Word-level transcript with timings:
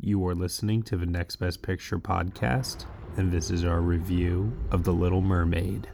You 0.00 0.26
are 0.26 0.34
listening 0.34 0.82
to 0.84 0.96
the 0.96 1.06
Next 1.06 1.36
Best 1.36 1.62
Picture 1.62 2.00
podcast, 2.00 2.84
and 3.16 3.30
this 3.30 3.48
is 3.48 3.64
our 3.64 3.80
review 3.80 4.52
of 4.72 4.82
The 4.82 4.92
Little 4.92 5.20
Mermaid. 5.20 5.86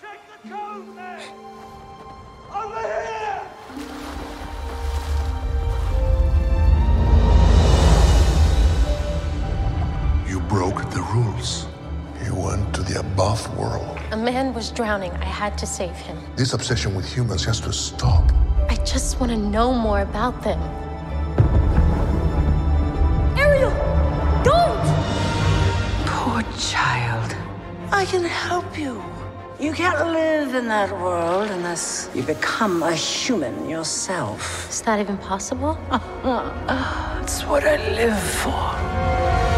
Check 0.00 0.20
the 0.30 0.48
code, 0.48 0.94
man! 0.94 1.20
Over 2.54 2.80
here! 2.80 3.42
You 10.28 10.40
broke 10.42 10.88
the 10.90 11.02
rules. 11.12 11.66
You 12.24 12.36
went 12.36 12.72
to 12.76 12.82
the 12.82 13.00
above 13.00 13.58
world. 13.58 13.95
A 14.16 14.18
man 14.18 14.54
was 14.54 14.70
drowning. 14.70 15.12
I 15.20 15.26
had 15.26 15.58
to 15.58 15.66
save 15.66 15.94
him. 15.94 16.16
This 16.36 16.54
obsession 16.54 16.94
with 16.94 17.04
humans 17.04 17.44
has 17.44 17.60
to 17.60 17.70
stop. 17.70 18.32
I 18.70 18.76
just 18.76 19.20
want 19.20 19.30
to 19.30 19.36
know 19.36 19.74
more 19.74 20.00
about 20.00 20.42
them. 20.42 20.58
Ariel! 23.36 23.74
Don't! 24.42 24.86
Poor 26.06 26.40
child. 26.56 27.36
I 27.92 28.06
can 28.06 28.24
help 28.24 28.78
you. 28.78 29.04
You 29.60 29.74
can't 29.74 30.10
live 30.10 30.54
in 30.54 30.66
that 30.68 30.90
world 30.92 31.50
unless 31.50 32.08
you 32.14 32.22
become 32.22 32.82
a 32.82 32.94
human 32.94 33.68
yourself. 33.68 34.70
Is 34.70 34.80
that 34.80 34.98
even 34.98 35.18
possible? 35.18 35.76
it's 37.20 37.44
what 37.44 37.64
I 37.64 37.76
live 37.92 38.18
for. 38.18 39.55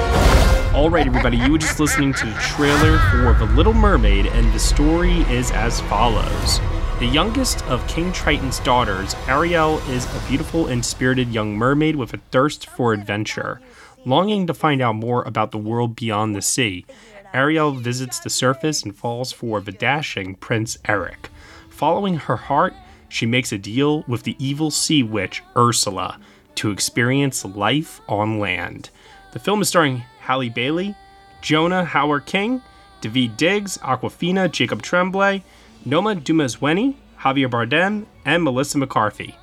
All 0.79 0.91
right, 0.91 1.09
everybody, 1.09 1.37
you 1.37 1.51
were 1.51 1.59
just 1.59 1.81
listening 1.81 2.15
to 2.15 2.25
the 2.25 2.35
trailer 2.35 2.99
for 3.11 3.37
The 3.37 3.53
Little 3.57 3.75
Mermaid, 3.75 4.27
and 4.27 4.53
the 4.53 4.61
story 4.61 5.23
is 5.23 5.51
as 5.51 5.81
follows. 5.81 6.61
The 7.01 7.07
youngest 7.07 7.65
of 7.65 7.85
King 7.89 8.13
Triton's 8.13 8.61
daughters, 8.61 9.17
Ariel 9.27 9.79
is 9.89 10.05
a 10.15 10.29
beautiful 10.29 10.69
and 10.69 10.85
spirited 10.85 11.31
young 11.31 11.57
mermaid 11.57 11.97
with 11.97 12.15
a 12.15 12.19
thirst 12.31 12.71
for 12.71 12.93
adventure. 12.93 13.61
Longing 14.05 14.47
to 14.47 14.55
find 14.55 14.81
out 14.81 14.95
more 14.95 15.25
about 15.25 15.51
the 15.51 15.59
world 15.59 15.97
beyond 15.97 16.37
the 16.37 16.43
sea, 16.43 16.87
Ariel 17.35 17.73
visits 17.73 18.21
the 18.21 18.31
surface 18.31 18.85
and 18.85 18.95
falls 18.95 19.33
for 19.33 19.61
the 19.61 19.73
dashing 19.73 20.37
Prince 20.37 20.79
Eric. 20.85 21.29
Following 21.71 22.19
her 22.19 22.37
heart, 22.37 22.73
she 23.09 23.27
makes 23.27 23.51
a 23.51 23.59
deal 23.59 24.05
with 24.07 24.23
the 24.23 24.37
evil 24.39 24.71
sea 24.71 25.03
witch 25.03 25.43
Ursula 25.57 26.21
to 26.55 26.71
experience 26.71 27.45
life 27.45 28.01
on 28.07 28.39
land. 28.39 28.91
The 29.33 29.41
film 29.41 29.61
is 29.61 29.69
starring 29.69 30.05
Halle 30.29 30.51
Bailey, 30.51 30.95
Jonah 31.41 31.87
Howard 31.87 32.27
King, 32.27 32.61
Daveed 33.01 33.39
Diggs, 33.39 33.79
Awkwafina, 33.79 34.53
Jacob 34.53 34.83
Tremblay, 34.83 35.43
Noma 35.87 36.17
Dumezweni, 36.17 36.97
Javier 37.21 37.49
Bardem, 37.49 38.05
and 38.27 38.45
Melissa 38.45 38.77
McCarthy. 38.77 39.35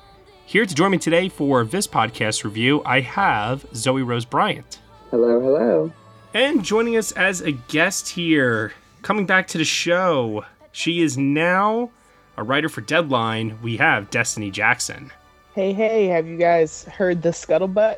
Here 0.44 0.64
to 0.64 0.72
join 0.72 0.92
me 0.92 0.98
today 0.98 1.28
for 1.28 1.64
this 1.64 1.88
podcast 1.88 2.44
review, 2.44 2.84
I 2.86 3.00
have 3.00 3.66
Zoe 3.74 4.02
Rose 4.02 4.24
Bryant. 4.24 4.78
Hello, 5.10 5.40
hello. 5.40 5.92
And 6.32 6.64
joining 6.64 6.96
us 6.96 7.10
as 7.10 7.40
a 7.40 7.50
guest 7.50 8.10
here, 8.10 8.72
coming 9.02 9.26
back 9.26 9.48
to 9.48 9.58
the 9.58 9.64
show, 9.64 10.44
she 10.70 11.02
is 11.02 11.18
now 11.18 11.90
a 12.36 12.44
writer 12.44 12.68
for 12.68 12.80
Deadline. 12.82 13.58
We 13.60 13.78
have 13.78 14.10
Destiny 14.10 14.52
Jackson. 14.52 15.10
Hey, 15.56 15.72
hey, 15.72 16.06
have 16.08 16.26
you 16.26 16.36
guys 16.36 16.84
heard 16.84 17.22
the 17.22 17.30
scuttlebutt? 17.30 17.96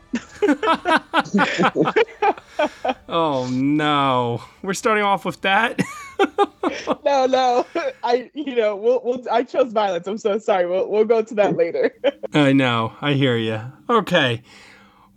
Oh 3.10 3.48
no, 3.50 4.42
we're 4.62 4.74
starting 4.74 5.04
off 5.04 5.24
with 5.24 5.40
that. 5.40 5.80
no, 7.04 7.26
no. 7.26 7.66
I, 8.02 8.30
you 8.34 8.54
know, 8.54 8.76
we'll, 8.76 9.00
we'll, 9.02 9.24
I 9.30 9.44
chose 9.44 9.72
violence. 9.72 10.06
I'm 10.06 10.18
so 10.18 10.38
sorry. 10.38 10.66
We'll, 10.66 10.90
we'll 10.90 11.04
go 11.04 11.22
to 11.22 11.34
that 11.34 11.56
later. 11.56 11.94
I 12.34 12.52
know. 12.52 12.92
I 13.00 13.14
hear 13.14 13.36
you. 13.36 13.60
Okay. 13.88 14.42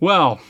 Well, 0.00 0.40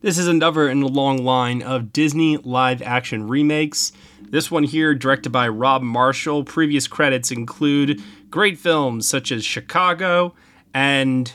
this 0.00 0.16
is 0.16 0.28
another 0.28 0.68
in 0.68 0.80
the 0.80 0.88
long 0.88 1.24
line 1.24 1.60
of 1.60 1.92
Disney 1.92 2.38
live 2.38 2.80
action 2.80 3.28
remakes. 3.28 3.92
This 4.22 4.50
one 4.50 4.64
here, 4.64 4.94
directed 4.94 5.30
by 5.30 5.48
Rob 5.48 5.82
Marshall. 5.82 6.44
Previous 6.44 6.86
credits 6.86 7.30
include 7.30 8.00
great 8.30 8.58
films 8.58 9.08
such 9.08 9.30
as 9.30 9.44
Chicago 9.44 10.34
and. 10.74 11.32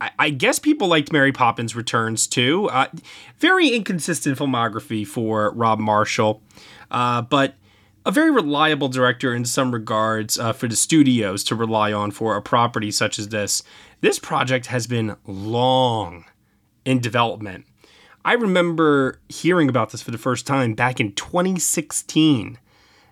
I, 0.00 0.10
I 0.18 0.30
guess 0.30 0.58
people 0.58 0.88
liked 0.88 1.12
Mary 1.12 1.32
Poppins 1.32 1.76
Returns 1.76 2.26
too. 2.26 2.70
Uh, 2.70 2.86
very 3.38 3.68
inconsistent 3.68 4.38
filmography 4.38 5.06
for 5.06 5.50
Rob 5.50 5.78
Marshall, 5.78 6.40
uh, 6.90 7.20
but 7.20 7.56
a 8.06 8.10
very 8.10 8.30
reliable 8.30 8.88
director 8.88 9.34
in 9.34 9.44
some 9.44 9.72
regards 9.72 10.38
uh, 10.38 10.52
for 10.52 10.68
the 10.68 10.76
studios 10.76 11.42
to 11.44 11.54
rely 11.54 11.92
on 11.92 12.10
for 12.10 12.36
a 12.36 12.42
property 12.42 12.90
such 12.90 13.18
as 13.18 13.30
this. 13.30 13.62
This 14.00 14.18
project 14.18 14.66
has 14.66 14.86
been 14.86 15.16
long 15.26 16.24
in 16.84 17.00
development. 17.00 17.66
I 18.24 18.34
remember 18.34 19.20
hearing 19.28 19.68
about 19.68 19.90
this 19.90 20.02
for 20.02 20.10
the 20.10 20.18
first 20.18 20.46
time 20.46 20.74
back 20.74 21.00
in 21.00 21.12
2016, 21.12 22.58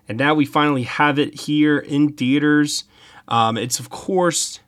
and 0.07 0.17
now 0.17 0.33
we 0.33 0.45
finally 0.45 0.83
have 0.83 1.17
it 1.17 1.41
here 1.41 1.77
in 1.77 2.13
theaters. 2.13 2.83
Um, 3.33 3.57
it's, 3.57 3.79
of 3.79 3.89
course, 3.89 4.59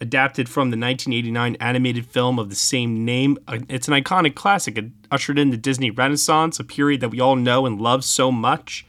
adapted 0.00 0.48
from 0.48 0.70
the 0.70 0.76
1989 0.76 1.56
animated 1.60 2.04
film 2.04 2.40
of 2.40 2.50
the 2.50 2.56
same 2.56 3.04
name. 3.04 3.38
Uh, 3.46 3.60
It's 3.68 3.86
an 3.86 3.94
iconic 3.94 4.34
classic. 4.34 4.76
It 4.76 4.86
ushered 5.08 5.38
in 5.38 5.50
the 5.50 5.56
Disney 5.56 5.92
Renaissance, 5.92 6.58
a 6.58 6.64
period 6.64 7.00
that 7.00 7.10
we 7.10 7.20
all 7.20 7.36
know 7.36 7.64
and 7.64 7.80
love 7.80 8.04
so 8.04 8.32
much. 8.32 8.84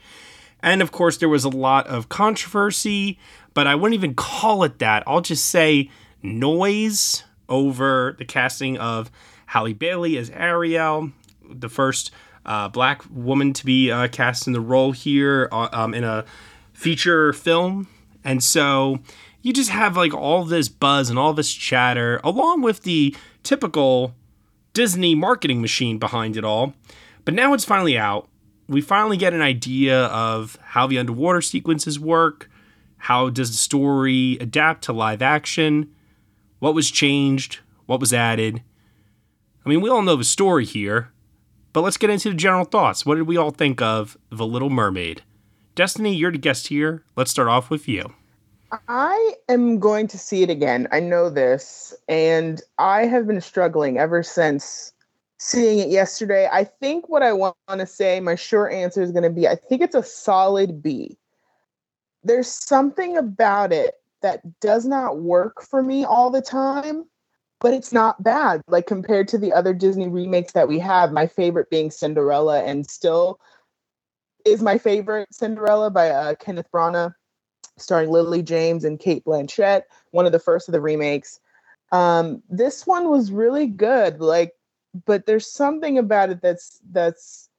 And 0.63 0.81
of 0.81 0.91
course, 0.91 1.15
there 1.17 1.29
was 1.29 1.43
a 1.43 1.49
lot 1.49 1.85
of 1.85 2.09
controversy, 2.09 3.19
but 3.53 3.67
I 3.67 3.75
wouldn't 3.75 3.93
even 3.93 4.15
call 4.15 4.63
it 4.63 4.79
that. 4.79 5.03
I'll 5.05 5.21
just 5.21 5.45
say 5.45 5.91
noise 6.23 7.23
over 7.47 8.15
the 8.17 8.25
casting 8.25 8.79
of 8.79 9.11
Halle 9.45 9.73
Bailey 9.73 10.17
as 10.17 10.31
Ariel, 10.31 11.11
the 11.47 11.69
first 11.69 12.09
uh, 12.47 12.67
black 12.69 13.03
woman 13.11 13.53
to 13.53 13.63
be 13.63 13.91
uh, 13.91 14.07
cast 14.07 14.47
in 14.47 14.53
the 14.53 14.59
role 14.59 14.91
here 14.91 15.49
uh, 15.51 15.69
um, 15.71 15.93
in 15.93 16.03
a 16.03 16.25
feature 16.73 17.31
film. 17.31 17.87
And 18.23 18.43
so 18.43 18.99
you 19.41 19.53
just 19.53 19.69
have 19.69 19.95
like 19.95 20.13
all 20.13 20.43
this 20.43 20.69
buzz 20.69 21.09
and 21.09 21.17
all 21.17 21.33
this 21.33 21.53
chatter, 21.53 22.19
along 22.23 22.61
with 22.61 22.83
the 22.83 23.15
typical 23.43 24.13
Disney 24.73 25.15
marketing 25.15 25.61
machine 25.61 25.97
behind 25.97 26.37
it 26.37 26.43
all. 26.43 26.73
But 27.25 27.33
now 27.33 27.53
it's 27.53 27.65
finally 27.65 27.97
out. 27.97 28.27
We 28.67 28.81
finally 28.81 29.17
get 29.17 29.33
an 29.33 29.41
idea 29.41 30.05
of 30.05 30.57
how 30.61 30.87
the 30.87 30.99
underwater 30.99 31.41
sequences 31.41 31.99
work, 31.99 32.49
how 32.97 33.29
does 33.29 33.49
the 33.51 33.57
story 33.57 34.37
adapt 34.39 34.83
to 34.83 34.93
live 34.93 35.21
action, 35.21 35.89
what 36.59 36.75
was 36.75 36.91
changed, 36.91 37.59
what 37.85 37.99
was 37.99 38.13
added. 38.13 38.61
I 39.65 39.69
mean, 39.69 39.81
we 39.81 39.89
all 39.89 40.01
know 40.01 40.15
the 40.15 40.23
story 40.23 40.65
here, 40.65 41.11
but 41.73 41.81
let's 41.81 41.97
get 41.97 42.09
into 42.09 42.29
the 42.29 42.35
general 42.35 42.65
thoughts. 42.65 43.05
What 43.05 43.15
did 43.15 43.27
we 43.27 43.37
all 43.37 43.51
think 43.51 43.81
of 43.81 44.17
The 44.29 44.45
Little 44.45 44.69
Mermaid? 44.69 45.23
Destiny, 45.79 46.13
you're 46.13 46.33
the 46.33 46.37
guest 46.37 46.67
here. 46.67 47.05
Let's 47.15 47.31
start 47.31 47.47
off 47.47 47.69
with 47.69 47.87
you. 47.87 48.13
I 48.89 49.35
am 49.47 49.79
going 49.79 50.07
to 50.09 50.17
see 50.17 50.43
it 50.43 50.49
again. 50.49 50.89
I 50.91 50.99
know 50.99 51.29
this. 51.29 51.95
And 52.09 52.61
I 52.79 53.05
have 53.05 53.25
been 53.25 53.39
struggling 53.39 53.97
ever 53.97 54.21
since 54.21 54.91
seeing 55.37 55.79
it 55.79 55.87
yesterday. 55.87 56.49
I 56.51 56.65
think 56.65 57.07
what 57.07 57.23
I 57.23 57.31
want 57.31 57.55
to 57.71 57.85
say, 57.85 58.19
my 58.19 58.35
short 58.35 58.73
answer 58.73 59.01
is 59.01 59.13
going 59.13 59.23
to 59.23 59.29
be 59.29 59.47
I 59.47 59.55
think 59.55 59.81
it's 59.81 59.95
a 59.95 60.03
solid 60.03 60.83
B. 60.83 61.17
There's 62.25 62.49
something 62.49 63.15
about 63.15 63.71
it 63.71 64.01
that 64.19 64.59
does 64.59 64.85
not 64.85 65.21
work 65.21 65.61
for 65.61 65.81
me 65.81 66.03
all 66.03 66.29
the 66.29 66.41
time, 66.41 67.05
but 67.61 67.73
it's 67.73 67.93
not 67.93 68.21
bad. 68.21 68.63
Like 68.67 68.85
compared 68.85 69.29
to 69.29 69.37
the 69.37 69.53
other 69.53 69.73
Disney 69.73 70.09
remakes 70.09 70.51
that 70.51 70.67
we 70.67 70.77
have, 70.79 71.13
my 71.13 71.25
favorite 71.25 71.69
being 71.69 71.89
Cinderella, 71.89 72.63
and 72.63 72.85
still 72.85 73.39
is 74.45 74.61
my 74.61 74.77
favorite 74.77 75.33
Cinderella 75.33 75.89
by 75.89 76.09
uh, 76.09 76.35
Kenneth 76.35 76.71
Branagh, 76.71 77.13
starring 77.77 78.09
Lily 78.09 78.41
James 78.41 78.83
and 78.83 78.99
Cate 78.99 79.23
Blanchett, 79.25 79.83
one 80.11 80.25
of 80.25 80.31
the 80.31 80.39
first 80.39 80.67
of 80.67 80.73
the 80.73 80.81
remakes. 80.81 81.39
Um, 81.91 82.43
this 82.49 82.85
one 82.85 83.09
was 83.09 83.31
really 83.31 83.67
good. 83.67 84.21
Like 84.21 84.53
but 85.05 85.25
there's 85.25 85.51
something 85.51 85.97
about 85.97 86.29
it 86.29 86.41
that's 86.41 86.79
that's 86.91 87.49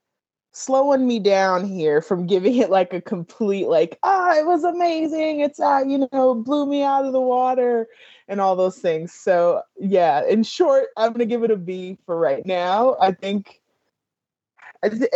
slowing 0.53 1.07
me 1.07 1.21
down 1.21 1.65
here 1.65 2.03
from 2.03 2.27
giving 2.27 2.57
it 2.57 2.71
like 2.71 2.93
a 2.93 3.01
complete 3.01 3.69
like 3.69 3.99
ah 4.03 4.35
it 4.37 4.47
was 4.47 4.65
amazing 4.65 5.41
it's 5.41 5.61
uh 5.61 5.83
you 5.87 6.07
know 6.13 6.35
blew 6.35 6.67
me 6.67 6.83
out 6.83 7.05
of 7.05 7.13
the 7.13 7.21
water 7.21 7.87
and 8.29 8.41
all 8.41 8.57
those 8.57 8.79
things 8.79 9.13
so 9.13 9.63
yeah 9.79 10.25
in 10.27 10.43
short 10.43 10.89
i'm 10.97 11.13
gonna 11.13 11.25
give 11.25 11.45
it 11.45 11.51
a 11.51 11.57
b 11.57 11.97
for 12.05 12.19
right 12.19 12.45
now 12.47 12.97
i 13.01 13.13
think 13.13 13.60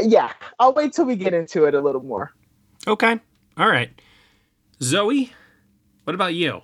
yeah 0.03 0.33
i'll 0.59 0.73
wait 0.75 0.93
till 0.93 1.05
we 1.05 1.17
get 1.17 1.35
into 1.35 1.65
it 1.65 1.75
a 1.75 1.81
little 1.81 2.03
more 2.03 2.33
okay 2.87 3.19
all 3.57 3.69
right 3.69 4.01
zoe 4.83 5.33
what 6.05 6.15
about 6.15 6.35
you 6.35 6.61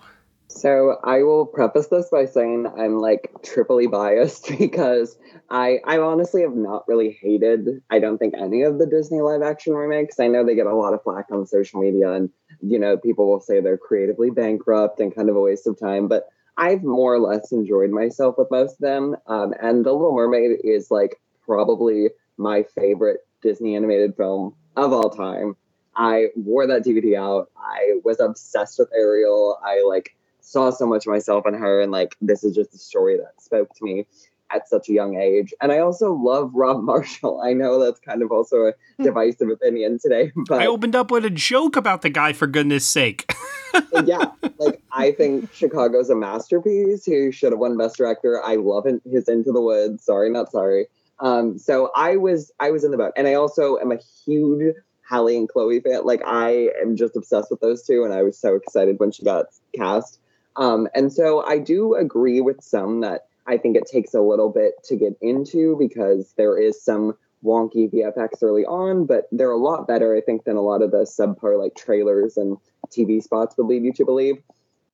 so 0.53 0.97
I 1.05 1.23
will 1.23 1.47
preface 1.47 1.87
this 1.87 2.09
by 2.11 2.25
saying 2.25 2.67
I'm 2.67 2.99
like 2.99 3.31
triply 3.45 3.87
biased 3.87 4.49
because 4.59 5.17
I 5.49 5.79
I 5.87 5.99
honestly 5.99 6.43
have 6.43 6.57
not 6.57 6.87
really 6.89 7.17
hated 7.23 7.83
I 7.89 8.01
don't 8.01 8.19
think 8.19 8.35
any 8.37 8.63
of 8.63 8.79
the 8.79 8.87
Disney 8.87 9.21
live 9.21 9.43
action 9.43 9.75
remakes. 9.75 10.19
I 10.19 10.27
know 10.27 10.45
they 10.45 10.57
get 10.57 10.67
a 10.67 10.75
lot 10.75 10.93
of 10.93 11.03
flack 11.03 11.27
on 11.31 11.47
social 11.47 11.81
media 11.81 12.13
and 12.13 12.31
you 12.61 12.79
know 12.79 12.97
people 12.97 13.31
will 13.31 13.41
say 13.41 13.61
they're 13.61 13.79
creatively 13.79 14.31
bankrupt 14.31 14.99
and 14.99 15.15
kind 15.15 15.31
of 15.31 15.37
a 15.37 15.41
waste 15.41 15.67
of 15.67 15.79
time, 15.79 16.09
but 16.09 16.29
I've 16.57 16.83
more 16.83 17.15
or 17.15 17.21
less 17.21 17.53
enjoyed 17.53 17.91
myself 17.91 18.37
with 18.37 18.51
most 18.51 18.73
of 18.73 18.81
them. 18.81 19.17
Um, 19.27 19.55
and 19.63 19.85
The 19.85 19.93
Little 19.93 20.15
Mermaid 20.15 20.59
is 20.63 20.91
like 20.91 21.21
probably 21.47 22.11
my 22.37 22.65
favorite 22.75 23.21
Disney 23.43 23.77
animated 23.77 24.17
film 24.17 24.55
of 24.77 24.93
all 24.93 25.11
time. 25.11 25.57
I 25.97 26.29
wore 26.37 26.67
that 26.67 26.85
DVD 26.85 27.19
out. 27.19 27.51
I 27.57 27.95
was 28.05 28.21
obsessed 28.21 28.79
with 28.79 28.89
Ariel. 28.95 29.59
I 29.65 29.83
like 29.87 30.15
saw 30.41 30.71
so 30.71 30.87
much 30.87 31.07
of 31.07 31.13
myself 31.13 31.47
in 31.47 31.55
her 31.55 31.81
and 31.81 31.93
like 31.93 32.17
this 32.21 32.43
is 32.43 32.55
just 32.55 32.75
a 32.75 32.79
story 32.79 33.17
that 33.17 33.41
spoke 33.41 33.73
to 33.75 33.85
me 33.85 34.07
at 34.53 34.69
such 34.69 34.89
a 34.89 34.93
young 34.93 35.17
age 35.17 35.55
and 35.61 35.71
i 35.71 35.79
also 35.79 36.13
love 36.13 36.51
rob 36.55 36.83
marshall 36.83 37.41
i 37.43 37.53
know 37.53 37.79
that's 37.79 38.01
kind 38.01 38.23
of 38.23 38.33
also 38.33 38.63
a 38.63 38.73
hmm. 38.97 39.05
divisive 39.05 39.49
opinion 39.49 39.99
today 40.01 40.33
but 40.49 40.61
i 40.61 40.67
opened 40.67 40.97
up 40.97 41.11
with 41.11 41.25
a 41.25 41.31
joke 41.31 41.77
about 41.77 42.03
the 42.03 42.11
guy 42.11 42.33
for 42.33 42.47
goodness 42.47 42.85
sake 42.85 43.33
yeah 44.05 44.33
like 44.59 44.83
i 44.91 45.13
think 45.13 45.53
chicago's 45.53 46.11
a 46.11 46.17
masterpiece 46.17 47.05
he 47.05 47.31
should 47.31 47.53
have 47.53 47.61
won 47.61 47.77
best 47.77 47.97
director 47.97 48.43
i 48.43 48.57
love 48.57 48.87
his 49.09 49.29
into 49.29 49.53
the 49.53 49.61
woods 49.61 50.05
sorry 50.05 50.29
not 50.31 50.51
sorry 50.51 50.87
um 51.21 51.59
so 51.59 51.91
i 51.95 52.17
was 52.17 52.53
i 52.61 52.71
was 52.71 52.85
in 52.85 52.91
the 52.91 52.97
boat 52.97 53.13
and 53.17 53.27
i 53.27 53.35
also 53.35 53.79
am 53.79 53.93
a 53.93 53.99
huge 54.25 54.75
Halle 55.11 55.37
and 55.37 55.49
Chloe 55.49 55.81
fan. 55.81 56.05
Like 56.05 56.23
I 56.25 56.71
am 56.81 56.97
just 56.97 57.17
obsessed 57.17 57.51
with 57.51 57.61
those 57.61 57.83
two, 57.83 58.05
and 58.05 58.15
I 58.15 58.23
was 58.23 58.39
so 58.39 58.55
excited 58.55 59.01
when 59.01 59.11
she 59.11 59.25
got 59.25 59.47
cast. 59.77 60.21
Um, 60.57 60.89
and 60.95 61.13
so 61.13 61.45
I 61.45 61.59
do 61.59 61.95
agree 61.95 62.41
with 62.41 62.63
some 62.63 63.01
that 63.01 63.27
I 63.47 63.57
think 63.57 63.77
it 63.77 63.87
takes 63.91 64.15
a 64.15 64.21
little 64.21 64.51
bit 64.51 64.75
to 64.85 64.97
get 64.97 65.17
into 65.21 65.77
because 65.79 66.33
there 66.37 66.57
is 66.59 66.83
some 66.83 67.17
wonky 67.45 67.93
VFX 67.93 68.43
early 68.43 68.65
on, 68.65 69.07
but 69.07 69.29
they're 69.33 69.51
a 69.51 69.57
lot 69.57 69.89
better, 69.89 70.15
I 70.15 70.21
think, 70.21 70.45
than 70.45 70.57
a 70.57 70.63
lot 70.63 70.83
of 70.83 70.91
the 70.91 71.05
subpar 71.05 71.59
like 71.59 71.75
trailers 71.75 72.37
and 72.37 72.57
TV 72.91 73.23
spots 73.23 73.57
would 73.57 73.67
lead 73.67 73.85
you 73.85 73.93
to 73.95 74.05
believe. 74.05 74.43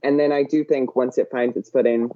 And 0.03 0.19
then 0.19 0.33
I 0.33 0.45
do 0.45 0.65
think 0.65 0.97
once 0.97 1.19
it 1.19 1.31
finds 1.31 1.57
its 1.57 1.71
footing 1.71 2.11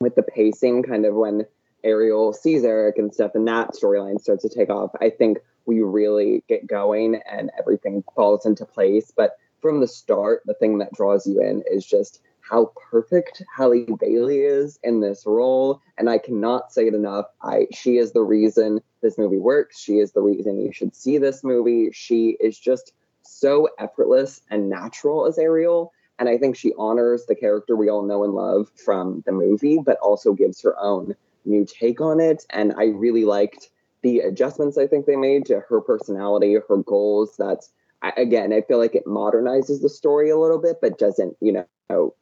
with 0.00 0.14
the 0.14 0.22
pacing, 0.22 0.84
kind 0.84 1.04
of 1.04 1.14
when 1.14 1.46
Ariel 1.84 2.32
sees 2.32 2.64
Eric 2.64 2.98
and 2.98 3.12
stuff, 3.12 3.34
and 3.34 3.46
that 3.48 3.70
storyline 3.70 4.20
starts 4.20 4.42
to 4.42 4.48
take 4.48 4.70
off, 4.70 4.90
I 5.00 5.10
think 5.10 5.38
we 5.66 5.82
really 5.82 6.42
get 6.48 6.66
going 6.66 7.20
and 7.30 7.50
everything 7.58 8.02
falls 8.14 8.46
into 8.46 8.64
place. 8.64 9.12
But 9.14 9.36
from 9.60 9.80
the 9.80 9.86
start, 9.86 10.42
the 10.46 10.54
thing 10.54 10.78
that 10.78 10.94
draws 10.94 11.26
you 11.26 11.40
in 11.40 11.62
is 11.70 11.84
just 11.84 12.20
how 12.40 12.72
perfect 12.90 13.42
Halle 13.54 13.86
Bailey 14.00 14.38
is 14.38 14.78
in 14.82 15.00
this 15.00 15.24
role. 15.26 15.82
And 15.98 16.08
I 16.08 16.18
cannot 16.18 16.72
say 16.72 16.86
it 16.86 16.94
enough. 16.94 17.26
I 17.42 17.66
she 17.72 17.98
is 17.98 18.12
the 18.12 18.22
reason 18.22 18.80
this 19.02 19.18
movie 19.18 19.38
works. 19.38 19.78
She 19.78 19.98
is 19.98 20.12
the 20.12 20.22
reason 20.22 20.60
you 20.60 20.72
should 20.72 20.96
see 20.96 21.18
this 21.18 21.44
movie. 21.44 21.90
She 21.92 22.36
is 22.40 22.58
just 22.58 22.92
so 23.22 23.68
effortless 23.78 24.40
and 24.50 24.70
natural 24.70 25.26
as 25.26 25.38
Ariel. 25.38 25.92
And 26.18 26.28
I 26.28 26.38
think 26.38 26.56
she 26.56 26.72
honors 26.78 27.26
the 27.26 27.36
character 27.36 27.76
we 27.76 27.90
all 27.90 28.02
know 28.02 28.24
and 28.24 28.32
love 28.32 28.70
from 28.74 29.22
the 29.26 29.32
movie, 29.32 29.78
but 29.84 29.98
also 29.98 30.32
gives 30.32 30.62
her 30.62 30.76
own 30.80 31.14
new 31.48 31.64
take 31.64 32.00
on 32.00 32.20
it. 32.20 32.44
And 32.50 32.74
I 32.76 32.86
really 32.86 33.24
liked 33.24 33.70
the 34.02 34.20
adjustments 34.20 34.78
I 34.78 34.86
think 34.86 35.06
they 35.06 35.16
made 35.16 35.46
to 35.46 35.60
her 35.68 35.80
personality, 35.80 36.54
her 36.54 36.76
goals. 36.78 37.34
That's 37.36 37.70
again, 38.16 38.52
I 38.52 38.60
feel 38.60 38.78
like 38.78 38.94
it 38.94 39.06
modernizes 39.06 39.82
the 39.82 39.88
story 39.88 40.30
a 40.30 40.38
little 40.38 40.58
bit, 40.58 40.76
but 40.80 40.98
doesn't, 40.98 41.36
you 41.40 41.52
know, 41.52 42.14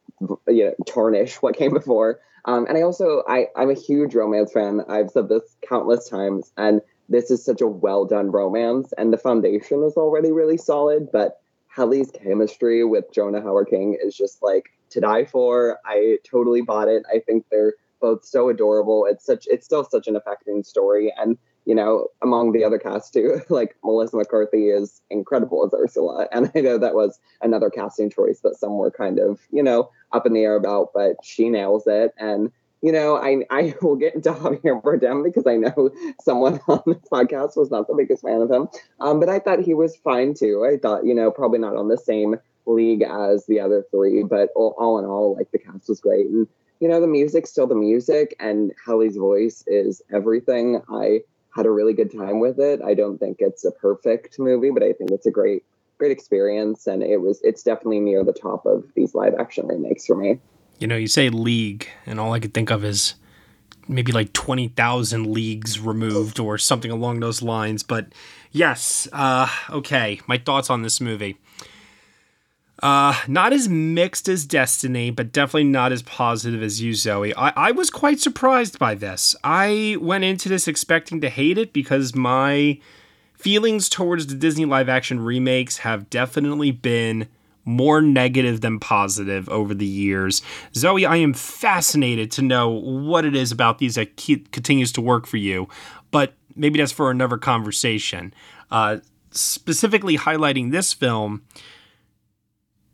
you 0.48 0.64
know, 0.64 0.74
tarnish 0.86 1.36
what 1.42 1.56
came 1.56 1.72
before. 1.72 2.20
Um, 2.46 2.66
and 2.66 2.78
I 2.78 2.82
also, 2.82 3.24
I, 3.28 3.48
I'm 3.56 3.70
a 3.70 3.74
huge 3.74 4.14
romance 4.14 4.52
fan. 4.52 4.82
I've 4.88 5.10
said 5.10 5.28
this 5.28 5.56
countless 5.68 6.08
times, 6.08 6.52
and 6.56 6.80
this 7.08 7.30
is 7.30 7.44
such 7.44 7.60
a 7.60 7.66
well 7.66 8.04
done 8.04 8.30
romance, 8.30 8.92
and 8.96 9.12
the 9.12 9.18
foundation 9.18 9.82
is 9.82 9.94
already 9.94 10.32
really 10.32 10.56
solid. 10.56 11.10
But 11.12 11.40
Halle's 11.68 12.10
chemistry 12.12 12.84
with 12.84 13.12
Jonah 13.12 13.40
Hauer-King 13.40 13.98
is 14.02 14.16
just 14.16 14.42
like 14.42 14.70
to 14.90 15.00
die 15.00 15.24
for. 15.24 15.78
I 15.84 16.18
totally 16.24 16.62
bought 16.62 16.88
it. 16.88 17.02
I 17.12 17.18
think 17.18 17.44
they're 17.50 17.74
both 18.00 18.24
so 18.24 18.48
adorable. 18.48 19.06
It's 19.06 19.24
such, 19.24 19.46
it's 19.48 19.64
still 19.64 19.84
such 19.84 20.06
an 20.08 20.16
affecting 20.16 20.62
story, 20.62 21.12
and 21.16 21.38
you 21.66 21.74
know, 21.74 22.06
among 22.22 22.52
the 22.52 22.64
other 22.64 22.78
cast 22.78 23.12
too, 23.12 23.42
like 23.50 23.76
Melissa 23.84 24.16
McCarthy 24.16 24.68
is 24.68 25.02
incredible 25.10 25.66
as 25.66 25.74
Ursula. 25.74 26.28
And 26.32 26.50
I 26.54 26.60
know 26.60 26.78
that 26.78 26.94
was 26.94 27.18
another 27.42 27.68
casting 27.68 28.08
choice 28.08 28.40
that 28.40 28.56
some 28.56 28.78
were 28.78 28.90
kind 28.90 29.18
of, 29.18 29.40
you 29.50 29.62
know, 29.62 29.90
up 30.12 30.26
in 30.26 30.32
the 30.32 30.42
air 30.42 30.56
about, 30.56 30.90
but 30.94 31.16
she 31.22 31.50
nails 31.50 31.86
it. 31.86 32.14
And, 32.18 32.52
you 32.82 32.92
know, 32.92 33.16
I 33.16 33.42
I 33.50 33.74
will 33.82 33.96
get 33.96 34.14
into 34.14 34.30
Javier 34.30 34.80
Bardem 34.80 35.24
because 35.24 35.46
I 35.46 35.56
know 35.56 35.90
someone 36.22 36.60
on 36.68 36.82
this 36.86 37.08
podcast 37.12 37.56
was 37.56 37.70
not 37.70 37.88
the 37.88 37.94
biggest 37.94 38.22
fan 38.22 38.40
of 38.40 38.50
him. 38.50 38.68
Um, 39.00 39.18
but 39.18 39.28
I 39.28 39.40
thought 39.40 39.60
he 39.60 39.74
was 39.74 39.96
fine 39.96 40.34
too. 40.34 40.64
I 40.64 40.78
thought, 40.78 41.04
you 41.04 41.14
know, 41.14 41.30
probably 41.32 41.58
not 41.58 41.76
on 41.76 41.88
the 41.88 41.98
same 41.98 42.36
league 42.64 43.02
as 43.02 43.46
the 43.46 43.60
other 43.60 43.84
three, 43.90 44.22
but 44.22 44.50
all, 44.54 44.74
all 44.78 44.98
in 44.98 45.04
all, 45.04 45.34
like 45.36 45.50
the 45.50 45.58
cast 45.58 45.88
was 45.88 46.00
great. 46.00 46.26
And, 46.26 46.46
you 46.80 46.88
know, 46.88 47.00
the 47.00 47.06
music's 47.06 47.50
still 47.50 47.66
the 47.66 47.74
music 47.74 48.36
and 48.38 48.72
Halle's 48.84 49.16
voice 49.16 49.64
is 49.66 50.02
everything. 50.12 50.82
I 50.88 51.20
had 51.54 51.66
a 51.66 51.70
really 51.70 51.94
good 51.94 52.12
time 52.12 52.38
with 52.38 52.58
it. 52.58 52.82
I 52.82 52.94
don't 52.94 53.18
think 53.18 53.38
it's 53.40 53.64
a 53.64 53.70
perfect 53.70 54.38
movie, 54.38 54.70
but 54.70 54.82
I 54.82 54.92
think 54.92 55.10
it's 55.10 55.26
a 55.26 55.30
great 55.30 55.64
great 55.98 56.12
experience 56.12 56.86
and 56.86 57.02
it 57.02 57.22
was 57.22 57.40
it's 57.42 57.62
definitely 57.62 58.00
near 58.00 58.22
the 58.22 58.32
top 58.32 58.66
of 58.66 58.84
these 58.94 59.14
live 59.14 59.34
action 59.38 59.66
remakes 59.66 60.04
for 60.04 60.14
me. 60.14 60.38
You 60.78 60.86
know, 60.86 60.96
you 60.96 61.08
say 61.08 61.30
league 61.30 61.88
and 62.04 62.20
all 62.20 62.34
I 62.34 62.40
could 62.40 62.52
think 62.52 62.70
of 62.70 62.84
is 62.84 63.14
maybe 63.88 64.12
like 64.12 64.34
20,000 64.34 65.32
leagues 65.32 65.80
removed 65.80 66.38
or 66.38 66.58
something 66.58 66.90
along 66.90 67.20
those 67.20 67.40
lines, 67.40 67.82
but 67.82 68.12
yes, 68.52 69.08
uh 69.12 69.48
okay, 69.70 70.20
my 70.26 70.36
thoughts 70.36 70.68
on 70.68 70.82
this 70.82 71.00
movie. 71.00 71.38
Uh, 72.82 73.18
not 73.26 73.54
as 73.54 73.68
mixed 73.68 74.28
as 74.28 74.44
Destiny, 74.44 75.10
but 75.10 75.32
definitely 75.32 75.64
not 75.64 75.92
as 75.92 76.02
positive 76.02 76.62
as 76.62 76.82
you, 76.82 76.92
Zoe. 76.94 77.34
I, 77.34 77.52
I 77.56 77.72
was 77.72 77.88
quite 77.88 78.20
surprised 78.20 78.78
by 78.78 78.94
this. 78.94 79.34
I 79.42 79.96
went 79.98 80.24
into 80.24 80.48
this 80.48 80.68
expecting 80.68 81.20
to 81.22 81.30
hate 81.30 81.56
it 81.56 81.72
because 81.72 82.14
my 82.14 82.78
feelings 83.32 83.88
towards 83.88 84.26
the 84.26 84.34
Disney 84.34 84.66
live 84.66 84.88
action 84.88 85.20
remakes 85.20 85.78
have 85.78 86.10
definitely 86.10 86.70
been 86.70 87.28
more 87.64 88.00
negative 88.00 88.60
than 88.60 88.78
positive 88.78 89.48
over 89.48 89.74
the 89.74 89.86
years. 89.86 90.42
Zoe, 90.74 91.04
I 91.04 91.16
am 91.16 91.32
fascinated 91.34 92.30
to 92.32 92.42
know 92.42 92.68
what 92.68 93.24
it 93.24 93.34
is 93.34 93.50
about 93.50 93.78
these 93.78 93.96
that 93.96 94.16
continues 94.16 94.92
to 94.92 95.00
work 95.00 95.26
for 95.26 95.36
you, 95.38 95.68
but 96.10 96.34
maybe 96.54 96.78
that's 96.78 96.92
for 96.92 97.10
another 97.10 97.38
conversation. 97.38 98.32
Uh, 98.70 98.98
specifically 99.30 100.16
highlighting 100.16 100.70
this 100.70 100.92
film 100.92 101.42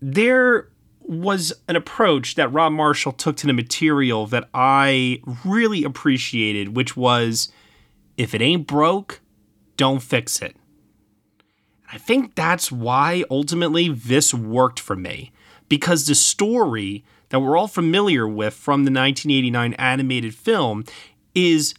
there 0.03 0.69
was 1.01 1.53
an 1.69 1.77
approach 1.77 2.35
that 2.35 2.53
Rob 2.53 2.73
Marshall 2.73 3.13
took 3.13 3.37
to 3.37 3.47
the 3.47 3.53
material 3.53 4.27
that 4.27 4.49
I 4.53 5.23
really 5.45 5.85
appreciated, 5.85 6.77
which 6.77 6.97
was 6.97 7.51
if 8.17 8.35
it 8.35 8.43
ain't 8.43 8.67
broke, 8.67 9.21
don't 9.77 10.03
fix 10.03 10.43
it. 10.43 10.57
I 11.93 11.99
think 11.99 12.35
that's 12.35 12.73
why 12.73 13.25
ultimately 13.31 13.89
this 13.89 14.35
worked 14.35 14.81
for 14.81 14.97
me 14.97 15.31
because 15.69 16.07
the 16.07 16.15
story 16.15 17.05
that 17.29 17.41
we're 17.41 17.57
all 17.57 17.69
familiar 17.69 18.27
with 18.27 18.55
from 18.55 18.85
the 18.85 18.91
1989 18.91 19.75
animated 19.75 20.35
film 20.35 20.85
is 21.35 21.75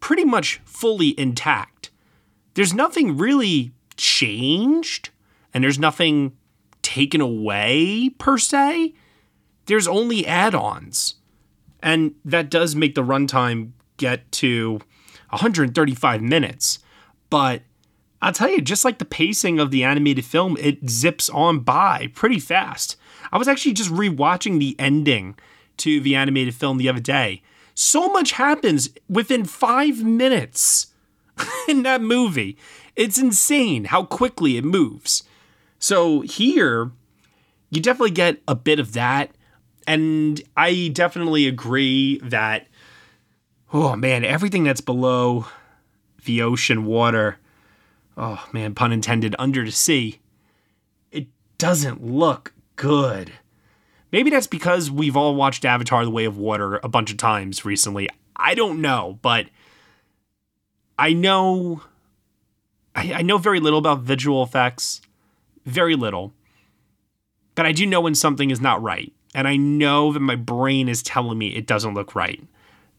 pretty 0.00 0.24
much 0.24 0.60
fully 0.64 1.18
intact. 1.18 1.90
There's 2.54 2.74
nothing 2.74 3.16
really 3.16 3.72
changed, 3.96 5.10
and 5.52 5.62
there's 5.62 5.78
nothing 5.78 6.36
taken 6.94 7.20
away 7.20 8.08
per 8.18 8.38
se. 8.38 8.94
There's 9.66 9.88
only 9.88 10.24
add 10.24 10.54
ons. 10.54 11.16
And 11.82 12.14
that 12.24 12.50
does 12.50 12.76
make 12.76 12.94
the 12.94 13.02
runtime 13.02 13.72
get 13.96 14.30
to 14.32 14.80
135 15.30 16.22
minutes. 16.22 16.78
But 17.30 17.62
I'll 18.22 18.32
tell 18.32 18.48
you, 18.48 18.60
just 18.60 18.84
like 18.84 18.98
the 18.98 19.04
pacing 19.04 19.58
of 19.58 19.72
the 19.72 19.82
animated 19.82 20.24
film, 20.24 20.56
it 20.60 20.88
zips 20.88 21.28
on 21.30 21.60
by 21.60 22.12
pretty 22.14 22.38
fast. 22.38 22.96
I 23.32 23.38
was 23.38 23.48
actually 23.48 23.72
just 23.72 23.90
rewatching 23.90 24.60
the 24.60 24.76
ending 24.78 25.36
to 25.78 26.00
the 26.00 26.14
animated 26.14 26.54
film 26.54 26.78
the 26.78 26.88
other 26.88 27.00
day. 27.00 27.42
So 27.74 28.08
much 28.08 28.32
happens 28.32 28.90
within 29.08 29.46
five 29.46 30.04
minutes 30.04 30.92
in 31.68 31.82
that 31.82 32.02
movie. 32.02 32.56
It's 32.94 33.18
insane 33.18 33.86
how 33.86 34.04
quickly 34.04 34.56
it 34.56 34.64
moves. 34.64 35.24
So 35.84 36.22
here, 36.22 36.92
you 37.68 37.82
definitely 37.82 38.12
get 38.12 38.40
a 38.48 38.54
bit 38.54 38.78
of 38.78 38.94
that. 38.94 39.32
And 39.86 40.40
I 40.56 40.88
definitely 40.90 41.46
agree 41.46 42.20
that, 42.20 42.68
oh 43.70 43.94
man, 43.94 44.24
everything 44.24 44.64
that's 44.64 44.80
below 44.80 45.44
the 46.24 46.40
ocean 46.40 46.86
water, 46.86 47.36
oh 48.16 48.48
man, 48.50 48.74
pun 48.74 48.92
intended, 48.92 49.36
under 49.38 49.62
the 49.62 49.72
sea, 49.72 50.20
it 51.12 51.26
doesn't 51.58 52.02
look 52.02 52.54
good. 52.76 53.32
Maybe 54.10 54.30
that's 54.30 54.46
because 54.46 54.90
we've 54.90 55.18
all 55.18 55.34
watched 55.34 55.66
Avatar 55.66 56.06
The 56.06 56.10
Way 56.10 56.24
of 56.24 56.38
Water 56.38 56.80
a 56.82 56.88
bunch 56.88 57.10
of 57.10 57.18
times 57.18 57.66
recently. 57.66 58.08
I 58.34 58.54
don't 58.54 58.80
know, 58.80 59.18
but 59.20 59.48
I 60.98 61.12
know 61.12 61.82
I, 62.94 63.12
I 63.16 63.20
know 63.20 63.36
very 63.36 63.60
little 63.60 63.78
about 63.78 64.00
visual 64.00 64.42
effects. 64.42 65.02
Very 65.64 65.96
little. 65.96 66.32
But 67.54 67.66
I 67.66 67.72
do 67.72 67.86
know 67.86 68.00
when 68.00 68.14
something 68.14 68.50
is 68.50 68.60
not 68.60 68.82
right. 68.82 69.12
And 69.34 69.48
I 69.48 69.56
know 69.56 70.12
that 70.12 70.20
my 70.20 70.36
brain 70.36 70.88
is 70.88 71.02
telling 71.02 71.38
me 71.38 71.48
it 71.48 71.66
doesn't 71.66 71.94
look 71.94 72.14
right. 72.14 72.42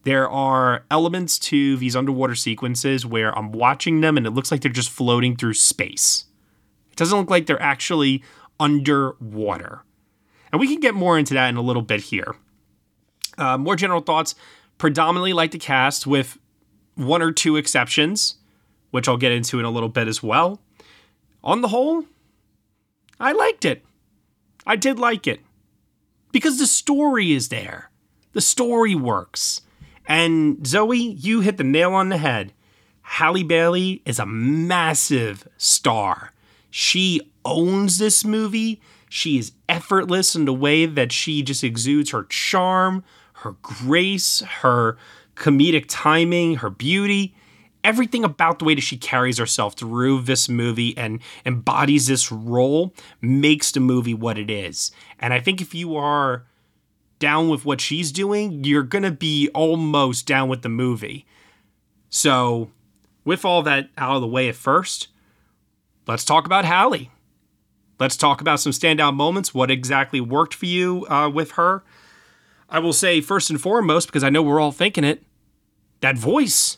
There 0.03 0.29
are 0.29 0.85
elements 0.91 1.39
to 1.39 1.77
these 1.77 1.95
underwater 1.95 2.35
sequences 2.35 3.05
where 3.05 3.35
I'm 3.37 3.51
watching 3.51 4.01
them 4.01 4.17
and 4.17 4.27
it 4.27 4.31
looks 4.31 4.51
like 4.51 4.61
they're 4.61 4.71
just 4.71 4.89
floating 4.89 5.35
through 5.35 5.55
space. 5.55 6.25
It 6.91 6.97
doesn't 6.97 7.17
look 7.17 7.29
like 7.29 7.45
they're 7.45 7.61
actually 7.61 8.23
underwater. 8.59 9.83
And 10.51 10.59
we 10.59 10.67
can 10.67 10.79
get 10.79 10.93
more 10.93 11.17
into 11.17 11.33
that 11.33 11.49
in 11.49 11.57
a 11.57 11.61
little 11.61 11.81
bit 11.81 12.01
here. 12.01 12.35
Uh, 13.37 13.57
more 13.57 13.75
general 13.75 14.01
thoughts 14.01 14.35
predominantly 14.77 15.33
like 15.33 15.51
the 15.51 15.57
cast, 15.57 16.05
with 16.05 16.37
one 16.95 17.21
or 17.21 17.31
two 17.31 17.57
exceptions, 17.57 18.35
which 18.91 19.07
I'll 19.07 19.17
get 19.17 19.31
into 19.31 19.59
in 19.59 19.65
a 19.65 19.69
little 19.69 19.89
bit 19.89 20.07
as 20.07 20.21
well. 20.23 20.61
On 21.43 21.61
the 21.61 21.67
whole, 21.69 22.05
I 23.19 23.31
liked 23.31 23.65
it. 23.65 23.85
I 24.65 24.75
did 24.75 24.99
like 24.99 25.27
it 25.27 25.41
because 26.31 26.57
the 26.57 26.67
story 26.67 27.31
is 27.31 27.49
there. 27.49 27.89
The 28.33 28.41
story 28.41 28.95
works. 28.95 29.61
And 30.07 30.65
Zoe, 30.67 30.97
you 30.97 31.41
hit 31.41 31.57
the 31.57 31.63
nail 31.63 31.93
on 31.93 32.09
the 32.09 32.17
head. 32.17 32.53
Halle 33.01 33.43
Bailey 33.43 34.01
is 34.05 34.19
a 34.19 34.25
massive 34.25 35.47
star. 35.57 36.33
She 36.69 37.21
owns 37.45 37.99
this 37.99 38.25
movie. 38.25 38.81
She 39.09 39.37
is 39.37 39.53
effortless 39.69 40.35
in 40.35 40.45
the 40.45 40.53
way 40.53 40.85
that 40.85 41.11
she 41.11 41.41
just 41.41 41.63
exudes 41.63 42.11
her 42.11 42.23
charm, 42.23 43.03
her 43.33 43.55
grace, 43.61 44.41
her 44.41 44.97
comedic 45.35 45.85
timing, 45.87 46.55
her 46.55 46.69
beauty 46.69 47.35
everything 47.85 48.25
about 48.25 48.57
the 48.59 48.65
way 48.65 48.73
that 48.73 48.81
she 48.81 48.97
carries 48.97 49.37
herself 49.37 49.75
through 49.75 50.21
this 50.21 50.49
movie 50.49 50.97
and 50.97 51.21
embodies 51.45 52.07
this 52.07 52.31
role 52.31 52.93
makes 53.21 53.71
the 53.71 53.79
movie 53.79 54.13
what 54.15 54.39
it 54.39 54.49
is. 54.49 54.91
And 55.19 55.33
I 55.33 55.39
think 55.39 55.61
if 55.61 55.75
you 55.75 55.95
are 55.95 56.45
down 57.19 57.47
with 57.47 57.63
what 57.63 57.79
she's 57.79 58.11
doing, 58.11 58.63
you're 58.63 58.83
going 58.83 59.03
to 59.03 59.11
be 59.11 59.49
almost 59.53 60.25
down 60.25 60.49
with 60.49 60.63
the 60.63 60.69
movie. 60.69 61.25
So, 62.09 62.71
with 63.23 63.45
all 63.45 63.61
that 63.63 63.89
out 63.97 64.15
of 64.15 64.21
the 64.21 64.27
way 64.27 64.49
at 64.49 64.55
first, 64.55 65.09
let's 66.07 66.25
talk 66.25 66.45
about 66.45 66.65
Halle. 66.65 67.11
Let's 67.99 68.17
talk 68.17 68.41
about 68.41 68.59
some 68.59 68.71
standout 68.71 69.15
moments. 69.15 69.53
What 69.53 69.71
exactly 69.71 70.19
worked 70.19 70.53
for 70.53 70.65
you 70.65 71.05
uh, 71.07 71.29
with 71.29 71.51
her? 71.51 71.83
I 72.67 72.79
will 72.79 72.93
say, 72.93 73.21
first 73.21 73.49
and 73.51 73.61
foremost, 73.61 74.07
because 74.07 74.23
I 74.23 74.29
know 74.29 74.41
we're 74.41 74.59
all 74.59 74.71
thinking 74.71 75.03
it, 75.03 75.23
that 76.01 76.17
voice 76.17 76.77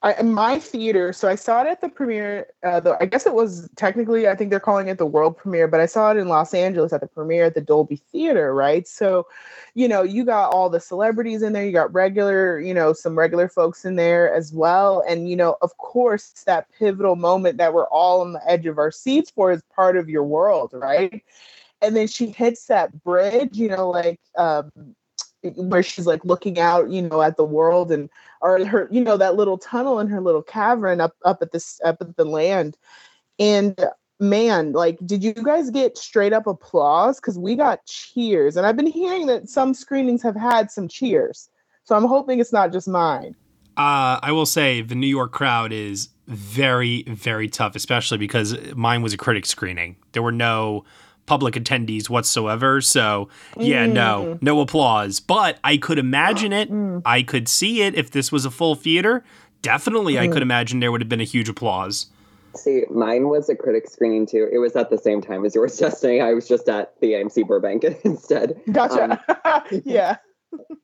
I, 0.00 0.22
my 0.22 0.60
theater, 0.60 1.12
so 1.12 1.28
I 1.28 1.34
saw 1.34 1.62
it 1.62 1.66
at 1.66 1.80
the 1.80 1.88
premiere. 1.88 2.46
Uh, 2.62 2.78
the, 2.78 2.96
I 3.02 3.06
guess 3.06 3.26
it 3.26 3.34
was 3.34 3.68
technically, 3.74 4.28
I 4.28 4.36
think 4.36 4.50
they're 4.50 4.60
calling 4.60 4.86
it 4.86 4.96
the 4.96 5.04
world 5.04 5.36
premiere, 5.36 5.66
but 5.66 5.80
I 5.80 5.86
saw 5.86 6.12
it 6.12 6.16
in 6.16 6.28
Los 6.28 6.54
Angeles 6.54 6.92
at 6.92 7.00
the 7.00 7.08
premiere 7.08 7.46
at 7.46 7.54
the 7.54 7.60
Dolby 7.60 7.96
Theater, 8.12 8.54
right? 8.54 8.86
So, 8.86 9.26
you 9.74 9.88
know, 9.88 10.02
you 10.02 10.24
got 10.24 10.52
all 10.52 10.70
the 10.70 10.78
celebrities 10.78 11.42
in 11.42 11.52
there, 11.52 11.66
you 11.66 11.72
got 11.72 11.92
regular, 11.92 12.60
you 12.60 12.74
know, 12.74 12.92
some 12.92 13.18
regular 13.18 13.48
folks 13.48 13.84
in 13.84 13.96
there 13.96 14.32
as 14.32 14.52
well. 14.52 15.02
And, 15.08 15.28
you 15.28 15.34
know, 15.34 15.56
of 15.62 15.76
course, 15.78 16.44
that 16.46 16.68
pivotal 16.78 17.16
moment 17.16 17.58
that 17.58 17.74
we're 17.74 17.88
all 17.88 18.20
on 18.20 18.34
the 18.34 18.50
edge 18.50 18.66
of 18.66 18.78
our 18.78 18.92
seats 18.92 19.32
for 19.32 19.50
is 19.50 19.62
part 19.74 19.96
of 19.96 20.08
your 20.08 20.22
world, 20.22 20.70
right? 20.74 21.24
And 21.82 21.96
then 21.96 22.06
she 22.06 22.26
hits 22.26 22.66
that 22.66 23.02
bridge, 23.02 23.56
you 23.56 23.68
know, 23.68 23.90
like, 23.90 24.20
um, 24.36 24.70
where 25.42 25.82
she's 25.82 26.06
like 26.06 26.24
looking 26.24 26.58
out, 26.58 26.90
you 26.90 27.02
know, 27.02 27.22
at 27.22 27.36
the 27.36 27.44
world 27.44 27.90
and 27.92 28.08
or 28.40 28.64
her, 28.64 28.88
you 28.90 29.02
know, 29.02 29.16
that 29.16 29.36
little 29.36 29.58
tunnel 29.58 30.00
in 30.00 30.08
her 30.08 30.20
little 30.20 30.42
cavern 30.42 31.00
up 31.00 31.14
up 31.24 31.42
at 31.42 31.52
this 31.52 31.80
up 31.84 31.98
at 32.00 32.16
the 32.16 32.24
land. 32.24 32.76
And 33.38 33.78
man, 34.20 34.72
like, 34.72 34.98
did 35.06 35.22
you 35.22 35.32
guys 35.32 35.70
get 35.70 35.96
straight 35.96 36.32
up 36.32 36.46
applause? 36.46 37.20
Because 37.20 37.38
we 37.38 37.54
got 37.54 37.84
cheers, 37.86 38.56
and 38.56 38.66
I've 38.66 38.76
been 38.76 38.86
hearing 38.86 39.26
that 39.26 39.48
some 39.48 39.74
screenings 39.74 40.22
have 40.22 40.36
had 40.36 40.70
some 40.70 40.88
cheers. 40.88 41.48
So 41.84 41.96
I'm 41.96 42.04
hoping 42.04 42.40
it's 42.40 42.52
not 42.52 42.72
just 42.72 42.88
mine. 42.88 43.34
Uh, 43.76 44.18
I 44.22 44.32
will 44.32 44.44
say 44.44 44.82
the 44.82 44.96
New 44.96 45.06
York 45.06 45.32
crowd 45.32 45.72
is 45.72 46.08
very, 46.26 47.04
very 47.04 47.48
tough, 47.48 47.76
especially 47.76 48.18
because 48.18 48.56
mine 48.74 49.02
was 49.02 49.14
a 49.14 49.16
critic 49.16 49.46
screening. 49.46 49.96
There 50.12 50.22
were 50.22 50.32
no 50.32 50.84
public 51.28 51.54
attendees 51.54 52.08
whatsoever. 52.08 52.80
So, 52.80 53.28
yeah, 53.58 53.86
mm. 53.86 53.92
no, 53.92 54.38
no 54.40 54.60
applause. 54.60 55.20
But 55.20 55.58
I 55.62 55.76
could 55.76 55.98
imagine 55.98 56.54
it. 56.54 56.70
Mm. 56.70 57.02
I 57.04 57.22
could 57.22 57.48
see 57.48 57.82
it 57.82 57.94
if 57.94 58.10
this 58.10 58.32
was 58.32 58.46
a 58.46 58.50
full 58.50 58.74
theater. 58.74 59.22
Definitely, 59.60 60.14
mm. 60.14 60.20
I 60.20 60.28
could 60.28 60.40
imagine 60.40 60.80
there 60.80 60.90
would 60.90 61.02
have 61.02 61.08
been 61.08 61.20
a 61.20 61.24
huge 61.24 61.50
applause. 61.50 62.06
See, 62.56 62.84
mine 62.90 63.28
was 63.28 63.50
a 63.50 63.54
critic 63.54 63.90
screening 63.90 64.26
too. 64.26 64.48
It 64.50 64.58
was 64.58 64.74
at 64.74 64.88
the 64.88 64.96
same 64.96 65.20
time 65.20 65.44
as 65.44 65.54
yours, 65.54 65.76
Destiny. 65.78 66.22
I 66.22 66.32
was 66.32 66.48
just 66.48 66.66
at 66.68 66.98
the 67.00 67.12
AMC 67.12 67.46
Burbank 67.46 67.84
instead. 68.04 68.58
Gotcha. 68.72 69.22
Um, 69.44 69.62
yeah. 69.84 70.16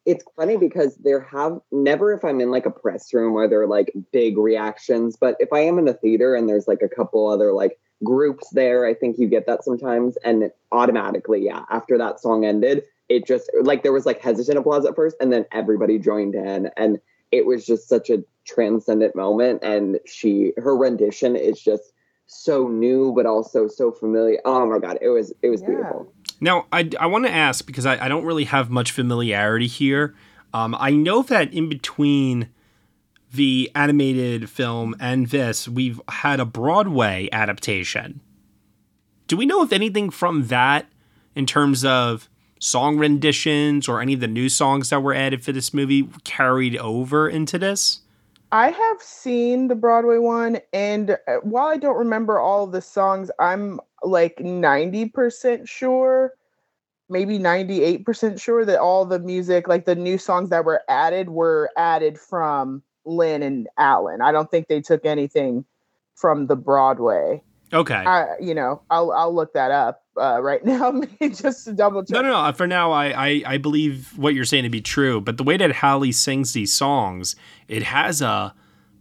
it's 0.04 0.24
funny 0.36 0.58
because 0.58 0.94
there 0.96 1.20
have 1.20 1.58
never 1.72 2.12
if 2.12 2.22
I'm 2.22 2.42
in 2.42 2.50
like 2.50 2.66
a 2.66 2.70
press 2.70 3.14
room 3.14 3.32
where 3.32 3.48
there 3.48 3.62
are 3.62 3.66
like 3.66 3.90
big 4.12 4.36
reactions, 4.36 5.16
but 5.18 5.36
if 5.40 5.50
I 5.54 5.60
am 5.60 5.78
in 5.78 5.88
a 5.88 5.94
theater 5.94 6.34
and 6.34 6.46
there's 6.46 6.68
like 6.68 6.82
a 6.82 6.88
couple 6.94 7.26
other 7.26 7.52
like 7.54 7.78
groups 8.02 8.48
there. 8.50 8.86
I 8.86 8.94
think 8.94 9.18
you 9.18 9.28
get 9.28 9.46
that 9.46 9.64
sometimes. 9.64 10.16
And 10.24 10.50
automatically, 10.72 11.44
yeah, 11.44 11.64
after 11.70 11.96
that 11.98 12.20
song 12.20 12.44
ended, 12.44 12.82
it 13.08 13.26
just 13.26 13.50
like 13.62 13.82
there 13.82 13.92
was 13.92 14.06
like 14.06 14.20
hesitant 14.20 14.58
applause 14.58 14.86
at 14.86 14.96
first, 14.96 15.16
and 15.20 15.32
then 15.32 15.44
everybody 15.52 15.98
joined 15.98 16.34
in. 16.34 16.70
And 16.76 17.00
it 17.30 17.46
was 17.46 17.66
just 17.66 17.88
such 17.88 18.10
a 18.10 18.24
transcendent 18.46 19.14
moment. 19.14 19.62
And 19.62 19.98
she, 20.06 20.52
her 20.56 20.76
rendition 20.76 21.36
is 21.36 21.60
just 21.60 21.92
so 22.26 22.68
new, 22.68 23.12
but 23.14 23.26
also 23.26 23.68
so 23.68 23.92
familiar. 23.92 24.38
Oh 24.44 24.66
my 24.66 24.78
God, 24.78 24.98
it 25.00 25.08
was, 25.08 25.32
it 25.42 25.50
was 25.50 25.60
yeah. 25.60 25.68
beautiful. 25.68 26.12
Now, 26.40 26.66
I, 26.72 26.88
I 26.98 27.06
want 27.06 27.26
to 27.26 27.30
ask 27.30 27.66
because 27.66 27.86
I, 27.86 28.04
I 28.04 28.08
don't 28.08 28.24
really 28.24 28.44
have 28.44 28.70
much 28.70 28.92
familiarity 28.92 29.66
here. 29.66 30.14
Um, 30.52 30.74
I 30.78 30.90
know 30.90 31.22
that 31.22 31.52
in 31.52 31.68
between 31.68 32.48
the 33.34 33.70
animated 33.74 34.48
film 34.48 34.94
and 35.00 35.28
this, 35.28 35.68
we've 35.68 36.00
had 36.08 36.40
a 36.40 36.44
Broadway 36.44 37.28
adaptation. 37.32 38.20
Do 39.26 39.36
we 39.36 39.46
know 39.46 39.62
if 39.62 39.72
anything 39.72 40.10
from 40.10 40.46
that, 40.48 40.86
in 41.34 41.46
terms 41.46 41.84
of 41.84 42.28
song 42.60 42.96
renditions 42.96 43.88
or 43.88 44.00
any 44.00 44.14
of 44.14 44.20
the 44.20 44.28
new 44.28 44.48
songs 44.48 44.90
that 44.90 45.02
were 45.02 45.14
added 45.14 45.44
for 45.44 45.52
this 45.52 45.74
movie 45.74 46.08
carried 46.24 46.76
over 46.78 47.28
into 47.28 47.58
this? 47.58 48.00
I 48.52 48.70
have 48.70 49.02
seen 49.02 49.68
the 49.68 49.74
Broadway 49.74 50.18
one, 50.18 50.58
and 50.72 51.10
uh, 51.26 51.36
while 51.42 51.66
I 51.66 51.76
don't 51.76 51.96
remember 51.96 52.38
all 52.38 52.64
of 52.64 52.72
the 52.72 52.80
songs, 52.80 53.30
I'm 53.40 53.80
like 54.04 54.36
90% 54.36 55.68
sure, 55.68 56.34
maybe 57.08 57.38
98% 57.38 58.40
sure 58.40 58.64
that 58.64 58.78
all 58.78 59.04
the 59.04 59.18
music, 59.18 59.66
like 59.66 59.86
the 59.86 59.96
new 59.96 60.18
songs 60.18 60.50
that 60.50 60.64
were 60.64 60.82
added, 60.88 61.30
were 61.30 61.70
added 61.76 62.18
from 62.18 62.82
Lin 63.04 63.42
and 63.42 63.68
Alan. 63.78 64.20
I 64.20 64.32
don't 64.32 64.50
think 64.50 64.68
they 64.68 64.80
took 64.80 65.04
anything 65.04 65.64
from 66.14 66.46
the 66.46 66.56
Broadway. 66.56 67.42
Okay. 67.72 67.94
I, 67.94 68.36
you 68.40 68.54
know, 68.54 68.82
I'll 68.90 69.10
I'll 69.12 69.34
look 69.34 69.52
that 69.54 69.70
up 69.70 70.04
uh, 70.16 70.40
right 70.40 70.64
now, 70.66 71.00
just 71.20 71.64
to 71.64 71.72
double 71.72 72.04
check. 72.04 72.14
No, 72.14 72.22
no, 72.22 72.46
no. 72.46 72.52
For 72.52 72.66
now, 72.66 72.92
I, 72.92 73.06
I 73.06 73.42
I 73.46 73.58
believe 73.58 74.16
what 74.16 74.34
you're 74.34 74.44
saying 74.44 74.64
to 74.64 74.70
be 74.70 74.80
true. 74.80 75.20
But 75.20 75.36
the 75.38 75.44
way 75.44 75.56
that 75.56 75.72
Halle 75.72 76.12
sings 76.12 76.52
these 76.52 76.72
songs, 76.72 77.36
it 77.68 77.82
has 77.82 78.22
a 78.22 78.54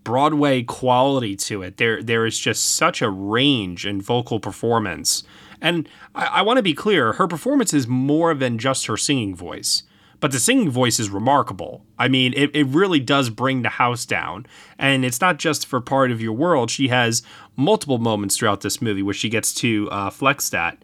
Broadway 0.03 0.63
quality 0.63 1.35
to 1.35 1.61
it. 1.61 1.77
There 1.77 2.01
there 2.01 2.25
is 2.25 2.39
just 2.39 2.75
such 2.75 3.01
a 3.01 3.09
range 3.09 3.85
in 3.85 4.01
vocal 4.01 4.39
performance. 4.39 5.23
And 5.61 5.87
I, 6.13 6.25
I 6.25 6.41
want 6.41 6.57
to 6.57 6.63
be 6.63 6.73
clear, 6.73 7.13
her 7.13 7.27
performance 7.27 7.73
is 7.73 7.87
more 7.87 8.33
than 8.33 8.57
just 8.57 8.87
her 8.87 8.97
singing 8.97 9.33
voice 9.33 9.83
but 10.23 10.31
the 10.31 10.39
singing 10.39 10.69
voice 10.69 11.01
is 11.01 11.09
remarkable. 11.09 11.85
I 11.99 12.07
mean, 12.07 12.31
it, 12.37 12.55
it 12.55 12.63
really 12.67 13.01
does 13.01 13.29
bring 13.29 13.61
the 13.61 13.67
house 13.67 14.05
down. 14.05 14.45
And 14.79 15.03
it's 15.03 15.19
not 15.19 15.37
just 15.37 15.65
for 15.65 15.81
part 15.81 16.11
of 16.11 16.21
your 16.21 16.31
world. 16.31 16.71
She 16.71 16.87
has 16.87 17.23
multiple 17.57 17.97
moments 17.97 18.37
throughout 18.37 18.61
this 18.61 18.81
movie 18.81 19.03
where 19.03 19.13
she 19.13 19.27
gets 19.27 19.53
to 19.55 19.89
uh, 19.91 20.09
flex 20.11 20.47
that. 20.51 20.81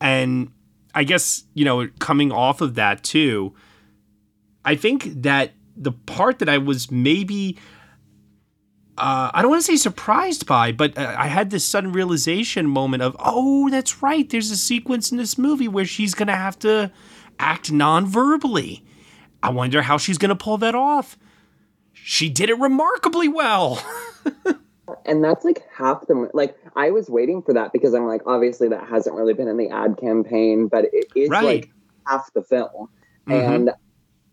And 0.00 0.50
I 0.92 1.04
guess, 1.04 1.44
you 1.54 1.64
know, 1.64 1.86
coming 2.00 2.32
off 2.32 2.60
of 2.60 2.74
that 2.74 3.04
too, 3.04 3.54
I 4.64 4.74
think 4.74 5.22
that 5.22 5.52
the 5.76 5.92
part 5.92 6.40
that 6.40 6.48
I 6.48 6.58
was 6.58 6.90
maybe. 6.90 7.58
Uh, 8.98 9.30
I 9.32 9.40
don't 9.40 9.52
want 9.52 9.62
to 9.62 9.66
say 9.66 9.76
surprised 9.76 10.46
by, 10.46 10.72
but 10.72 10.98
uh, 10.98 11.14
I 11.16 11.28
had 11.28 11.50
this 11.50 11.64
sudden 11.64 11.92
realization 11.92 12.66
moment 12.66 13.04
of, 13.04 13.14
oh, 13.20 13.70
that's 13.70 14.02
right. 14.02 14.28
There's 14.28 14.50
a 14.50 14.56
sequence 14.56 15.12
in 15.12 15.16
this 15.16 15.38
movie 15.38 15.68
where 15.68 15.84
she's 15.84 16.12
going 16.12 16.26
to 16.26 16.34
have 16.34 16.58
to 16.58 16.90
act 17.40 17.72
non-verbally. 17.72 18.84
I 19.42 19.50
wonder 19.50 19.82
how 19.82 19.96
she's 19.96 20.18
going 20.18 20.28
to 20.28 20.36
pull 20.36 20.58
that 20.58 20.74
off. 20.74 21.18
She 21.92 22.28
did 22.28 22.50
it 22.50 22.58
remarkably 22.58 23.28
well. 23.28 23.82
and 25.06 25.24
that's 25.24 25.44
like 25.44 25.62
half 25.74 26.06
the 26.06 26.30
like 26.34 26.56
I 26.76 26.90
was 26.90 27.08
waiting 27.08 27.42
for 27.42 27.54
that 27.54 27.72
because 27.72 27.94
I'm 27.94 28.06
like 28.06 28.22
obviously 28.26 28.68
that 28.68 28.88
hasn't 28.88 29.16
really 29.16 29.34
been 29.34 29.48
in 29.48 29.56
the 29.56 29.70
ad 29.70 29.96
campaign, 29.98 30.68
but 30.68 30.86
it 30.92 31.06
is 31.16 31.30
right. 31.30 31.44
like 31.44 31.70
half 32.06 32.32
the 32.34 32.42
film. 32.42 32.88
Mm-hmm. 33.26 33.32
And 33.32 33.70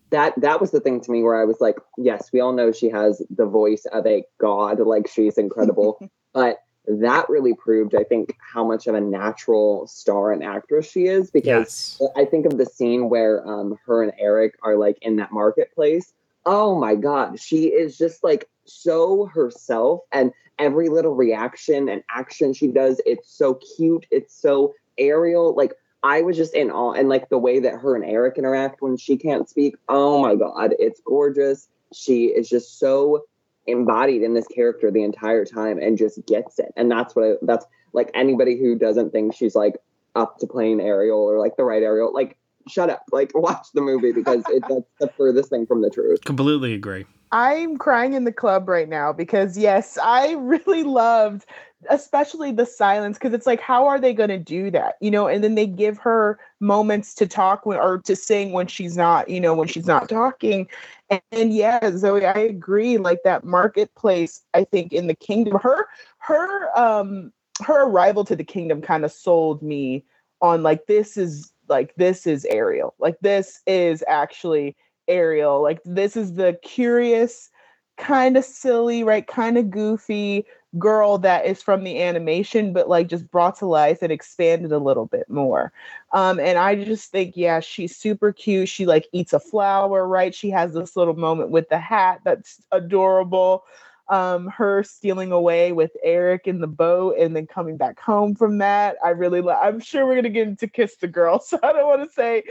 that 0.09 0.33
that 0.37 0.61
was 0.61 0.71
the 0.71 0.79
thing 0.79 1.01
to 1.01 1.11
me 1.11 1.23
where 1.23 1.39
I 1.39 1.45
was 1.45 1.57
like, 1.59 1.77
yes, 1.97 2.29
we 2.31 2.39
all 2.39 2.53
know 2.53 2.71
she 2.71 2.89
has 2.89 3.21
the 3.29 3.45
voice 3.45 3.85
of 3.91 4.05
a 4.05 4.23
god, 4.39 4.79
like 4.79 5.07
she's 5.07 5.37
incredible, 5.37 5.99
but 6.33 6.57
that 6.87 7.29
really 7.29 7.53
proved, 7.53 7.95
I 7.95 8.03
think, 8.03 8.35
how 8.39 8.65
much 8.65 8.87
of 8.87 8.95
a 8.95 9.01
natural 9.01 9.87
star 9.87 10.31
and 10.31 10.43
actress 10.43 10.89
she 10.89 11.07
is. 11.07 11.29
Because 11.29 11.97
yes. 11.99 12.09
I 12.15 12.25
think 12.25 12.45
of 12.45 12.57
the 12.57 12.65
scene 12.65 13.09
where 13.09 13.45
um, 13.47 13.77
her 13.85 14.03
and 14.03 14.13
Eric 14.17 14.55
are 14.63 14.77
like 14.77 14.97
in 15.01 15.17
that 15.17 15.31
marketplace. 15.31 16.13
Oh 16.45 16.79
my 16.79 16.95
God, 16.95 17.39
she 17.39 17.65
is 17.65 17.97
just 17.97 18.23
like 18.23 18.47
so 18.63 19.25
herself, 19.25 20.01
and 20.13 20.31
every 20.59 20.87
little 20.87 21.13
reaction 21.13 21.89
and 21.89 22.03
action 22.09 22.53
she 22.53 22.67
does, 22.67 23.01
it's 23.05 23.29
so 23.29 23.59
cute. 23.75 24.05
It's 24.11 24.33
so 24.33 24.73
Ariel. 24.97 25.53
Like, 25.55 25.73
I 26.03 26.21
was 26.21 26.37
just 26.37 26.53
in 26.53 26.71
awe, 26.71 26.93
and 26.93 27.09
like 27.09 27.27
the 27.27 27.37
way 27.37 27.59
that 27.59 27.79
her 27.79 27.95
and 27.95 28.05
Eric 28.05 28.37
interact 28.37 28.81
when 28.81 28.95
she 28.95 29.17
can't 29.17 29.49
speak. 29.49 29.75
Oh 29.89 30.21
my 30.21 30.35
God, 30.35 30.73
it's 30.79 31.01
gorgeous. 31.01 31.67
She 31.93 32.25
is 32.25 32.47
just 32.47 32.79
so 32.79 33.25
embodied 33.67 34.21
in 34.23 34.33
this 34.33 34.47
character 34.47 34.89
the 34.91 35.03
entire 35.03 35.45
time 35.45 35.77
and 35.79 35.97
just 35.97 36.25
gets 36.25 36.59
it. 36.59 36.73
And 36.75 36.89
that's 36.89 37.15
what 37.15 37.25
I, 37.25 37.33
that's 37.41 37.65
like 37.93 38.09
anybody 38.13 38.57
who 38.57 38.77
doesn't 38.77 39.11
think 39.11 39.35
she's 39.35 39.55
like 39.55 39.75
up 40.15 40.37
to 40.39 40.47
playing 40.47 40.81
Ariel 40.81 41.19
or 41.19 41.39
like 41.39 41.57
the 41.57 41.63
right 41.63 41.83
Ariel, 41.83 42.13
like 42.13 42.37
shut 42.67 42.89
up, 42.89 43.03
like 43.11 43.31
watch 43.35 43.67
the 43.73 43.81
movie 43.81 44.11
because 44.11 44.43
it, 44.49 44.63
that's 44.67 44.89
the 44.99 45.07
furthest 45.17 45.49
thing 45.49 45.65
from 45.65 45.81
the 45.81 45.89
truth. 45.89 46.21
Completely 46.23 46.73
agree. 46.73 47.05
I'm 47.31 47.75
crying 47.77 48.13
in 48.13 48.23
the 48.23 48.31
club 48.31 48.69
right 48.69 48.87
now 48.87 49.11
because 49.11 49.57
yes, 49.57 49.97
I 50.01 50.31
really 50.33 50.83
loved 50.83 51.45
especially 51.89 52.51
the 52.51 52.65
silence 52.65 53.17
because 53.17 53.33
it's 53.33 53.45
like 53.45 53.61
how 53.61 53.85
are 53.85 53.99
they 53.99 54.13
going 54.13 54.29
to 54.29 54.39
do 54.39 54.71
that 54.71 54.95
you 54.99 55.11
know 55.11 55.27
and 55.27 55.43
then 55.43 55.55
they 55.55 55.67
give 55.67 55.97
her 55.97 56.39
moments 56.59 57.13
to 57.13 57.27
talk 57.27 57.65
when, 57.65 57.77
or 57.77 57.99
to 57.99 58.15
sing 58.15 58.51
when 58.51 58.65
she's 58.65 58.97
not 58.97 59.29
you 59.29 59.39
know 59.39 59.53
when 59.53 59.67
she's 59.67 59.85
not 59.85 60.09
talking 60.09 60.67
and, 61.09 61.21
and 61.31 61.53
yeah 61.53 61.91
zoe 61.95 62.25
i 62.25 62.37
agree 62.39 62.97
like 62.97 63.21
that 63.23 63.43
marketplace 63.43 64.41
i 64.53 64.63
think 64.63 64.93
in 64.93 65.07
the 65.07 65.15
kingdom 65.15 65.57
her 65.61 65.87
her 66.19 66.77
um 66.77 67.31
her 67.61 67.83
arrival 67.85 68.23
to 68.23 68.35
the 68.35 68.43
kingdom 68.43 68.81
kind 68.81 69.03
of 69.05 69.11
sold 69.11 69.61
me 69.61 70.03
on 70.41 70.63
like 70.63 70.85
this 70.87 71.17
is 71.17 71.51
like 71.67 71.93
this 71.95 72.27
is 72.27 72.45
ariel 72.45 72.93
like 72.99 73.17
this 73.21 73.61
is 73.65 74.03
actually 74.07 74.75
ariel 75.07 75.61
like 75.61 75.79
this 75.85 76.15
is 76.15 76.33
the 76.33 76.57
curious 76.63 77.49
kind 77.97 78.37
of 78.37 78.45
silly 78.45 79.03
right 79.03 79.27
kind 79.27 79.57
of 79.57 79.71
goofy 79.71 80.45
girl 80.77 81.17
that 81.19 81.45
is 81.45 81.61
from 81.61 81.83
the 81.83 82.01
animation, 82.01 82.73
but 82.73 82.89
like 82.89 83.07
just 83.07 83.29
brought 83.31 83.57
to 83.59 83.65
life 83.65 84.01
and 84.01 84.11
expanded 84.11 84.71
a 84.71 84.77
little 84.77 85.05
bit 85.05 85.29
more. 85.29 85.71
Um, 86.13 86.39
and 86.39 86.57
I 86.57 86.75
just 86.75 87.11
think, 87.11 87.37
yeah, 87.37 87.59
she's 87.59 87.95
super 87.95 88.33
cute. 88.33 88.69
She 88.69 88.85
like 88.85 89.07
eats 89.11 89.33
a 89.33 89.39
flower, 89.39 90.07
right? 90.07 90.35
She 90.35 90.49
has 90.51 90.73
this 90.73 90.95
little 90.95 91.15
moment 91.15 91.49
with 91.49 91.69
the 91.69 91.79
hat 91.79 92.21
that's 92.23 92.61
adorable. 92.71 93.63
Um, 94.09 94.47
her 94.47 94.83
stealing 94.83 95.33
away 95.33 95.73
with 95.73 95.91
Eric 96.01 96.47
in 96.47 96.61
the 96.61 96.67
boat 96.67 97.17
and 97.19 97.35
then 97.35 97.45
coming 97.45 97.75
back 97.75 97.99
home 97.99 98.35
from 98.35 98.57
that. 98.59 98.95
I 99.03 99.09
really 99.09 99.41
love. 99.41 99.59
I'm 99.61 99.81
sure 99.81 100.05
we're 100.05 100.15
gonna 100.15 100.29
get 100.29 100.47
into 100.47 100.67
Kiss 100.67 100.95
the 100.95 101.07
Girl, 101.09 101.39
so 101.41 101.59
I 101.61 101.73
don't 101.73 101.87
want 101.87 102.07
to 102.07 102.13
say 102.13 102.43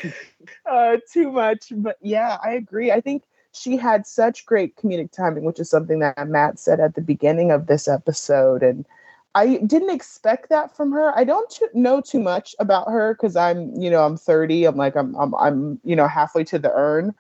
uh, 0.70 0.98
too 1.10 1.32
much. 1.32 1.72
But 1.74 1.96
yeah, 2.02 2.36
I 2.44 2.52
agree. 2.52 2.92
I 2.92 3.00
think 3.00 3.22
she 3.56 3.76
had 3.76 4.06
such 4.06 4.46
great 4.46 4.76
comedic 4.76 5.10
timing, 5.10 5.44
which 5.44 5.58
is 5.58 5.70
something 5.70 6.00
that 6.00 6.28
Matt 6.28 6.58
said 6.58 6.80
at 6.80 6.94
the 6.94 7.00
beginning 7.00 7.50
of 7.50 7.66
this 7.66 7.88
episode. 7.88 8.62
And 8.62 8.84
I 9.34 9.58
didn't 9.58 9.90
expect 9.90 10.50
that 10.50 10.76
from 10.76 10.92
her. 10.92 11.16
I 11.16 11.24
don't 11.24 11.50
t- 11.50 11.66
know 11.72 12.00
too 12.00 12.20
much 12.20 12.54
about 12.58 12.90
her 12.90 13.14
because 13.14 13.34
I'm, 13.34 13.74
you 13.74 13.90
know, 13.90 14.04
I'm 14.04 14.16
30. 14.16 14.64
I'm 14.64 14.76
like, 14.76 14.96
I'm, 14.96 15.14
I'm, 15.16 15.34
I'm, 15.34 15.80
you 15.84 15.96
know, 15.96 16.06
halfway 16.06 16.44
to 16.44 16.58
the 16.58 16.72
urn. 16.74 17.14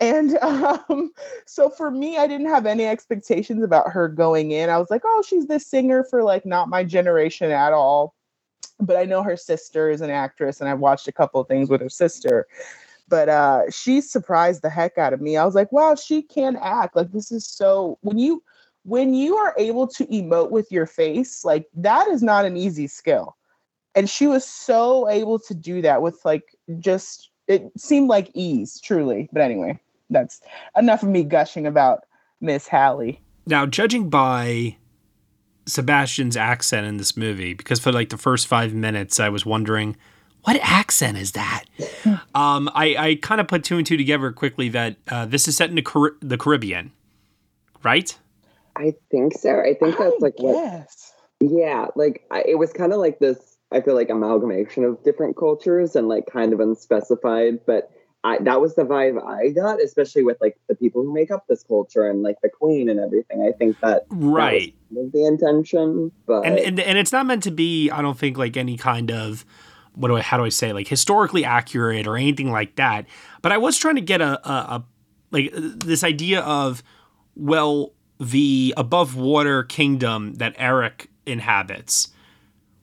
And 0.00 0.36
um, 0.42 1.12
so 1.46 1.68
for 1.68 1.90
me, 1.90 2.16
I 2.16 2.26
didn't 2.26 2.48
have 2.48 2.66
any 2.66 2.86
expectations 2.86 3.62
about 3.62 3.90
her 3.90 4.08
going 4.08 4.52
in. 4.52 4.70
I 4.70 4.78
was 4.78 4.90
like, 4.90 5.02
oh, 5.04 5.22
she's 5.26 5.46
this 5.46 5.66
singer 5.66 6.04
for 6.04 6.22
like 6.22 6.46
not 6.46 6.68
my 6.68 6.82
generation 6.84 7.50
at 7.50 7.72
all. 7.72 8.14
But 8.80 8.96
I 8.96 9.04
know 9.04 9.22
her 9.22 9.36
sister 9.36 9.88
is 9.88 10.00
an 10.00 10.10
actress, 10.10 10.60
and 10.60 10.68
I've 10.68 10.80
watched 10.80 11.06
a 11.06 11.12
couple 11.12 11.40
of 11.40 11.46
things 11.46 11.70
with 11.70 11.80
her 11.80 11.88
sister 11.88 12.48
but 13.14 13.28
uh 13.28 13.62
she 13.70 14.00
surprised 14.00 14.62
the 14.62 14.68
heck 14.68 14.98
out 14.98 15.12
of 15.12 15.20
me 15.20 15.36
i 15.36 15.44
was 15.44 15.54
like 15.54 15.70
wow 15.70 15.94
she 15.94 16.20
can 16.20 16.56
act 16.56 16.96
like 16.96 17.12
this 17.12 17.30
is 17.30 17.46
so 17.46 17.96
when 18.00 18.18
you 18.18 18.42
when 18.82 19.14
you 19.14 19.36
are 19.36 19.54
able 19.56 19.86
to 19.86 20.04
emote 20.06 20.50
with 20.50 20.66
your 20.72 20.84
face 20.84 21.44
like 21.44 21.68
that 21.76 22.08
is 22.08 22.24
not 22.24 22.44
an 22.44 22.56
easy 22.56 22.88
skill 22.88 23.36
and 23.94 24.10
she 24.10 24.26
was 24.26 24.44
so 24.44 25.08
able 25.08 25.38
to 25.38 25.54
do 25.54 25.80
that 25.80 26.02
with 26.02 26.18
like 26.24 26.56
just 26.80 27.30
it 27.46 27.70
seemed 27.78 28.08
like 28.08 28.32
ease 28.34 28.80
truly 28.80 29.28
but 29.32 29.42
anyway 29.42 29.78
that's 30.10 30.40
enough 30.76 31.04
of 31.04 31.08
me 31.08 31.22
gushing 31.22 31.68
about 31.68 32.00
miss 32.40 32.66
Halle. 32.66 33.20
now 33.46 33.64
judging 33.64 34.10
by 34.10 34.76
sebastian's 35.66 36.36
accent 36.36 36.84
in 36.84 36.96
this 36.96 37.16
movie 37.16 37.54
because 37.54 37.78
for 37.78 37.92
like 37.92 38.08
the 38.08 38.18
first 38.18 38.48
five 38.48 38.74
minutes 38.74 39.20
i 39.20 39.28
was 39.28 39.46
wondering 39.46 39.96
what 40.44 40.58
accent 40.62 41.16
is 41.18 41.32
that? 41.32 41.64
um, 42.34 42.70
I, 42.74 42.96
I 42.96 43.14
kind 43.16 43.40
of 43.40 43.48
put 43.48 43.64
two 43.64 43.78
and 43.78 43.86
two 43.86 43.96
together 43.96 44.32
quickly 44.32 44.68
that 44.70 44.96
uh, 45.08 45.26
this 45.26 45.46
is 45.48 45.56
set 45.56 45.68
in 45.68 45.76
the, 45.76 45.82
Car- 45.82 46.16
the 46.20 46.36
Caribbean, 46.36 46.92
right? 47.82 48.16
I 48.76 48.94
think 49.10 49.38
so. 49.38 49.60
I 49.60 49.74
think 49.74 49.96
that's 49.98 50.20
like 50.20 50.34
yes. 50.38 51.12
what. 51.38 51.50
Yeah, 51.50 51.86
like 51.94 52.24
I, 52.30 52.42
it 52.46 52.58
was 52.58 52.72
kind 52.72 52.92
of 52.92 52.98
like 52.98 53.18
this. 53.18 53.38
I 53.70 53.80
feel 53.80 53.94
like 53.94 54.08
amalgamation 54.08 54.84
of 54.84 55.02
different 55.04 55.36
cultures 55.36 55.96
and 55.96 56.08
like 56.08 56.26
kind 56.26 56.52
of 56.52 56.60
unspecified, 56.60 57.60
but 57.66 57.90
I, 58.24 58.38
that 58.38 58.60
was 58.60 58.74
the 58.74 58.84
vibe 58.84 59.22
I 59.22 59.50
got, 59.50 59.82
especially 59.82 60.22
with 60.22 60.38
like 60.40 60.56
the 60.68 60.74
people 60.74 61.02
who 61.02 61.12
make 61.12 61.30
up 61.30 61.46
this 61.46 61.62
culture 61.62 62.08
and 62.08 62.22
like 62.22 62.36
the 62.42 62.48
queen 62.48 62.88
and 62.88 62.98
everything. 62.98 63.42
I 63.46 63.52
think 63.56 63.78
that 63.80 64.06
right 64.08 64.74
that 64.92 65.10
the 65.12 65.26
intention, 65.26 66.10
but 66.26 66.46
and, 66.46 66.58
and 66.58 66.80
and 66.80 66.98
it's 66.98 67.12
not 67.12 67.26
meant 67.26 67.42
to 67.42 67.50
be. 67.50 67.90
I 67.90 68.00
don't 68.00 68.18
think 68.18 68.38
like 68.38 68.56
any 68.56 68.78
kind 68.78 69.10
of 69.10 69.44
what 69.94 70.08
do 70.08 70.16
I 70.16 70.20
how 70.20 70.36
do 70.36 70.44
I 70.44 70.48
say 70.48 70.72
like 70.72 70.88
historically 70.88 71.44
accurate 71.44 72.06
or 72.06 72.16
anything 72.16 72.50
like 72.50 72.76
that. 72.76 73.06
But 73.42 73.52
I 73.52 73.58
was 73.58 73.78
trying 73.78 73.96
to 73.96 74.00
get 74.00 74.20
a, 74.20 74.48
a, 74.48 74.52
a 74.52 74.84
like 75.30 75.50
this 75.54 76.04
idea 76.04 76.40
of 76.40 76.82
well 77.36 77.92
the 78.20 78.74
above 78.76 79.16
water 79.16 79.64
kingdom 79.64 80.34
that 80.34 80.54
Eric 80.58 81.08
inhabits. 81.26 82.08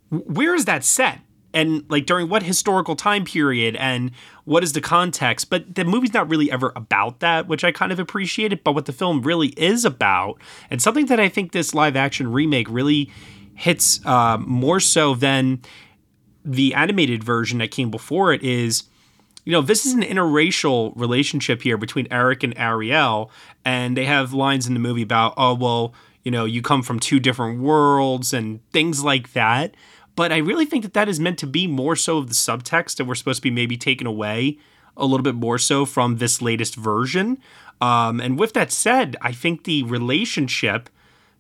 Where 0.10 0.56
is 0.56 0.66
that 0.66 0.84
set? 0.84 1.20
and 1.54 1.84
like 1.90 2.06
during 2.06 2.30
what 2.30 2.44
historical 2.44 2.96
time 2.96 3.26
period 3.26 3.76
and 3.76 4.12
what 4.46 4.64
is 4.64 4.74
the 4.74 4.82
context 4.82 5.50
but 5.50 5.76
the 5.76 5.84
movie's 5.84 6.14
not 6.14 6.30
really 6.30 6.52
ever 6.52 6.72
about 6.76 7.20
that 7.20 7.48
which 7.48 7.64
i 7.64 7.72
kind 7.72 7.92
of 7.92 8.00
appreciated 8.00 8.64
but 8.64 8.74
what 8.74 8.86
the 8.86 8.94
film 8.94 9.22
really 9.22 9.50
is 9.50 9.86
about 9.86 10.40
and 10.70 10.82
something 10.82 11.08
that 11.08 11.20
i 11.20 11.28
think 11.28 11.52
this 11.52 11.74
live 11.74 11.96
action 11.96 12.32
remake 12.32 12.70
really 12.70 13.12
hits 13.56 14.04
uh, 14.06 14.38
more 14.40 14.80
so 14.80 15.14
than 15.14 15.62
the 16.44 16.74
animated 16.74 17.24
version 17.24 17.60
that 17.60 17.72
came 17.72 17.92
before 17.92 18.34
it 18.34 18.44
is 18.44 18.84
you 19.44 19.52
know 19.52 19.62
this 19.62 19.86
is 19.86 19.94
an 19.94 20.02
interracial 20.02 20.94
relationship 20.96 21.62
here 21.62 21.78
between 21.78 22.08
eric 22.12 22.44
and 22.44 22.54
ariel 22.58 23.32
and 23.64 23.96
they 23.96 24.06
have 24.06 24.34
lines 24.34 24.68
in 24.68 24.74
the 24.74 24.80
movie 24.80 25.02
about 25.02 25.34
oh 25.38 25.54
well 25.54 25.94
you 26.24 26.32
know 26.32 26.46
you 26.46 26.62
come 26.62 26.82
from 26.82 27.00
two 27.00 27.20
different 27.20 27.60
worlds 27.60 28.34
and 28.34 28.60
things 28.72 29.04
like 29.04 29.34
that 29.34 29.76
but 30.16 30.32
I 30.32 30.38
really 30.38 30.66
think 30.66 30.84
that 30.84 30.94
that 30.94 31.10
is 31.10 31.20
meant 31.20 31.40
to 31.40 31.48
be 31.48 31.68
more 31.68 31.96
so 31.96 32.18
of 32.18 32.28
the 32.28 32.34
subtext 32.34 32.98
that 32.98 33.06
we're 33.06 33.16
supposed 33.16 33.38
to 33.38 33.44
be 33.44 33.52
maybe 33.52 33.78
taken 33.78 34.08
away 34.08 34.58
a 34.98 35.06
little 35.06 35.24
bit 35.24 35.36
more 35.36 35.58
so 35.58 35.86
from 35.86 36.18
this 36.18 36.42
latest 36.42 36.76
version. 36.76 37.38
Um, 37.80 38.20
and 38.20 38.38
with 38.38 38.54
that 38.54 38.72
said, 38.72 39.16
I 39.22 39.32
think 39.32 39.64
the 39.64 39.84
relationship 39.84 40.90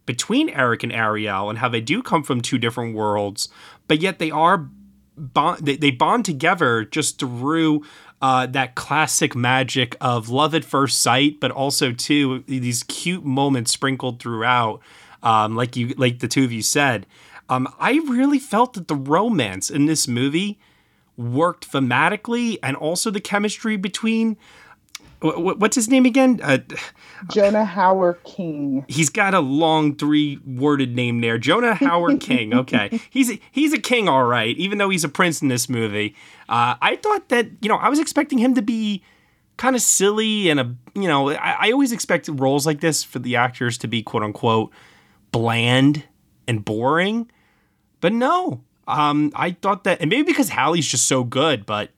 between 0.05 0.49
Eric 0.49 0.83
and 0.83 0.91
Ariel 0.91 1.49
and 1.49 1.59
how 1.59 1.69
they 1.69 1.81
do 1.81 2.01
come 2.01 2.23
from 2.23 2.41
two 2.41 2.57
different 2.57 2.95
worlds, 2.95 3.49
but 3.87 4.01
yet 4.01 4.19
they 4.19 4.31
are 4.31 4.69
bond 5.17 5.65
they, 5.65 5.75
they 5.75 5.91
bond 5.91 6.25
together 6.25 6.85
just 6.85 7.19
through 7.19 7.83
uh, 8.21 8.45
that 8.47 8.75
classic 8.75 9.35
magic 9.35 9.95
of 9.99 10.29
love 10.29 10.53
at 10.53 10.63
first 10.63 11.01
sight, 11.01 11.39
but 11.39 11.51
also 11.51 11.91
too 11.91 12.43
these 12.47 12.83
cute 12.83 13.25
moments 13.25 13.71
sprinkled 13.71 14.19
throughout, 14.19 14.81
um, 15.23 15.55
like 15.55 15.75
you 15.75 15.89
like 15.97 16.19
the 16.19 16.27
two 16.27 16.43
of 16.43 16.51
you 16.51 16.61
said. 16.61 17.05
Um, 17.49 17.67
I 17.79 17.93
really 18.07 18.39
felt 18.39 18.73
that 18.73 18.87
the 18.87 18.95
romance 18.95 19.69
in 19.69 19.85
this 19.85 20.07
movie 20.07 20.59
worked 21.17 21.69
thematically 21.69 22.57
and 22.63 22.77
also 22.77 23.11
the 23.11 23.19
chemistry 23.19 23.75
between 23.75 24.37
what's 25.21 25.75
his 25.75 25.87
name 25.87 26.05
again? 26.05 26.39
Uh, 26.43 26.59
Jonah 27.29 27.65
Hauer-King. 27.65 28.85
He's 28.87 29.09
got 29.09 29.33
a 29.33 29.39
long 29.39 29.95
three-worded 29.95 30.95
name 30.95 31.21
there. 31.21 31.37
Jonah 31.37 31.75
Howard 31.75 32.19
King. 32.19 32.53
Okay, 32.53 32.99
he's 33.09 33.31
a, 33.31 33.39
he's 33.51 33.73
a 33.73 33.79
king, 33.79 34.09
all 34.09 34.23
right. 34.23 34.57
Even 34.57 34.77
though 34.77 34.89
he's 34.89 35.03
a 35.03 35.09
prince 35.09 35.41
in 35.41 35.47
this 35.47 35.69
movie, 35.69 36.15
uh, 36.49 36.75
I 36.81 36.95
thought 36.97 37.29
that 37.29 37.47
you 37.61 37.69
know 37.69 37.77
I 37.77 37.89
was 37.89 37.99
expecting 37.99 38.39
him 38.39 38.55
to 38.55 38.61
be 38.61 39.03
kind 39.57 39.75
of 39.75 39.81
silly 39.81 40.49
and 40.49 40.59
a 40.59 40.75
you 40.95 41.07
know 41.07 41.29
I, 41.29 41.67
I 41.67 41.71
always 41.71 41.91
expect 41.91 42.27
roles 42.27 42.65
like 42.65 42.81
this 42.81 43.03
for 43.03 43.19
the 43.19 43.35
actors 43.35 43.77
to 43.79 43.87
be 43.87 44.01
quote 44.01 44.23
unquote 44.23 44.71
bland 45.31 46.03
and 46.47 46.65
boring. 46.65 47.29
But 47.99 48.13
no, 48.13 48.63
um, 48.87 49.31
I 49.35 49.51
thought 49.51 49.83
that, 49.83 50.01
and 50.01 50.09
maybe 50.09 50.23
because 50.23 50.49
Halle's 50.49 50.87
just 50.87 51.07
so 51.07 51.23
good, 51.23 51.65
but 51.65 51.91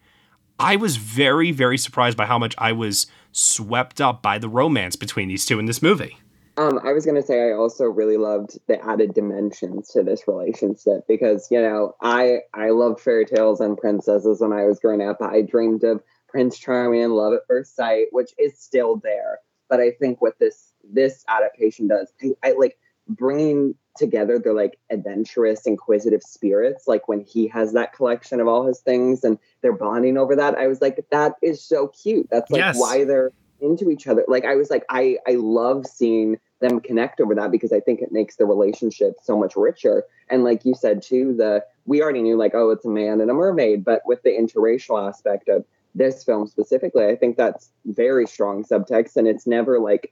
I 0.63 0.78
was 0.78 0.95
very, 0.95 1.52
very 1.52 1.78
surprised 1.78 2.17
by 2.17 2.26
how 2.26 2.39
much 2.39 2.56
I 2.58 2.71
was 2.71 3.08
swept 3.34 3.99
up 3.99 4.21
by 4.21 4.38
the 4.38 4.47
romance 4.47 4.95
between 4.95 5.28
these 5.28 5.45
two 5.45 5.60
in 5.60 5.65
this 5.65 5.82
movie. 5.82 6.17
Um, 6.56 6.80
I 6.84 6.93
was 6.93 7.04
going 7.04 7.19
to 7.19 7.26
say 7.26 7.49
I 7.49 7.54
also 7.54 7.86
really 7.86 8.17
loved 8.17 8.60
the 8.67 8.84
added 8.86 9.13
dimensions 9.13 9.89
to 9.89 10.04
this 10.04 10.28
relationship 10.28 11.06
because 11.08 11.47
you 11.49 11.60
know 11.60 11.95
I 11.99 12.41
I 12.54 12.69
loved 12.69 12.99
fairy 12.99 13.26
tales 13.26 13.60
and 13.60 13.78
princesses 13.78 14.39
when 14.39 14.54
I 14.54 14.65
was 14.65 14.80
growing 14.80 15.02
up. 15.02 15.17
I 15.19 15.41
dreamed 15.41 15.84
of 15.84 16.04
Prince 16.28 16.60
Charming 16.60 17.04
and 17.04 17.13
Love 17.13 17.34
at 17.34 17.47
First 17.47 17.76
Sight, 17.76 18.08
which 18.12 18.32
is 18.38 18.60
still 18.60 18.97
there. 18.97 19.39
But 19.67 19.80
I 19.80 19.91
think 19.91 20.21
what 20.21 20.38
this 20.39 20.73
this 20.84 21.26
adaptation 21.28 21.88
does, 21.88 22.13
I, 22.21 22.34
I 22.43 22.52
like 22.54 22.78
bringing 23.08 23.76
together 23.95 24.39
they're 24.39 24.53
like 24.53 24.79
adventurous 24.89 25.67
inquisitive 25.67 26.23
spirits 26.23 26.88
like 26.88 27.08
when 27.08 27.21
he 27.21 27.47
has 27.47 27.73
that 27.73 27.93
collection 27.93 28.39
of 28.39 28.47
all 28.47 28.65
his 28.65 28.79
things 28.79 29.23
and 29.23 29.38
they're 29.62 29.73
bonding 29.73 30.17
over 30.17 30.36
that 30.36 30.56
i 30.56 30.67
was 30.67 30.82
like 30.82 31.06
that 31.12 31.36
is 31.41 31.63
so 31.63 31.88
cute. 31.88 32.27
That's 32.29 32.49
like 32.51 32.60
yes. 32.60 32.79
why 32.79 33.03
they're 33.03 33.32
into 33.62 33.89
each 33.89 34.08
other. 34.08 34.25
Like 34.27 34.45
i 34.45 34.56
was 34.56 34.69
like 34.69 34.84
i 34.89 35.17
i 35.27 35.34
love 35.34 35.86
seeing 35.86 36.39
them 36.60 36.79
connect 36.79 37.21
over 37.21 37.36
that 37.36 37.51
because 37.51 37.71
i 37.71 37.79
think 37.79 38.01
it 38.01 38.12
makes 38.12 38.36
the 38.36 38.45
relationship 38.45 39.15
so 39.21 39.38
much 39.38 39.56
richer. 39.56 40.03
And 40.29 40.43
like 40.43 40.65
you 40.65 40.75
said 40.75 41.01
too 41.01 41.36
the 41.36 41.63
we 41.86 42.01
already 42.01 42.21
knew 42.21 42.38
like 42.38 42.56
oh 42.56 42.71
it's 42.71 42.86
a 42.86 42.89
man 42.89 43.21
and 43.21 43.29
a 43.29 43.34
mermaid 43.34 43.84
but 43.86 44.01
with 44.06 44.21
the 44.23 44.32
interracial 44.32 45.08
aspect 45.08 45.49
of 45.49 45.65
this 45.95 46.23
film 46.23 46.47
specifically 46.47 47.06
i 47.06 47.15
think 47.15 47.38
that's 47.38 47.69
very 47.86 48.25
strong 48.25 48.63
subtext 48.63 49.15
and 49.15 49.27
it's 49.27 49.45
never 49.45 49.79
like 49.79 50.12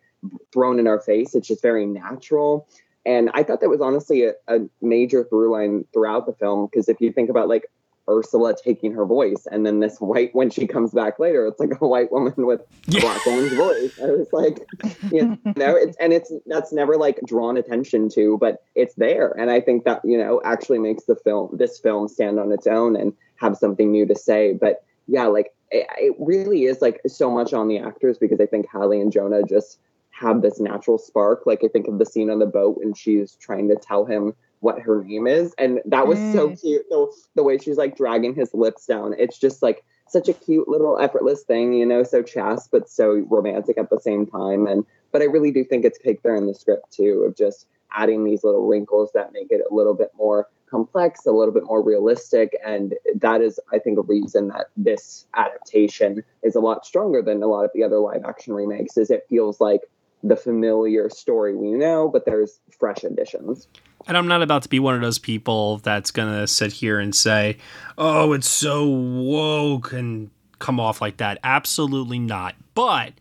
thrown 0.51 0.79
in 0.79 0.87
our 0.87 0.99
face. 0.99 1.35
It's 1.35 1.47
just 1.47 1.61
very 1.61 1.85
natural 1.85 2.67
and 3.05 3.29
I 3.33 3.43
thought 3.43 3.61
that 3.61 3.69
was 3.69 3.81
honestly 3.81 4.25
a, 4.25 4.33
a 4.47 4.59
major 4.81 5.23
through 5.23 5.51
line 5.51 5.85
throughout 5.93 6.25
the 6.25 6.33
film 6.33 6.67
because 6.71 6.87
if 6.87 7.01
you 7.01 7.11
think 7.11 7.29
about 7.29 7.47
like 7.47 7.65
Ursula 8.09 8.55
taking 8.61 8.93
her 8.93 9.05
voice, 9.05 9.47
and 9.49 9.65
then 9.65 9.79
this 9.79 9.99
white 9.99 10.33
when 10.33 10.49
she 10.49 10.67
comes 10.67 10.91
back 10.91 11.19
later, 11.19 11.45
it's 11.47 11.59
like 11.59 11.79
a 11.79 11.87
white 11.87 12.11
woman 12.11 12.33
with 12.45 12.61
yeah. 12.87 12.99
a 12.99 13.01
black 13.01 13.25
woman's 13.25 13.53
voice. 13.53 13.99
I 14.01 14.07
was 14.07 14.27
like, 14.33 14.65
you 15.11 15.37
know, 15.55 15.75
it's 15.75 15.97
and 15.97 16.13
it's 16.13 16.31
that's 16.45 16.73
never 16.73 16.97
like 16.97 17.19
drawn 17.25 17.57
attention 17.57 18.09
to, 18.09 18.37
but 18.39 18.63
it's 18.75 18.95
there, 18.95 19.31
and 19.37 19.49
I 19.49 19.61
think 19.61 19.85
that 19.85 20.01
you 20.03 20.17
know 20.17 20.41
actually 20.43 20.79
makes 20.79 21.05
the 21.05 21.15
film 21.15 21.55
this 21.57 21.79
film 21.79 22.07
stand 22.07 22.39
on 22.39 22.51
its 22.51 22.67
own 22.67 22.95
and 22.95 23.13
have 23.35 23.57
something 23.57 23.91
new 23.91 24.05
to 24.05 24.15
say. 24.15 24.53
But 24.53 24.83
yeah, 25.07 25.25
like 25.25 25.53
it, 25.71 25.87
it 25.97 26.15
really 26.19 26.65
is 26.65 26.81
like 26.81 27.01
so 27.07 27.31
much 27.31 27.53
on 27.53 27.67
the 27.67 27.79
actors 27.79 28.17
because 28.17 28.39
I 28.39 28.45
think 28.45 28.67
Halle 28.71 28.99
and 28.99 29.11
Jonah 29.11 29.43
just 29.43 29.79
have 30.21 30.41
this 30.41 30.59
natural 30.59 30.97
spark. 30.97 31.43
Like 31.45 31.61
I 31.63 31.67
think 31.67 31.87
of 31.87 31.99
the 31.99 32.05
scene 32.05 32.29
on 32.29 32.39
the 32.39 32.45
boat 32.45 32.77
when 32.77 32.93
she's 32.93 33.35
trying 33.35 33.67
to 33.69 33.75
tell 33.75 34.05
him 34.05 34.33
what 34.59 34.79
her 34.79 35.03
name 35.03 35.25
is. 35.27 35.53
And 35.57 35.81
that 35.85 36.07
was 36.07 36.19
mm. 36.19 36.33
so 36.33 36.55
cute. 36.55 36.85
The, 36.89 37.11
the 37.35 37.43
way 37.43 37.57
she's 37.57 37.77
like 37.77 37.97
dragging 37.97 38.35
his 38.35 38.53
lips 38.53 38.85
down. 38.85 39.15
It's 39.17 39.39
just 39.39 39.63
like 39.63 39.83
such 40.07 40.29
a 40.29 40.33
cute 40.33 40.67
little 40.67 40.99
effortless 40.99 41.43
thing, 41.43 41.73
you 41.73 41.85
know, 41.85 42.03
so 42.03 42.21
chaste 42.21 42.69
but 42.71 42.87
so 42.89 43.25
romantic 43.29 43.77
at 43.77 43.89
the 43.89 43.99
same 43.99 44.25
time. 44.25 44.67
And 44.67 44.85
but 45.11 45.21
I 45.21 45.25
really 45.25 45.51
do 45.51 45.63
think 45.63 45.83
it's 45.83 45.97
caked 45.97 46.23
there 46.23 46.35
in 46.35 46.47
the 46.47 46.53
script 46.53 46.91
too, 46.91 47.25
of 47.27 47.35
just 47.35 47.65
adding 47.93 48.23
these 48.23 48.43
little 48.43 48.67
wrinkles 48.67 49.11
that 49.13 49.33
make 49.33 49.47
it 49.49 49.61
a 49.69 49.73
little 49.73 49.93
bit 49.93 50.11
more 50.15 50.47
complex, 50.69 51.25
a 51.25 51.31
little 51.31 51.53
bit 51.53 51.65
more 51.65 51.81
realistic. 51.81 52.55
And 52.65 52.93
that 53.15 53.41
is, 53.41 53.59
I 53.73 53.79
think, 53.79 53.97
a 53.97 54.03
reason 54.03 54.47
that 54.49 54.67
this 54.77 55.25
adaptation 55.33 56.23
is 56.43 56.55
a 56.55 56.61
lot 56.61 56.85
stronger 56.85 57.21
than 57.21 57.43
a 57.43 57.47
lot 57.47 57.65
of 57.65 57.71
the 57.73 57.83
other 57.83 57.99
live 57.99 58.23
action 58.25 58.53
remakes, 58.53 58.97
is 58.97 59.11
it 59.11 59.25
feels 59.27 59.59
like 59.59 59.81
the 60.23 60.35
familiar 60.35 61.09
story 61.09 61.55
we 61.55 61.71
know, 61.71 62.07
but 62.07 62.25
there's 62.25 62.59
fresh 62.77 63.03
additions. 63.03 63.67
And 64.07 64.17
I'm 64.17 64.27
not 64.27 64.41
about 64.41 64.63
to 64.63 64.69
be 64.69 64.79
one 64.79 64.95
of 64.95 65.01
those 65.01 65.19
people 65.19 65.77
that's 65.77 66.11
going 66.11 66.31
to 66.31 66.47
sit 66.47 66.73
here 66.73 66.99
and 66.99 67.15
say, 67.15 67.57
oh, 67.97 68.33
it's 68.33 68.47
so 68.47 68.87
woke 68.87 69.93
and 69.93 70.29
come 70.59 70.79
off 70.79 71.01
like 71.01 71.17
that. 71.17 71.39
Absolutely 71.43 72.19
not. 72.19 72.55
But 72.73 73.13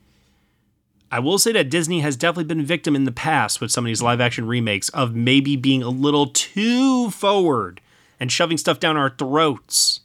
I 1.11 1.19
will 1.19 1.39
say 1.39 1.53
that 1.53 1.71
Disney 1.71 2.01
has 2.01 2.17
definitely 2.17 2.45
been 2.45 2.65
victim 2.65 2.95
in 2.95 3.05
the 3.05 3.13
past 3.13 3.61
with 3.61 3.73
some 3.73 3.85
of 3.85 3.89
these 3.89 4.03
live 4.03 4.21
action 4.21 4.47
remakes 4.47 4.89
of 4.91 5.15
maybe 5.15 5.57
being 5.57 5.83
a 5.83 5.91
little 5.91 6.29
too 6.29 7.11
forward 7.11 7.81
and 8.19 8.31
shoving 8.31 8.59
stuff 8.59 8.79
down 8.79 8.97
our 8.97 9.11
throats. 9.11 10.01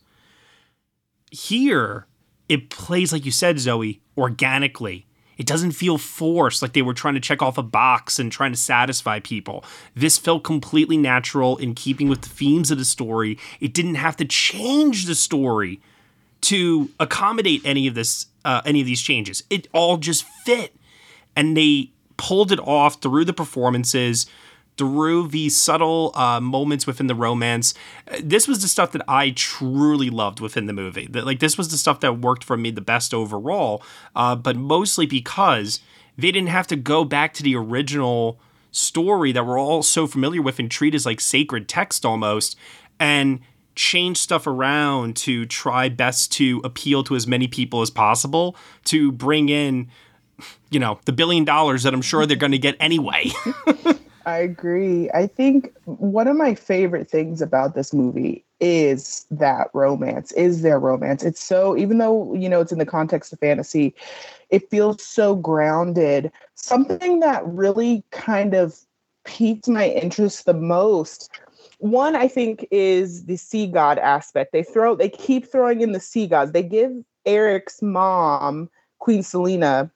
Here, 1.29 2.07
it 2.49 2.69
plays, 2.69 3.13
like 3.13 3.25
you 3.25 3.31
said, 3.31 3.59
Zoe, 3.59 4.01
organically 4.17 5.04
it 5.37 5.45
doesn't 5.45 5.71
feel 5.71 5.97
forced 5.97 6.61
like 6.61 6.73
they 6.73 6.81
were 6.81 6.93
trying 6.93 7.15
to 7.15 7.19
check 7.19 7.41
off 7.41 7.57
a 7.57 7.63
box 7.63 8.19
and 8.19 8.31
trying 8.31 8.51
to 8.51 8.57
satisfy 8.57 9.19
people. 9.19 9.63
This 9.95 10.17
felt 10.17 10.43
completely 10.43 10.97
natural 10.97 11.57
in 11.57 11.75
keeping 11.75 12.09
with 12.09 12.21
the 12.21 12.29
themes 12.29 12.71
of 12.71 12.77
the 12.77 12.85
story. 12.85 13.37
It 13.59 13.73
didn't 13.73 13.95
have 13.95 14.17
to 14.17 14.25
change 14.25 15.05
the 15.05 15.15
story 15.15 15.79
to 16.41 16.89
accommodate 16.99 17.61
any 17.65 17.87
of 17.87 17.95
this 17.95 18.27
uh, 18.43 18.61
any 18.65 18.79
of 18.79 18.85
these 18.85 19.01
changes. 19.01 19.43
It 19.49 19.67
all 19.73 19.97
just 19.97 20.23
fit. 20.45 20.75
And 21.35 21.57
they 21.57 21.89
pulled 22.17 22.51
it 22.51 22.59
off 22.59 23.01
through 23.01 23.25
the 23.25 23.33
performances, 23.33 24.27
through 24.77 25.29
the 25.29 25.49
subtle 25.49 26.11
uh, 26.15 26.39
moments 26.39 26.85
within 26.85 27.07
the 27.07 27.15
romance. 27.15 27.73
This 28.21 28.47
was 28.47 28.61
the 28.61 28.67
stuff 28.67 28.91
that 28.91 29.01
I 29.07 29.31
truly 29.31 30.09
loved 30.09 30.39
within 30.39 30.65
the 30.65 30.73
movie. 30.73 31.07
That 31.07 31.25
like 31.25 31.39
this 31.39 31.57
was 31.57 31.69
the 31.69 31.77
stuff 31.77 32.01
that 32.01 32.19
worked 32.19 32.43
for 32.43 32.57
me 32.57 32.71
the 32.71 32.81
best 32.81 33.13
overall. 33.13 33.81
Uh, 34.15 34.35
but 34.35 34.55
mostly 34.55 35.05
because 35.05 35.79
they 36.17 36.31
didn't 36.31 36.49
have 36.49 36.67
to 36.67 36.75
go 36.75 37.05
back 37.05 37.33
to 37.35 37.43
the 37.43 37.55
original 37.55 38.39
story 38.71 39.31
that 39.31 39.45
we're 39.45 39.59
all 39.59 39.83
so 39.83 40.05
familiar 40.05 40.41
with 40.41 40.59
and 40.59 40.69
treat 40.69 40.93
as 40.93 41.05
like 41.05 41.21
sacred 41.21 41.67
text 41.67 42.05
almost, 42.05 42.57
and 42.99 43.39
change 43.75 44.17
stuff 44.17 44.47
around 44.47 45.15
to 45.17 45.45
try 45.45 45.89
best 45.89 46.31
to 46.31 46.61
appeal 46.63 47.03
to 47.03 47.15
as 47.15 47.27
many 47.27 47.47
people 47.47 47.81
as 47.81 47.89
possible 47.89 48.55
to 48.85 49.11
bring 49.11 49.49
in 49.49 49.89
you 50.69 50.79
know 50.79 50.99
the 51.05 51.11
billion 51.11 51.43
dollars 51.43 51.83
that 51.83 51.93
i'm 51.93 52.01
sure 52.01 52.25
they're 52.25 52.37
going 52.37 52.53
to 52.53 52.57
get 52.57 52.75
anyway 52.79 53.29
I 54.25 54.37
agree. 54.37 55.09
I 55.13 55.27
think 55.27 55.71
one 55.85 56.27
of 56.27 56.35
my 56.35 56.55
favorite 56.55 57.09
things 57.09 57.41
about 57.41 57.75
this 57.75 57.93
movie 57.93 58.43
is 58.59 59.25
that 59.29 59.69
romance, 59.73 60.31
is 60.31 60.61
their 60.61 60.79
romance. 60.79 61.23
It's 61.23 61.43
so, 61.43 61.77
even 61.77 61.99
though, 61.99 62.33
you 62.33 62.49
know, 62.49 62.61
it's 62.61 62.71
in 62.71 62.79
the 62.79 62.85
context 62.85 63.33
of 63.33 63.39
fantasy, 63.39 63.93
it 64.49 64.69
feels 64.69 65.03
so 65.03 65.35
grounded. 65.35 66.31
Something 66.55 67.19
that 67.19 67.45
really 67.45 68.03
kind 68.11 68.55
of 68.55 68.79
piqued 69.25 69.67
my 69.67 69.89
interest 69.89 70.45
the 70.45 70.53
most 70.53 71.29
one 71.79 72.15
I 72.15 72.27
think 72.27 72.67
is 72.71 73.25
the 73.25 73.37
sea 73.37 73.67
god 73.67 73.97
aspect. 73.99 74.53
They 74.53 74.63
throw 74.63 74.95
they 74.95 75.09
keep 75.09 75.51
throwing 75.51 75.81
in 75.81 75.91
the 75.91 75.99
sea 75.99 76.25
gods. 76.25 76.51
They 76.51 76.63
give 76.63 76.91
Eric's 77.25 77.81
mom, 77.81 78.69
Queen 78.99 79.23
Selina, 79.23 79.91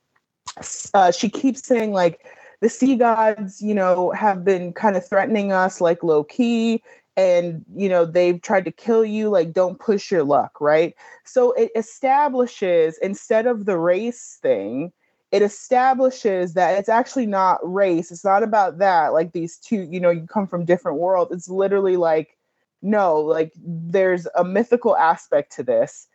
uh, 0.94 1.12
she 1.12 1.30
keeps 1.30 1.66
saying 1.66 1.92
like 1.92 2.26
the 2.62 2.70
sea 2.70 2.96
gods, 2.96 3.62
you 3.62 3.74
know, 3.74 4.12
have 4.12 4.44
been 4.44 4.74
kind 4.74 4.98
of 4.98 5.08
threatening 5.08 5.52
us 5.52 5.80
like 5.82 6.04
low 6.04 6.24
key 6.24 6.84
and 7.18 7.66
you 7.76 7.90
know 7.90 8.06
they've 8.06 8.42
tried 8.42 8.64
to 8.64 8.72
kill 8.72 9.04
you 9.04 9.30
like 9.30 9.52
don't 9.52 9.80
push 9.80 10.12
your 10.12 10.24
luck 10.24 10.62
right? 10.62 10.96
So 11.26 11.52
it 11.54 11.72
establishes 11.76 12.98
instead 13.02 13.46
of 13.48 13.66
the 13.66 13.78
race 13.78 14.40
thing 14.42 14.92
it 15.32 15.42
establishes 15.44 16.54
that 16.56 16.80
it's 16.80 16.90
actually 16.90 17.28
not 17.28 17.60
race. 17.62 18.12
It's 18.12 18.26
not 18.26 18.42
about 18.42 18.80
that 18.80 19.14
like 19.14 19.32
these 19.34 19.58
two 19.58 19.88
you 19.92 20.00
know 20.00 20.10
you 20.10 20.26
come 20.28 20.48
from 20.48 20.66
different 20.66 21.00
worlds. 21.00 21.32
It's 21.32 21.50
literally 21.50 21.98
like 21.98 22.38
no 22.82 23.20
like 23.20 23.52
there's 23.58 24.28
a 24.36 24.44
mythical 24.44 24.96
aspect 24.98 25.52
to 25.58 25.64
this. 25.64 26.08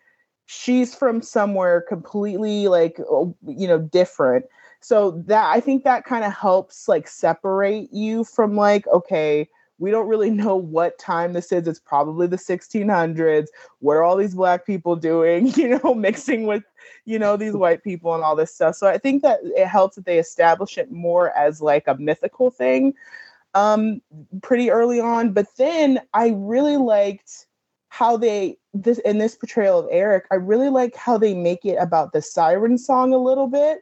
She's 0.46 0.94
from 0.94 1.22
somewhere 1.22 1.82
completely 1.82 2.68
like 2.68 2.98
oh, 3.00 3.36
you 3.46 3.68
know 3.68 3.78
different 3.78 4.46
so 4.84 5.22
that 5.26 5.46
i 5.54 5.60
think 5.60 5.84
that 5.84 6.04
kind 6.04 6.24
of 6.24 6.32
helps 6.32 6.88
like 6.88 7.08
separate 7.08 7.92
you 7.92 8.24
from 8.24 8.54
like 8.56 8.86
okay 8.88 9.48
we 9.78 9.90
don't 9.90 10.08
really 10.08 10.30
know 10.44 10.56
what 10.56 10.98
time 10.98 11.32
this 11.32 11.52
is. 11.52 11.66
It's 11.66 11.80
probably 11.80 12.26
the 12.26 12.36
1600s. 12.36 13.46
What 13.80 13.94
are 13.94 14.02
all 14.02 14.16
these 14.16 14.34
black 14.34 14.66
people 14.66 14.96
doing? 14.96 15.52
You 15.64 15.78
know, 15.82 15.94
mixing 15.94 16.46
with, 16.46 16.62
you 17.04 17.18
know, 17.18 17.36
these 17.36 17.54
white 17.54 17.82
people 17.82 18.14
and 18.14 18.22
all 18.22 18.36
this 18.36 18.54
stuff. 18.54 18.76
So 18.76 18.86
I 18.86 18.98
think 18.98 19.22
that 19.22 19.40
it 19.42 19.66
helps 19.66 19.96
that 19.96 20.04
they 20.04 20.18
establish 20.18 20.76
it 20.76 20.90
more 20.90 21.30
as 21.36 21.62
like 21.62 21.86
a 21.86 21.96
mythical 21.96 22.50
thing 22.50 22.94
um 23.54 24.02
pretty 24.42 24.70
early 24.70 25.00
on. 25.00 25.32
But 25.32 25.46
then 25.56 26.00
I 26.12 26.34
really 26.36 26.76
liked 26.76 27.46
how 27.88 28.16
they 28.16 28.58
this 28.74 28.98
in 28.98 29.18
this 29.18 29.36
portrayal 29.36 29.78
of 29.78 29.88
Eric, 29.90 30.24
I 30.32 30.34
really 30.34 30.68
like 30.68 30.96
how 30.96 31.16
they 31.16 31.34
make 31.34 31.64
it 31.64 31.76
about 31.76 32.12
the 32.12 32.20
siren 32.20 32.76
song 32.76 33.14
a 33.14 33.18
little 33.18 33.46
bit, 33.46 33.78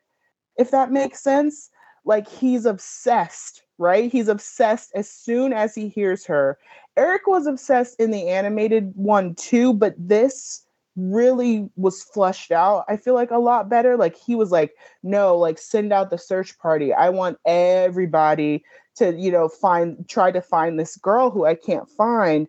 if 0.57 0.71
that 0.71 0.91
makes 0.91 1.23
sense. 1.23 1.71
Like 2.05 2.29
he's 2.29 2.67
obsessed 2.67 3.63
right? 3.83 4.13
He's 4.13 4.29
obsessed 4.29 4.93
as 4.95 5.11
soon 5.11 5.53
as 5.53 5.75
he 5.75 5.89
hears 5.89 6.25
her. 6.27 6.57
Eric 6.97 7.27
was 7.27 7.47
obsessed 7.47 7.99
in 7.99 8.13
the 8.13 8.29
animated 8.29 8.93
one 8.95 9.35
too, 9.35 9.73
but 9.75 9.95
this 9.99 10.65
really 10.95 11.69
was 11.77 12.03
flushed 12.03 12.53
out. 12.53 12.85
I 12.89 12.97
feel 12.97 13.15
like 13.15 13.33
a 13.33 13.39
lot 13.39 13.69
better. 13.69 13.97
Like 13.97 14.17
he 14.17 14.37
was 14.37 14.53
like, 14.53 14.75
no, 15.03 15.37
like 15.37 15.59
send 15.59 15.93
out 15.93 16.11
the 16.11 16.19
search 16.19 16.57
party. 16.59 16.95
I 16.95 17.09
want 17.09 17.39
everybody 17.45 18.63
to, 18.97 19.15
you 19.15 19.33
know, 19.33 19.49
find 19.49 20.09
try 20.09 20.31
to 20.31 20.43
find 20.43 20.79
this 20.79 20.97
girl 20.97 21.31
who 21.31 21.45
I 21.45 21.57
can't 21.57 21.89
find. 21.89 22.47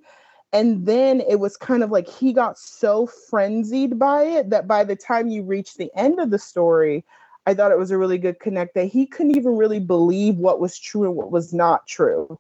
And 0.52 0.86
then 0.86 1.22
it 1.22 1.40
was 1.40 1.58
kind 1.58 1.82
of 1.82 1.90
like 1.90 2.08
he 2.08 2.32
got 2.32 2.60
so 2.60 3.08
frenzied 3.08 3.98
by 3.98 4.22
it 4.24 4.52
that 4.52 4.68
by 4.68 4.84
the 4.84 4.96
time 4.96 5.30
you 5.30 5.42
reach 5.42 5.76
the 5.76 5.90
end 5.96 6.20
of 6.20 6.30
the 6.30 6.38
story, 6.38 7.04
I 7.46 7.54
thought 7.54 7.72
it 7.72 7.78
was 7.78 7.92
a 7.92 7.98
really 7.98 8.18
good 8.18 8.40
connect 8.40 8.76
that 8.76 8.86
he 8.86 9.06
couldn't 9.06 9.36
even 9.36 9.58
really 9.58 9.80
believe 9.80 10.38
what 10.38 10.60
was 10.60 10.80
true 10.80 11.04
and 11.06 11.16
what 11.16 11.32
was 11.32 11.54
not 11.54 11.86
true. 11.88 12.40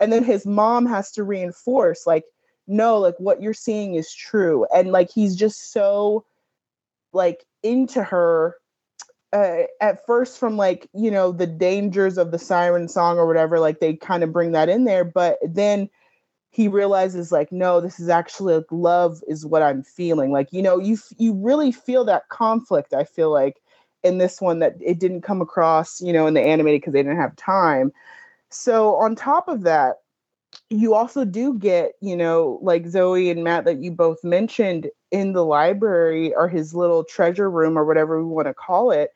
And 0.00 0.12
then 0.12 0.24
his 0.24 0.44
mom 0.44 0.84
has 0.86 1.10
to 1.12 1.24
reinforce, 1.24 2.06
like, 2.06 2.24
no, 2.66 2.98
like 2.98 3.14
what 3.18 3.40
you're 3.40 3.54
seeing 3.54 3.94
is 3.94 4.12
true. 4.14 4.66
And 4.74 4.92
like 4.92 5.10
he's 5.10 5.36
just 5.36 5.72
so 5.72 6.24
like 7.12 7.44
into 7.62 8.02
her 8.02 8.56
uh, 9.32 9.62
at 9.80 10.04
first 10.04 10.38
from 10.38 10.56
like, 10.56 10.88
you 10.92 11.10
know, 11.10 11.32
the 11.32 11.46
dangers 11.46 12.18
of 12.18 12.30
the 12.30 12.38
siren 12.38 12.88
song 12.88 13.18
or 13.18 13.26
whatever, 13.26 13.58
like 13.58 13.80
they 13.80 13.94
kind 13.94 14.22
of 14.22 14.32
bring 14.32 14.52
that 14.52 14.68
in 14.68 14.84
there. 14.84 15.04
But 15.04 15.38
then 15.42 15.88
he 16.52 16.68
realizes 16.68 17.32
like 17.32 17.50
no 17.50 17.80
this 17.80 17.98
is 17.98 18.10
actually 18.10 18.54
like 18.54 18.66
love 18.70 19.22
is 19.26 19.44
what 19.44 19.62
i'm 19.62 19.82
feeling 19.82 20.30
like 20.30 20.52
you 20.52 20.62
know 20.62 20.78
you 20.78 20.98
you 21.16 21.32
really 21.32 21.72
feel 21.72 22.04
that 22.04 22.28
conflict 22.28 22.92
i 22.92 23.04
feel 23.04 23.32
like 23.32 23.61
in 24.02 24.18
this 24.18 24.40
one 24.40 24.58
that 24.60 24.76
it 24.80 24.98
didn't 24.98 25.22
come 25.22 25.40
across, 25.40 26.00
you 26.00 26.12
know, 26.12 26.26
in 26.26 26.34
the 26.34 26.40
animated 26.40 26.80
because 26.80 26.92
they 26.92 27.02
didn't 27.02 27.18
have 27.18 27.36
time. 27.36 27.92
So 28.50 28.96
on 28.96 29.14
top 29.14 29.48
of 29.48 29.62
that, 29.62 29.98
you 30.68 30.94
also 30.94 31.24
do 31.24 31.54
get, 31.54 31.92
you 32.00 32.16
know, 32.16 32.58
like 32.62 32.86
Zoe 32.86 33.30
and 33.30 33.44
Matt 33.44 33.64
that 33.64 33.78
you 33.78 33.90
both 33.90 34.22
mentioned 34.22 34.90
in 35.10 35.32
the 35.32 35.44
library 35.44 36.34
or 36.34 36.48
his 36.48 36.74
little 36.74 37.04
treasure 37.04 37.50
room 37.50 37.78
or 37.78 37.84
whatever 37.84 38.22
we 38.22 38.28
want 38.28 38.48
to 38.48 38.54
call 38.54 38.90
it. 38.90 39.12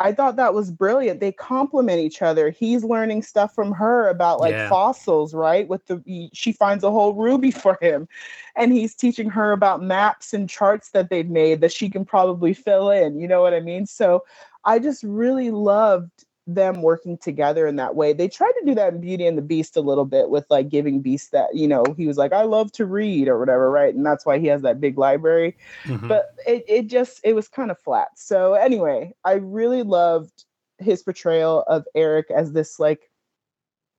I 0.00 0.12
thought 0.12 0.36
that 0.36 0.54
was 0.54 0.72
brilliant. 0.72 1.20
They 1.20 1.30
complement 1.30 2.00
each 2.00 2.20
other. 2.20 2.50
He's 2.50 2.82
learning 2.82 3.22
stuff 3.22 3.54
from 3.54 3.72
her 3.72 4.08
about 4.08 4.40
like 4.40 4.52
yeah. 4.52 4.68
fossils, 4.68 5.34
right? 5.34 5.68
With 5.68 5.86
the 5.86 6.30
she 6.32 6.52
finds 6.52 6.82
a 6.82 6.90
whole 6.90 7.14
ruby 7.14 7.50
for 7.52 7.78
him, 7.80 8.08
and 8.56 8.72
he's 8.72 8.94
teaching 8.94 9.30
her 9.30 9.52
about 9.52 9.82
maps 9.82 10.34
and 10.34 10.48
charts 10.48 10.90
that 10.90 11.10
they've 11.10 11.28
made 11.28 11.60
that 11.60 11.72
she 11.72 11.88
can 11.88 12.04
probably 12.04 12.54
fill 12.54 12.90
in. 12.90 13.18
You 13.18 13.28
know 13.28 13.40
what 13.40 13.54
I 13.54 13.60
mean? 13.60 13.86
So 13.86 14.24
I 14.64 14.78
just 14.78 15.04
really 15.04 15.50
loved 15.50 16.24
them 16.46 16.82
working 16.82 17.16
together 17.16 17.66
in 17.66 17.76
that 17.76 17.94
way. 17.94 18.12
They 18.12 18.28
tried 18.28 18.52
to 18.52 18.66
do 18.66 18.74
that 18.74 18.92
in 18.92 19.00
Beauty 19.00 19.26
and 19.26 19.38
the 19.38 19.42
Beast 19.42 19.76
a 19.76 19.80
little 19.80 20.04
bit 20.04 20.28
with 20.28 20.46
like 20.50 20.68
giving 20.68 21.00
Beast 21.00 21.32
that, 21.32 21.54
you 21.54 21.66
know, 21.66 21.84
he 21.96 22.06
was 22.06 22.18
like, 22.18 22.32
I 22.32 22.42
love 22.42 22.70
to 22.72 22.84
read 22.84 23.28
or 23.28 23.38
whatever, 23.38 23.70
right? 23.70 23.94
And 23.94 24.04
that's 24.04 24.26
why 24.26 24.38
he 24.38 24.46
has 24.48 24.62
that 24.62 24.80
big 24.80 24.98
library. 24.98 25.56
Mm-hmm. 25.84 26.08
But 26.08 26.34
it, 26.46 26.64
it 26.68 26.86
just, 26.86 27.20
it 27.24 27.34
was 27.34 27.48
kind 27.48 27.70
of 27.70 27.78
flat. 27.78 28.08
So 28.16 28.54
anyway, 28.54 29.14
I 29.24 29.34
really 29.34 29.82
loved 29.82 30.44
his 30.78 31.02
portrayal 31.02 31.64
of 31.66 31.86
Eric 31.94 32.30
as 32.30 32.52
this 32.52 32.78
like 32.78 33.10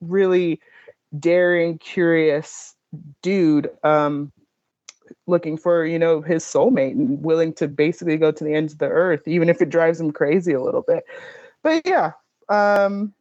really 0.02 0.62
daring, 1.18 1.80
curious 1.80 2.76
dude. 3.22 3.72
Um, 3.84 4.32
looking 5.28 5.56
for 5.56 5.86
you 5.86 6.00
know 6.00 6.20
his 6.22 6.44
soulmate 6.44 6.92
and 6.92 7.24
willing 7.24 7.54
to 7.54 7.68
basically 7.68 8.18
go 8.18 8.32
to 8.32 8.44
the 8.44 8.56
ends 8.56 8.74
of 8.74 8.80
the 8.80 8.88
earth 8.88 9.28
even 9.28 9.50
if 9.50 9.62
it 9.62 9.70
drives 9.70 10.00
him 10.00 10.12
crazy 10.12 10.52
a 10.52 10.62
little 10.62 10.82
bit 10.82 11.04
but 11.62 11.86
yeah 11.86 12.12
um, 12.50 13.14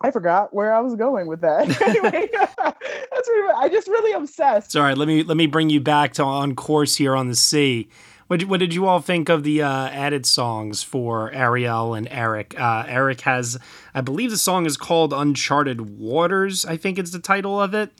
I 0.00 0.10
forgot 0.10 0.52
where 0.52 0.72
I 0.72 0.80
was 0.80 0.96
going 0.96 1.26
with 1.26 1.40
that. 1.42 1.80
anyway, 1.82 2.28
that's 2.32 3.28
really, 3.28 3.54
I 3.56 3.68
just 3.68 3.88
really 3.88 4.12
obsessed. 4.12 4.72
Sorry, 4.72 4.94
let 4.94 5.08
me 5.08 5.22
let 5.22 5.36
me 5.36 5.46
bring 5.46 5.70
you 5.70 5.80
back 5.80 6.14
to 6.14 6.24
on 6.24 6.54
course 6.54 6.96
here 6.96 7.14
on 7.14 7.28
the 7.28 7.36
sea. 7.36 7.88
What 8.26 8.40
did, 8.40 8.48
what 8.48 8.60
did 8.60 8.72
you 8.72 8.86
all 8.86 9.00
think 9.00 9.28
of 9.28 9.42
the 9.44 9.62
uh, 9.62 9.88
added 9.88 10.24
songs 10.24 10.82
for 10.82 11.30
Ariel 11.32 11.92
and 11.92 12.08
Eric? 12.10 12.58
Uh, 12.58 12.84
Eric 12.88 13.20
has, 13.22 13.58
I 13.94 14.00
believe, 14.00 14.30
the 14.30 14.38
song 14.38 14.64
is 14.64 14.76
called 14.76 15.12
"Uncharted 15.12 15.98
Waters." 15.98 16.64
I 16.64 16.76
think 16.76 16.98
it's 16.98 17.10
the 17.10 17.18
title 17.18 17.60
of 17.60 17.74
it. 17.74 17.90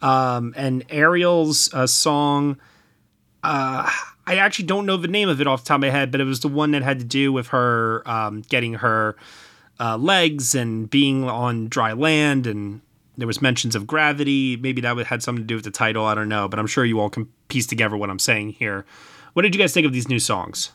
Um, 0.00 0.54
and 0.56 0.84
Ariel's 0.90 1.72
uh, 1.72 1.86
song, 1.86 2.58
uh, 3.42 3.88
I 4.26 4.36
actually 4.36 4.66
don't 4.66 4.86
know 4.86 4.96
the 4.96 5.08
name 5.08 5.28
of 5.28 5.40
it 5.40 5.46
off 5.46 5.64
the 5.64 5.68
top 5.68 5.76
of 5.76 5.80
my 5.82 5.90
head, 5.90 6.10
but 6.10 6.20
it 6.20 6.24
was 6.24 6.40
the 6.40 6.48
one 6.48 6.72
that 6.72 6.82
had 6.82 6.98
to 6.98 7.04
do 7.04 7.32
with 7.32 7.48
her 7.48 8.02
um, 8.06 8.42
getting 8.42 8.74
her 8.74 9.16
uh, 9.80 9.96
legs 9.96 10.54
and 10.54 10.88
being 10.88 11.24
on 11.24 11.68
dry 11.68 11.92
land 11.92 12.46
and 12.46 12.80
there 13.16 13.26
was 13.26 13.40
mentions 13.40 13.74
of 13.74 13.86
gravity. 13.86 14.56
Maybe 14.56 14.80
that 14.82 14.96
had 15.06 15.22
something 15.22 15.42
to 15.42 15.46
do 15.46 15.54
with 15.54 15.64
the 15.64 15.70
title 15.70 16.04
i 16.04 16.14
don't 16.14 16.28
know 16.28 16.48
but 16.48 16.58
i'm 16.58 16.66
sure 16.66 16.84
you 16.84 17.00
all 17.00 17.10
can 17.10 17.28
piece 17.48 17.66
together 17.66 17.96
what 17.96 18.10
i'm 18.10 18.18
saying 18.18 18.50
here. 18.50 18.84
What 19.34 19.42
did 19.42 19.54
you 19.54 19.60
guys 19.60 19.72
think 19.72 19.86
of 19.86 19.92
these 19.92 20.08
new 20.08 20.20
songs? 20.20 20.70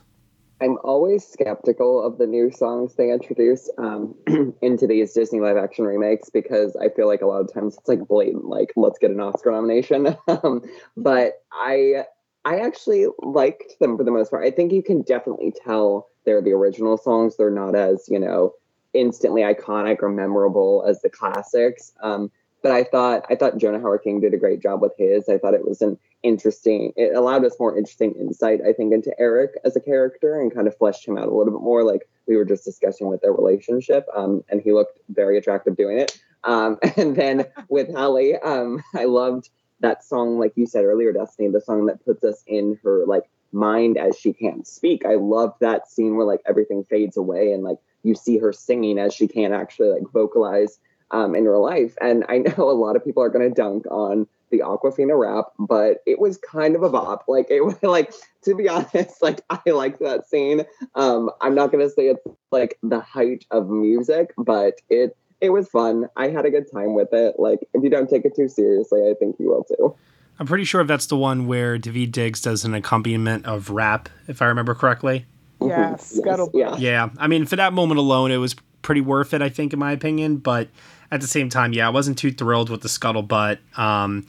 I'm 0.61 0.77
always 0.83 1.25
skeptical 1.25 2.05
of 2.05 2.17
the 2.17 2.27
new 2.27 2.51
songs 2.51 2.95
they 2.95 3.11
introduce 3.11 3.69
um, 3.77 4.13
into 4.61 4.87
these 4.87 5.13
disney 5.13 5.39
live 5.39 5.55
action 5.57 5.85
remakes 5.85 6.29
because 6.29 6.75
i 6.75 6.89
feel 6.89 7.07
like 7.07 7.21
a 7.21 7.25
lot 7.25 7.41
of 7.41 7.53
times 7.53 7.77
it's 7.77 7.87
like 7.87 8.05
blatant 8.07 8.45
like 8.45 8.73
let's 8.75 8.99
get 8.99 9.11
an 9.11 9.19
oscar 9.21 9.51
nomination. 9.51 10.15
Um, 10.27 10.61
but 10.95 11.41
i 11.51 12.03
i 12.45 12.59
actually 12.59 13.07
liked 13.19 13.79
them 13.79 13.97
for 13.97 14.03
the 14.03 14.11
most 14.11 14.29
part. 14.31 14.45
I 14.45 14.51
think 14.51 14.71
you 14.71 14.83
can 14.83 15.01
definitely 15.01 15.53
tell 15.65 16.07
they're 16.25 16.41
the 16.41 16.51
original 16.51 16.97
songs. 16.97 17.37
They're 17.37 17.49
not 17.49 17.75
as 17.75 18.05
you 18.09 18.19
know 18.19 18.53
instantly 18.93 19.41
iconic 19.41 20.01
or 20.01 20.09
memorable 20.09 20.83
as 20.87 21.01
the 21.01 21.09
classics. 21.09 21.93
Um, 22.01 22.31
but 22.61 22.71
I 22.71 22.83
thought 22.83 23.25
I 23.29 23.35
thought 23.35 23.57
Jonah 23.57 23.79
Hauer 23.79 24.01
King 24.01 24.19
did 24.19 24.33
a 24.33 24.37
great 24.37 24.61
job 24.61 24.81
with 24.81 24.91
his. 24.97 25.29
I 25.29 25.37
thought 25.37 25.53
it 25.53 25.65
was 25.65 25.81
an 25.81 25.97
interesting. 26.23 26.91
It 26.97 27.15
allowed 27.15 27.45
us 27.45 27.55
more 27.59 27.77
interesting 27.77 28.13
insight, 28.15 28.59
I 28.67 28.73
think, 28.73 28.93
into 28.93 29.17
Eric 29.17 29.51
as 29.63 29.75
a 29.75 29.79
character 29.81 30.39
and 30.39 30.53
kind 30.53 30.67
of 30.67 30.77
fleshed 30.77 31.07
him 31.07 31.17
out 31.17 31.27
a 31.27 31.33
little 31.33 31.53
bit 31.53 31.61
more, 31.61 31.83
like 31.83 32.09
we 32.27 32.35
were 32.35 32.45
just 32.45 32.65
discussing 32.65 33.07
with 33.07 33.21
their 33.21 33.31
relationship. 33.31 34.05
Um, 34.13 34.43
and 34.49 34.61
he 34.61 34.73
looked 34.73 34.99
very 35.09 35.37
attractive 35.37 35.77
doing 35.77 35.99
it. 35.99 36.19
Um, 36.43 36.77
and 36.97 37.15
then 37.15 37.45
with 37.69 37.89
Halle, 37.89 38.39
um, 38.43 38.83
I 38.95 39.05
loved 39.05 39.49
that 39.79 40.03
song, 40.03 40.39
like 40.39 40.53
you 40.55 40.65
said 40.65 40.83
earlier, 40.83 41.13
Destiny, 41.13 41.49
the 41.49 41.61
song 41.61 41.85
that 41.85 42.03
puts 42.03 42.23
us 42.23 42.43
in 42.45 42.77
her 42.83 43.05
like 43.05 43.23
mind 43.51 43.97
as 43.97 44.17
she 44.17 44.33
can't 44.33 44.67
speak. 44.67 45.05
I 45.05 45.15
love 45.15 45.53
that 45.61 45.89
scene 45.89 46.15
where 46.15 46.25
like 46.25 46.41
everything 46.45 46.83
fades 46.83 47.17
away 47.17 47.53
and 47.53 47.63
like 47.63 47.77
you 48.03 48.15
see 48.15 48.37
her 48.37 48.53
singing 48.53 48.97
as 48.97 49.13
she 49.13 49.27
can't 49.27 49.53
actually 49.53 49.89
like 49.89 50.11
vocalize 50.11 50.79
um, 51.11 51.35
in 51.35 51.45
real 51.45 51.63
life. 51.63 51.95
And 52.01 52.25
I 52.29 52.37
know 52.57 52.69
a 52.69 52.71
lot 52.71 52.95
of 52.95 53.03
people 53.03 53.23
are 53.23 53.29
going 53.29 53.47
to 53.47 53.53
dunk 53.53 53.85
on 53.89 54.27
the 54.51 54.59
Awkwafina 54.59 55.17
rap, 55.17 55.45
but 55.59 55.99
it 56.05 56.19
was 56.19 56.37
kind 56.37 56.75
of 56.75 56.81
a 56.83 56.89
bop. 56.89 57.25
Like 57.27 57.47
it 57.49 57.61
was 57.61 57.75
like 57.83 58.13
to 58.43 58.55
be 58.55 58.67
honest, 58.69 59.21
like 59.21 59.41
I 59.49 59.61
liked 59.69 59.99
that 59.99 60.27
scene. 60.27 60.65
Um, 60.95 61.29
I'm 61.41 61.55
not 61.55 61.71
going 61.71 61.87
to 61.87 61.93
say 61.93 62.07
it's 62.07 62.21
like 62.51 62.77
the 62.83 62.99
height 62.99 63.45
of 63.51 63.69
music, 63.69 64.33
but 64.37 64.75
it 64.89 65.15
it 65.41 65.51
was 65.51 65.69
fun. 65.69 66.07
I 66.17 66.29
had 66.29 66.45
a 66.45 66.51
good 66.51 66.69
time 66.71 66.93
with 66.93 67.13
it. 67.13 67.35
Like, 67.39 67.59
if 67.73 67.81
you 67.81 67.89
don't 67.89 68.09
take 68.09 68.25
it 68.25 68.35
too 68.35 68.49
seriously, 68.49 69.09
I 69.09 69.13
think 69.13 69.37
you 69.39 69.47
will 69.47 69.63
too. 69.63 69.95
I'm 70.37 70.45
pretty 70.47 70.65
sure 70.65 70.83
that's 70.83 71.05
the 71.05 71.17
one 71.17 71.47
where 71.47 71.77
Daveed 71.77 72.11
Diggs 72.11 72.41
does 72.41 72.65
an 72.65 72.73
accompaniment 72.73 73.45
of 73.45 73.69
rap, 73.69 74.09
if 74.27 74.41
I 74.41 74.45
remember 74.45 74.75
correctly. 74.75 75.25
Yeah, 75.69 75.93
scuttlebutt. 75.93 76.53
Yeah. 76.53 76.77
Yeah, 76.77 77.09
I 77.17 77.27
mean, 77.27 77.45
for 77.45 77.55
that 77.55 77.73
moment 77.73 77.99
alone, 77.99 78.31
it 78.31 78.37
was 78.37 78.55
pretty 78.81 79.01
worth 79.01 79.33
it, 79.33 79.41
I 79.41 79.49
think, 79.49 79.73
in 79.73 79.79
my 79.79 79.91
opinion. 79.91 80.37
But 80.37 80.69
at 81.11 81.21
the 81.21 81.27
same 81.27 81.49
time, 81.49 81.73
yeah, 81.73 81.87
I 81.87 81.89
wasn't 81.89 82.17
too 82.17 82.31
thrilled 82.31 82.69
with 82.69 82.81
the 82.81 82.89
scuttlebutt. 82.89 83.59
Um, 83.77 84.25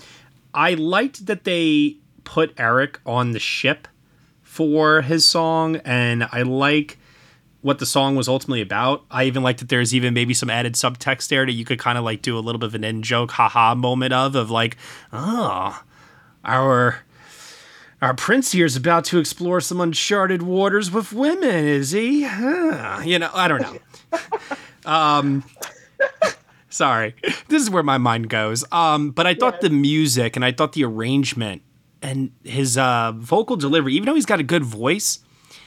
I 0.55 0.74
liked 0.74 1.26
that 1.26 1.44
they 1.44 1.96
put 2.24 2.53
Eric 2.59 3.00
on 3.07 3.33
the 3.33 3.38
ship 3.38 3.88
for 4.42 5.03
his 5.03 5.24
song, 5.24 5.76
and 5.85 6.24
I 6.33 6.42
like 6.42 6.98
what 7.62 7.79
the 7.79 7.87
song 7.87 8.16
was 8.16 8.29
ultimately 8.29 8.62
about. 8.62 9.05
I 9.11 9.24
even 9.24 9.42
like 9.42 9.59
that 9.59 9.68
there's 9.68 9.94
even 9.94 10.14
maybe 10.14 10.35
some 10.35 10.48
added 10.48 10.74
subtext 10.74 11.29
there 11.29 11.44
that 11.44 11.53
you 11.53 11.64
could 11.64 11.79
kind 11.79 11.98
of 11.98 12.05
like 12.05 12.22
do 12.22 12.38
a 12.38 12.40
little 12.40 12.59
bit 12.59 12.66
of 12.66 12.74
an 12.74 12.85
in 12.85 13.03
joke, 13.03 13.33
haha 13.33 13.74
moment 13.74 14.12
of, 14.12 14.35
of 14.35 14.50
like, 14.50 14.76
oh, 15.12 15.83
our 16.44 17.00
our 18.02 18.14
prince 18.14 18.52
here 18.52 18.64
is 18.64 18.76
about 18.76 19.04
to 19.06 19.18
explore 19.18 19.60
some 19.60 19.80
uncharted 19.80 20.42
waters 20.42 20.90
with 20.90 21.12
women, 21.12 21.66
is 21.66 21.90
he? 21.90 22.22
Huh. 22.22 23.02
You 23.04 23.18
know, 23.18 23.30
I 23.32 23.48
don't 23.48 23.60
know. 23.60 23.78
um, 24.90 25.44
sorry, 26.70 27.14
this 27.48 27.62
is 27.62 27.68
where 27.68 27.82
my 27.82 27.98
mind 27.98 28.30
goes. 28.30 28.64
Um, 28.72 29.10
but 29.10 29.26
I 29.26 29.34
thought 29.34 29.60
the 29.60 29.70
music 29.70 30.36
and 30.36 30.44
I 30.44 30.52
thought 30.52 30.72
the 30.72 30.84
arrangement 30.84 31.62
and 32.02 32.32
his 32.42 32.78
uh, 32.78 33.12
vocal 33.14 33.56
delivery, 33.56 33.94
even 33.94 34.06
though 34.06 34.14
he's 34.14 34.26
got 34.26 34.40
a 34.40 34.44
good 34.44 34.64
voice, 34.64 35.18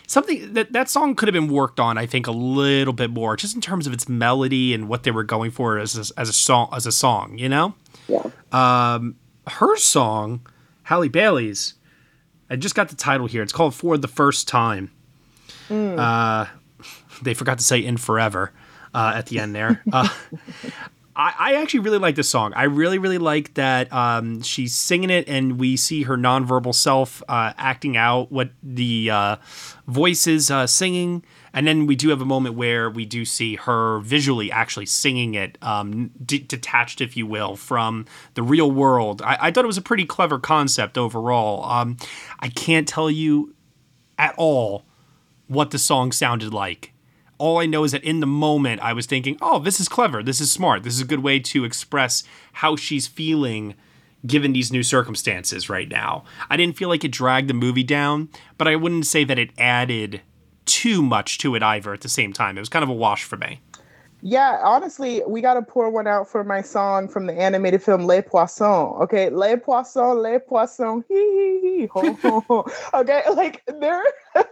something 0.08 0.54
that 0.54 0.74
that 0.74 0.90
song 0.90 1.16
could 1.16 1.28
have 1.28 1.34
been 1.34 1.52
worked 1.54 1.80
on. 1.80 2.00
I 2.00 2.08
think 2.08 2.26
a 2.26 2.32
little 2.32 2.94
bit 2.94 3.12
more, 3.12 3.36
just 3.36 3.54
in 3.54 3.62
terms 3.62 3.86
of 3.86 3.94
its 3.94 4.10
melody 4.10 4.74
and 4.74 4.88
what 4.88 5.04
they 5.04 5.12
were 5.12 5.24
going 5.24 5.52
for 5.52 5.78
as 5.78 5.96
a, 5.96 6.20
as 6.20 6.30
a 6.30 6.34
song. 6.34 6.70
As 6.74 6.88
a 6.88 6.92
song, 6.92 7.38
you 7.38 7.50
know. 7.50 7.76
Yeah. 8.08 8.24
Um, 8.52 9.16
her 9.48 9.78
song, 9.78 10.48
Halle 10.84 11.10
Bailey's. 11.10 11.76
I 12.54 12.56
just 12.56 12.76
got 12.76 12.90
the 12.90 12.96
title 12.96 13.26
here. 13.26 13.42
It's 13.42 13.52
called 13.52 13.74
"For 13.74 13.98
the 13.98 14.08
First 14.08 14.48
Time." 14.48 14.92
Uh, 15.72 16.46
they 17.24 17.34
forgot 17.34 17.58
to 17.58 17.64
say 17.64 17.84
"In 17.84 17.98
Forever" 17.98 18.52
uh, 18.94 19.14
at 19.16 19.26
the 19.26 19.40
end 19.40 19.56
there. 19.56 19.84
Uh, 19.92 20.08
I, 21.16 21.34
I 21.38 21.54
actually 21.62 21.82
really 21.82 22.00
like 22.00 22.16
this 22.16 22.28
song. 22.28 22.54
I 22.56 22.64
really, 22.64 22.98
really 22.98 23.20
like 23.20 23.54
that 23.54 23.94
um, 23.94 24.42
she's 24.42 24.74
singing 24.74 25.12
it, 25.12 25.28
and 25.28 25.60
we 25.60 25.78
see 25.78 26.04
her 26.04 26.18
nonverbal 26.18 26.74
self 26.74 27.22
uh, 27.28 27.54
acting 27.58 27.98
out 27.98 28.32
what 28.32 28.50
the 28.64 29.12
uh, 29.12 29.36
voice 29.88 30.26
is 30.26 30.50
uh, 30.50 30.66
singing. 30.66 31.24
And 31.54 31.68
then 31.68 31.86
we 31.86 31.96
do 31.96 32.10
have 32.10 32.22
a 32.22 32.26
moment 32.26 32.56
where 32.56 32.90
we 32.90 33.06
do 33.06 33.26
see 33.26 33.56
her 33.56 34.00
visually 34.00 34.52
actually 34.52 34.88
singing 34.88 35.36
it, 35.36 35.58
um, 35.62 36.10
d- 36.26 36.40
detached, 36.40 37.00
if 37.00 37.16
you 37.16 37.28
will, 37.28 37.56
from 37.56 38.06
the 38.34 38.42
real 38.42 38.72
world. 38.72 39.22
I-, 39.22 39.38
I 39.40 39.52
thought 39.52 39.64
it 39.64 39.68
was 39.68 39.78
a 39.78 39.82
pretty 39.82 40.06
clever 40.06 40.40
concept 40.40 40.98
overall. 40.98 41.64
Um, 41.66 41.98
I 42.40 42.50
can't 42.50 42.88
tell 42.88 43.12
you 43.12 43.54
at 44.18 44.34
all 44.38 44.84
what 45.48 45.72
the 45.72 45.78
song 45.78 46.12
sounded 46.12 46.54
like. 46.54 46.92
All 47.38 47.60
I 47.60 47.66
know 47.66 47.84
is 47.84 47.92
that 47.92 48.04
in 48.04 48.20
the 48.20 48.28
moment, 48.28 48.82
I 48.82 48.94
was 48.94 49.06
thinking, 49.06 49.38
oh, 49.42 49.60
this 49.60 49.80
is 49.80 49.90
clever. 49.90 50.24
This 50.24 50.42
is 50.42 50.52
smart. 50.52 50.84
This 50.84 50.94
is 50.96 51.02
a 51.02 51.06
good 51.06 51.24
way 51.24 51.40
to 51.40 51.66
express 51.66 52.24
how 52.54 52.76
she's 52.76 53.08
feeling 53.08 53.76
given 54.26 54.54
these 54.54 54.72
new 54.72 54.84
circumstances 54.84 55.70
right 55.70 55.90
now. 55.90 56.24
I 56.50 56.58
didn't 56.58 56.78
feel 56.78 56.90
like 56.90 57.04
it 57.04 57.12
dragged 57.12 57.50
the 57.50 57.54
movie 57.54 57.84
down, 57.84 58.30
but 58.58 58.68
I 58.68 58.76
wouldn't 58.76 59.06
say 59.06 59.24
that 59.26 59.38
it 59.38 59.52
added 59.58 60.22
too 60.66 61.02
much 61.02 61.38
to 61.40 61.56
it 61.56 61.64
either 61.64 61.94
at 61.94 62.02
the 62.02 62.10
same 62.10 62.34
time. 62.34 62.58
It 62.58 62.62
was 62.62 62.70
kind 62.70 62.84
of 62.84 62.90
a 62.90 62.94
wash 62.94 63.24
for 63.24 63.38
me. 63.38 63.62
Yeah, 64.26 64.62
honestly, 64.64 65.22
we 65.28 65.42
got 65.42 65.56
to 65.56 65.62
pour 65.62 65.90
one 65.90 66.08
out 66.08 66.30
for 66.30 66.46
my 66.46 66.62
song 66.62 67.10
from 67.10 67.26
the 67.26 67.34
animated 67.34 67.84
film 67.84 68.06
Les 68.06 68.22
Poissons. 68.22 68.96
Okay, 69.02 69.30
Les 69.30 69.58
Poissons, 69.58 70.18
Les 70.18 70.40
Poissons, 70.40 71.04
hee 71.10 71.14
hee 71.14 71.60
hee, 71.62 71.86
ho 71.88 72.14
ho 72.14 72.40
ho. 72.48 72.66
Okay, 72.94 73.22
like 73.36 73.62
there, 73.68 74.02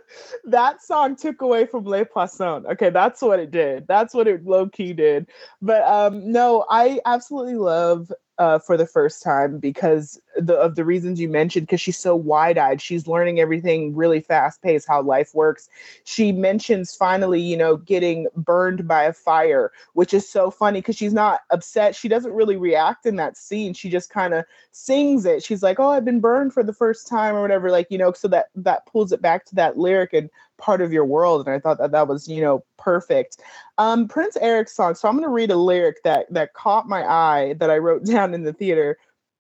that 0.43 0.81
song 0.81 1.15
took 1.15 1.41
away 1.41 1.65
from 1.65 1.85
Les 1.85 2.03
Poissons. 2.03 2.65
Okay, 2.65 2.89
that's 2.89 3.21
what 3.21 3.39
it 3.39 3.49
did. 3.49 3.87
That's 3.87 4.13
what 4.13 4.27
it 4.27 4.43
low 4.43 4.67
key 4.67 4.91
did. 4.91 5.27
But 5.61 5.83
um, 5.83 6.29
no, 6.29 6.65
I 6.69 6.99
absolutely 7.05 7.55
love 7.55 8.11
uh, 8.41 8.57
for 8.57 8.75
the 8.75 8.87
first 8.87 9.21
time 9.21 9.59
because 9.59 10.19
the, 10.35 10.55
of 10.55 10.73
the 10.73 10.83
reasons 10.83 11.19
you 11.19 11.29
mentioned, 11.29 11.67
because 11.67 11.79
she's 11.79 11.99
so 11.99 12.15
wide 12.15 12.57
eyed. 12.57 12.81
She's 12.81 13.05
learning 13.05 13.39
everything 13.39 13.95
really 13.95 14.19
fast 14.19 14.63
paced, 14.63 14.87
how 14.87 15.03
life 15.03 15.35
works. 15.35 15.69
She 16.05 16.31
mentions 16.31 16.95
finally, 16.95 17.39
you 17.39 17.55
know, 17.55 17.77
getting 17.77 18.25
burned 18.35 18.87
by 18.87 19.03
a 19.03 19.13
fire, 19.13 19.71
which 19.93 20.11
is 20.11 20.27
so 20.27 20.49
funny 20.49 20.79
because 20.79 20.95
she's 20.95 21.13
not 21.13 21.41
upset. 21.51 21.95
She 21.95 22.07
doesn't 22.07 22.33
really 22.33 22.55
react 22.55 23.05
in 23.05 23.15
that 23.17 23.37
scene. 23.37 23.75
She 23.75 23.91
just 23.91 24.09
kind 24.09 24.33
of 24.33 24.43
sings 24.71 25.27
it. 25.27 25.43
She's 25.43 25.61
like, 25.61 25.79
oh, 25.79 25.89
I've 25.89 26.05
been 26.05 26.19
burned 26.19 26.51
for 26.51 26.63
the 26.63 26.73
first 26.73 27.07
time 27.07 27.35
or 27.35 27.43
whatever. 27.43 27.69
Like, 27.69 27.91
you 27.91 27.99
know, 27.99 28.11
so 28.11 28.27
that 28.29 28.47
that 28.55 28.87
pulls 28.87 29.11
it 29.11 29.21
back 29.21 29.45
to 29.45 29.55
that 29.55 29.77
lyric 29.77 30.13
and 30.13 30.31
part 30.61 30.81
of 30.81 30.93
your 30.93 31.03
world. 31.05 31.45
And 31.45 31.53
I 31.53 31.59
thought 31.59 31.79
that 31.79 31.91
that 31.91 32.07
was, 32.07 32.27
you 32.27 32.41
know, 32.41 32.63
perfect. 32.77 33.37
Um, 33.77 34.07
Prince 34.07 34.37
Eric's 34.39 34.75
song. 34.75 34.95
So 34.95 35.07
I'm 35.09 35.15
going 35.15 35.23
to 35.27 35.29
read 35.29 35.51
a 35.51 35.57
lyric 35.57 36.03
that 36.03 36.31
that 36.31 36.53
caught 36.53 36.87
my 36.87 37.03
eye 37.03 37.55
that 37.59 37.69
I 37.69 37.77
wrote 37.79 38.05
down 38.05 38.33
in 38.33 38.43
the 38.43 38.53
theater. 38.53 38.97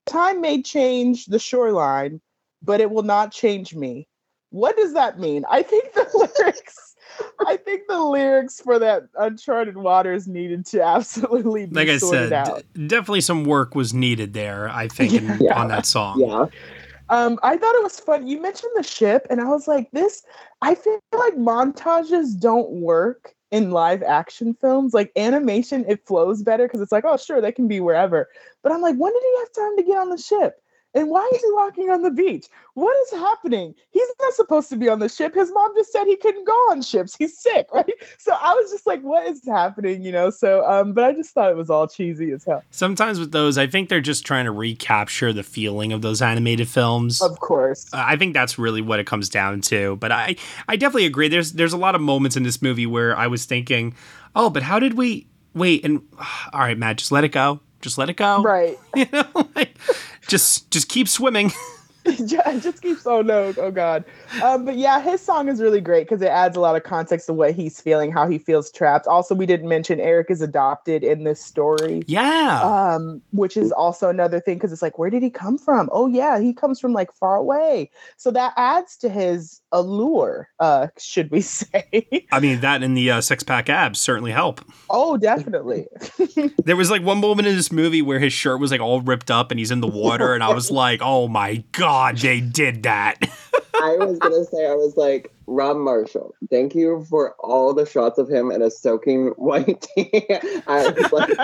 Time 0.07 0.41
may 0.41 0.61
change 0.61 1.27
the 1.27 1.39
shoreline, 1.39 2.19
but 2.61 2.81
it 2.81 2.89
will 2.91 3.03
not 3.03 3.31
change 3.31 3.75
me. 3.75 4.07
What 4.49 4.75
does 4.75 4.93
that 4.93 5.19
mean? 5.19 5.45
I 5.49 5.61
think 5.61 5.93
the 5.93 6.07
lyrics. 6.39 6.95
I 7.45 7.57
think 7.57 7.83
the 7.87 7.99
lyrics 7.99 8.61
for 8.61 8.79
that 8.79 9.03
Uncharted 9.17 9.77
Waters 9.77 10.27
needed 10.27 10.65
to 10.67 10.81
absolutely 10.81 11.65
be 11.67 11.75
Like 11.75 11.89
I 11.89 11.97
sorted 11.97 12.29
said, 12.29 12.33
out. 12.33 12.63
d- 12.73 12.87
definitely 12.87 13.21
some 13.21 13.43
work 13.43 13.75
was 13.75 13.93
needed 13.93 14.33
there, 14.33 14.69
I 14.69 14.87
think, 14.87 15.13
in, 15.13 15.37
Yeah. 15.41 15.59
on 15.59 15.67
that 15.67 15.85
song. 15.85 16.19
Yeah. 16.21 16.45
Um, 17.11 17.39
I 17.43 17.57
thought 17.57 17.75
it 17.75 17.83
was 17.83 17.99
fun. 17.99 18.27
You 18.27 18.41
mentioned 18.41 18.71
the 18.75 18.83
ship, 18.83 19.27
and 19.29 19.41
I 19.41 19.45
was 19.49 19.67
like, 19.67 19.91
this. 19.91 20.23
I 20.61 20.75
feel 20.75 20.99
like 21.13 21.35
montages 21.35 22.39
don't 22.39 22.71
work 22.71 23.35
in 23.51 23.71
live 23.71 24.01
action 24.03 24.55
films. 24.55 24.93
Like 24.93 25.11
animation, 25.17 25.85
it 25.89 26.07
flows 26.07 26.41
better 26.41 26.67
because 26.67 26.81
it's 26.81 26.91
like, 26.93 27.05
oh, 27.05 27.17
sure, 27.17 27.41
they 27.41 27.51
can 27.51 27.67
be 27.67 27.81
wherever. 27.81 28.29
But 28.63 28.71
I'm 28.71 28.81
like, 28.81 28.95
when 28.97 29.13
did 29.13 29.23
he 29.23 29.39
have 29.39 29.53
time 29.53 29.77
to 29.77 29.83
get 29.83 29.97
on 29.99 30.09
the 30.09 30.17
ship? 30.17 30.63
And 30.93 31.09
why 31.09 31.29
is 31.33 31.41
he 31.41 31.51
walking 31.53 31.89
on 31.89 32.01
the 32.01 32.11
beach? 32.11 32.47
What 32.73 32.95
is 33.03 33.19
happening? 33.19 33.73
He's 33.91 34.07
not 34.21 34.33
supposed 34.33 34.69
to 34.69 34.75
be 34.75 34.89
on 34.89 34.99
the 34.99 35.07
ship. 35.07 35.33
His 35.35 35.51
mom 35.53 35.71
just 35.75 35.91
said 35.91 36.05
he 36.05 36.17
couldn't 36.17 36.45
go 36.45 36.53
on 36.69 36.81
ships. 36.81 37.15
He's 37.15 37.37
sick, 37.37 37.67
right? 37.73 37.89
So 38.17 38.33
I 38.33 38.53
was 38.53 38.71
just 38.71 38.85
like, 38.85 39.01
what 39.01 39.27
is 39.27 39.41
happening? 39.47 40.03
You 40.03 40.11
know. 40.11 40.29
So, 40.29 40.69
um, 40.69 40.93
but 40.93 41.05
I 41.05 41.13
just 41.13 41.33
thought 41.33 41.49
it 41.49 41.55
was 41.55 41.69
all 41.69 41.87
cheesy 41.87 42.31
as 42.31 42.43
hell. 42.43 42.63
Sometimes 42.71 43.19
with 43.19 43.31
those, 43.31 43.57
I 43.57 43.67
think 43.67 43.87
they're 43.89 44.01
just 44.01 44.25
trying 44.25 44.45
to 44.45 44.51
recapture 44.51 45.31
the 45.31 45.43
feeling 45.43 45.93
of 45.93 46.01
those 46.01 46.21
animated 46.21 46.67
films. 46.67 47.21
Of 47.21 47.39
course. 47.39 47.87
Uh, 47.93 48.03
I 48.05 48.17
think 48.17 48.33
that's 48.33 48.57
really 48.57 48.81
what 48.81 48.99
it 48.99 49.07
comes 49.07 49.29
down 49.29 49.61
to. 49.61 49.95
But 49.97 50.11
I, 50.11 50.35
I 50.67 50.75
definitely 50.75 51.05
agree. 51.05 51.29
There's 51.29 51.53
there's 51.53 51.73
a 51.73 51.77
lot 51.77 51.95
of 51.95 52.01
moments 52.01 52.35
in 52.35 52.43
this 52.43 52.61
movie 52.61 52.85
where 52.85 53.17
I 53.17 53.27
was 53.27 53.45
thinking, 53.45 53.95
oh, 54.35 54.49
but 54.49 54.63
how 54.63 54.79
did 54.79 54.95
we 54.95 55.27
wait? 55.53 55.85
And 55.85 56.01
all 56.53 56.59
right, 56.59 56.77
Matt, 56.77 56.97
just 56.97 57.11
let 57.11 57.23
it 57.23 57.29
go. 57.29 57.61
Just 57.81 57.97
let 57.97 58.09
it 58.09 58.17
go. 58.17 58.41
Right. 58.41 58.77
You 58.95 59.05
know, 59.11 59.25
like, 59.55 59.75
just 60.27 60.69
just 60.71 60.89
keep 60.89 61.07
swimming. 61.07 61.51
it 62.05 62.61
just 62.61 62.81
keeps 62.81 63.05
oh 63.05 63.21
no, 63.21 63.53
oh 63.57 63.71
god. 63.71 64.03
Um, 64.43 64.65
but 64.65 64.77
yeah, 64.77 65.01
his 65.01 65.21
song 65.21 65.49
is 65.49 65.61
really 65.61 65.81
great 65.81 66.07
because 66.07 66.21
it 66.21 66.29
adds 66.29 66.57
a 66.57 66.59
lot 66.59 66.75
of 66.75 66.83
context 66.83 67.27
to 67.27 67.33
what 67.33 67.53
he's 67.53 67.79
feeling, 67.79 68.11
how 68.11 68.27
he 68.27 68.37
feels 68.37 68.71
trapped. 68.71 69.07
Also, 69.07 69.35
we 69.35 69.45
didn't 69.45 69.69
mention 69.69 69.99
Eric 69.99 70.31
is 70.31 70.41
adopted 70.41 71.03
in 71.03 71.23
this 71.23 71.43
story. 71.43 72.03
Yeah. 72.07 72.61
Um, 72.61 73.21
which 73.31 73.55
is 73.55 73.71
also 73.71 74.09
another 74.09 74.39
thing 74.39 74.55
because 74.55 74.71
it's 74.71 74.81
like, 74.81 74.97
where 74.97 75.09
did 75.09 75.21
he 75.21 75.29
come 75.29 75.57
from? 75.57 75.89
Oh 75.91 76.07
yeah, 76.07 76.39
he 76.39 76.53
comes 76.53 76.79
from 76.79 76.93
like 76.93 77.11
far 77.13 77.35
away. 77.35 77.91
So 78.17 78.31
that 78.31 78.53
adds 78.57 78.97
to 78.97 79.09
his 79.09 79.61
allure, 79.71 80.49
uh, 80.59 80.87
should 80.97 81.29
we 81.29 81.41
say? 81.41 82.07
I 82.31 82.39
mean, 82.39 82.61
that 82.61 82.83
and 82.83 82.97
the 82.97 83.11
uh, 83.11 83.21
six 83.21 83.43
pack 83.43 83.69
abs 83.69 83.99
certainly 83.99 84.31
help. 84.31 84.61
oh, 84.89 85.17
definitely. 85.17 85.87
There 86.63 86.75
was 86.75 86.91
like 86.91 87.01
one 87.01 87.19
moment 87.19 87.47
in 87.47 87.55
this 87.55 87.71
movie 87.71 88.01
where 88.01 88.19
his 88.19 88.33
shirt 88.33 88.59
was 88.59 88.71
like 88.71 88.81
all 88.81 89.01
ripped 89.01 89.31
up 89.31 89.51
and 89.51 89.59
he's 89.59 89.71
in 89.71 89.81
the 89.81 89.87
water, 89.87 90.33
and 90.33 90.43
I 90.43 90.53
was 90.53 90.71
like, 90.71 91.01
oh 91.01 91.27
my 91.27 91.63
god, 91.71 91.90
they 92.15 92.41
did 92.41 92.83
that. 92.83 93.17
I 93.81 93.95
was 93.97 94.19
gonna 94.19 94.43
say, 94.45 94.67
I 94.67 94.75
was 94.75 94.95
like, 94.95 95.33
Rob 95.47 95.77
Marshall, 95.77 96.35
thank 96.49 96.75
you 96.75 97.05
for 97.09 97.35
all 97.39 97.73
the 97.73 97.85
shots 97.85 98.17
of 98.17 98.29
him 98.29 98.51
in 98.51 98.61
a 98.61 98.69
soaking 98.69 99.27
white 99.37 99.81
tee. 99.81 100.25
I 100.67 100.89
was 100.89 101.11
like, 101.11 101.35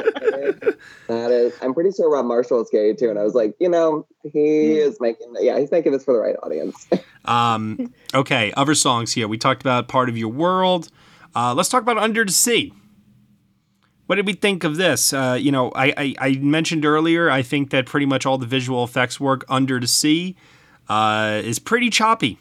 that 1.07 1.31
is, 1.31 1.53
I'm 1.61 1.73
pretty 1.73 1.91
sure 1.91 2.09
Rob 2.09 2.25
Marshall 2.25 2.61
is 2.61 2.69
gay 2.69 2.93
too. 2.93 3.09
And 3.09 3.17
I 3.19 3.23
was 3.23 3.33
like, 3.33 3.55
you 3.59 3.69
know, 3.69 4.05
he 4.23 4.77
is 4.77 4.97
making, 4.99 5.33
yeah, 5.39 5.59
he's 5.59 5.71
making 5.71 5.91
this 5.91 6.03
for 6.03 6.13
the 6.13 6.19
right 6.19 6.35
audience. 6.43 6.87
Um, 7.25 7.93
okay, 8.13 8.53
other 8.55 8.73
songs 8.73 9.11
here. 9.11 9.27
We 9.27 9.37
talked 9.37 9.61
about 9.61 9.89
Part 9.89 10.07
of 10.07 10.17
Your 10.17 10.29
World. 10.29 10.87
Uh, 11.35 11.53
let's 11.53 11.67
talk 11.67 11.81
about 11.81 11.97
Under 11.97 12.23
the 12.23 12.31
Sea. 12.31 12.71
What 14.07 14.15
did 14.15 14.25
we 14.25 14.33
think 14.33 14.63
of 14.63 14.77
this? 14.77 15.13
Uh, 15.13 15.37
you 15.39 15.51
know, 15.51 15.71
I, 15.75 15.93
I, 15.97 16.15
I 16.19 16.31
mentioned 16.35 16.85
earlier, 16.85 17.29
I 17.29 17.41
think 17.41 17.69
that 17.71 17.85
pretty 17.85 18.05
much 18.05 18.25
all 18.25 18.37
the 18.37 18.45
visual 18.45 18.83
effects 18.83 19.19
work 19.19 19.43
under 19.49 19.79
the 19.79 19.87
sea 19.87 20.35
uh, 20.87 21.41
is 21.43 21.59
pretty 21.59 21.89
choppy, 21.89 22.39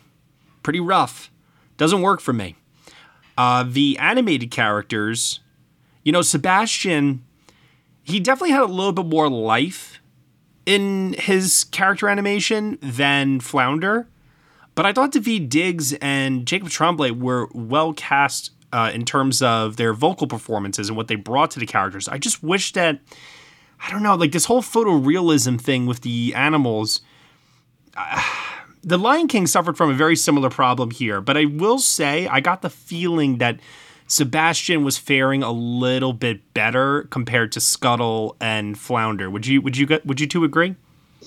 pretty 0.63 0.81
rough. 0.81 1.31
Doesn't 1.77 2.03
work 2.03 2.21
for 2.21 2.33
me. 2.33 2.57
Uh, 3.37 3.65
the 3.69 3.99
animated 3.99 4.51
characters, 4.51 5.41
you 6.05 6.13
know, 6.13 6.23
Sebastian, 6.23 7.25
he 8.05 8.21
definitely 8.21 8.53
had 8.53 8.63
a 8.63 8.67
little 8.67 8.93
bit 8.93 9.07
more 9.07 9.29
life 9.29 10.01
in 10.65 11.15
his 11.19 11.65
character 11.65 12.09
animation 12.09 12.79
than 12.81 13.41
Flounder. 13.41 14.09
But 14.77 14.87
I 14.87 14.93
thought 14.93 15.13
Daveed 15.13 15.49
Diggs 15.49 15.95
and 15.95 16.47
Jacob 16.47 16.69
Tremblay 16.69 17.11
were 17.11 17.49
well 17.53 17.93
cast 17.93 18.51
uh, 18.77 18.91
in 18.91 19.07
terms 19.07 19.41
of 19.41 19.79
their 19.79 19.95
vocal 19.95 20.27
performances 20.27 20.89
and 20.89 20.97
what 20.99 21.09
they 21.09 21.15
brought 21.15 21.51
to 21.53 21.59
the 21.59 21.65
characters. 21.65 22.09
I 22.09 22.19
just 22.19 22.43
wish 22.43 22.75
that, 22.75 23.01
I 23.81 23.91
don't 23.91 24.03
know, 24.03 24.15
like 24.15 24.33
this 24.33 24.45
whole 24.45 24.61
photorealism 24.61 25.59
thing 25.59 25.87
with 25.87 26.03
the 26.03 26.35
animals. 26.35 27.01
Uh, 27.97 28.23
the 28.83 28.99
Lion 28.99 29.29
King 29.29 29.47
suffered 29.47 29.79
from 29.79 29.89
a 29.89 29.95
very 29.95 30.15
similar 30.15 30.51
problem 30.51 30.91
here, 30.91 31.23
but 31.23 31.39
I 31.39 31.47
will 31.47 31.79
say 31.79 32.29
I 32.29 32.41
got 32.41 32.61
the 32.61 32.69
feeling 32.69 33.39
that 33.39 33.61
Sebastian 34.09 34.85
was 34.85 34.99
faring 34.99 35.43
a 35.43 35.51
little 35.51 36.13
bit 36.13 36.53
better 36.53 37.05
compared 37.05 37.53
to 37.53 37.61
Scuttle 37.61 38.37
and 38.43 38.79
Flounder. 38.79 39.31
Would 39.31 39.47
you 39.47 39.63
would 39.63 39.77
you 39.79 39.89
would 40.05 40.21
you 40.21 40.27
two 40.27 40.45
agree? 40.45 40.77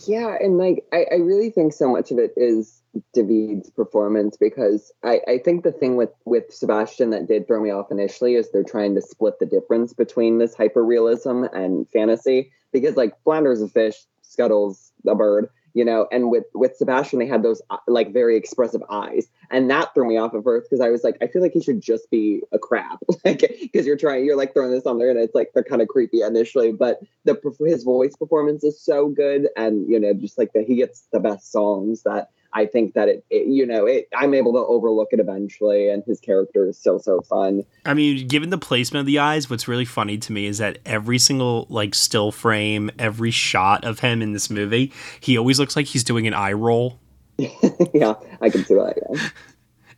Yeah, 0.06 0.38
and 0.40 0.60
like 0.60 0.86
I, 0.94 1.06
I 1.12 1.16
really 1.16 1.50
think 1.50 1.74
so 1.74 1.90
much 1.90 2.12
of 2.12 2.20
it 2.20 2.32
is 2.38 2.79
Daveed's 3.14 3.70
performance 3.70 4.38
because 4.38 4.92
I, 5.04 5.22
I 5.28 5.38
think 5.38 5.64
the 5.64 5.72
thing 5.72 5.96
with 5.96 6.12
with 6.26 6.54
Sebastian 6.54 7.12
that 7.12 7.28
did 7.28 7.48
throw 7.48 7.62
me 7.62 7.70
off 7.70 7.92
initially 7.92 8.36
is 8.36 8.52
they're 8.52 8.64
trying 8.64 8.96
to 8.96 9.02
split 9.02 9.40
the 9.40 9.46
difference 9.46 9.94
between 9.94 10.38
this 10.38 10.56
hyper 10.56 10.84
realism 10.84 11.44
and 11.44 11.88
fantasy 11.90 12.52
because 12.72 12.96
like 12.96 13.22
Flounder's 13.24 13.62
a 13.62 13.68
fish, 13.68 13.96
Scuttle's 14.22 14.92
a 15.08 15.16
bird, 15.16 15.50
you 15.74 15.86
know 15.86 16.08
and 16.12 16.30
with 16.30 16.46
with 16.54 16.76
sebastian 16.76 17.20
they 17.20 17.28
had 17.28 17.44
those 17.44 17.62
uh, 17.70 17.78
like 17.88 18.12
very 18.12 18.36
expressive 18.36 18.82
eyes 18.90 19.28
and 19.52 19.70
that 19.70 19.94
threw 19.94 20.08
me 20.08 20.18
off 20.18 20.34
at 20.34 20.44
first 20.44 20.70
because 20.70 20.82
i 20.84 20.90
was 20.90 21.04
like 21.04 21.18
i 21.22 21.28
feel 21.28 21.42
like 21.42 21.54
he 21.54 21.62
should 21.62 21.82
just 21.82 22.10
be 22.10 22.42
a 22.52 22.60
crab 22.60 22.98
like 23.26 23.40
because 23.62 23.86
you're 23.86 23.98
trying 23.98 24.26
you're 24.26 24.38
like 24.38 24.54
throwing 24.54 24.72
this 24.72 24.86
on 24.86 25.00
there 25.00 25.10
and 25.10 25.20
it's 25.20 25.36
like 25.36 25.52
they're 25.54 25.64
kind 25.64 25.82
of 25.82 25.88
creepy 25.88 26.22
initially 26.22 26.72
but 26.72 27.00
the 27.26 27.40
his 27.66 27.84
voice 27.84 28.16
performance 28.16 28.64
is 28.64 28.80
so 28.80 29.08
good 29.08 29.48
and 29.56 29.90
you 29.90 30.00
know 30.00 30.14
just 30.14 30.38
like 30.38 30.54
that 30.54 30.66
he 30.66 30.76
gets 30.76 31.08
the 31.12 31.20
best 31.20 31.52
songs 31.52 32.04
that 32.04 32.30
I 32.54 32.66
think 32.66 32.94
that 32.96 33.08
it, 33.08 33.24
it, 33.30 33.48
you 33.48 33.66
know, 33.66 33.86
it, 33.86 34.08
I'm 34.16 34.34
able 34.34 34.54
to 34.54 34.60
overlook 34.60 35.10
it 35.12 35.20
eventually, 35.20 35.90
and 35.90 36.04
his 36.04 36.20
character 36.20 36.68
is 36.68 36.78
so 36.78 36.98
so 36.98 37.22
fun. 37.22 37.64
I 37.86 37.94
mean, 37.94 38.28
given 38.28 38.50
the 38.50 38.58
placement 38.58 39.02
of 39.02 39.06
the 39.06 39.20
eyes, 39.20 39.50
what's 39.50 39.68
really 39.68 39.86
funny 39.86 40.18
to 40.18 40.32
me 40.32 40.46
is 40.46 40.58
that 40.58 40.80
every 40.86 41.20
single 41.20 41.68
like 41.70 41.94
still 41.94 42.32
frame, 42.32 42.90
every 42.98 43.32
shot 43.32 43.86
of 43.86 44.00
him 44.00 44.22
in 44.22 44.34
this 44.34 44.50
movie, 44.50 44.92
he 45.20 45.38
always 45.38 45.60
looks 45.60 45.76
like 45.76 45.86
he's 45.86 46.04
doing 46.04 46.28
an 46.28 46.34
eye 46.34 46.54
roll. 46.54 47.00
yeah, 47.38 48.16
I 48.42 48.50
can 48.50 48.66
see 48.66 48.74
that. 48.74 48.96
Yeah. 49.12 49.30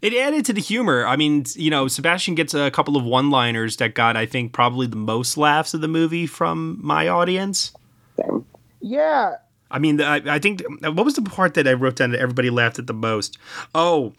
It 0.01 0.15
added 0.15 0.45
to 0.45 0.53
the 0.53 0.61
humor. 0.61 1.05
I 1.05 1.15
mean, 1.15 1.45
you 1.53 1.69
know, 1.69 1.87
Sebastian 1.87 2.33
gets 2.33 2.55
a 2.55 2.71
couple 2.71 2.97
of 2.97 3.03
one-liners 3.03 3.77
that 3.77 3.93
got, 3.93 4.17
I 4.17 4.25
think, 4.25 4.51
probably 4.51 4.87
the 4.87 4.95
most 4.95 5.37
laughs 5.37 5.75
of 5.75 5.81
the 5.81 5.87
movie 5.87 6.25
from 6.25 6.79
my 6.81 7.07
audience. 7.07 7.71
Same. 8.17 8.45
Yeah, 8.81 9.35
I 9.71 9.79
mean, 9.79 10.01
I, 10.01 10.35
I 10.35 10.39
think 10.39 10.61
what 10.81 11.05
was 11.05 11.15
the 11.15 11.21
part 11.21 11.53
that 11.55 11.67
I 11.67 11.73
wrote 11.73 11.95
down 11.95 12.11
that 12.11 12.19
everybody 12.19 12.49
laughed 12.49 12.77
at 12.79 12.87
the 12.87 12.93
most? 12.93 13.37
Oh, 13.73 14.13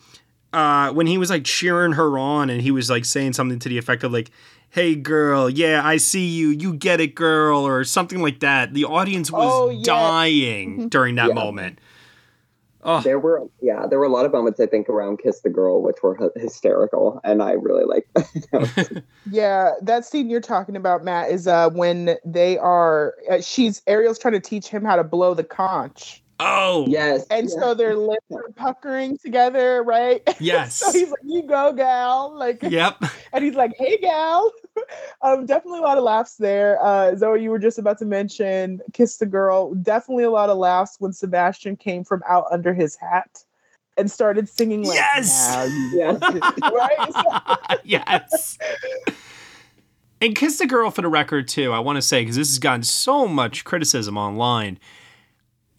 uh, 0.52 0.90
when 0.92 1.06
he 1.06 1.18
was 1.18 1.30
like 1.30 1.44
cheering 1.44 1.92
her 1.92 2.18
on 2.18 2.50
and 2.50 2.60
he 2.60 2.70
was 2.70 2.90
like 2.90 3.04
saying 3.04 3.32
something 3.34 3.58
to 3.60 3.68
the 3.68 3.78
effect 3.78 4.02
of 4.04 4.12
like, 4.12 4.30
"Hey, 4.70 4.94
girl, 4.94 5.48
yeah, 5.48 5.80
I 5.84 5.96
see 5.98 6.26
you. 6.26 6.48
You 6.48 6.74
get 6.74 7.00
it, 7.00 7.14
girl," 7.14 7.66
or 7.66 7.84
something 7.84 8.20
like 8.20 8.40
that. 8.40 8.74
The 8.74 8.84
audience 8.84 9.30
was 9.30 9.50
Oh, 9.50 9.70
yeah. 9.70 9.82
dying 9.84 10.88
during 10.88 11.14
that 11.16 11.28
Yeah. 11.28 11.34
moment. 11.34 11.78
There 13.04 13.18
were 13.18 13.42
yeah, 13.60 13.86
there 13.88 13.98
were 13.98 14.04
a 14.04 14.08
lot 14.10 14.26
of 14.26 14.32
moments 14.32 14.58
I 14.60 14.66
think 14.66 14.88
around 14.88 15.18
"Kiss 15.18 15.40
the 15.42 15.50
Girl" 15.50 15.82
which 15.82 16.02
were 16.02 16.16
hy- 16.16 16.40
hysterical, 16.40 17.20
and 17.24 17.42
I 17.42 17.52
really 17.52 17.84
like. 17.84 18.08
Yeah, 19.30 19.70
that 19.82 20.04
scene 20.04 20.28
you're 20.28 20.40
talking 20.40 20.74
about, 20.74 21.04
Matt, 21.04 21.30
is 21.30 21.46
uh 21.46 21.70
when 21.70 22.16
they 22.24 22.58
are 22.58 23.14
uh, 23.30 23.40
she's 23.40 23.80
Ariel's 23.86 24.18
trying 24.18 24.34
to 24.34 24.40
teach 24.40 24.66
him 24.68 24.84
how 24.84 24.96
to 24.96 25.04
blow 25.04 25.32
the 25.34 25.44
conch. 25.44 26.22
Oh, 26.40 26.86
yes. 26.88 27.24
And 27.30 27.48
so 27.48 27.72
their 27.72 27.94
lips 27.94 28.26
are 28.32 28.50
puckering 28.56 29.16
together, 29.18 29.84
right? 29.84 30.22
Yes. 30.40 30.74
so 30.74 30.90
he's 30.90 31.08
like, 31.10 31.20
"You 31.24 31.42
go, 31.44 31.72
gal!" 31.72 32.34
Like, 32.36 32.60
Yep. 32.64 32.96
and 33.32 33.44
he's 33.44 33.54
like, 33.54 33.70
"Hey, 33.78 33.96
gal." 33.98 34.50
um, 35.22 35.46
definitely 35.46 35.80
a 35.80 35.82
lot 35.82 35.98
of 35.98 36.04
laughs 36.04 36.36
there. 36.36 36.82
Uh, 36.82 37.14
Zoe, 37.16 37.42
you 37.42 37.50
were 37.50 37.58
just 37.58 37.78
about 37.78 37.98
to 37.98 38.04
mention 38.04 38.80
"Kiss 38.92 39.18
the 39.18 39.26
Girl." 39.26 39.74
Definitely 39.74 40.24
a 40.24 40.30
lot 40.30 40.50
of 40.50 40.58
laughs 40.58 40.96
when 40.98 41.12
Sebastian 41.12 41.76
came 41.76 42.04
from 42.04 42.22
out 42.28 42.46
under 42.50 42.74
his 42.74 42.96
hat 42.96 43.44
and 43.96 44.10
started 44.10 44.48
singing 44.48 44.84
like, 44.84 44.96
Yes! 44.96 45.54
"Now 45.54 45.64
you 45.64 46.18
right? 46.76 47.78
yes. 47.84 48.58
And 50.20 50.36
Kiss 50.36 50.58
the 50.58 50.66
Girl 50.66 50.90
for 50.90 51.02
the 51.02 51.08
record, 51.08 51.48
too, 51.48 51.72
I 51.72 51.80
want 51.80 51.96
to 51.96 52.02
say, 52.02 52.22
because 52.22 52.36
this 52.36 52.48
has 52.48 52.58
gotten 52.60 52.84
so 52.84 53.26
much 53.26 53.64
criticism 53.64 54.16
online. 54.16 54.78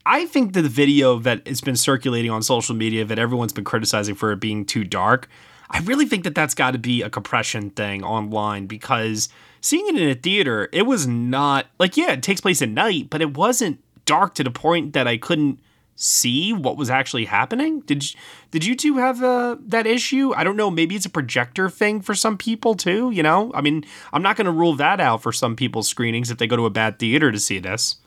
I 0.06 0.26
think 0.26 0.52
that 0.54 0.64
the 0.64 0.70
video 0.70 1.18
that 1.20 1.48
has 1.48 1.62
been 1.62 1.78
circulating 1.78 2.30
on 2.30 2.44
social 2.44 2.76
media 2.76 3.06
that 3.06 3.18
everyone's 3.18 3.54
been 3.54 3.64
criticizing 3.64 4.16
for 4.16 4.34
it 4.34 4.42
being 4.42 4.66
too 4.66 4.84
dark, 4.84 5.30
I 5.70 5.80
really 5.80 6.06
think 6.06 6.24
that 6.24 6.36
that's 6.36 6.54
got 6.54 6.72
to 6.72 6.78
be 6.78 7.02
a 7.02 7.10
compression 7.10 7.70
thing 7.72 8.04
online 8.04 8.68
because 8.68 9.30
seeing 9.62 9.88
it 9.88 10.02
in 10.02 10.10
a 10.10 10.16
theater, 10.16 10.70
it 10.72 10.84
was 10.84 11.08
not 11.08 11.68
like, 11.80 11.98
yeah, 11.98 12.12
it 12.12 12.24
takes 12.24 12.42
place 12.42 12.62
at 12.62 12.70
night, 12.70 13.10
but 13.10 13.22
it 13.22 13.36
wasn't 13.36 13.80
dark 14.06 14.36
to 14.36 14.44
the 14.44 14.52
point 14.52 14.94
that 14.94 15.08
I 15.08 15.18
couldn't 15.18 15.60
see 15.96 16.52
what 16.54 16.76
was 16.76 16.90
actually 16.90 17.26
happening. 17.26 17.82
Did 17.82 18.04
you, 18.04 18.20
did 18.52 18.66
you 18.66 18.76
two 18.76 18.98
have 18.98 19.24
uh, 19.24 19.58
that 19.68 19.86
issue? 19.86 20.34
I 20.36 20.44
don't 20.44 20.58
know. 20.58 20.72
Maybe 20.72 20.96
it's 20.96 21.06
a 21.06 21.10
projector 21.10 21.70
thing 21.70 22.02
for 22.02 22.16
some 22.16 22.38
people 22.38 22.76
too. 22.76 23.12
You 23.12 23.24
know, 23.24 23.52
I 23.54 23.62
mean, 23.62 23.86
I'm 24.12 24.24
not 24.24 24.36
going 24.36 24.46
to 24.46 24.52
rule 24.52 24.74
that 24.76 25.00
out 25.00 25.22
for 25.22 25.32
some 25.32 25.56
people's 25.56 25.88
screenings 25.88 26.32
if 26.32 26.38
they 26.38 26.48
go 26.48 26.56
to 26.56 26.66
a 26.66 26.72
bad 26.72 27.00
theater 27.00 27.32
to 27.32 27.40
see 27.40 27.60
this. 27.60 27.98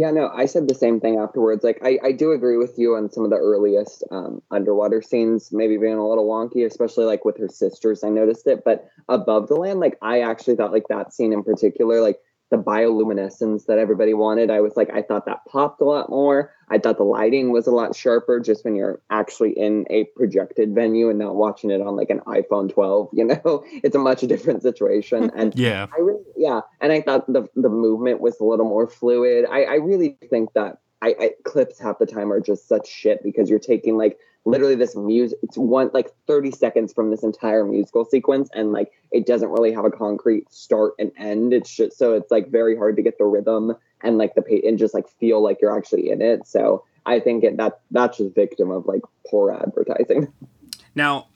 Yeah, 0.00 0.12
no, 0.12 0.30
I 0.34 0.46
said 0.46 0.66
the 0.66 0.74
same 0.74 0.98
thing 0.98 1.18
afterwards. 1.18 1.62
Like, 1.62 1.78
I, 1.84 1.98
I 2.02 2.12
do 2.12 2.32
agree 2.32 2.56
with 2.56 2.78
you 2.78 2.96
on 2.96 3.10
some 3.10 3.22
of 3.22 3.28
the 3.28 3.36
earliest 3.36 4.02
um, 4.10 4.40
underwater 4.50 5.02
scenes, 5.02 5.52
maybe 5.52 5.76
being 5.76 5.92
a 5.92 6.08
little 6.08 6.26
wonky, 6.26 6.64
especially 6.64 7.04
like 7.04 7.26
with 7.26 7.36
her 7.36 7.48
sisters. 7.48 8.02
I 8.02 8.08
noticed 8.08 8.46
it, 8.46 8.62
but 8.64 8.88
above 9.10 9.48
the 9.48 9.56
land, 9.56 9.78
like, 9.78 9.98
I 10.00 10.22
actually 10.22 10.56
thought 10.56 10.72
like 10.72 10.88
that 10.88 11.12
scene 11.12 11.34
in 11.34 11.44
particular, 11.44 12.00
like 12.00 12.18
the 12.50 12.58
bioluminescence 12.58 13.66
that 13.66 13.78
everybody 13.78 14.12
wanted. 14.12 14.50
I 14.50 14.60
was 14.60 14.76
like, 14.76 14.90
I 14.90 15.02
thought 15.02 15.24
that 15.26 15.44
popped 15.46 15.80
a 15.80 15.84
lot 15.84 16.10
more. 16.10 16.52
I 16.68 16.78
thought 16.78 16.98
the 16.98 17.04
lighting 17.04 17.50
was 17.50 17.66
a 17.66 17.70
lot 17.70 17.94
sharper 17.94 18.40
just 18.40 18.64
when 18.64 18.74
you're 18.74 19.00
actually 19.10 19.52
in 19.52 19.86
a 19.88 20.04
projected 20.16 20.74
venue 20.74 21.08
and 21.10 21.18
not 21.18 21.36
watching 21.36 21.70
it 21.70 21.80
on 21.80 21.96
like 21.96 22.10
an 22.10 22.20
iPhone 22.20 22.72
12. 22.72 23.10
You 23.20 23.24
know, 23.26 23.64
it's 23.66 23.94
a 23.94 23.98
much 23.98 24.22
different 24.22 24.62
situation. 24.62 25.30
And 25.40 25.54
Yeah. 25.54 25.86
I 25.96 26.00
really, 26.00 26.22
yeah, 26.36 26.60
and 26.80 26.90
I 26.92 27.02
thought 27.02 27.30
the 27.32 27.48
the 27.54 27.68
movement 27.68 28.20
was 28.20 28.40
a 28.40 28.44
little 28.44 28.66
more 28.66 28.86
fluid. 28.88 29.44
I, 29.50 29.64
I 29.64 29.74
really 29.74 30.18
think 30.28 30.52
that 30.54 30.78
I, 31.02 31.14
I 31.20 31.30
clips 31.44 31.78
half 31.78 31.98
the 31.98 32.06
time 32.06 32.32
are 32.32 32.40
just 32.40 32.66
such 32.66 32.88
shit 32.88 33.22
because 33.22 33.48
you're 33.48 33.58
taking 33.58 33.96
like 33.96 34.18
literally 34.44 34.74
this 34.74 34.96
music. 34.96 35.38
It's 35.42 35.56
one 35.56 35.90
like 35.92 36.10
thirty 36.26 36.50
seconds 36.50 36.92
from 36.92 37.10
this 37.10 37.22
entire 37.22 37.64
musical 37.64 38.04
sequence, 38.04 38.48
and 38.54 38.72
like 38.72 38.92
it 39.10 39.26
doesn't 39.26 39.50
really 39.50 39.72
have 39.72 39.84
a 39.84 39.90
concrete 39.90 40.52
start 40.52 40.94
and 40.98 41.12
end. 41.16 41.52
It's 41.52 41.74
just 41.74 41.98
so 41.98 42.14
it's 42.14 42.30
like 42.30 42.50
very 42.50 42.76
hard 42.76 42.96
to 42.96 43.02
get 43.02 43.18
the 43.18 43.24
rhythm 43.24 43.74
and 44.02 44.18
like 44.18 44.34
the 44.34 44.62
and 44.66 44.78
just 44.78 44.94
like 44.94 45.08
feel 45.08 45.42
like 45.42 45.58
you're 45.60 45.76
actually 45.76 46.10
in 46.10 46.22
it. 46.22 46.46
So 46.46 46.84
I 47.06 47.20
think 47.20 47.44
it, 47.44 47.56
that 47.56 47.80
that's 47.90 48.18
just 48.18 48.34
victim 48.34 48.70
of 48.70 48.86
like 48.86 49.02
poor 49.26 49.52
advertising. 49.52 50.32
Now, 50.92 51.28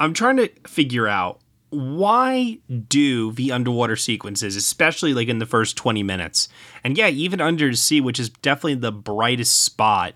I'm 0.00 0.14
trying 0.14 0.38
to 0.38 0.48
figure 0.66 1.06
out 1.06 1.40
why 1.68 2.58
do 2.88 3.32
the 3.32 3.52
underwater 3.52 3.96
sequences, 3.96 4.56
especially 4.56 5.14
like 5.14 5.28
in 5.28 5.38
the 5.38 5.46
first 5.46 5.76
20 5.76 6.02
minutes, 6.02 6.48
and 6.82 6.96
yeah, 6.96 7.08
even 7.08 7.40
under 7.40 7.72
sea, 7.74 8.00
which 8.00 8.18
is 8.18 8.30
definitely 8.30 8.76
the 8.76 8.92
brightest 8.92 9.62
spot 9.62 10.14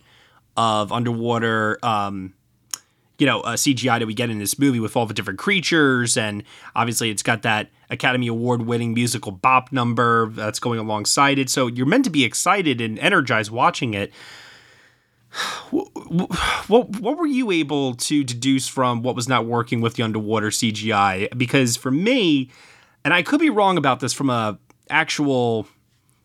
of 0.56 0.92
underwater, 0.92 1.78
um, 1.82 2.34
you 3.18 3.26
know, 3.26 3.40
uh, 3.40 3.54
CGI 3.54 3.98
that 3.98 4.06
we 4.06 4.14
get 4.14 4.30
in 4.30 4.38
this 4.38 4.58
movie 4.58 4.80
with 4.80 4.96
all 4.96 5.06
the 5.06 5.14
different 5.14 5.38
creatures, 5.38 6.16
and 6.16 6.42
obviously 6.74 7.10
it's 7.10 7.22
got 7.22 7.42
that 7.42 7.70
Academy 7.90 8.26
Award 8.26 8.62
winning 8.62 8.94
musical 8.94 9.32
bop 9.32 9.72
number 9.72 10.28
that's 10.30 10.58
going 10.58 10.78
alongside 10.78 11.38
it. 11.38 11.48
So 11.48 11.66
you're 11.66 11.86
meant 11.86 12.04
to 12.04 12.10
be 12.10 12.24
excited 12.24 12.80
and 12.80 12.98
energized 12.98 13.50
watching 13.50 13.94
it 13.94 14.12
what 15.70 16.88
what 17.00 17.16
were 17.16 17.26
you 17.26 17.50
able 17.50 17.94
to 17.94 18.24
deduce 18.24 18.68
from 18.68 19.02
what 19.02 19.14
was 19.14 19.28
not 19.28 19.46
working 19.46 19.80
with 19.80 19.94
the 19.94 20.02
underwater 20.02 20.48
CGI? 20.48 21.36
Because 21.36 21.76
for 21.76 21.90
me, 21.90 22.50
and 23.04 23.12
I 23.12 23.22
could 23.22 23.40
be 23.40 23.50
wrong 23.50 23.76
about 23.76 24.00
this 24.00 24.12
from 24.12 24.30
a 24.30 24.58
actual 24.90 25.66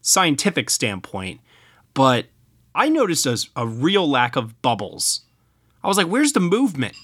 scientific 0.01 0.69
standpoint, 0.69 1.41
but 1.93 2.27
I 2.73 2.89
noticed 2.89 3.25
a, 3.25 3.37
a 3.55 3.67
real 3.67 4.09
lack 4.09 4.35
of 4.35 4.61
bubbles. 4.61 5.21
I 5.83 5.87
was 5.87 5.97
like, 5.97 6.07
"Where's 6.07 6.33
the 6.33 6.39
movement?" 6.39 6.95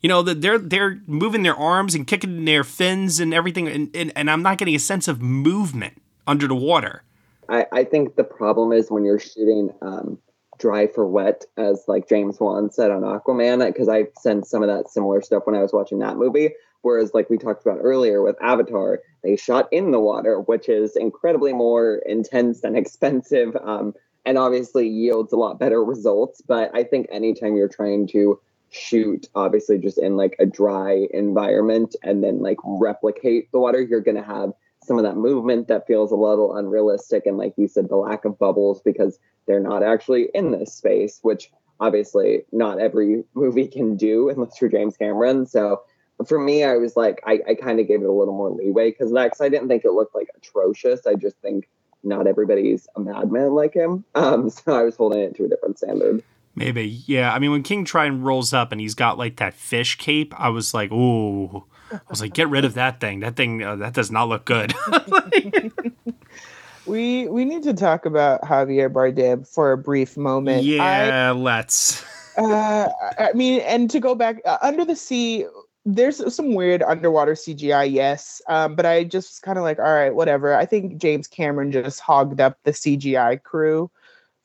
You 0.00 0.08
know, 0.08 0.22
that 0.22 0.40
they're 0.40 0.58
they're 0.58 1.00
moving 1.06 1.42
their 1.42 1.56
arms 1.56 1.94
and 1.94 2.06
kicking 2.06 2.44
their 2.44 2.64
fins 2.64 3.20
and 3.20 3.34
everything, 3.34 3.68
and, 3.68 3.94
and, 3.94 4.12
and 4.14 4.30
I'm 4.30 4.42
not 4.42 4.58
getting 4.58 4.74
a 4.74 4.80
sense 4.80 5.08
of 5.08 5.20
movement 5.20 6.00
under 6.26 6.46
the 6.46 6.54
water. 6.54 7.02
I, 7.48 7.66
I 7.72 7.84
think 7.84 8.16
the 8.16 8.24
problem 8.24 8.72
is 8.72 8.90
when 8.90 9.04
you're 9.04 9.18
shooting 9.18 9.70
um, 9.80 10.18
dry 10.58 10.86
for 10.86 11.06
wet, 11.06 11.44
as 11.56 11.84
like 11.88 12.08
James 12.08 12.38
Wan 12.40 12.70
said 12.70 12.90
on 12.90 13.02
Aquaman, 13.02 13.66
because 13.66 13.88
I 13.88 14.06
sensed 14.20 14.50
some 14.50 14.62
of 14.62 14.68
that 14.68 14.88
similar 14.88 15.22
stuff 15.22 15.46
when 15.46 15.56
I 15.56 15.62
was 15.62 15.72
watching 15.72 15.98
that 16.00 16.16
movie. 16.16 16.50
Whereas, 16.82 17.12
like 17.12 17.28
we 17.28 17.38
talked 17.38 17.66
about 17.66 17.80
earlier 17.82 18.22
with 18.22 18.36
Avatar, 18.40 19.00
they 19.24 19.36
shot 19.36 19.68
in 19.72 19.90
the 19.90 20.00
water, 20.00 20.40
which 20.40 20.68
is 20.68 20.94
incredibly 20.94 21.52
more 21.52 21.96
intense 22.06 22.62
and 22.62 22.76
expensive, 22.76 23.56
um, 23.56 23.94
and 24.28 24.36
obviously 24.36 24.86
yields 24.86 25.32
a 25.32 25.36
lot 25.36 25.58
better 25.58 25.82
results. 25.82 26.42
But 26.46 26.70
I 26.74 26.84
think 26.84 27.06
anytime 27.10 27.56
you're 27.56 27.66
trying 27.66 28.06
to 28.08 28.38
shoot, 28.68 29.26
obviously 29.34 29.78
just 29.78 29.96
in 29.96 30.18
like 30.18 30.36
a 30.38 30.44
dry 30.44 31.08
environment 31.14 31.96
and 32.02 32.22
then 32.22 32.42
like 32.42 32.58
replicate 32.62 33.50
the 33.52 33.58
water, 33.58 33.80
you're 33.80 34.02
going 34.02 34.18
to 34.18 34.22
have 34.22 34.52
some 34.84 34.98
of 34.98 35.04
that 35.04 35.16
movement 35.16 35.68
that 35.68 35.86
feels 35.86 36.12
a 36.12 36.14
little 36.14 36.54
unrealistic. 36.54 37.24
And 37.24 37.38
like 37.38 37.54
you 37.56 37.68
said, 37.68 37.88
the 37.88 37.96
lack 37.96 38.26
of 38.26 38.38
bubbles 38.38 38.82
because 38.82 39.18
they're 39.46 39.60
not 39.60 39.82
actually 39.82 40.28
in 40.34 40.50
this 40.50 40.74
space, 40.74 41.20
which 41.22 41.50
obviously 41.80 42.42
not 42.52 42.78
every 42.78 43.24
movie 43.32 43.66
can 43.66 43.96
do 43.96 44.28
unless 44.28 44.60
you're 44.60 44.68
James 44.68 44.98
Cameron. 44.98 45.46
So 45.46 45.80
for 46.26 46.38
me, 46.38 46.64
I 46.64 46.76
was 46.76 46.96
like, 46.96 47.22
I, 47.24 47.40
I 47.48 47.54
kind 47.54 47.80
of 47.80 47.88
gave 47.88 48.02
it 48.02 48.06
a 48.06 48.12
little 48.12 48.36
more 48.36 48.50
leeway 48.50 48.90
because 48.90 49.10
next 49.10 49.40
I 49.40 49.48
didn't 49.48 49.68
think 49.68 49.86
it 49.86 49.92
looked 49.92 50.14
like 50.14 50.28
atrocious. 50.36 51.06
I 51.06 51.14
just 51.14 51.38
think 51.38 51.66
not 52.02 52.26
everybody's 52.26 52.88
a 52.96 53.00
madman 53.00 53.52
like 53.52 53.74
him. 53.74 54.04
Um, 54.14 54.50
so 54.50 54.74
I 54.74 54.82
was 54.82 54.96
holding 54.96 55.20
it 55.20 55.34
to 55.36 55.44
a 55.44 55.48
different 55.48 55.78
standard. 55.78 56.22
Maybe, 56.54 57.02
yeah. 57.06 57.32
I 57.32 57.38
mean, 57.38 57.52
when 57.52 57.62
King 57.62 57.84
Triton 57.84 58.22
rolls 58.22 58.52
up 58.52 58.72
and 58.72 58.80
he's 58.80 58.94
got 58.94 59.16
like 59.16 59.36
that 59.36 59.54
fish 59.54 59.96
cape, 59.96 60.34
I 60.38 60.48
was 60.48 60.74
like, 60.74 60.90
ooh. 60.90 61.64
I 61.92 62.00
was 62.10 62.20
like, 62.20 62.34
get 62.34 62.48
rid 62.48 62.64
of 62.64 62.74
that 62.74 63.00
thing. 63.00 63.20
That 63.20 63.36
thing, 63.36 63.62
uh, 63.62 63.76
that 63.76 63.94
does 63.94 64.10
not 64.10 64.28
look 64.28 64.44
good. 64.44 64.74
we 66.86 67.28
we 67.28 67.44
need 67.44 67.62
to 67.62 67.74
talk 67.74 68.06
about 68.06 68.42
Javier 68.42 68.90
Bardem 68.92 69.46
for 69.46 69.72
a 69.72 69.78
brief 69.78 70.16
moment. 70.16 70.64
Yeah, 70.64 71.30
I, 71.30 71.32
let's. 71.32 72.04
uh, 72.36 72.88
I 73.18 73.32
mean, 73.34 73.60
and 73.60 73.90
to 73.90 74.00
go 74.00 74.14
back 74.14 74.40
uh, 74.44 74.58
under 74.60 74.84
the 74.84 74.96
sea, 74.96 75.46
there's 75.84 76.34
some 76.34 76.54
weird 76.54 76.82
underwater 76.82 77.32
CGI, 77.32 77.90
yes, 77.92 78.42
um, 78.48 78.74
but 78.74 78.84
I 78.84 79.04
just 79.04 79.42
kind 79.42 79.58
of 79.58 79.64
like, 79.64 79.78
all 79.78 79.84
right, 79.84 80.14
whatever. 80.14 80.54
I 80.54 80.66
think 80.66 80.98
James 80.98 81.26
Cameron 81.26 81.72
just 81.72 82.00
hogged 82.00 82.40
up 82.40 82.58
the 82.64 82.72
CGI 82.72 83.42
crew 83.42 83.90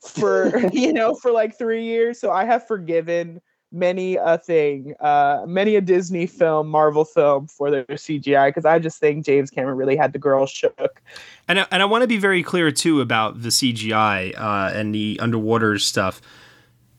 for 0.00 0.56
you 0.72 0.92
know 0.92 1.14
for 1.14 1.32
like 1.32 1.56
three 1.56 1.84
years, 1.84 2.18
so 2.18 2.30
I 2.30 2.44
have 2.44 2.66
forgiven 2.66 3.40
many 3.74 4.14
a 4.16 4.38
thing, 4.38 4.94
uh, 5.00 5.44
many 5.46 5.74
a 5.76 5.80
Disney 5.80 6.26
film, 6.26 6.68
Marvel 6.68 7.04
film 7.04 7.48
for 7.48 7.70
their 7.70 7.84
CGI 7.84 8.48
because 8.48 8.64
I 8.64 8.78
just 8.78 9.00
think 9.00 9.26
James 9.26 9.50
Cameron 9.50 9.76
really 9.76 9.96
had 9.96 10.12
the 10.12 10.18
girl 10.18 10.46
shook. 10.46 11.02
And 11.48 11.60
I, 11.60 11.66
and 11.70 11.82
I 11.82 11.84
want 11.86 12.02
to 12.02 12.08
be 12.08 12.16
very 12.16 12.42
clear 12.42 12.70
too 12.70 13.00
about 13.00 13.42
the 13.42 13.48
CGI 13.48 14.38
uh, 14.38 14.72
and 14.72 14.94
the 14.94 15.18
underwater 15.20 15.78
stuff. 15.78 16.22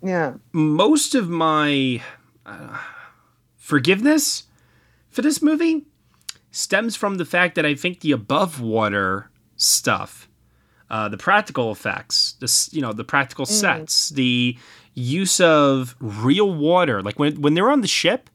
Yeah, 0.03 0.35
most 0.51 1.15
of 1.15 1.29
my 1.29 2.01
uh, 2.45 2.77
forgiveness 3.65 4.43
for 5.09 5.23
this 5.23 5.41
movie 5.41 5.87
stems 6.51 6.95
from 6.95 7.15
the 7.15 7.25
fact 7.25 7.55
that 7.55 7.65
I 7.65 7.73
think 7.73 8.01
the 8.01 8.11
above 8.11 8.61
water 8.61 9.31
stuff, 9.57 10.29
uh, 10.91 11.09
the 11.09 11.17
practical 11.17 11.71
effects, 11.71 12.33
the 12.39 12.69
you 12.71 12.81
know 12.81 12.93
the 12.93 13.03
practical 13.03 13.45
mm. 13.45 13.49
sets, 13.49 14.09
the 14.09 14.55
use 14.93 15.39
of 15.39 15.95
real 15.99 16.53
water. 16.53 17.01
Like 17.01 17.17
when 17.17 17.41
when 17.41 17.55
they're 17.55 17.71
on 17.71 17.81
the 17.81 17.87
ship, 17.87 18.29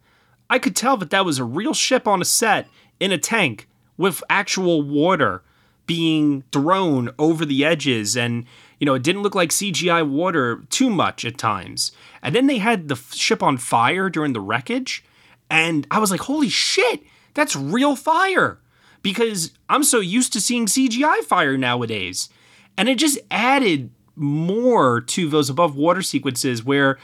I 0.50 0.58
could 0.58 0.74
tell 0.74 0.96
that 0.96 1.10
that 1.10 1.24
was 1.24 1.38
a 1.38 1.44
real 1.44 1.74
ship 1.74 2.08
on 2.08 2.20
a 2.20 2.24
set 2.24 2.66
in 2.98 3.12
a 3.12 3.18
tank 3.18 3.68
with 3.96 4.24
actual 4.28 4.82
water 4.82 5.44
being 5.86 6.42
thrown 6.50 7.10
over 7.20 7.44
the 7.44 7.64
edges 7.64 8.16
and 8.16 8.46
you 8.80 8.84
know 8.84 8.94
it 8.94 9.04
didn't 9.04 9.22
look 9.22 9.36
like 9.36 9.50
CGI 9.50 10.04
water 10.06 10.64
too 10.70 10.90
much 10.90 11.24
at 11.24 11.38
times. 11.38 11.92
And 12.20 12.34
then 12.34 12.48
they 12.48 12.58
had 12.58 12.88
the 12.88 12.96
ship 12.96 13.44
on 13.44 13.58
fire 13.58 14.10
during 14.10 14.32
the 14.32 14.40
wreckage 14.40 15.04
and 15.50 15.86
I 15.90 15.98
was 15.98 16.10
like, 16.10 16.20
"Holy 16.20 16.48
shit, 16.48 17.02
that's 17.34 17.54
real 17.56 17.96
fire." 17.96 18.58
Because 19.02 19.52
I'm 19.68 19.82
so 19.82 20.00
used 20.00 20.32
to 20.34 20.40
seeing 20.40 20.66
CGI 20.66 21.22
fire 21.24 21.56
nowadays. 21.56 22.28
And 22.76 22.88
it 22.88 22.98
just 22.98 23.18
added 23.30 23.90
more 24.14 25.00
to 25.00 25.28
those 25.28 25.48
above 25.48 25.74
water 25.74 26.02
sequences 26.02 26.62
where 26.62 26.98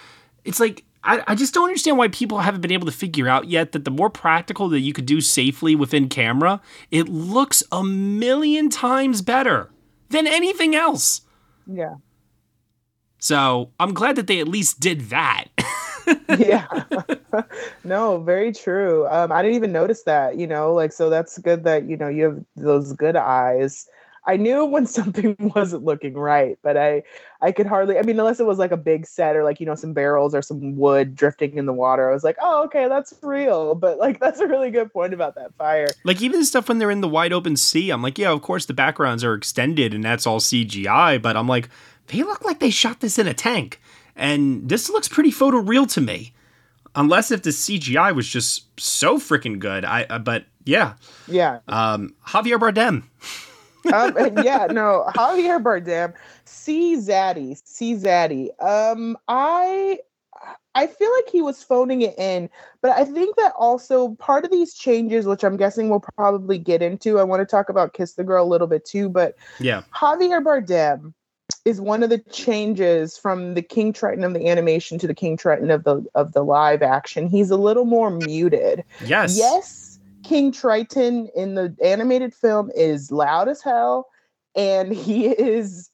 it's 0.45 0.61
like 0.61 0.85
I, 1.07 1.23
I 1.29 1.35
just 1.35 1.55
don't 1.55 1.69
understand 1.69 1.97
why 1.97 2.09
people 2.09 2.41
haven't 2.41 2.61
been 2.61 2.73
able 2.73 2.87
to 2.87 2.93
figure 2.93 3.29
out 3.29 3.49
yet 3.49 3.73
that 3.73 3.85
the 3.85 3.91
more 3.91 4.11
practical 4.11 4.69
that 4.71 4.81
you 4.81 4.93
could 4.93 5.07
do 5.07 5.21
safely 5.21 5.75
within 5.75 6.09
camera, 6.09 6.61
it 6.91 7.09
looks 7.09 7.63
a 7.71 7.83
million 7.85 8.69
times 8.69 9.23
better 9.23 9.71
than 10.11 10.27
anything 10.27 10.75
else. 10.75 11.23
Yeah. 11.67 11.97
So 13.19 13.71
I'm 13.81 13.95
glad 13.95 14.17
that 14.17 14.27
they 14.27 14.41
at 14.41 14.49
least 14.49 14.81
did 14.81 15.03
that. 15.11 15.47
yeah. 16.39 16.67
no, 17.85 18.19
very 18.19 18.53
true. 18.53 19.07
Um, 19.09 19.33
I 19.33 19.43
didn't 19.43 19.57
even 19.57 19.73
notice 19.73 20.03
that, 20.05 20.37
you 20.37 20.47
know, 20.47 20.73
like, 20.73 20.93
so 20.93 21.11
that's 21.11 21.39
good 21.39 21.65
that, 21.65 21.89
you 21.89 21.97
know, 21.97 22.09
you 22.09 22.25
have 22.25 22.45
those 22.57 22.93
good 22.93 23.17
eyes 23.17 23.89
I 24.27 24.37
knew 24.37 24.65
when 24.65 24.87
something 24.87 25.37
wasn't 25.55 25.85
looking 25.85 26.15
right, 26.15 26.59
but 26.63 26.77
I 26.77 27.03
I 27.41 27.53
could 27.53 27.67
hardly 27.67 27.99
I 27.99 28.03
mean 28.03 28.19
unless 28.19 28.41
it 28.41 28.47
was 28.47 28.59
like 28.59 28.73
a 28.73 28.77
big 28.77 29.07
set 29.07 29.37
or 29.37 29.45
like 29.45 29.61
you 29.61 29.67
know 29.67 29.75
some 29.75 29.93
barrels 29.93 30.35
or 30.35 30.43
some 30.43 30.77
wood 30.77 31.15
drifting 31.15 31.57
in 31.57 31.67
the 31.67 31.73
water. 31.73 32.11
I 32.11 32.13
was 32.13 32.25
like, 32.25 32.37
"Oh, 32.41 32.65
okay, 32.65 32.89
that's 32.89 33.15
real." 33.23 33.75
But 33.75 33.99
like 33.99 34.21
that's 34.21 34.41
a 34.41 34.47
really 34.47 34.71
good 34.71 34.93
point 34.93 35.15
about 35.15 35.35
that 35.37 35.55
fire. 35.55 35.89
Like 36.05 36.21
even 36.21 36.45
stuff 36.45 36.69
when 36.69 36.79
they're 36.79 36.91
in 36.91 37.01
the 37.01 37.09
wide 37.09 37.33
open 37.33 37.57
sea, 37.57 37.91
I'm 37.91 38.03
like, 38.03 38.19
"Yeah, 38.19 38.33
of 38.33 38.43
course 38.43 38.67
the 38.67 38.75
backgrounds 38.75 39.25
are 39.25 39.35
extended 39.35 39.95
and 39.95 40.05
that's 40.05 40.27
all 40.27 40.41
CGI, 40.41 41.21
but 41.21 41.37
I'm 41.37 41.49
like, 41.49 41.69
they 42.09 42.23
look 42.23 42.45
like 42.45 42.59
they 42.59 42.71
shot 42.71 43.01
this 43.01 43.19
in 43.19 43.27
a 43.27 43.35
tank." 43.35 43.81
And 44.17 44.69
this 44.69 44.89
looks 44.89 45.09
pretty 45.09 45.31
photoreal 45.31 45.91
to 45.93 46.01
me. 46.01 46.33
Unless 46.95 47.31
if 47.31 47.43
the 47.43 47.51
CGI 47.51 48.15
was 48.15 48.27
just 48.27 48.81
so 48.81 49.19
freaking 49.19 49.59
good. 49.59 49.85
I 49.85 50.05
uh, 50.05 50.19
but 50.19 50.47
yeah. 50.65 50.95
Yeah. 51.29 51.61
Um 51.69 52.15
Javier 52.27 52.59
Bardem 52.59 53.05
um, 53.93 54.15
yeah, 54.45 54.67
no, 54.71 55.05
Javier 55.15 55.63
Bardem, 55.63 56.15
see 56.45 56.97
Zaddy, 56.97 57.61
see 57.65 57.95
Zaddy. 57.95 58.49
Um, 58.63 59.17
I 59.29 59.99
I 60.75 60.87
feel 60.87 61.11
like 61.17 61.31
he 61.31 61.41
was 61.41 61.63
phoning 61.63 62.03
it 62.03 62.19
in, 62.19 62.51
but 62.83 62.91
I 62.91 63.05
think 63.05 63.37
that 63.37 63.53
also 63.57 64.11
part 64.17 64.45
of 64.45 64.51
these 64.51 64.75
changes, 64.75 65.27
which 65.27 65.45
I'm 65.45 65.57
guessing 65.57 65.89
we'll 65.89 66.05
probably 66.17 66.59
get 66.59 66.83
into, 66.83 67.19
I 67.19 67.23
want 67.23 67.41
to 67.41 67.47
talk 67.47 67.69
about 67.69 67.95
Kiss 67.95 68.15
the 68.15 68.25
Girl 68.25 68.45
a 68.45 68.49
little 68.49 68.67
bit 68.67 68.85
too, 68.85 69.09
but 69.09 69.37
yeah, 69.59 69.83
Javier 69.95 70.43
Bardem 70.43 71.15
is 71.67 71.81
one 71.81 72.03
of 72.03 72.09
the 72.09 72.19
changes 72.31 73.19
from 73.19 73.55
the 73.55 73.63
King 73.63 73.93
Triton 73.93 74.25
of 74.25 74.33
the 74.33 74.49
animation 74.49 74.99
to 74.99 75.07
the 75.07 75.15
King 75.15 75.37
Triton 75.37 75.71
of 75.71 75.85
the 75.85 76.03
of 76.15 76.33
the 76.33 76.43
live 76.43 76.83
action. 76.83 77.29
He's 77.29 77.51
a 77.51 77.57
little 77.57 77.85
more 77.85 78.11
muted. 78.11 78.85
Yes. 79.05 79.37
Yes 79.37 79.87
King 80.27 80.51
Triton 80.51 81.29
in 81.37 81.55
the 81.55 81.77
animated 81.85 82.35
film 82.35 82.71
is 82.75 83.13
loud 83.13 83.49
as 83.49 83.63
hell. 83.63 84.09
And 84.57 84.93
he 84.93 85.27
is, 85.27 85.91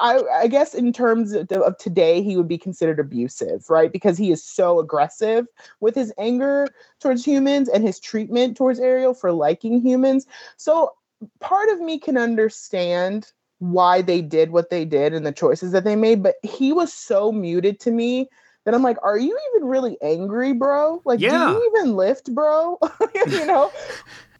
I, 0.00 0.22
I 0.32 0.46
guess, 0.46 0.74
in 0.74 0.92
terms 0.92 1.32
of, 1.32 1.50
of 1.50 1.76
today, 1.76 2.22
he 2.22 2.36
would 2.36 2.46
be 2.46 2.56
considered 2.56 3.00
abusive, 3.00 3.68
right? 3.68 3.92
Because 3.92 4.16
he 4.16 4.30
is 4.30 4.42
so 4.42 4.78
aggressive 4.78 5.46
with 5.80 5.94
his 5.94 6.12
anger 6.16 6.72
towards 7.00 7.24
humans 7.24 7.68
and 7.68 7.84
his 7.84 7.98
treatment 7.98 8.56
towards 8.56 8.78
Ariel 8.78 9.12
for 9.12 9.32
liking 9.32 9.82
humans. 9.82 10.24
So 10.56 10.92
part 11.40 11.68
of 11.68 11.80
me 11.80 11.98
can 11.98 12.16
understand 12.16 13.32
why 13.58 14.02
they 14.02 14.20
did 14.20 14.50
what 14.50 14.70
they 14.70 14.84
did 14.84 15.14
and 15.14 15.24
the 15.24 15.32
choices 15.32 15.72
that 15.72 15.84
they 15.84 15.96
made, 15.96 16.22
but 16.22 16.36
he 16.42 16.72
was 16.72 16.92
so 16.92 17.32
muted 17.32 17.80
to 17.80 17.90
me 17.90 18.28
that 18.64 18.74
I'm 18.74 18.82
like, 18.82 18.98
are 19.02 19.18
you 19.18 19.38
even 19.54 19.68
really 19.68 19.96
angry, 20.02 20.52
bro? 20.52 21.00
Like, 21.04 21.20
yeah. 21.20 21.46
do 21.46 21.52
you 21.52 21.72
even 21.74 21.96
lift, 21.96 22.34
bro? 22.34 22.78
you 23.14 23.46
know? 23.46 23.72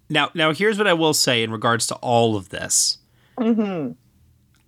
Now, 0.09 0.31
now 0.35 0.53
here's 0.53 0.79
what 0.79 0.87
I 0.87 0.93
will 0.93 1.15
say 1.15 1.43
in 1.43 1.51
regards 1.51 1.89
to 1.89 1.97
all 1.97 2.37
of 2.37 2.51
this. 2.51 2.99
Mm-hmm. 3.39 3.93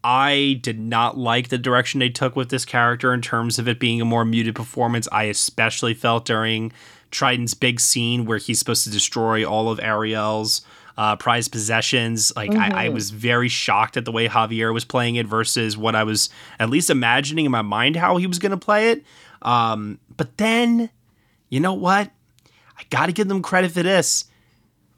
I 0.03 0.59
did 0.63 0.79
not 0.79 1.17
like 1.17 1.49
the 1.49 1.59
direction 1.59 2.01
they 2.01 2.09
took 2.09 2.35
with 2.35 2.51
this 2.51 2.65
character 2.65 3.13
in 3.13 3.21
terms 3.21 3.59
of 3.59 3.69
it 3.69 3.79
being 3.79 4.01
a 4.01 4.05
more 4.05 4.25
muted 4.25 4.55
performance. 4.55 5.07
I 5.13 5.25
especially 5.25 5.95
felt 5.95 6.25
during 6.25 6.73
Triton's 7.11 7.55
big 7.55 7.81
scene 7.81 8.25
where 8.25 8.39
he's 8.39 8.59
supposed 8.59 8.85
to 8.85 8.91
destroy 8.91 9.45
all 9.45 9.71
of 9.71 9.81
Ariel's 9.81 10.63
uh, 10.99 11.15
prized 11.15 11.53
possessions. 11.53 12.33
Like 12.35 12.51
mm-hmm. 12.51 12.61
I, 12.61 12.67
I, 12.67 12.85
mm-hmm. 12.87 12.95
was 12.95 13.11
very 13.11 13.49
shocked 13.49 13.97
at 13.97 14.05
the 14.05 14.13
way 14.13 14.29
Javier 14.29 14.75
was 14.75 14.85
playing 14.85 15.15
it 15.15 15.27
versus 15.27 15.79
what 15.79 15.95
I 15.95 16.03
was 16.03 16.29
at 16.59 16.69
least 16.69 16.91
imagining 16.91 17.47
in 17.47 17.53
my 17.53 17.63
mind 17.63 17.95
how 17.97 18.17
he 18.17 18.27
was 18.27 18.41
going 18.41 18.51
to 18.51 18.59
play 18.59 18.91
it. 18.91 19.05
Um, 19.41 20.01
but 20.17 20.37
then, 20.37 20.91
you 21.49 21.61
know 21.61 21.73
what? 21.73 22.11
I 22.77 22.83
got 22.91 23.07
to 23.07 23.13
give 23.13 23.29
them 23.29 23.43
credit 23.43 23.71
for 23.71 23.85
this. 23.85 24.25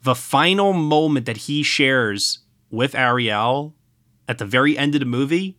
The 0.01 0.15
final 0.15 0.73
moment 0.73 1.27
that 1.27 1.37
he 1.37 1.61
shares 1.61 2.39
with 2.71 2.95
Ariel 2.95 3.75
at 4.27 4.39
the 4.39 4.45
very 4.45 4.75
end 4.75 4.95
of 4.95 5.01
the 5.01 5.05
movie, 5.05 5.55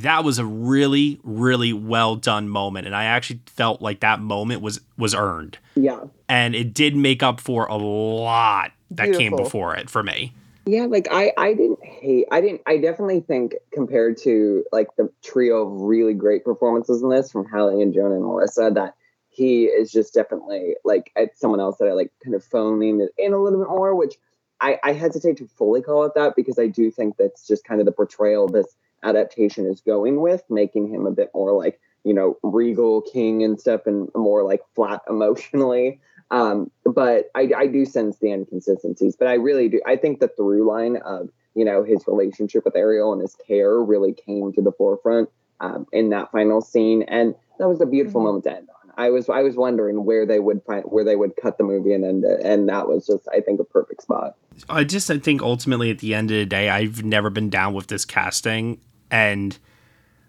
that 0.00 0.24
was 0.24 0.40
a 0.40 0.44
really, 0.44 1.20
really 1.22 1.72
well 1.72 2.16
done 2.16 2.48
moment. 2.48 2.86
And 2.86 2.96
I 2.96 3.04
actually 3.04 3.40
felt 3.46 3.80
like 3.80 4.00
that 4.00 4.20
moment 4.20 4.62
was 4.62 4.80
was 4.96 5.14
earned. 5.14 5.58
Yeah. 5.76 6.00
And 6.28 6.56
it 6.56 6.74
did 6.74 6.96
make 6.96 7.22
up 7.22 7.40
for 7.40 7.66
a 7.66 7.76
lot 7.76 8.72
that 8.90 9.04
Beautiful. 9.04 9.18
came 9.18 9.36
before 9.36 9.76
it 9.76 9.90
for 9.90 10.02
me. 10.02 10.32
Yeah, 10.66 10.84
like 10.84 11.08
I, 11.10 11.32
I 11.38 11.54
didn't 11.54 11.82
hate. 11.82 12.26
I 12.30 12.40
didn't. 12.42 12.60
I 12.66 12.76
definitely 12.76 13.20
think 13.20 13.54
compared 13.72 14.18
to 14.18 14.64
like 14.70 14.88
the 14.96 15.10
trio 15.22 15.66
of 15.66 15.80
really 15.80 16.12
great 16.12 16.44
performances 16.44 17.02
in 17.02 17.08
this 17.08 17.32
from 17.32 17.46
Halle 17.46 17.80
and 17.80 17.94
Jonah 17.94 18.16
and 18.16 18.24
Melissa, 18.24 18.70
that 18.74 18.94
he 19.30 19.64
is 19.64 19.90
just 19.90 20.12
definitely 20.12 20.74
like 20.84 21.10
it's 21.16 21.40
someone 21.40 21.60
else 21.60 21.78
that 21.78 21.88
I 21.88 21.92
like 21.92 22.12
kind 22.22 22.34
of 22.34 22.44
phoning 22.44 23.00
it 23.00 23.14
in 23.16 23.32
a 23.32 23.38
little 23.38 23.60
bit 23.60 23.70
more, 23.70 23.94
which 23.94 24.16
I, 24.60 24.78
I 24.82 24.92
hesitate 24.92 25.36
to 25.38 25.46
fully 25.46 25.82
call 25.82 26.04
it 26.04 26.14
that 26.14 26.34
because 26.36 26.58
I 26.58 26.66
do 26.66 26.90
think 26.90 27.16
that's 27.16 27.46
just 27.46 27.64
kind 27.64 27.80
of 27.80 27.86
the 27.86 27.92
portrayal 27.92 28.48
this 28.48 28.76
adaptation 29.02 29.66
is 29.66 29.80
going 29.80 30.20
with, 30.20 30.42
making 30.50 30.88
him 30.88 31.06
a 31.06 31.12
bit 31.12 31.30
more 31.32 31.52
like, 31.52 31.80
you 32.04 32.12
know, 32.12 32.36
regal 32.42 33.02
king 33.02 33.44
and 33.44 33.60
stuff 33.60 33.86
and 33.86 34.10
more 34.14 34.42
like 34.42 34.62
flat 34.74 35.02
emotionally. 35.08 36.00
Um, 36.30 36.70
but 36.84 37.30
I, 37.34 37.50
I 37.56 37.66
do 37.66 37.84
sense 37.84 38.18
the 38.18 38.32
inconsistencies, 38.32 39.16
but 39.16 39.28
I 39.28 39.34
really 39.34 39.68
do. 39.68 39.80
I 39.86 39.96
think 39.96 40.20
the 40.20 40.28
through 40.28 40.68
line 40.68 40.96
of, 40.96 41.30
you 41.54 41.64
know, 41.64 41.82
his 41.82 42.06
relationship 42.06 42.64
with 42.64 42.76
Ariel 42.76 43.12
and 43.12 43.22
his 43.22 43.34
care 43.46 43.78
really 43.78 44.12
came 44.12 44.52
to 44.52 44.62
the 44.62 44.72
forefront 44.72 45.30
um, 45.60 45.86
in 45.92 46.10
that 46.10 46.30
final 46.30 46.60
scene. 46.60 47.02
And 47.04 47.34
that 47.58 47.68
was 47.68 47.80
a 47.80 47.86
beautiful 47.86 48.20
mm-hmm. 48.20 48.26
moment 48.26 48.44
to 48.44 48.56
end 48.56 48.68
on. 48.68 48.78
I 48.98 49.10
was 49.10 49.28
I 49.28 49.42
was 49.42 49.54
wondering 49.54 50.04
where 50.04 50.26
they 50.26 50.40
would 50.40 50.60
find 50.64 50.82
where 50.84 51.04
they 51.04 51.14
would 51.14 51.36
cut 51.36 51.56
the 51.56 51.62
movie 51.62 51.92
and 51.92 52.04
end 52.04 52.24
it, 52.24 52.40
and 52.44 52.68
that 52.68 52.88
was 52.88 53.06
just 53.06 53.28
I 53.32 53.40
think 53.40 53.60
a 53.60 53.64
perfect 53.64 54.02
spot. 54.02 54.34
I 54.68 54.82
just 54.82 55.08
I 55.08 55.18
think 55.18 55.40
ultimately 55.40 55.92
at 55.92 56.00
the 56.00 56.14
end 56.14 56.32
of 56.32 56.36
the 56.36 56.46
day, 56.46 56.68
I've 56.68 57.04
never 57.04 57.30
been 57.30 57.48
down 57.48 57.74
with 57.74 57.86
this 57.86 58.04
casting, 58.04 58.80
and 59.08 59.56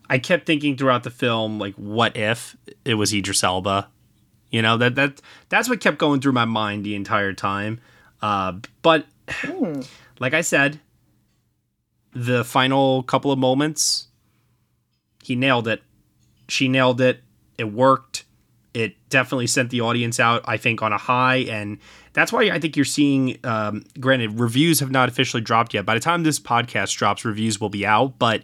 I 0.07 0.19
kept 0.19 0.45
thinking 0.45 0.77
throughout 0.77 1.03
the 1.03 1.09
film 1.09 1.57
like, 1.57 1.73
what 1.75 2.15
if 2.15 2.55
it 2.85 2.93
was 2.93 3.11
Idris 3.11 3.43
Elba? 3.43 3.89
You 4.51 4.61
know 4.61 4.77
that 4.77 4.95
that 4.95 5.21
that's 5.49 5.69
what 5.69 5.79
kept 5.79 5.97
going 5.97 6.21
through 6.21 6.31
my 6.33 6.45
mind 6.45 6.83
the 6.83 6.95
entire 6.95 7.33
time. 7.33 7.79
Uh, 8.21 8.53
but 8.81 9.05
mm. 9.27 9.87
like 10.19 10.33
I 10.33 10.41
said, 10.41 10.79
the 12.13 12.43
final 12.43 13.03
couple 13.03 13.31
of 13.31 13.39
moments, 13.39 14.07
he 15.23 15.35
nailed 15.35 15.67
it. 15.67 15.83
She 16.47 16.67
nailed 16.67 16.99
it. 16.99 17.21
It 17.57 17.71
worked 17.71 18.25
it 18.73 18.95
definitely 19.09 19.47
sent 19.47 19.69
the 19.69 19.81
audience 19.81 20.19
out, 20.19 20.43
I 20.45 20.57
think, 20.57 20.81
on 20.81 20.93
a 20.93 20.97
high. 20.97 21.37
And 21.37 21.79
that's 22.13 22.31
why 22.31 22.49
I 22.49 22.59
think 22.59 22.75
you're 22.75 22.85
seeing, 22.85 23.37
um, 23.43 23.83
granted, 23.99 24.39
reviews 24.39 24.79
have 24.79 24.91
not 24.91 25.09
officially 25.09 25.41
dropped 25.41 25.73
yet. 25.73 25.85
By 25.85 25.95
the 25.95 25.99
time 25.99 26.23
this 26.23 26.39
podcast 26.39 26.95
drops, 26.95 27.25
reviews 27.25 27.59
will 27.59 27.69
be 27.69 27.85
out, 27.85 28.19
but 28.19 28.43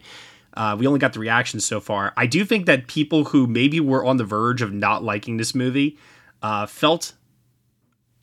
uh, 0.55 0.75
we 0.77 0.87
only 0.87 0.99
got 0.99 1.13
the 1.13 1.19
reactions 1.19 1.65
so 1.65 1.79
far. 1.79 2.13
I 2.15 2.25
do 2.25 2.45
think 2.45 2.65
that 2.65 2.87
people 2.87 3.25
who 3.25 3.47
maybe 3.47 3.79
were 3.79 4.05
on 4.05 4.17
the 4.17 4.23
verge 4.23 4.61
of 4.61 4.73
not 4.73 5.03
liking 5.03 5.37
this 5.37 5.53
movie 5.53 5.97
uh, 6.41 6.65
felt 6.65 7.13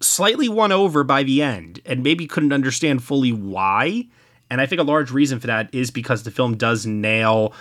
slightly 0.00 0.48
won 0.48 0.72
over 0.72 1.04
by 1.04 1.22
the 1.22 1.42
end 1.42 1.80
and 1.84 2.02
maybe 2.02 2.26
couldn't 2.26 2.52
understand 2.52 3.02
fully 3.02 3.32
why. 3.32 4.06
And 4.50 4.60
I 4.60 4.66
think 4.66 4.80
a 4.80 4.84
large 4.84 5.10
reason 5.10 5.40
for 5.40 5.46
that 5.46 5.74
is 5.74 5.90
because 5.90 6.22
the 6.22 6.30
film 6.30 6.56
does 6.56 6.86
nail 6.86 7.54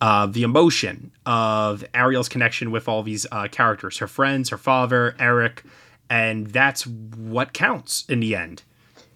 uh, 0.00 0.26
the 0.26 0.42
emotion 0.42 1.12
of 1.26 1.84
Ariel's 1.94 2.28
connection 2.28 2.72
with 2.72 2.88
all 2.88 3.02
these 3.04 3.24
uh, 3.30 3.46
characters, 3.48 3.98
her 3.98 4.08
friends, 4.08 4.48
her 4.48 4.58
father, 4.58 5.14
Eric, 5.18 5.62
and 6.10 6.48
that's 6.48 6.86
what 6.86 7.52
counts 7.52 8.04
in 8.08 8.18
the 8.20 8.34
end. 8.34 8.64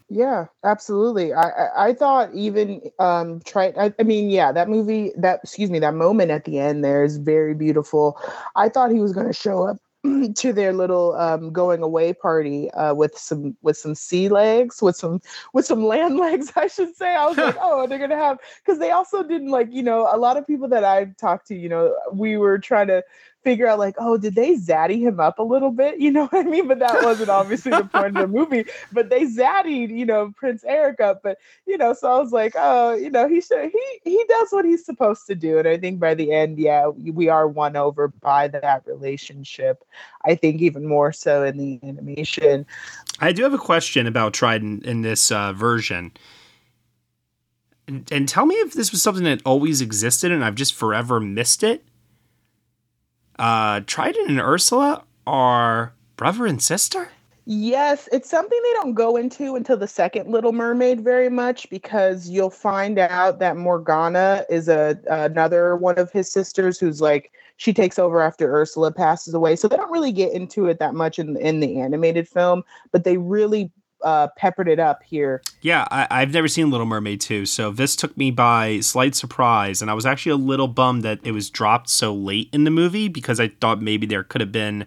Yeah, 0.09 0.47
absolutely. 0.65 1.33
I 1.33 1.49
I, 1.51 1.89
I 1.89 1.93
thought 1.95 2.33
even 2.33 2.81
um 3.01 3.41
try 3.45 3.73
I, 3.79 3.93
I 3.99 4.03
mean 4.05 4.31
yeah 4.31 4.53
that 4.53 4.69
movie 4.69 5.13
that 5.19 5.41
excuse 5.43 5.69
me 5.71 5.81
that 5.81 5.95
moment 5.95 6.31
at 6.31 6.45
the 6.45 6.61
end 6.61 6.85
there 6.85 7.03
is 7.03 7.17
very 7.17 7.55
beautiful. 7.55 8.17
I 8.55 8.69
thought 8.69 8.93
he 8.93 9.01
was 9.01 9.13
going 9.13 9.27
to 9.27 9.33
show 9.33 9.65
up 9.65 9.79
to 10.37 10.53
their 10.53 10.73
little 10.73 11.15
um, 11.17 11.53
going 11.53 11.83
away 11.83 12.13
party 12.13 12.71
uh, 12.73 12.95
with 12.95 13.19
some 13.19 13.57
with 13.63 13.77
some 13.77 13.97
sea 13.97 14.29
legs 14.29 14.81
with 14.81 14.95
some 14.97 15.21
with 15.55 15.67
some 15.67 15.85
land 15.85 16.17
legs 16.19 16.53
I 16.55 16.69
should 16.69 16.95
say 16.95 17.15
I 17.17 17.27
was 17.27 17.37
like 17.39 17.57
oh 17.61 17.89
they're 17.89 17.99
gonna 17.99 18.15
have 18.17 18.39
because 18.65 18.79
they 18.79 18.93
also 18.93 19.25
didn't 19.25 19.51
like 19.51 19.69
you 19.73 19.83
know 19.83 20.09
a 20.13 20.17
lot 20.19 20.37
of 20.37 20.47
people 20.47 20.69
that 20.69 20.85
I've 20.85 21.17
talked 21.17 21.49
to 21.49 21.57
you 21.57 21.69
know 21.69 21.97
we 22.13 22.37
were 22.37 22.59
trying 22.59 22.87
to 22.89 23.03
figure 23.47 23.69
out 23.69 23.79
like, 23.79 23.95
oh, 23.99 24.19
did 24.19 24.35
they 24.35 24.57
zaddy 24.57 24.99
him 24.99 25.21
up 25.21 25.39
a 25.39 25.43
little 25.43 25.71
bit? 25.71 26.01
You 26.07 26.13
know 26.13 26.27
what 26.27 26.47
I 26.47 26.49
mean? 26.49 26.69
But 26.69 26.79
that 26.81 27.03
wasn't 27.03 27.31
obviously 27.31 27.71
the 27.73 27.85
point 27.85 28.17
of 28.17 28.23
the 28.23 28.27
movie. 28.39 28.65
But 28.93 29.09
they 29.09 29.25
zaddied, 29.25 29.91
you 29.91 30.07
know, 30.07 30.33
Prince 30.37 30.63
Eric 30.65 31.01
up. 31.01 31.21
But 31.23 31.39
you 31.67 31.77
know, 31.77 31.95
so 31.95 32.11
I 32.11 32.21
was 32.21 32.33
like, 32.33 32.55
oh, 32.57 32.95
you 32.95 33.11
know, 33.11 33.29
he 33.29 33.41
should 33.41 33.71
he 33.71 34.01
he 34.05 34.25
does 34.29 34.49
what 34.51 34.65
he's 34.65 34.85
supposed 34.85 35.27
to 35.27 35.35
do. 35.35 35.59
And 35.59 35.67
I 35.67 35.79
think 35.79 35.99
by 35.99 36.15
the 36.15 36.33
end, 36.33 36.59
yeah, 36.59 36.89
we 36.89 37.29
are 37.29 37.49
won 37.49 37.77
over 37.77 38.09
by 38.09 38.47
that 38.49 38.85
relationship. 38.87 39.83
I 40.25 40.37
think 40.37 40.61
even 40.61 40.87
more 40.87 41.13
so 41.13 41.43
in 41.43 41.57
the 41.57 41.81
animation. 41.83 42.67
I 43.21 43.33
do 43.33 43.43
have 43.43 43.55
a 43.55 43.59
question 43.59 44.07
about 44.07 44.33
Trident 44.33 44.85
in 44.85 45.03
this 45.03 45.33
uh, 45.33 45.53
version. 45.55 46.13
And, 47.89 48.11
and 48.13 48.29
tell 48.29 48.47
me 48.47 48.55
if 48.57 48.75
this 48.75 48.93
was 48.93 49.03
something 49.03 49.25
that 49.25 49.43
always 49.45 49.81
existed 49.81 50.31
and 50.31 50.45
I've 50.45 50.57
just 50.57 50.75
forever 50.75 51.21
missed 51.21 51.63
it 51.65 51.85
uh, 53.39 53.81
Trident 53.87 54.29
and 54.29 54.41
Ursula 54.41 55.03
are 55.27 55.93
brother 56.17 56.47
and 56.47 56.63
sister? 56.63 57.11
Yes, 57.49 58.09
it's 58.11 58.29
something 58.29 58.59
they 58.61 58.73
don't 58.73 58.95
go 58.95 59.17
into 59.17 59.55
until 59.55 59.77
the 59.77 59.87
second 59.87 60.29
Little 60.29 60.53
Mermaid 60.53 61.03
very 61.03 61.29
much 61.29 61.71
because 61.71 62.29
you'll 62.29 62.51
find 62.51 62.99
out 62.99 63.39
that 63.39 63.57
Morgana 63.57 64.45
is 64.51 64.69
a 64.69 64.99
another 65.09 65.77
one 65.77 65.97
of 65.97 66.11
his 66.11 66.31
sisters 66.31 66.81
who's 66.81 67.01
like 67.01 67.31
she 67.57 67.73
takes 67.73 68.01
over 68.01 68.21
after 68.21 68.53
Ursula 68.53 68.91
passes 68.91 69.33
away. 69.33 69.55
So 69.55 69.69
they 69.69 69.77
don't 69.77 69.93
really 69.93 70.11
get 70.11 70.33
into 70.33 70.67
it 70.67 70.81
that 70.81 70.95
much 70.95 71.21
in 71.21 71.37
in 71.37 71.61
the 71.61 71.81
animated 71.81 72.29
film, 72.29 72.65
but 72.91 73.05
they 73.05 73.17
really 73.17 73.71
uh, 74.03 74.29
peppered 74.37 74.69
it 74.69 74.79
up 74.79 75.03
here. 75.03 75.43
Yeah, 75.61 75.87
I, 75.91 76.21
have 76.21 76.33
never 76.33 76.49
seen 76.49 76.71
Little 76.71 76.87
Mermaid 76.87 77.21
2, 77.21 77.47
so 77.47 77.71
this 77.71 77.97
took 77.97 78.17
me 78.17 78.31
by 78.31 78.81
slight 78.81 79.15
surprise, 79.15 79.83
and 79.83 79.91
I 79.91 79.95
was 79.95 80.07
actually 80.07 80.33
a 80.33 80.37
little 80.37 80.69
bummed 80.69 81.03
that 81.03 81.21
it 81.25 81.33
was 81.33 81.51
dropped 81.51 81.89
so 81.89 82.15
late 82.15 82.49
in 82.53 82.65
the 82.65 82.71
movie 82.71 83.09
because 83.09 83.41
I 83.41 83.49
thought 83.49 83.81
maybe 83.81 84.07
there 84.07 84.23
could 84.23 84.41
have 84.41 84.53
been 84.53 84.87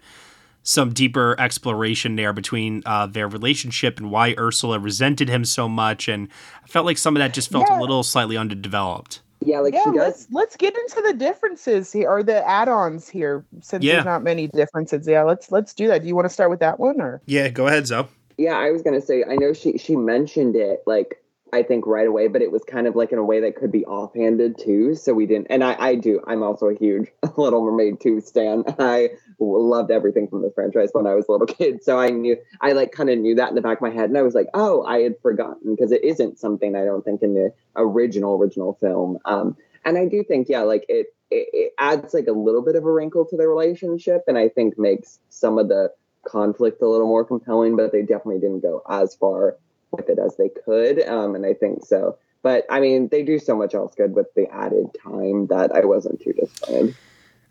some 0.63 0.93
deeper 0.93 1.35
exploration 1.39 2.15
there 2.15 2.33
between 2.33 2.83
uh, 2.85 3.07
their 3.07 3.27
relationship 3.27 3.97
and 3.97 4.11
why 4.11 4.35
Ursula 4.37 4.79
resented 4.79 5.29
him 5.29 5.45
so 5.45 5.67
much, 5.67 6.07
and 6.07 6.27
I 6.63 6.67
felt 6.67 6.85
like 6.85 6.97
some 6.97 7.15
of 7.15 7.19
that 7.19 7.33
just 7.33 7.51
felt 7.51 7.65
yeah. 7.67 7.79
a 7.79 7.81
little 7.81 8.03
slightly 8.03 8.37
underdeveloped. 8.37 9.21
Yeah, 9.41 9.61
like 9.61 9.73
yeah, 9.73 9.85
she 9.85 9.91
does. 9.91 9.97
Let's, 9.97 10.27
let's 10.31 10.57
get 10.57 10.75
into 10.77 11.01
the 11.01 11.13
differences 11.13 11.91
here 11.93 12.09
or 12.09 12.23
the 12.23 12.45
add-ons 12.47 13.07
here 13.07 13.45
since 13.61 13.83
yeah. 13.83 13.93
there's 13.93 14.05
not 14.05 14.21
many 14.21 14.47
differences. 14.47 15.07
Yeah, 15.07 15.23
let's 15.23 15.49
let's 15.49 15.73
do 15.73 15.87
that. 15.87 16.01
Do 16.01 16.07
you 16.09 16.15
want 16.15 16.25
to 16.25 16.33
start 16.33 16.49
with 16.49 16.59
that 16.59 16.79
one 16.79 16.99
or? 16.99 17.21
Yeah, 17.25 17.47
go 17.47 17.67
ahead, 17.67 17.87
Zoe. 17.87 18.05
Yeah, 18.39 18.57
I 18.57 18.71
was 18.71 18.81
gonna 18.81 19.01
say 19.01 19.25
I 19.29 19.35
know 19.35 19.51
she 19.51 19.77
she 19.77 19.97
mentioned 19.97 20.55
it 20.55 20.83
like 20.85 21.21
I 21.51 21.63
think 21.63 21.85
right 21.85 22.07
away, 22.07 22.29
but 22.29 22.41
it 22.41 22.51
was 22.51 22.63
kind 22.63 22.87
of 22.87 22.95
like 22.95 23.11
in 23.11 23.17
a 23.17 23.23
way 23.23 23.41
that 23.41 23.57
could 23.57 23.71
be 23.71 23.85
offhanded 23.85 24.57
too. 24.57 24.95
So 24.95 25.13
we 25.13 25.25
didn't. 25.25 25.47
And 25.49 25.61
I 25.61 25.75
I 25.77 25.95
do. 25.95 26.21
I'm 26.25 26.41
also 26.41 26.67
a 26.67 26.73
huge 26.73 27.09
Little 27.37 27.65
Mermaid 27.65 27.99
two 27.99 28.21
stan. 28.21 28.63
I 28.79 29.09
loved 29.39 29.91
everything 29.91 30.29
from 30.29 30.41
this 30.41 30.53
franchise 30.53 30.89
when 30.93 31.05
I 31.05 31.15
was 31.15 31.25
a 31.27 31.33
little 31.33 31.47
kid. 31.57 31.83
So 31.83 31.99
I 31.99 32.11
knew 32.11 32.37
I 32.61 32.71
like 32.71 32.93
kind 32.93 33.09
of 33.09 33.19
knew 33.19 33.35
that 33.35 33.49
in 33.49 33.55
the 33.55 33.61
back 33.61 33.79
of 33.79 33.81
my 33.81 33.89
head, 33.89 34.09
and 34.09 34.17
I 34.17 34.21
was 34.21 34.35
like, 34.35 34.47
oh, 34.53 34.83
I 34.83 34.99
had 34.99 35.19
forgotten 35.21 35.75
because 35.75 35.91
it 35.91 36.05
isn't 36.05 36.39
something 36.39 36.77
I 36.77 36.85
don't 36.85 37.03
think 37.03 37.21
in 37.21 37.33
the 37.33 37.53
original 37.75 38.37
original 38.37 38.77
film. 38.79 39.19
Um, 39.25 39.57
and 39.83 39.97
I 39.97 40.05
do 40.05 40.23
think 40.23 40.47
yeah, 40.47 40.61
like 40.61 40.85
it, 40.87 41.07
it 41.29 41.49
it 41.51 41.73
adds 41.77 42.13
like 42.13 42.27
a 42.27 42.31
little 42.31 42.61
bit 42.61 42.77
of 42.77 42.85
a 42.85 42.91
wrinkle 42.91 43.25
to 43.25 43.35
their 43.35 43.49
relationship, 43.49 44.23
and 44.27 44.37
I 44.37 44.47
think 44.47 44.79
makes 44.79 45.19
some 45.27 45.57
of 45.57 45.67
the 45.67 45.91
conflict 46.27 46.81
a 46.81 46.87
little 46.87 47.07
more 47.07 47.25
compelling, 47.25 47.75
but 47.75 47.91
they 47.91 48.01
definitely 48.01 48.39
didn't 48.39 48.61
go 48.61 48.81
as 48.89 49.15
far 49.15 49.57
with 49.91 50.09
it 50.09 50.19
as 50.19 50.37
they 50.37 50.49
could. 50.49 51.07
Um, 51.07 51.35
and 51.35 51.45
I 51.45 51.53
think 51.53 51.85
so. 51.85 52.17
But 52.41 52.65
I 52.69 52.79
mean, 52.79 53.09
they 53.09 53.23
do 53.23 53.39
so 53.39 53.55
much 53.55 53.73
else 53.73 53.93
good 53.95 54.15
with 54.15 54.27
the 54.35 54.47
added 54.53 54.87
time 55.03 55.47
that 55.47 55.71
I 55.73 55.85
wasn't 55.85 56.21
too 56.21 56.33
disappointed. 56.33 56.95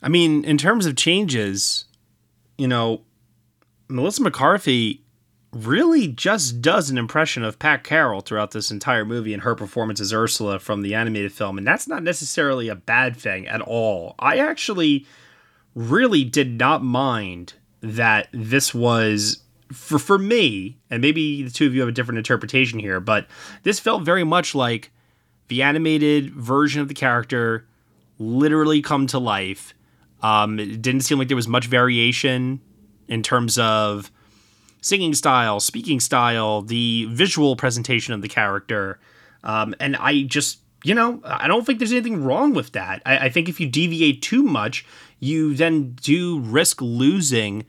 I 0.03 0.09
mean, 0.09 0.45
in 0.45 0.57
terms 0.57 0.87
of 0.87 0.97
changes, 0.97 1.85
you 2.57 2.69
know, 2.69 3.03
Melissa 3.89 4.23
McCarthy 4.23 5.03
really 5.53 6.09
just 6.09 6.61
does 6.61 6.91
an 6.91 6.99
impression 6.99 7.43
of 7.43 7.59
Pat 7.59 7.83
Carroll 7.83 8.21
throughout 8.21 8.51
this 8.51 8.71
entire 8.71 9.05
movie 9.05 9.33
and 9.33 9.43
her 9.43 9.55
performance 9.55 10.01
as 10.01 10.12
Ursula 10.12 10.59
from 10.59 10.83
the 10.83 10.95
animated 10.95 11.33
film. 11.33 11.59
And 11.59 11.66
that's 11.66 11.89
not 11.89 12.03
necessarily 12.03 12.69
a 12.69 12.75
bad 12.75 13.16
thing 13.16 13.49
at 13.49 13.61
all. 13.62 14.14
I 14.19 14.39
actually 14.39 15.07
really 15.75 16.25
did 16.25 16.59
not 16.59 16.85
mind 16.85 17.55
that 17.81 18.29
this 18.33 18.74
was 18.74 19.43
for 19.72 19.99
for 19.99 20.18
me, 20.18 20.79
and 20.91 21.03
maybe 21.03 21.43
the 21.43 21.51
two 21.51 21.66
of 21.66 21.74
you 21.74 21.81
have 21.81 21.89
a 21.89 21.93
different 21.93 22.18
interpretation 22.18 22.79
here, 22.79 23.01
but 23.01 23.26
this 23.62 23.79
felt 23.79 24.03
very 24.03 24.24
much 24.24 24.55
like 24.55 24.91
the 25.49 25.62
animated 25.62 26.35
version 26.35 26.81
of 26.81 26.89
the 26.89 26.95
character 26.95 27.66
literally 28.18 28.83
come 28.83 29.07
to 29.07 29.18
life. 29.18 29.74
Um, 30.22 30.59
it 30.59 30.83
didn't 30.83 31.03
seem 31.03 31.18
like 31.18 31.29
there 31.29 31.37
was 31.37 31.49
much 31.49 31.66
variation 31.66 32.61
in 33.07 33.22
terms 33.22 33.59
of 33.59 34.11
singing 34.81 35.14
style, 35.14 35.61
speaking 35.61 36.01
style, 36.01 36.62
the 36.62 37.07
visual 37.11 37.57
presentation 37.57 38.14
of 38.14 38.22
the 38.22 38.29
character. 38.29 38.99
Um, 39.45 39.74
and 39.81 39.97
I 39.97 40.22
just, 40.22 40.59
you 40.85 40.95
know, 40.95 41.20
I 41.24 41.49
don't 41.49 41.64
think 41.64 41.79
there's 41.79 41.93
anything 41.93 42.24
wrong 42.24 42.55
with 42.55 42.72
that. 42.72 43.03
I, 43.07 43.18
I 43.18 43.29
think 43.29 43.49
if 43.49 43.61
you 43.61 43.68
deviate 43.68 44.22
too 44.22 44.43
much, 44.43 44.85
you 45.21 45.55
then 45.55 45.93
do 45.93 46.41
risk 46.41 46.81
losing 46.81 47.64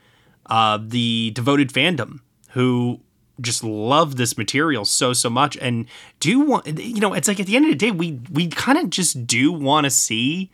uh, 0.45 0.79
the 0.81 1.31
devoted 1.31 1.71
fandom 1.71 2.19
who 2.49 2.99
just 3.41 3.63
love 3.63 4.17
this 4.17 4.37
material 4.37 4.83
so 4.83 5.13
so 5.13 5.29
much 5.29 5.55
and 5.57 5.85
do 6.19 6.41
want 6.41 6.67
you 6.77 6.99
know 6.99 7.13
it's 7.13 7.27
like 7.27 7.39
at 7.39 7.45
the 7.45 7.55
end 7.55 7.63
of 7.63 7.71
the 7.71 7.77
day 7.77 7.89
we 7.89 8.19
we 8.31 8.47
kind 8.47 8.77
of 8.77 8.89
just 8.89 9.25
do 9.25 9.51
want 9.51 9.85
to 9.85 9.89
see 9.89 10.51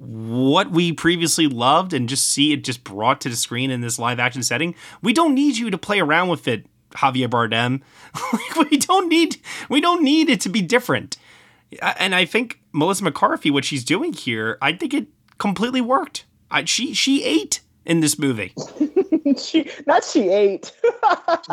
what 0.00 0.70
we 0.70 0.92
previously 0.92 1.46
loved 1.46 1.92
and 1.92 2.08
just 2.08 2.26
see 2.26 2.52
it 2.52 2.64
just 2.64 2.82
brought 2.84 3.20
to 3.20 3.28
the 3.28 3.36
screen 3.36 3.70
in 3.70 3.82
this 3.82 3.98
live 3.98 4.18
action 4.18 4.42
setting. 4.42 4.74
We 5.02 5.12
don't 5.12 5.34
need 5.34 5.58
you 5.58 5.68
to 5.70 5.76
play 5.76 6.00
around 6.00 6.28
with 6.28 6.48
it, 6.48 6.64
Javier 6.92 7.28
Bardem. 7.28 7.82
like 8.32 8.70
we 8.70 8.78
don't 8.78 9.08
need 9.08 9.36
we 9.68 9.80
don't 9.80 10.02
need 10.02 10.30
it 10.30 10.40
to 10.42 10.48
be 10.48 10.62
different. 10.62 11.18
And 11.82 12.14
I 12.14 12.24
think 12.24 12.60
Melissa 12.72 13.04
McCarthy, 13.04 13.50
what 13.50 13.64
she's 13.64 13.84
doing 13.84 14.12
here, 14.12 14.58
I 14.60 14.72
think 14.72 14.94
it 14.94 15.06
completely 15.40 15.80
worked. 15.80 16.24
I, 16.52 16.64
she 16.64 16.94
she 16.94 17.24
ate 17.24 17.60
in 17.84 18.00
this 18.00 18.18
movie. 18.18 18.54
she 19.36 19.68
not 19.86 20.04
she 20.04 20.28
ate. 20.28 20.72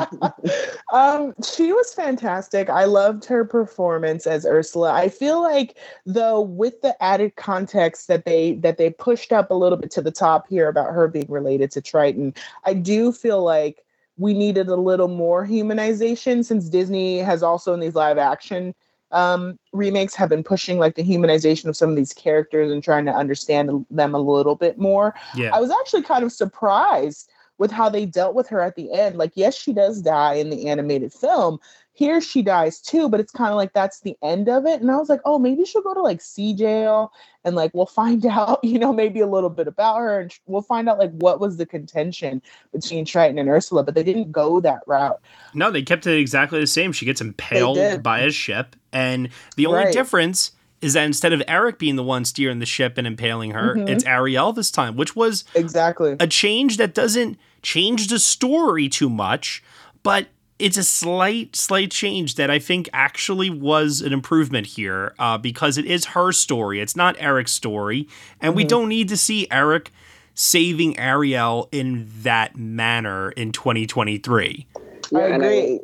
um, 0.94 1.34
she 1.44 1.72
was 1.72 1.94
fantastic. 1.94 2.70
I 2.70 2.86
loved 2.86 3.26
her 3.26 3.46
performance 3.46 4.28
as 4.28 4.46
Ursula. 4.46 4.92
I 4.92 5.10
feel 5.10 5.42
like 5.42 5.78
though 6.06 6.42
with 6.42 6.82
the 6.82 7.02
added 7.02 7.36
context 7.38 8.08
that 8.10 8.26
they 8.26 8.54
that 8.56 8.78
they 8.78 8.92
pushed 8.92 9.32
up 9.32 9.50
a 9.50 9.56
little 9.56 9.78
bit 9.78 9.90
to 9.92 10.02
the 10.02 10.12
top 10.12 10.48
here 10.48 10.68
about 10.68 10.94
her 10.94 11.08
being 11.08 11.30
related 11.30 11.72
to 11.72 11.82
Triton, 11.82 12.36
I 12.66 12.74
do 12.74 13.12
feel 13.12 13.44
like 13.44 13.84
we 14.18 14.34
needed 14.34 14.68
a 14.68 14.76
little 14.76 15.08
more 15.08 15.46
humanization 15.46 16.44
since 16.44 16.70
Disney 16.70 17.20
has 17.20 17.42
also 17.42 17.74
in 17.74 17.80
these 17.80 17.96
live 17.96 18.18
action 18.18 18.74
um, 19.12 19.58
remakes 19.74 20.16
have 20.16 20.30
been 20.30 20.43
pushing 20.43 20.80
like 20.80 20.95
the 20.95 21.03
humanization 21.03 21.66
of 21.66 21.78
some 21.78 21.89
of 21.89 21.95
these 21.95 22.14
characters 22.14 22.72
and 22.72 22.84
trying 22.84 23.05
to 23.05 23.12
understand 23.12 23.86
them 23.89 24.16
a 24.16 24.20
little 24.20 24.55
bit 24.55 24.78
more. 24.78 25.16
Yeah. 25.36 25.55
I 25.55 25.60
was 25.60 25.72
actually 25.72 26.03
kind 26.03 26.24
of 26.24 26.32
surprised 26.32 27.32
with 27.58 27.72
how 27.72 27.89
they 27.89 28.05
dealt 28.05 28.36
with 28.36 28.47
her 28.49 28.62
at 28.62 28.76
the 28.76 28.91
end. 28.91 29.18
Like, 29.18 29.32
yes, 29.36 29.55
she 29.55 29.74
does 29.74 30.01
die 30.01 30.36
in 30.36 30.49
the 30.49 30.68
animated 30.68 31.12
film. 31.14 31.60
Here 31.93 32.22
she 32.22 32.43
dies 32.43 32.80
too, 32.80 33.10
but 33.10 33.20
it's 33.20 33.32
kind 33.32 33.49
of 33.49 33.55
like 33.55 33.74
that's 33.74 34.01
the 34.01 34.16
end 34.22 34.47
of 34.49 34.68
it. 34.68 34.80
And 34.82 34.91
I 34.91 34.97
was 34.97 35.10
like, 35.10 35.22
oh, 35.26 35.39
maybe 35.39 35.66
she'll 35.66 35.82
go 35.82 35.95
to 35.95 36.01
like 36.01 36.22
sea 36.22 36.53
jail 36.53 37.12
and 37.43 37.55
like 37.55 37.74
we'll 37.74 37.88
find 37.88 38.24
out, 38.28 38.64
you 38.64 38.78
know, 38.78 38.93
maybe 38.93 39.20
a 39.20 39.26
little 39.28 39.49
bit 39.49 39.68
about 39.68 39.97
her 39.97 40.20
and 40.20 40.32
we'll 40.45 40.62
find 40.62 40.88
out 40.88 40.99
like 40.99 41.12
what 41.14 41.39
was 41.39 41.58
the 41.58 41.66
contention 41.66 42.39
between 42.72 43.03
Triton 43.03 43.39
and 43.39 43.49
Ursula. 43.49 43.84
But 43.84 43.95
they 43.95 44.03
didn't 44.03 44.32
go 44.32 44.60
that 44.60 44.82
route. 44.86 45.20
No, 45.55 45.72
they 45.72 45.82
kept 45.82 46.05
it 46.05 46.20
exactly 46.20 46.60
the 46.60 46.68
same. 46.68 46.91
She 46.91 47.05
gets 47.05 47.20
impaled 47.20 48.03
by 48.03 48.20
a 48.20 48.30
ship, 48.30 48.76
and 48.93 49.30
the 49.55 49.66
only 49.66 49.86
Right. 49.86 49.93
difference 49.93 50.51
is 50.82 50.93
that 50.93 51.05
instead 51.05 51.34
of 51.34 51.41
Eric 51.47 51.80
being 51.80 51.95
the 51.95 52.03
one 52.03 52.24
steering 52.24 52.60
the 52.60 52.66
ship 52.68 52.99
and 52.99 53.08
impaling 53.08 53.51
her, 53.51 53.74
Mhm. 53.74 53.89
it's 53.89 54.05
Ariel 54.05 54.53
this 54.53 54.70
time, 54.70 54.95
which 54.95 55.16
was 55.16 55.43
exactly 55.55 56.16
a 56.20 56.28
change 56.28 56.78
that 56.78 56.93
doesn't 56.93 57.39
change 57.68 58.07
the 58.07 58.18
story 58.18 58.88
too 58.88 59.09
much, 59.09 59.61
but 60.01 60.28
it's 60.57 60.78
a 60.78 60.84
slight, 60.84 61.53
slight 61.53 61.91
change 61.91 62.36
that 62.36 62.49
I 62.49 62.59
think 62.59 62.89
actually 62.93 63.49
was 63.49 63.99
an 63.99 64.13
improvement 64.13 64.68
here 64.68 65.13
uh, 65.20 65.38
because 65.38 65.78
it 65.78 65.84
is 65.84 66.05
her 66.15 66.32
story. 66.32 66.80
It's 66.80 66.95
not 66.95 67.18
Eric's 67.20 67.51
story, 67.51 68.07
and 68.41 68.55
we 68.55 68.63
Mhm. 68.63 68.70
don't 68.70 68.88
need 68.88 69.09
to 69.09 69.18
see 69.18 69.47
Eric 69.51 69.91
saving 70.34 70.97
Ariel 70.97 71.68
in 71.74 72.07
that 72.24 72.55
manner 72.55 73.32
in 73.32 73.51
2023. 73.51 74.65
Yeah, 75.11 75.20
and 75.26 75.43
I, 75.43 75.80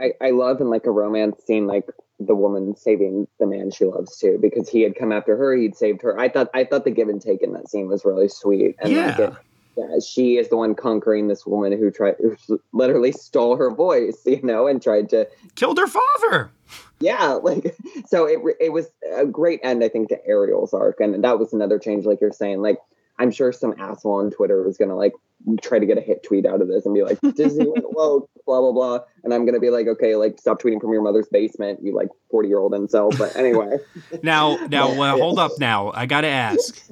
I, 0.00 0.12
I 0.20 0.30
love 0.30 0.60
in 0.60 0.70
like 0.70 0.86
a 0.86 0.90
romance 0.90 1.40
scene, 1.46 1.68
like 1.68 1.84
the 2.18 2.34
woman 2.34 2.74
saving 2.74 3.28
the 3.38 3.46
man 3.46 3.70
she 3.70 3.84
loves 3.84 4.18
too, 4.18 4.38
because 4.42 4.68
he 4.68 4.82
had 4.82 4.96
come 4.96 5.12
after 5.12 5.36
her, 5.36 5.54
he'd 5.54 5.76
saved 5.76 6.02
her. 6.02 6.18
I 6.18 6.28
thought, 6.28 6.48
I 6.52 6.64
thought 6.64 6.84
the 6.84 6.90
give 6.90 7.08
and 7.08 7.22
take 7.22 7.42
in 7.42 7.52
that 7.52 7.68
scene 7.68 7.86
was 7.86 8.04
really 8.04 8.28
sweet. 8.28 8.74
And 8.80 8.96
like 8.96 9.18
Yeah. 9.18 9.24
it, 9.26 9.32
yeah, 9.76 9.98
she 9.98 10.36
is 10.36 10.48
the 10.48 10.56
one 10.56 10.74
conquering 10.74 11.28
this 11.28 11.46
woman 11.46 11.72
who 11.72 11.90
tried, 11.90 12.16
who 12.18 12.60
literally 12.72 13.12
stole 13.12 13.56
her 13.56 13.70
voice, 13.70 14.22
you 14.24 14.42
know, 14.42 14.66
and 14.66 14.82
tried 14.82 15.10
to 15.10 15.28
killed 15.54 15.78
her 15.78 15.86
father. 15.86 16.50
Yeah, 16.98 17.32
like 17.42 17.76
so 18.06 18.26
it 18.26 18.38
it 18.58 18.72
was 18.72 18.88
a 19.14 19.26
great 19.26 19.60
end, 19.62 19.84
I 19.84 19.88
think, 19.88 20.08
to 20.08 20.26
Ariel's 20.26 20.72
arc, 20.72 21.00
and 21.00 21.22
that 21.22 21.38
was 21.38 21.52
another 21.52 21.78
change, 21.78 22.06
like 22.06 22.20
you're 22.20 22.32
saying. 22.32 22.62
Like 22.62 22.78
I'm 23.18 23.30
sure 23.30 23.52
some 23.52 23.74
asshole 23.78 24.14
on 24.14 24.30
Twitter 24.30 24.62
was 24.62 24.76
gonna 24.78 24.96
like 24.96 25.12
try 25.60 25.78
to 25.78 25.86
get 25.86 25.98
a 25.98 26.00
hit 26.00 26.22
tweet 26.22 26.46
out 26.46 26.60
of 26.60 26.68
this 26.68 26.86
and 26.86 26.94
be 26.94 27.02
like 27.02 27.18
Disney 27.36 27.66
went 27.66 27.92
woke, 27.92 28.30
blah 28.46 28.60
blah 28.60 28.72
blah, 28.72 29.00
and 29.24 29.34
I'm 29.34 29.44
gonna 29.44 29.60
be 29.60 29.70
like, 29.70 29.86
okay, 29.86 30.16
like 30.16 30.38
stop 30.38 30.60
tweeting 30.60 30.80
from 30.80 30.92
your 30.92 31.02
mother's 31.02 31.28
basement, 31.28 31.80
you 31.82 31.94
like 31.94 32.08
40 32.30 32.48
year 32.48 32.58
old 32.58 32.72
incel. 32.72 33.16
But 33.16 33.36
anyway, 33.36 33.78
Now, 34.22 34.56
now, 34.70 34.94
well, 34.98 35.18
hold 35.18 35.38
up. 35.38 35.52
Now, 35.58 35.92
I 35.94 36.06
gotta 36.06 36.28
ask. 36.28 36.82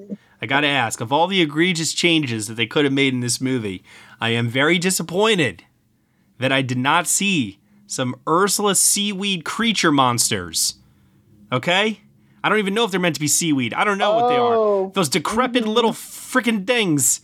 I 0.42 0.46
gotta 0.46 0.66
ask. 0.66 1.00
Of 1.00 1.12
all 1.12 1.26
the 1.26 1.40
egregious 1.40 1.92
changes 1.92 2.46
that 2.48 2.54
they 2.54 2.66
could 2.66 2.84
have 2.84 2.92
made 2.92 3.14
in 3.14 3.20
this 3.20 3.40
movie, 3.40 3.82
I 4.20 4.30
am 4.30 4.48
very 4.48 4.78
disappointed 4.78 5.64
that 6.38 6.52
I 6.52 6.62
did 6.62 6.78
not 6.78 7.06
see 7.06 7.58
some 7.86 8.16
Ursula 8.28 8.74
seaweed 8.74 9.44
creature 9.44 9.92
monsters. 9.92 10.74
Okay, 11.52 12.00
I 12.42 12.48
don't 12.48 12.58
even 12.58 12.74
know 12.74 12.84
if 12.84 12.90
they're 12.90 13.00
meant 13.00 13.14
to 13.14 13.20
be 13.20 13.28
seaweed. 13.28 13.72
I 13.74 13.84
don't 13.84 13.98
know 13.98 14.14
what 14.16 14.28
they 14.28 14.36
are. 14.36 14.54
Oh. 14.54 14.90
Those 14.94 15.08
decrepit 15.08 15.66
little 15.66 15.92
freaking 15.92 16.66
things. 16.66 17.20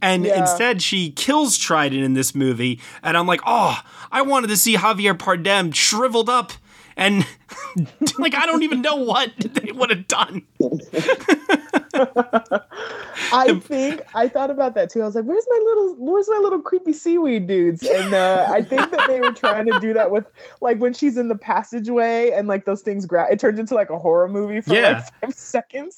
And 0.00 0.24
Yeah. 0.24 0.40
instead, 0.40 0.82
she 0.82 1.10
kills 1.10 1.56
Trident 1.58 2.02
in 2.02 2.14
this 2.14 2.34
movie, 2.34 2.80
and 3.02 3.16
I'm 3.16 3.26
like, 3.26 3.40
oh, 3.46 3.80
I 4.10 4.22
wanted 4.22 4.48
to 4.48 4.56
see 4.56 4.76
Javier 4.76 5.14
Bardem 5.16 5.74
shriveled 5.74 6.28
up, 6.28 6.52
and 6.96 7.26
like 8.18 8.34
I 8.34 8.46
don't 8.46 8.62
even 8.62 8.82
know 8.82 8.96
what 8.96 9.30
they 9.38 9.72
would 9.72 9.90
have 9.90 10.08
done. 10.08 10.42
I 11.94 13.58
think 13.62 14.02
I 14.14 14.28
thought 14.28 14.50
about 14.50 14.74
that 14.74 14.90
too. 14.90 15.02
I 15.02 15.06
was 15.06 15.14
like, 15.14 15.24
"Where's 15.24 15.46
my 15.48 15.60
little, 15.64 15.94
where's 15.98 16.28
my 16.28 16.38
little 16.38 16.60
creepy 16.60 16.92
seaweed 16.92 17.46
dudes?" 17.46 17.82
And 17.82 18.12
uh, 18.14 18.46
I 18.50 18.62
think 18.62 18.90
that 18.90 19.06
they 19.08 19.20
were 19.20 19.32
trying 19.32 19.66
to 19.66 19.78
do 19.80 19.92
that 19.94 20.10
with 20.10 20.26
like 20.60 20.78
when 20.78 20.92
she's 20.92 21.16
in 21.16 21.28
the 21.28 21.36
passageway 21.36 22.30
and 22.30 22.48
like 22.48 22.64
those 22.64 22.82
things 22.82 23.06
grab. 23.06 23.28
It 23.32 23.38
turns 23.40 23.58
into 23.58 23.74
like 23.74 23.90
a 23.90 23.98
horror 23.98 24.28
movie 24.28 24.60
for 24.60 24.74
Yeah. 24.74 24.92
like 24.92 25.20
five 25.20 25.34
seconds. 25.34 25.94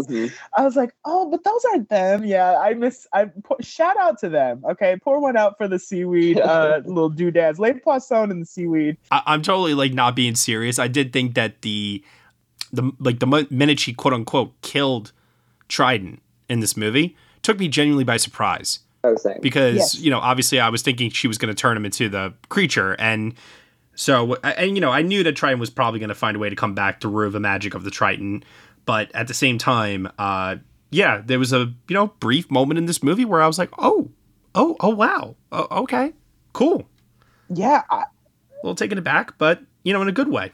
I 0.56 0.62
was 0.62 0.76
like, 0.76 0.94
"Oh, 1.04 1.30
but 1.30 1.44
those 1.44 1.64
aren't 1.72 1.88
them." 1.88 2.24
Yeah, 2.24 2.58
I 2.58 2.74
miss. 2.74 3.06
I 3.12 3.26
pu- 3.26 3.56
shout 3.62 3.96
out 3.98 4.18
to 4.20 4.28
them. 4.28 4.64
Okay, 4.70 4.96
pour 5.02 5.20
one 5.20 5.36
out 5.36 5.56
for 5.58 5.68
the 5.68 5.78
seaweed 5.78 6.38
uh, 6.40 6.80
little 6.84 7.10
doodads, 7.10 7.58
Les 7.58 7.74
Poissons 7.74 8.30
and 8.30 8.42
the 8.42 8.46
seaweed. 8.46 8.96
I, 9.10 9.22
I'm 9.26 9.42
totally 9.42 9.74
like 9.74 9.92
not 9.92 10.14
being 10.16 10.34
serious. 10.34 10.78
I 10.78 10.88
did 10.88 11.12
think 11.12 11.34
that 11.34 11.62
the 11.62 12.02
the 12.72 12.90
like 12.98 13.20
the 13.20 13.26
mo- 13.26 13.46
minute 13.50 13.78
she 13.80 13.92
quote 13.94 14.14
unquote 14.14 14.60
killed 14.62 15.12
Trident 15.74 16.22
in 16.48 16.60
this 16.60 16.76
movie 16.76 17.16
took 17.42 17.58
me 17.58 17.66
genuinely 17.68 18.04
by 18.04 18.16
surprise. 18.16 18.78
Oh, 19.02 19.16
same. 19.16 19.38
Because 19.42 19.76
Yes. 19.76 19.98
you 19.98 20.10
know, 20.10 20.20
obviously, 20.20 20.60
I 20.60 20.68
was 20.68 20.82
thinking 20.82 21.10
she 21.10 21.26
was 21.28 21.36
going 21.36 21.54
to 21.54 21.60
turn 21.60 21.76
him 21.76 21.84
into 21.84 22.08
the 22.08 22.32
creature, 22.48 22.94
and 22.98 23.34
so 23.96 24.34
and 24.36 24.76
you 24.76 24.80
know, 24.80 24.90
I 24.90 25.02
knew 25.02 25.22
that 25.24 25.32
Triton 25.36 25.58
was 25.58 25.70
probably 25.70 25.98
going 25.98 26.08
to 26.10 26.14
find 26.14 26.36
a 26.36 26.38
way 26.38 26.48
to 26.48 26.56
come 26.56 26.74
back 26.74 27.00
to 27.00 27.08
rue 27.08 27.28
the 27.30 27.40
magic 27.40 27.74
of 27.74 27.82
the 27.82 27.90
Triton, 27.90 28.44
but 28.86 29.10
at 29.14 29.26
the 29.26 29.34
same 29.34 29.58
time, 29.58 30.08
uh, 30.18 30.56
yeah, 30.90 31.20
there 31.24 31.38
was 31.40 31.52
a 31.52 31.72
you 31.88 31.94
know 31.94 32.06
brief 32.20 32.50
moment 32.50 32.78
in 32.78 32.86
this 32.86 33.02
movie 33.02 33.24
where 33.24 33.42
I 33.42 33.46
was 33.48 33.58
like, 33.58 33.70
oh, 33.78 34.10
oh, 34.54 34.76
oh, 34.80 34.90
wow, 34.94 35.34
oh, 35.52 35.66
okay, 35.82 36.12
cool, 36.52 36.88
Yeah, 37.50 37.82
I, 37.90 37.96
a 38.02 38.04
little 38.62 38.76
taken 38.76 38.96
aback, 38.96 39.36
but 39.38 39.60
you 39.82 39.92
know, 39.92 40.00
in 40.02 40.08
a 40.08 40.12
good 40.12 40.28
way. 40.28 40.52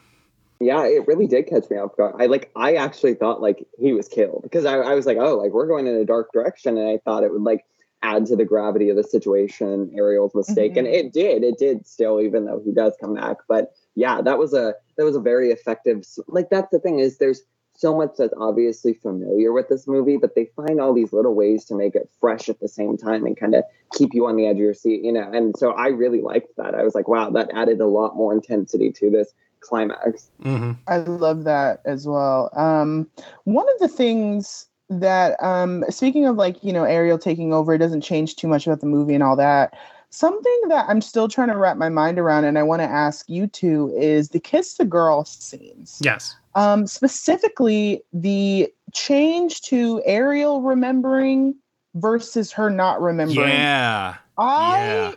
Yeah, 0.61 0.85
it 0.85 1.07
really 1.07 1.27
did 1.27 1.47
catch 1.49 1.71
me 1.71 1.79
off 1.79 1.97
guard. 1.97 2.17
I 2.19 2.27
like, 2.27 2.51
I 2.55 2.75
actually 2.75 3.15
thought 3.15 3.41
like 3.41 3.67
he 3.79 3.95
was 3.95 4.09
killed 4.09 4.43
because 4.43 4.67
I, 4.67 4.75
I 4.77 4.95
was 4.95 5.07
like, 5.07 5.17
oh, 5.19 5.37
like 5.37 5.53
we're 5.53 5.67
going 5.67 5.87
in 5.87 5.95
a 5.95 6.05
dark 6.05 6.33
direction, 6.33 6.77
and 6.77 6.89
I 6.89 6.99
thought 6.99 7.25
it 7.25 7.33
would 7.33 7.43
like 7.43 7.65
add 8.03 8.27
to 8.27 8.37
the 8.37 8.45
gravity 8.45 8.91
of 8.91 8.97
the 8.97 9.03
situation, 9.03 9.91
Ariel's 9.95 10.35
mistake, 10.35 10.77
and 10.77 10.87
mm-hmm. 10.87 11.07
it 11.07 11.13
did. 11.13 11.43
It 11.45 11.59
did 11.59 11.87
still, 11.87 12.21
even 12.21 12.45
though 12.45 12.61
he 12.63 12.73
does 12.73 12.95
come 13.01 13.15
back. 13.15 13.39
But 13.49 13.73
yeah, 13.95 14.21
that 14.21 14.39
was 14.39 14.53
a 14.53 14.75
that 14.97 15.05
was 15.05 15.17
a 15.17 15.21
very 15.21 15.51
effective. 15.51 16.05
Like 16.29 16.51
that's 16.51 16.71
the 16.71 16.79
thing 16.79 16.99
is 16.99 17.17
there's 17.17 17.43
so 17.75 17.97
much 17.97 18.17
that's 18.19 18.35
obviously 18.37 18.93
familiar 18.93 19.53
with 19.53 19.71
this 19.71 19.89
movie, 19.89 20.19
but 20.19 20.35
they 20.35 20.51
find 20.55 20.79
all 20.79 20.93
these 20.93 21.15
little 21.15 21.35
ways 21.35 21.65
to 21.65 21.75
make 21.75 21.95
it 21.95 22.11
fresh 22.21 22.51
at 22.51 22.61
the 22.61 22.69
same 22.69 22.99
time 22.99 23.25
and 23.25 23.39
kind 23.39 23.55
of 23.55 23.65
keep 23.95 24.13
you 24.13 24.27
on 24.27 24.37
the 24.37 24.47
edge 24.47 24.57
of 24.57 24.59
your 24.59 24.75
seat, 24.75 25.03
you 25.03 25.13
know. 25.13 25.31
And 25.33 25.57
so 25.57 25.71
I 25.71 25.87
really 25.87 26.21
liked 26.21 26.55
that. 26.59 26.75
I 26.75 26.83
was 26.83 26.95
like, 26.95 27.09
wow, 27.09 27.31
that 27.31 27.51
added 27.55 27.81
a 27.81 27.87
lot 27.87 28.17
more 28.17 28.35
intensity 28.35 28.93
to 28.93 29.09
this 29.09 29.33
climax. 29.61 30.31
Mm-hmm. 30.43 30.73
I 30.87 30.99
love 30.99 31.45
that 31.45 31.81
as 31.85 32.07
well. 32.07 32.51
Um, 32.55 33.09
one 33.45 33.67
of 33.69 33.79
the 33.79 33.89
things 33.89 34.67
that, 34.89 35.41
um, 35.43 35.85
speaking 35.89 36.27
of 36.27 36.37
like, 36.37 36.63
you 36.65 36.73
know, 36.73 36.85
Ariel 36.85 37.19
taking 37.19 37.53
over, 37.53 37.75
it 37.75 37.79
doesn't 37.79 38.01
change 38.01 38.37
too 38.37 38.49
much 38.49 38.67
about 38.67 38.81
the 38.81 38.87
movie 38.87 39.15
and 39.15 39.23
all 39.23 39.37
that. 39.37 39.75
Something 40.11 40.61
that 40.69 40.87
I'm 40.89 41.01
still 41.01 41.29
trying 41.29 41.49
to 41.49 41.57
wrap 41.57 41.77
my 41.77 41.89
mind 41.89 42.19
around, 42.19 42.45
and 42.45 42.59
I 42.59 42.65
want 42.65 42.83
to 42.83 42.89
ask 42.89 43.29
you 43.29 43.47
two, 43.47 43.95
is 43.97 44.31
the 44.31 44.41
kiss 44.41 44.75
the 44.75 44.85
girl 44.85 45.25
scenes. 45.25 46.01
Yes. 46.03 46.35
Um, 46.57 46.89
specifically, 46.89 48.03
the 48.13 48.69
change 48.93 49.61
to 49.63 50.03
Ariel 50.05 50.63
remembering 50.63 51.55
versus 51.95 52.51
her 52.51 52.71
not 52.71 53.01
remembering. 53.01 53.51
Yeah. 53.51 54.17
I 54.37 55.15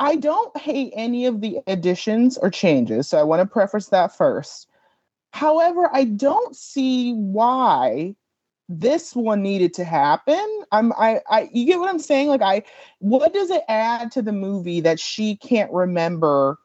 I 0.00 0.16
don't 0.16 0.56
hate 0.56 0.92
any 0.96 1.26
of 1.26 1.42
the 1.42 1.58
additions 1.66 2.38
or 2.38 2.50
changes, 2.50 3.06
so 3.06 3.18
I 3.18 3.22
want 3.22 3.40
to 3.40 3.46
preface 3.46 3.88
that 3.88 4.16
first. 4.16 4.66
However, 5.32 5.90
I 5.92 6.04
don't 6.04 6.56
see 6.56 7.12
why 7.12 8.16
this 8.70 9.14
one 9.14 9.42
needed 9.42 9.74
to 9.74 9.84
happen. 9.84 10.64
I'm 10.72 10.92
I 10.94 11.20
I 11.28 11.50
you 11.52 11.66
get 11.66 11.78
what 11.78 11.90
I'm 11.90 11.98
saying? 11.98 12.28
Like 12.28 12.40
I 12.40 12.62
what 13.00 13.34
does 13.34 13.50
it 13.50 13.62
add 13.68 14.10
to 14.12 14.22
the 14.22 14.32
movie 14.32 14.80
that 14.80 14.98
she 14.98 15.36
can't 15.36 15.70
remember 15.72 16.58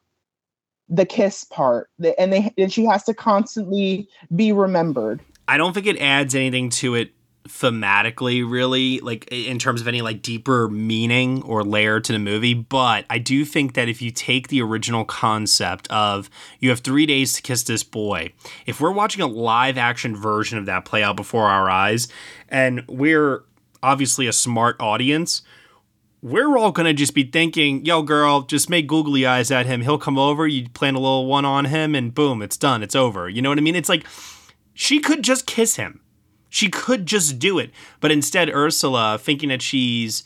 the 0.87 1.05
kiss 1.05 1.43
part 1.43 1.89
and 2.17 2.31
they 2.31 2.53
and 2.57 2.71
she 2.71 2.85
has 2.85 3.03
to 3.05 3.13
constantly 3.13 4.07
be 4.35 4.51
remembered. 4.51 5.19
I 5.47 5.57
don't 5.57 5.73
think 5.73 5.87
it 5.87 5.99
adds 5.99 6.35
anything 6.35 6.69
to 6.69 6.95
it 6.95 7.11
thematically 7.47 8.49
really 8.49 8.99
like 8.99 9.27
in 9.31 9.59
terms 9.59 9.79
of 9.79 9.87
any 9.87 10.01
like 10.01 10.21
deeper 10.21 10.67
meaning 10.67 11.43
or 11.43 11.63
layer 11.63 11.99
to 11.99 12.11
the 12.11 12.19
movie 12.19 12.53
but 12.53 13.05
i 13.09 13.19
do 13.19 13.45
think 13.45 13.73
that 13.75 13.87
if 13.87 14.01
you 14.01 14.09
take 14.09 14.47
the 14.47 14.61
original 14.61 15.05
concept 15.05 15.87
of 15.91 16.29
you 16.59 16.69
have 16.69 16.79
three 16.79 17.05
days 17.05 17.33
to 17.33 17.41
kiss 17.41 17.63
this 17.63 17.83
boy 17.83 18.31
if 18.65 18.81
we're 18.81 18.91
watching 18.91 19.21
a 19.21 19.27
live 19.27 19.77
action 19.77 20.15
version 20.15 20.57
of 20.57 20.65
that 20.65 20.85
play 20.85 21.03
out 21.03 21.15
before 21.15 21.43
our 21.43 21.69
eyes 21.69 22.07
and 22.49 22.83
we're 22.87 23.43
obviously 23.83 24.25
a 24.25 24.33
smart 24.33 24.75
audience 24.79 25.43
we're 26.21 26.57
all 26.57 26.71
going 26.71 26.87
to 26.87 26.93
just 26.93 27.13
be 27.13 27.23
thinking, 27.23 27.85
yo, 27.85 28.01
girl, 28.01 28.41
just 28.41 28.67
make 28.67 28.87
googly 28.87 29.27
eyes 29.27 29.51
at 29.51 29.67
him. 29.67 29.81
He'll 29.81 29.99
come 29.99 30.17
over, 30.17 30.47
you 30.47 30.67
plant 30.69 30.97
a 30.97 30.99
little 30.99 31.27
one 31.27 31.45
on 31.45 31.65
him, 31.65 31.93
and 31.93 32.15
boom, 32.15 32.41
it's 32.41 32.57
done. 32.57 32.81
It's 32.81 32.95
over. 32.95 33.29
You 33.29 33.43
know 33.43 33.49
what 33.49 33.59
I 33.59 33.61
mean? 33.61 33.75
It's 33.75 33.89
like 33.89 34.07
she 34.73 34.99
could 34.99 35.23
just 35.23 35.45
kiss 35.45 35.75
him. 35.75 36.01
She 36.55 36.69
could 36.69 37.05
just 37.05 37.37
do 37.37 37.59
it. 37.59 37.71
But 37.99 38.13
instead, 38.13 38.49
Ursula, 38.49 39.17
thinking 39.21 39.49
that 39.49 39.61
she's 39.61 40.23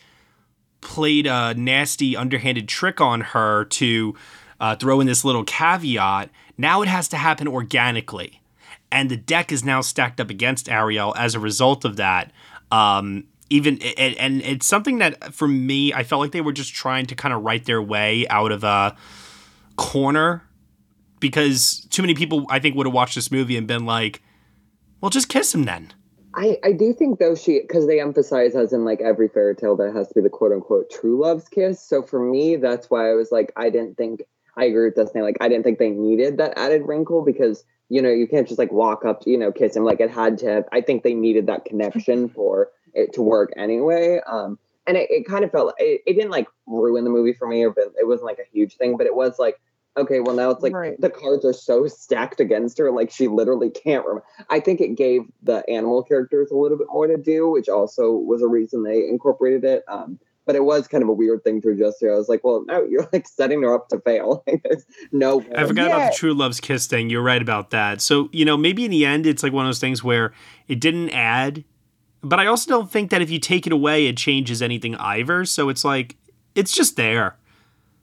played 0.80 1.26
a 1.26 1.56
nasty, 1.56 2.16
underhanded 2.16 2.68
trick 2.68 3.02
on 3.02 3.22
her 3.22 3.66
to 3.66 4.14
uh, 4.60 4.76
throw 4.76 5.02
in 5.02 5.08
this 5.08 5.26
little 5.26 5.44
caveat, 5.44 6.30
now 6.56 6.84
it 6.84 6.88
has 6.88 7.08
to 7.08 7.18
happen 7.18 7.48
organically. 7.48 8.44
And 8.92 9.10
the 9.10 9.18
deck 9.18 9.52
is 9.52 9.66
now 9.66 9.82
stacked 9.82 10.22
up 10.22 10.30
against 10.30 10.70
Ariel 10.70 11.16
as 11.18 11.34
a 11.34 11.40
result 11.40 11.84
of 11.84 11.96
that. 11.96 12.32
Um, 12.72 13.24
even 13.50 13.82
and, 13.98 14.16
and 14.20 14.44
it's 14.44 14.68
something 14.68 15.00
that 15.00 15.34
for 15.34 15.48
me 15.48 15.92
I 15.94 16.04
felt 16.04 16.22
like 16.22 16.32
they 16.32 16.42
were 16.42 16.54
just 16.54 16.76
trying 16.76 17.08
to 17.08 17.16
kind 17.16 17.34
of 17.34 17.42
write 17.42 17.66
their 17.66 17.82
way 17.82 18.28
out 18.28 18.52
of 18.52 18.64
a 18.64 18.96
corner 19.78 20.44
because 21.20 21.88
too 21.90 22.04
many 22.04 22.14
people 22.14 22.46
I 22.52 22.60
think 22.60 22.76
would 22.76 22.86
have 22.86 22.94
watched 22.94 23.16
this 23.16 23.32
movie 23.32 23.58
and 23.58 23.66
been 23.66 23.88
like, 23.88 24.22
"Well, 25.02 25.10
just 25.10 25.28
kiss 25.28 25.56
him 25.56 25.64
then." 25.64 25.92
I, 26.40 26.58
I 26.64 26.72
do 26.72 26.94
think 26.94 27.20
though 27.20 27.36
she 27.36 27.60
because 27.60 27.86
they 27.86 28.00
emphasize 28.00 28.56
as 28.56 28.72
in 28.72 28.86
like 28.86 29.02
every 29.02 29.28
fairy 29.28 29.58
tale 29.58 29.76
that 29.76 29.94
has 29.94 30.08
to 30.08 30.14
be 30.14 30.22
the 30.22 30.30
quote 30.30 30.54
unquote 30.54 30.90
true 30.90 31.20
love's 31.20 31.50
kiss. 31.50 31.82
So 31.82 32.02
for 32.02 32.18
me, 32.24 32.56
that's 32.56 32.90
why 32.90 33.12
I 33.12 33.14
was 33.14 33.30
like 33.30 33.52
I 33.58 33.70
didn't 33.70 33.98
think 33.98 34.24
I 34.56 34.64
agree 34.64 34.86
with 34.86 34.96
Destiny. 34.96 35.22
Like 35.22 35.36
I 35.42 35.50
didn't 35.50 35.66
think 35.66 35.80
they 35.80 35.90
needed 35.90 36.38
that 36.38 36.58
added 36.58 36.88
wrinkle 36.88 37.26
because 37.26 37.66
you 37.90 38.02
know 38.02 38.10
you 38.10 38.26
can't 38.26 38.48
just 38.48 38.58
like 38.58 38.72
walk 38.72 39.04
up 39.04 39.20
to 39.22 39.30
you 39.30 39.38
know 39.38 39.52
kiss 39.52 39.76
him. 39.76 39.84
Like 39.84 40.00
it 40.00 40.10
had 40.10 40.38
to. 40.40 40.64
I 40.72 40.80
think 40.80 41.04
they 41.04 41.14
needed 41.14 41.46
that 41.48 41.66
connection 41.66 42.30
for 42.36 42.70
it 42.94 43.12
to 43.14 43.22
work 43.22 43.52
anyway. 43.58 44.22
Um, 44.26 44.58
and 44.88 44.96
it, 44.96 45.12
it 45.12 45.28
kind 45.28 45.44
of 45.44 45.52
felt 45.52 45.74
it, 45.78 46.02
it 46.08 46.14
didn't 46.14 46.32
like 46.32 46.48
ruin 46.68 47.04
the 47.04 47.10
movie 47.10 47.34
for 47.34 47.50
me, 47.50 47.66
or 47.66 47.76
it 47.78 48.08
wasn't 48.08 48.28
like 48.28 48.40
a 48.40 48.50
huge 48.50 48.78
thing, 48.78 48.96
but 48.96 49.08
it 49.08 49.16
was 49.16 49.40
like 49.40 49.60
okay, 49.98 50.20
well 50.20 50.36
now 50.36 50.50
it's 50.50 50.64
like 50.64 50.74
right. 50.74 51.00
the 51.00 51.10
cards 51.10 51.46
are 51.46 51.54
so 51.54 51.88
stacked 51.88 52.40
against 52.40 52.78
her, 52.78 52.92
like 52.92 53.12
she 53.12 53.28
literally 53.28 53.70
can't 53.70 54.06
remember. 54.06 54.26
I 54.50 54.60
think 54.60 54.82
it 54.82 54.96
gave 54.96 55.22
the 55.44 55.68
animal 55.70 56.04
characters 56.04 56.52
a 56.52 56.56
little 56.56 56.78
bit 56.78 56.88
more 56.90 57.08
to 57.08 57.18
do, 57.18 57.50
which 57.50 57.70
also 57.70 58.12
was 58.12 58.42
a 58.42 58.48
reason 58.48 58.84
they 58.84 59.08
incorporated 59.08 59.64
it. 59.64 59.84
Um, 59.88 60.20
but 60.46 60.56
it 60.56 60.64
was 60.64 60.88
kind 60.88 61.04
of 61.04 61.10
a 61.10 61.14
weird 61.14 61.44
thing 61.44 61.62
to 61.62 61.70
adjust 61.70 62.00
to. 62.00 62.10
I 62.10 62.16
was 62.16 62.28
like, 62.28 62.44
well, 62.44 62.64
no, 62.66 62.84
you're 62.84 63.08
like 63.14 63.28
setting 63.28 63.62
her 63.62 63.76
up 63.76 63.88
to 63.90 64.00
fail. 64.00 64.44
There's 64.64 64.84
no. 65.12 65.42
I 65.56 65.66
forgot 65.66 65.90
yeah. 65.90 65.96
about 65.96 66.12
the 66.12 66.18
true 66.18 66.34
love's 66.34 66.60
kiss 66.60 66.88
thing. 66.88 67.12
You're 67.12 67.22
right 67.22 67.42
about 67.42 67.70
that. 67.70 68.02
So 68.02 68.30
you 68.32 68.46
know, 68.46 68.58
maybe 68.58 68.86
in 68.86 68.92
the 68.92 69.06
end, 69.06 69.28
it's 69.28 69.44
like 69.44 69.54
one 69.54 69.66
of 69.66 69.70
those 69.70 69.80
things 69.80 70.04
where 70.04 70.34
it 70.68 70.80
didn't 70.80 71.12
add 71.12 71.64
but 72.22 72.40
I 72.40 72.48
also 72.48 72.70
don't 72.70 72.92
think 72.92 73.12
that 73.12 73.22
if 73.22 73.30
you 73.30 73.40
take 73.40 73.66
it 73.66 73.74
away, 73.74 74.08
it 74.08 74.18
changes 74.18 74.62
anything 74.62 74.96
either. 74.96 75.46
So 75.46 75.70
it's 75.70 75.86
like, 75.86 76.18
it's 76.56 76.72
just 76.72 76.96
there. 76.98 77.38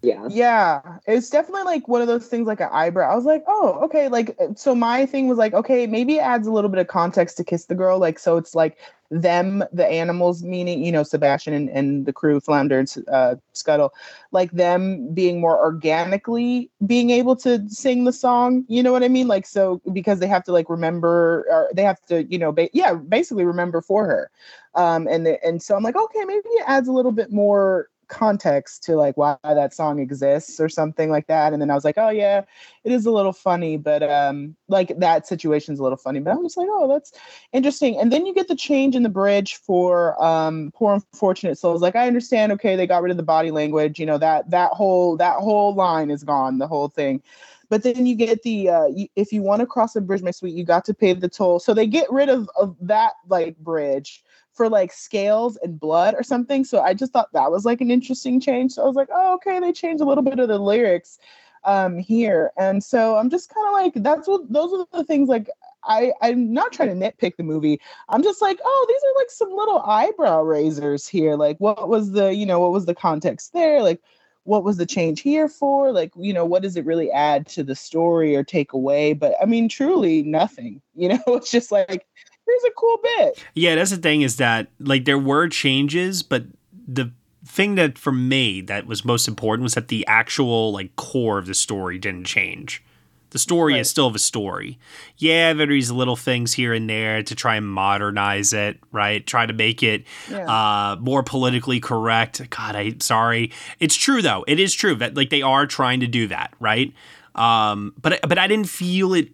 Yeah. 0.02 0.28
Yeah. 0.30 0.98
It's 1.06 1.30
definitely 1.30 1.64
like 1.64 1.88
one 1.88 2.00
of 2.00 2.06
those 2.06 2.26
things 2.26 2.46
like 2.46 2.60
an 2.60 2.68
eyebrow. 2.70 3.10
I 3.10 3.16
was 3.16 3.24
like, 3.24 3.42
oh, 3.48 3.80
okay. 3.84 4.08
Like, 4.08 4.36
so 4.54 4.74
my 4.74 5.06
thing 5.06 5.26
was 5.26 5.38
like, 5.38 5.52
okay, 5.54 5.86
maybe 5.86 6.16
it 6.16 6.20
adds 6.20 6.46
a 6.46 6.52
little 6.52 6.70
bit 6.70 6.78
of 6.80 6.86
context 6.86 7.36
to 7.38 7.44
Kiss 7.44 7.64
the 7.64 7.74
Girl. 7.74 7.98
Like, 7.98 8.18
so 8.18 8.36
it's 8.36 8.54
like 8.54 8.78
them, 9.10 9.64
the 9.72 9.86
animals, 9.86 10.42
meaning, 10.42 10.84
you 10.84 10.92
know, 10.92 11.02
Sebastian 11.02 11.54
and, 11.54 11.68
and 11.70 12.06
the 12.06 12.12
crew, 12.12 12.40
Flounder 12.40 12.78
and 12.78 12.94
uh, 13.10 13.36
Scuttle, 13.52 13.92
like 14.32 14.52
them 14.52 15.12
being 15.12 15.40
more 15.40 15.58
organically 15.58 16.70
being 16.86 17.10
able 17.10 17.34
to 17.36 17.68
sing 17.68 18.04
the 18.04 18.12
song. 18.12 18.64
You 18.68 18.82
know 18.82 18.92
what 18.92 19.02
I 19.02 19.08
mean? 19.08 19.28
Like, 19.28 19.46
so 19.46 19.80
because 19.92 20.20
they 20.20 20.28
have 20.28 20.44
to 20.44 20.52
like 20.52 20.68
remember, 20.70 21.46
or 21.50 21.68
they 21.72 21.82
have 21.82 22.04
to, 22.06 22.24
you 22.24 22.38
know, 22.38 22.52
ba- 22.52 22.70
yeah, 22.72 22.94
basically 22.94 23.44
remember 23.44 23.80
for 23.80 24.06
her. 24.06 24.30
Um, 24.74 25.08
and, 25.08 25.26
the, 25.26 25.42
and 25.44 25.62
so 25.62 25.74
I'm 25.74 25.82
like, 25.82 25.96
okay, 25.96 26.24
maybe 26.24 26.42
it 26.44 26.64
adds 26.66 26.86
a 26.86 26.92
little 26.92 27.12
bit 27.12 27.32
more 27.32 27.88
context 28.08 28.82
to 28.84 28.96
like 28.96 29.16
why 29.16 29.36
that 29.42 29.74
song 29.74 29.98
exists 29.98 30.60
or 30.60 30.68
something 30.68 31.10
like 31.10 31.26
that 31.26 31.52
and 31.52 31.60
then 31.60 31.70
i 31.70 31.74
was 31.74 31.84
like 31.84 31.98
oh 31.98 32.10
yeah 32.10 32.42
it 32.84 32.92
is 32.92 33.04
a 33.06 33.10
little 33.10 33.32
funny 33.32 33.76
but 33.76 34.02
um 34.02 34.54
like 34.68 34.96
that 34.98 35.26
situation's 35.26 35.78
a 35.78 35.82
little 35.82 35.96
funny. 35.96 36.20
But 36.20 36.32
i 36.32 36.36
was 36.36 36.56
like 36.56 36.68
oh 36.70 36.88
that's 36.88 37.12
interesting. 37.52 37.98
And 37.98 38.12
then 38.12 38.26
you 38.26 38.34
get 38.34 38.48
the 38.48 38.56
change 38.56 38.96
in 38.96 39.02
the 39.02 39.08
bridge 39.08 39.56
for 39.56 40.22
um 40.22 40.72
poor 40.74 40.94
unfortunate 40.94 41.58
souls. 41.58 41.82
Like 41.82 41.96
i 41.96 42.06
understand 42.06 42.52
okay 42.52 42.76
they 42.76 42.86
got 42.86 43.02
rid 43.02 43.10
of 43.10 43.16
the 43.16 43.22
body 43.22 43.50
language 43.50 43.98
you 43.98 44.06
know 44.06 44.18
that 44.18 44.50
that 44.50 44.72
whole 44.72 45.16
that 45.16 45.36
whole 45.36 45.74
line 45.74 46.10
is 46.10 46.24
gone 46.24 46.58
the 46.58 46.68
whole 46.68 46.88
thing. 46.88 47.22
But 47.68 47.82
then 47.82 48.06
you 48.06 48.14
get 48.14 48.42
the 48.42 48.68
uh, 48.68 48.88
if 49.16 49.32
you 49.32 49.42
want 49.42 49.60
to 49.60 49.66
cross 49.66 49.96
a 49.96 50.00
bridge 50.00 50.22
my 50.22 50.30
sweet 50.30 50.54
you 50.54 50.64
got 50.64 50.84
to 50.86 50.94
pay 50.94 51.12
the 51.12 51.28
toll. 51.28 51.58
So 51.58 51.74
they 51.74 51.86
get 51.86 52.10
rid 52.10 52.28
of, 52.28 52.48
of 52.58 52.76
that 52.80 53.14
like 53.28 53.56
bridge 53.58 54.22
for 54.56 54.68
like 54.68 54.92
scales 54.92 55.56
and 55.62 55.78
blood 55.78 56.14
or 56.14 56.22
something. 56.22 56.64
So 56.64 56.80
I 56.80 56.94
just 56.94 57.12
thought 57.12 57.32
that 57.32 57.50
was 57.50 57.64
like 57.64 57.80
an 57.80 57.90
interesting 57.90 58.40
change. 58.40 58.72
So 58.72 58.82
I 58.82 58.86
was 58.86 58.96
like, 58.96 59.08
oh, 59.12 59.34
okay, 59.34 59.60
they 59.60 59.72
changed 59.72 60.02
a 60.02 60.06
little 60.06 60.24
bit 60.24 60.38
of 60.38 60.48
the 60.48 60.58
lyrics 60.58 61.18
um 61.64 61.98
here. 61.98 62.52
And 62.56 62.82
so 62.82 63.16
I'm 63.16 63.30
just 63.30 63.52
kind 63.52 63.66
of 63.66 63.72
like, 63.72 64.04
that's 64.04 64.28
what 64.28 64.50
those 64.52 64.72
are 64.72 64.86
the 64.92 65.04
things 65.04 65.28
like 65.28 65.48
I, 65.88 66.12
I'm 66.20 66.52
not 66.52 66.72
trying 66.72 66.88
to 66.88 66.94
nitpick 66.94 67.36
the 67.36 67.42
movie. 67.42 67.80
I'm 68.08 68.22
just 68.22 68.42
like, 68.42 68.58
oh, 68.64 68.86
these 68.88 69.02
are 69.04 69.20
like 69.20 69.30
some 69.30 69.50
little 69.50 69.80
eyebrow 69.82 70.42
raisers 70.42 71.06
here. 71.06 71.36
Like, 71.36 71.58
what 71.58 71.88
was 71.88 72.12
the, 72.12 72.34
you 72.34 72.44
know, 72.44 72.58
what 72.60 72.72
was 72.72 72.86
the 72.86 72.94
context 72.94 73.52
there? 73.52 73.82
Like, 73.82 74.00
what 74.44 74.64
was 74.64 74.76
the 74.76 74.86
change 74.86 75.20
here 75.20 75.48
for? 75.48 75.92
Like, 75.92 76.12
you 76.16 76.32
know, 76.32 76.44
what 76.44 76.62
does 76.62 76.76
it 76.76 76.84
really 76.84 77.10
add 77.10 77.46
to 77.48 77.64
the 77.64 77.74
story 77.74 78.36
or 78.36 78.44
take 78.44 78.72
away? 78.72 79.12
But 79.12 79.34
I 79.42 79.46
mean, 79.46 79.68
truly 79.68 80.22
nothing. 80.22 80.80
You 80.98 81.10
know, 81.10 81.22
it's 81.26 81.50
just 81.50 81.70
like 81.70 82.06
here's 82.46 82.64
a 82.64 82.70
cool 82.76 82.98
bit. 83.02 83.44
Yeah, 83.54 83.74
that's 83.74 83.90
the 83.90 83.96
thing 83.96 84.22
is 84.22 84.36
that 84.36 84.68
like 84.78 85.04
there 85.04 85.18
were 85.18 85.48
changes, 85.48 86.22
but 86.22 86.44
the 86.86 87.12
thing 87.44 87.76
that 87.76 87.96
for 87.96 88.12
me 88.12 88.60
that 88.60 88.86
was 88.86 89.04
most 89.04 89.28
important 89.28 89.62
was 89.62 89.74
that 89.74 89.88
the 89.88 90.06
actual 90.06 90.72
like 90.72 90.94
core 90.96 91.38
of 91.38 91.46
the 91.46 91.54
story 91.54 91.98
didn't 91.98 92.24
change. 92.24 92.82
The 93.30 93.40
story 93.40 93.74
right. 93.74 93.80
is 93.80 93.90
still 93.90 94.10
the 94.10 94.18
story. 94.18 94.78
Yeah, 95.18 95.52
there's 95.52 95.90
little 95.90 96.16
things 96.16 96.54
here 96.54 96.72
and 96.72 96.88
there 96.88 97.22
to 97.24 97.34
try 97.34 97.56
and 97.56 97.66
modernize 97.66 98.52
it, 98.52 98.78
right? 98.92 99.26
Try 99.26 99.46
to 99.46 99.52
make 99.52 99.82
it 99.82 100.04
yeah. 100.30 100.46
uh, 100.46 100.96
more 101.00 101.22
politically 101.22 101.80
correct. 101.80 102.48
God, 102.50 102.76
I 102.76 102.94
sorry. 103.00 103.52
It's 103.80 103.96
true 103.96 104.22
though. 104.22 104.44
It 104.46 104.60
is 104.60 104.72
true 104.72 104.94
that 104.96 105.16
like 105.16 105.30
they 105.30 105.42
are 105.42 105.66
trying 105.66 106.00
to 106.00 106.06
do 106.06 106.28
that, 106.28 106.54
right? 106.60 106.94
Um, 107.34 107.92
but 108.00 108.20
but 108.26 108.38
I 108.38 108.46
didn't 108.46 108.68
feel 108.68 109.12
it 109.12 109.28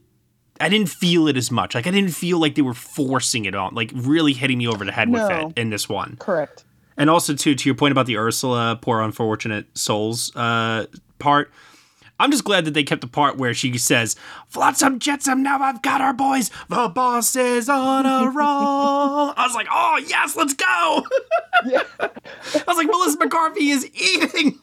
I 0.63 0.69
didn't 0.69 0.89
feel 0.89 1.29
it 1.29 1.37
as 1.37 1.51
much. 1.51 1.75
Like 1.75 1.87
I 1.87 1.91
didn't 1.91 2.13
feel 2.13 2.39
like 2.39 2.55
they 2.55 2.63
were 2.63 2.75
forcing 2.75 3.45
it 3.45 3.55
on, 3.55 3.75
like 3.75 3.91
really 3.95 4.33
hitting 4.33 4.59
me 4.59 4.69
over 4.69 4.85
the 4.85 4.93
head 4.93 5.09
no. 5.09 5.23
with 5.23 5.31
it 5.31 5.61
in 5.61 5.71
this 5.71 5.89
one. 5.89 6.17
Correct. 6.19 6.65
And 6.97 7.11
also 7.11 7.35
too, 7.35 7.55
to 7.55 7.69
your 7.69 7.75
point 7.75 7.93
about 7.93 8.07
the 8.07 8.17
Ursula 8.17 8.79
poor 8.81 9.01
unfortunate 9.01 9.67
souls 9.77 10.35
uh, 10.37 10.87
part. 11.19 11.51
I'm 12.21 12.31
just 12.31 12.45
glad 12.45 12.67
that 12.67 12.75
they 12.75 12.85
kept 12.85 13.01
the 13.01 13.09
part 13.09 13.37
where 13.37 13.53
she 13.53 13.77
says, 13.79 14.15
Flotsam 14.47 15.01
Jetsam, 15.01 15.43
now 15.43 15.61
I've 15.61 15.83
got 15.83 16.01
our 16.01 16.13
boys. 16.13 16.53
The 16.69 16.89
boss 16.89 17.35
is 17.35 17.69
on 17.69 18.07
a 18.07 18.31
roll. 18.35 19.33
I 19.37 19.45
was 19.45 19.57
like, 19.57 19.67
oh, 19.69 20.01
yes, 20.07 20.37
let's 20.37 20.55
go. 20.55 21.07
Yeah. 21.65 21.83
I 22.01 22.11
was 22.67 22.77
like, 22.77 22.89
Melissa 22.89 23.19
McCarthy 23.19 23.71
is 23.71 23.89
eating. 23.95 24.59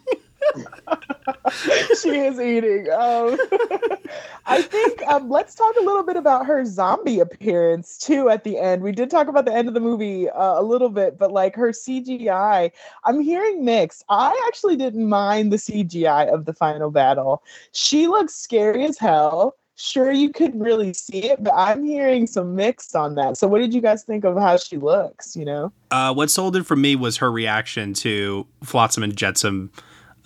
she 2.01 2.09
is 2.09 2.39
eating. 2.39 2.89
Um, 2.91 3.37
I 4.45 4.61
think 4.61 5.01
um, 5.07 5.29
let's 5.29 5.55
talk 5.55 5.75
a 5.79 5.83
little 5.83 6.03
bit 6.03 6.15
about 6.15 6.45
her 6.45 6.65
zombie 6.65 7.19
appearance 7.19 7.97
too. 7.97 8.29
At 8.29 8.43
the 8.43 8.57
end, 8.57 8.81
we 8.81 8.91
did 8.91 9.09
talk 9.09 9.27
about 9.27 9.45
the 9.45 9.53
end 9.53 9.67
of 9.67 9.73
the 9.73 9.79
movie 9.79 10.29
uh, 10.29 10.59
a 10.59 10.63
little 10.63 10.89
bit, 10.89 11.17
but 11.17 11.31
like 11.31 11.55
her 11.55 11.69
CGI, 11.69 12.71
I'm 13.03 13.21
hearing 13.21 13.65
mixed. 13.65 14.03
I 14.09 14.39
actually 14.47 14.75
didn't 14.75 15.07
mind 15.07 15.51
the 15.51 15.57
CGI 15.57 16.33
of 16.33 16.45
the 16.45 16.53
final 16.53 16.91
battle. 16.91 17.43
She 17.71 18.07
looks 18.07 18.35
scary 18.35 18.85
as 18.85 18.97
hell. 18.97 19.55
Sure, 19.81 20.11
you 20.11 20.33
could 20.33 20.59
really 20.59 20.91
see 20.91 21.23
it, 21.23 21.41
but 21.41 21.53
I'm 21.55 21.85
hearing 21.85 22.27
some 22.27 22.53
mixed 22.53 22.97
on 22.97 23.15
that. 23.15 23.37
So, 23.37 23.47
what 23.47 23.59
did 23.59 23.73
you 23.73 23.79
guys 23.79 24.03
think 24.03 24.25
of 24.25 24.37
how 24.37 24.57
she 24.57 24.75
looks? 24.75 25.37
You 25.37 25.45
know, 25.45 25.71
uh, 25.89 26.13
what 26.13 26.29
sold 26.29 26.57
it 26.57 26.65
for 26.65 26.75
me 26.75 26.97
was 26.97 27.15
her 27.17 27.31
reaction 27.31 27.93
to 27.93 28.45
Flotsam 28.61 29.03
and 29.03 29.15
Jetsam 29.15 29.71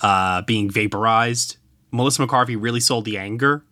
uh, 0.03 0.43
being 0.43 0.69
vaporized. 0.69 1.57
Melissa 1.91 2.21
McCarthy 2.21 2.55
really 2.55 2.79
sold 2.79 3.05
the 3.05 3.17
anger 3.17 3.63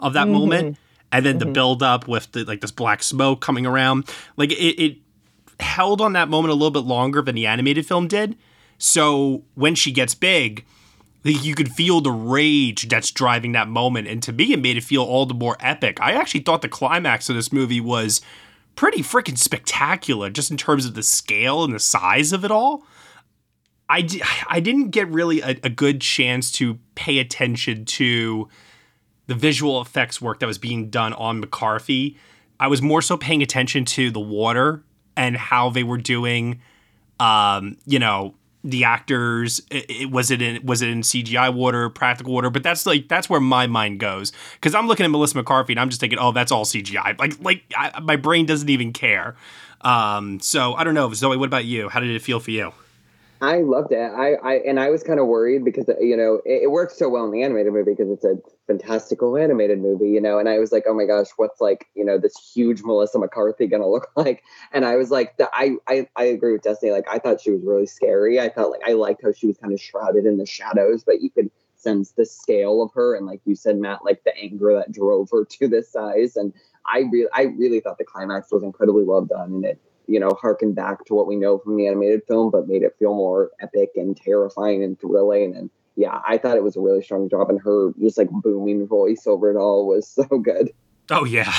of 0.00 0.12
that 0.12 0.24
mm-hmm. 0.24 0.32
moment, 0.32 0.78
and 1.12 1.24
then 1.24 1.38
mm-hmm. 1.38 1.48
the 1.48 1.52
build 1.52 1.82
up 1.82 2.06
with 2.08 2.32
the, 2.32 2.44
like 2.44 2.60
this 2.60 2.70
black 2.72 3.02
smoke 3.02 3.40
coming 3.40 3.64
around. 3.64 4.10
Like 4.36 4.52
it, 4.52 4.82
it 4.82 4.98
held 5.60 6.00
on 6.00 6.12
that 6.14 6.28
moment 6.28 6.50
a 6.50 6.54
little 6.54 6.70
bit 6.70 6.86
longer 6.86 7.22
than 7.22 7.34
the 7.34 7.46
animated 7.46 7.86
film 7.86 8.08
did. 8.08 8.36
So 8.78 9.44
when 9.54 9.74
she 9.74 9.92
gets 9.92 10.14
big, 10.14 10.66
you 11.22 11.54
could 11.54 11.72
feel 11.72 12.00
the 12.00 12.10
rage 12.12 12.88
that's 12.88 13.10
driving 13.10 13.52
that 13.52 13.68
moment. 13.68 14.06
And 14.06 14.22
to 14.24 14.32
me, 14.32 14.52
it 14.52 14.60
made 14.60 14.76
it 14.76 14.84
feel 14.84 15.02
all 15.02 15.26
the 15.26 15.34
more 15.34 15.56
epic. 15.60 16.00
I 16.00 16.12
actually 16.12 16.40
thought 16.40 16.62
the 16.62 16.68
climax 16.68 17.28
of 17.28 17.36
this 17.36 17.52
movie 17.52 17.80
was 17.80 18.20
pretty 18.74 19.02
freaking 19.02 19.38
spectacular 19.38 20.30
just 20.30 20.50
in 20.50 20.56
terms 20.56 20.84
of 20.84 20.94
the 20.94 21.02
scale 21.02 21.64
and 21.64 21.74
the 21.74 21.80
size 21.80 22.32
of 22.32 22.44
it 22.44 22.50
all. 22.50 22.84
I, 23.88 24.60
didn't 24.60 24.90
get 24.90 25.08
really 25.08 25.40
a, 25.40 25.50
a 25.62 25.70
good 25.70 26.00
chance 26.00 26.50
to 26.52 26.78
pay 26.94 27.18
attention 27.18 27.84
to 27.84 28.48
the 29.26 29.34
visual 29.34 29.80
effects 29.80 30.20
work 30.20 30.40
that 30.40 30.46
was 30.46 30.58
being 30.58 30.90
done 30.90 31.12
on 31.12 31.40
McCarthy. 31.40 32.16
I 32.58 32.68
was 32.68 32.82
more 32.82 33.02
so 33.02 33.16
paying 33.16 33.42
attention 33.42 33.84
to 33.86 34.10
the 34.10 34.20
water 34.20 34.82
and 35.16 35.36
how 35.36 35.70
they 35.70 35.82
were 35.82 35.98
doing, 35.98 36.60
um, 37.20 37.76
you 37.86 37.98
know, 37.98 38.34
the 38.64 38.84
actors. 38.84 39.60
It, 39.70 39.90
it, 39.90 40.10
was 40.10 40.30
it 40.30 40.42
in 40.42 40.64
was 40.64 40.82
it 40.82 40.88
in 40.88 41.02
CGI 41.02 41.52
water, 41.52 41.88
practical 41.88 42.32
water? 42.32 42.50
But 42.50 42.62
that's 42.62 42.86
like 42.86 43.08
that's 43.08 43.28
where 43.28 43.40
my 43.40 43.66
mind 43.66 44.00
goes 44.00 44.32
because 44.54 44.74
I'm 44.74 44.86
looking 44.86 45.04
at 45.04 45.10
Melissa 45.10 45.36
McCarthy 45.36 45.72
and 45.72 45.80
I'm 45.80 45.90
just 45.90 46.00
thinking, 46.00 46.18
oh, 46.18 46.32
that's 46.32 46.50
all 46.50 46.64
CGI. 46.64 47.18
Like 47.18 47.34
like 47.40 47.62
I, 47.76 48.00
my 48.00 48.16
brain 48.16 48.46
doesn't 48.46 48.68
even 48.68 48.92
care. 48.92 49.36
Um, 49.82 50.40
so 50.40 50.74
I 50.74 50.84
don't 50.84 50.94
know, 50.94 51.12
Zoe. 51.12 51.36
What 51.36 51.46
about 51.46 51.64
you? 51.64 51.88
How 51.88 52.00
did 52.00 52.10
it 52.10 52.22
feel 52.22 52.40
for 52.40 52.50
you? 52.50 52.72
I 53.40 53.58
loved 53.58 53.92
it. 53.92 53.98
I, 53.98 54.34
I 54.34 54.54
and 54.66 54.80
I 54.80 54.88
was 54.88 55.02
kind 55.02 55.20
of 55.20 55.26
worried 55.26 55.64
because 55.64 55.88
you 56.00 56.16
know 56.16 56.40
it, 56.46 56.62
it, 56.64 56.70
works 56.70 56.96
so 56.96 57.08
well 57.08 57.26
in 57.26 57.32
the 57.32 57.42
animated 57.42 57.72
movie 57.72 57.92
because 57.92 58.10
it's 58.10 58.24
a 58.24 58.36
fantastical 58.66 59.36
animated 59.36 59.78
movie, 59.80 60.08
you 60.08 60.20
know. 60.20 60.38
And 60.38 60.48
I 60.48 60.58
was 60.58 60.72
like, 60.72 60.84
oh 60.88 60.94
my 60.94 61.04
gosh, 61.04 61.28
what's 61.36 61.60
like 61.60 61.86
you 61.94 62.04
know 62.04 62.18
this 62.18 62.34
huge 62.54 62.82
Melissa 62.82 63.18
McCarthy 63.18 63.66
gonna 63.66 63.88
look 63.90 64.08
like? 64.16 64.42
And 64.72 64.86
I 64.86 64.96
was 64.96 65.10
like, 65.10 65.36
the, 65.36 65.50
I, 65.52 65.76
I 65.86 66.08
I 66.16 66.24
agree 66.24 66.52
with 66.52 66.62
Destiny. 66.62 66.92
Like 66.92 67.06
I 67.10 67.18
thought 67.18 67.40
she 67.40 67.50
was 67.50 67.62
really 67.62 67.86
scary. 67.86 68.40
I 68.40 68.48
thought 68.48 68.70
like 68.70 68.88
I 68.88 68.92
liked 68.92 69.22
how 69.22 69.32
she 69.32 69.46
was 69.46 69.58
kind 69.58 69.74
of 69.74 69.80
shrouded 69.80 70.24
in 70.24 70.38
the 70.38 70.46
shadows, 70.46 71.04
but 71.04 71.20
you 71.20 71.28
could 71.30 71.50
sense 71.74 72.12
the 72.12 72.24
scale 72.24 72.82
of 72.82 72.90
her 72.94 73.14
and 73.16 73.26
like 73.26 73.40
you 73.44 73.54
said, 73.54 73.78
Matt, 73.78 74.02
like 74.02 74.24
the 74.24 74.36
anger 74.38 74.74
that 74.74 74.92
drove 74.92 75.28
her 75.30 75.44
to 75.50 75.68
this 75.68 75.92
size. 75.92 76.36
And 76.36 76.54
I 76.86 77.00
really 77.00 77.28
I 77.34 77.42
really 77.42 77.80
thought 77.80 77.98
the 77.98 78.04
climax 78.04 78.50
was 78.50 78.62
incredibly 78.62 79.04
well 79.04 79.22
done, 79.22 79.52
and 79.52 79.64
it 79.64 79.80
you 80.06 80.20
know, 80.20 80.30
harken 80.40 80.72
back 80.72 81.04
to 81.06 81.14
what 81.14 81.26
we 81.26 81.36
know 81.36 81.58
from 81.58 81.76
the 81.76 81.86
animated 81.86 82.22
film, 82.26 82.50
but 82.50 82.68
made 82.68 82.82
it 82.82 82.96
feel 82.98 83.14
more 83.14 83.50
epic 83.60 83.90
and 83.96 84.16
terrifying 84.16 84.82
and 84.82 84.98
thrilling. 85.00 85.54
And 85.56 85.70
yeah, 85.96 86.20
I 86.26 86.38
thought 86.38 86.56
it 86.56 86.62
was 86.62 86.76
a 86.76 86.80
really 86.80 87.02
strong 87.02 87.28
job, 87.28 87.50
and 87.50 87.60
her 87.60 87.92
just 88.00 88.18
like 88.18 88.30
booming 88.30 88.86
voice 88.86 89.26
over 89.26 89.50
it 89.50 89.56
all 89.56 89.86
was 89.86 90.08
so 90.14 90.24
good. 90.24 90.70
Oh 91.10 91.24
yeah. 91.24 91.52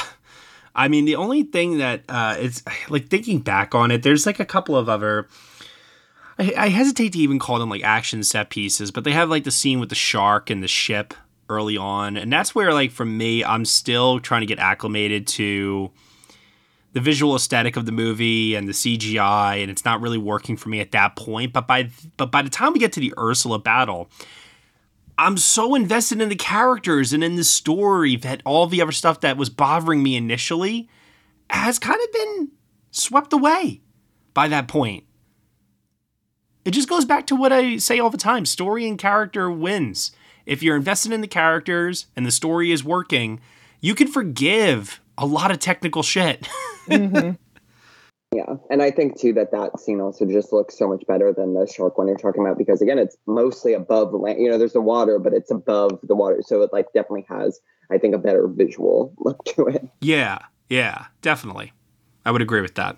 I 0.75 0.87
mean, 0.89 1.05
the 1.05 1.15
only 1.15 1.41
thing 1.41 1.79
that 1.79 2.03
uh, 2.07 2.35
it's 2.37 2.61
like 2.89 3.07
thinking 3.07 3.39
back 3.39 3.73
on 3.73 3.89
it, 3.89 4.03
there's 4.03 4.25
like 4.25 4.39
a 4.39 4.45
couple 4.45 4.77
of 4.77 4.87
other. 4.87 5.27
I, 6.37 6.53
I 6.55 6.67
hesitate 6.69 7.13
to 7.13 7.19
even 7.19 7.39
call 7.39 7.57
them 7.57 7.69
like 7.69 7.83
action 7.83 8.23
set 8.23 8.51
pieces, 8.51 8.91
but 8.91 9.03
they 9.03 9.11
have 9.11 9.29
like 9.29 9.43
the 9.43 9.51
scene 9.51 9.79
with 9.79 9.89
the 9.89 9.95
shark 9.95 10.51
and 10.51 10.61
the 10.61 10.67
ship 10.67 11.15
early 11.49 11.77
on, 11.77 12.15
and 12.15 12.31
that's 12.31 12.53
where 12.53 12.73
like 12.73 12.91
for 12.91 13.05
me, 13.05 13.43
I'm 13.43 13.65
still 13.65 14.19
trying 14.19 14.41
to 14.41 14.47
get 14.47 14.59
acclimated 14.59 15.25
to 15.27 15.91
the 16.97 17.01
visual 17.01 17.35
aesthetic 17.35 17.75
of 17.77 17.85
the 17.85 17.91
movie 17.91 18.55
and 18.55 18.67
the 18.67 18.73
CGI, 18.73 19.61
and 19.61 19.69
it's 19.69 19.85
not 19.85 20.01
really 20.01 20.17
working 20.17 20.57
for 20.57 20.69
me 20.69 20.79
at 20.79 20.93
that 20.93 21.15
point. 21.15 21.53
But 21.53 21.67
by 21.67 21.91
but 22.17 22.31
by 22.31 22.41
the 22.41 22.49
time 22.49 22.73
we 22.73 22.79
get 22.79 22.91
to 22.93 22.99
the 22.99 23.13
Ursula 23.19 23.59
battle, 23.59 24.09
I'm 25.15 25.37
so 25.37 25.75
invested 25.75 26.21
in 26.21 26.29
the 26.29 26.35
characters 26.35 27.13
and 27.13 27.23
in 27.23 27.35
the 27.35 27.43
story 27.43 28.15
that 28.15 28.41
all 28.45 28.65
the 28.65 28.81
other 28.81 28.91
stuff 28.91 29.21
that 29.21 29.37
was 29.37 29.51
bothering 29.51 30.01
me 30.01 30.15
initially 30.15 30.89
has 31.51 31.77
kind 31.77 31.99
of 32.03 32.11
been 32.11 32.51
swept 32.89 33.31
away 33.31 33.81
by 34.33 34.47
that 34.47 34.67
point. 34.67 35.03
It 36.65 36.71
just 36.71 36.89
goes 36.89 37.05
back 37.05 37.27
to 37.27 37.35
what 37.35 37.53
I 37.53 37.77
say 37.77 37.99
all 37.99 38.09
the 38.09 38.17
time 38.17 38.47
story 38.47 38.87
and 38.87 38.97
character 38.97 39.51
wins. 39.51 40.13
If 40.47 40.63
you're 40.63 40.75
invested 40.75 41.11
in 41.11 41.21
the 41.21 41.27
characters 41.27 42.07
and 42.15 42.25
the 42.25 42.31
story 42.31 42.71
is 42.71 42.83
working, 42.83 43.39
you 43.81 43.93
can 43.93 44.07
forgive 44.07 44.99
a 45.17 45.25
lot 45.25 45.51
of 45.51 45.59
technical 45.59 46.03
shit. 46.03 46.41
mm-hmm. 46.87 47.31
Yeah, 48.33 48.55
and 48.69 48.81
I 48.81 48.91
think 48.91 49.19
too 49.19 49.31
that 49.33 49.51
that 49.51 49.79
scene 49.79 50.01
also 50.01 50.25
just 50.25 50.51
looks 50.51 50.77
so 50.77 50.87
much 50.87 51.03
better 51.07 51.31
than 51.31 51.53
the 51.53 51.65
shark 51.65 51.97
one 51.97 52.07
you're 52.07 52.17
talking 52.17 52.41
about 52.41 52.57
because 52.57 52.81
again, 52.81 52.99
it's 52.99 53.15
mostly 53.25 53.73
above 53.73 54.11
the 54.11 54.17
land. 54.17 54.39
You 54.41 54.49
know, 54.49 54.57
there's 54.57 54.73
the 54.73 54.81
water, 54.81 55.17
but 55.17 55.33
it's 55.33 55.49
above 55.49 55.99
the 56.03 56.15
water, 56.15 56.41
so 56.45 56.61
it 56.61 56.71
like 56.73 56.87
definitely 56.93 57.25
has, 57.29 57.61
I 57.89 57.97
think, 57.97 58.13
a 58.13 58.17
better 58.17 58.47
visual 58.47 59.13
look 59.19 59.43
to 59.45 59.67
it. 59.67 59.87
Yeah, 60.01 60.39
yeah, 60.69 61.05
definitely. 61.21 61.71
I 62.25 62.31
would 62.31 62.41
agree 62.41 62.61
with 62.61 62.75
that. 62.75 62.97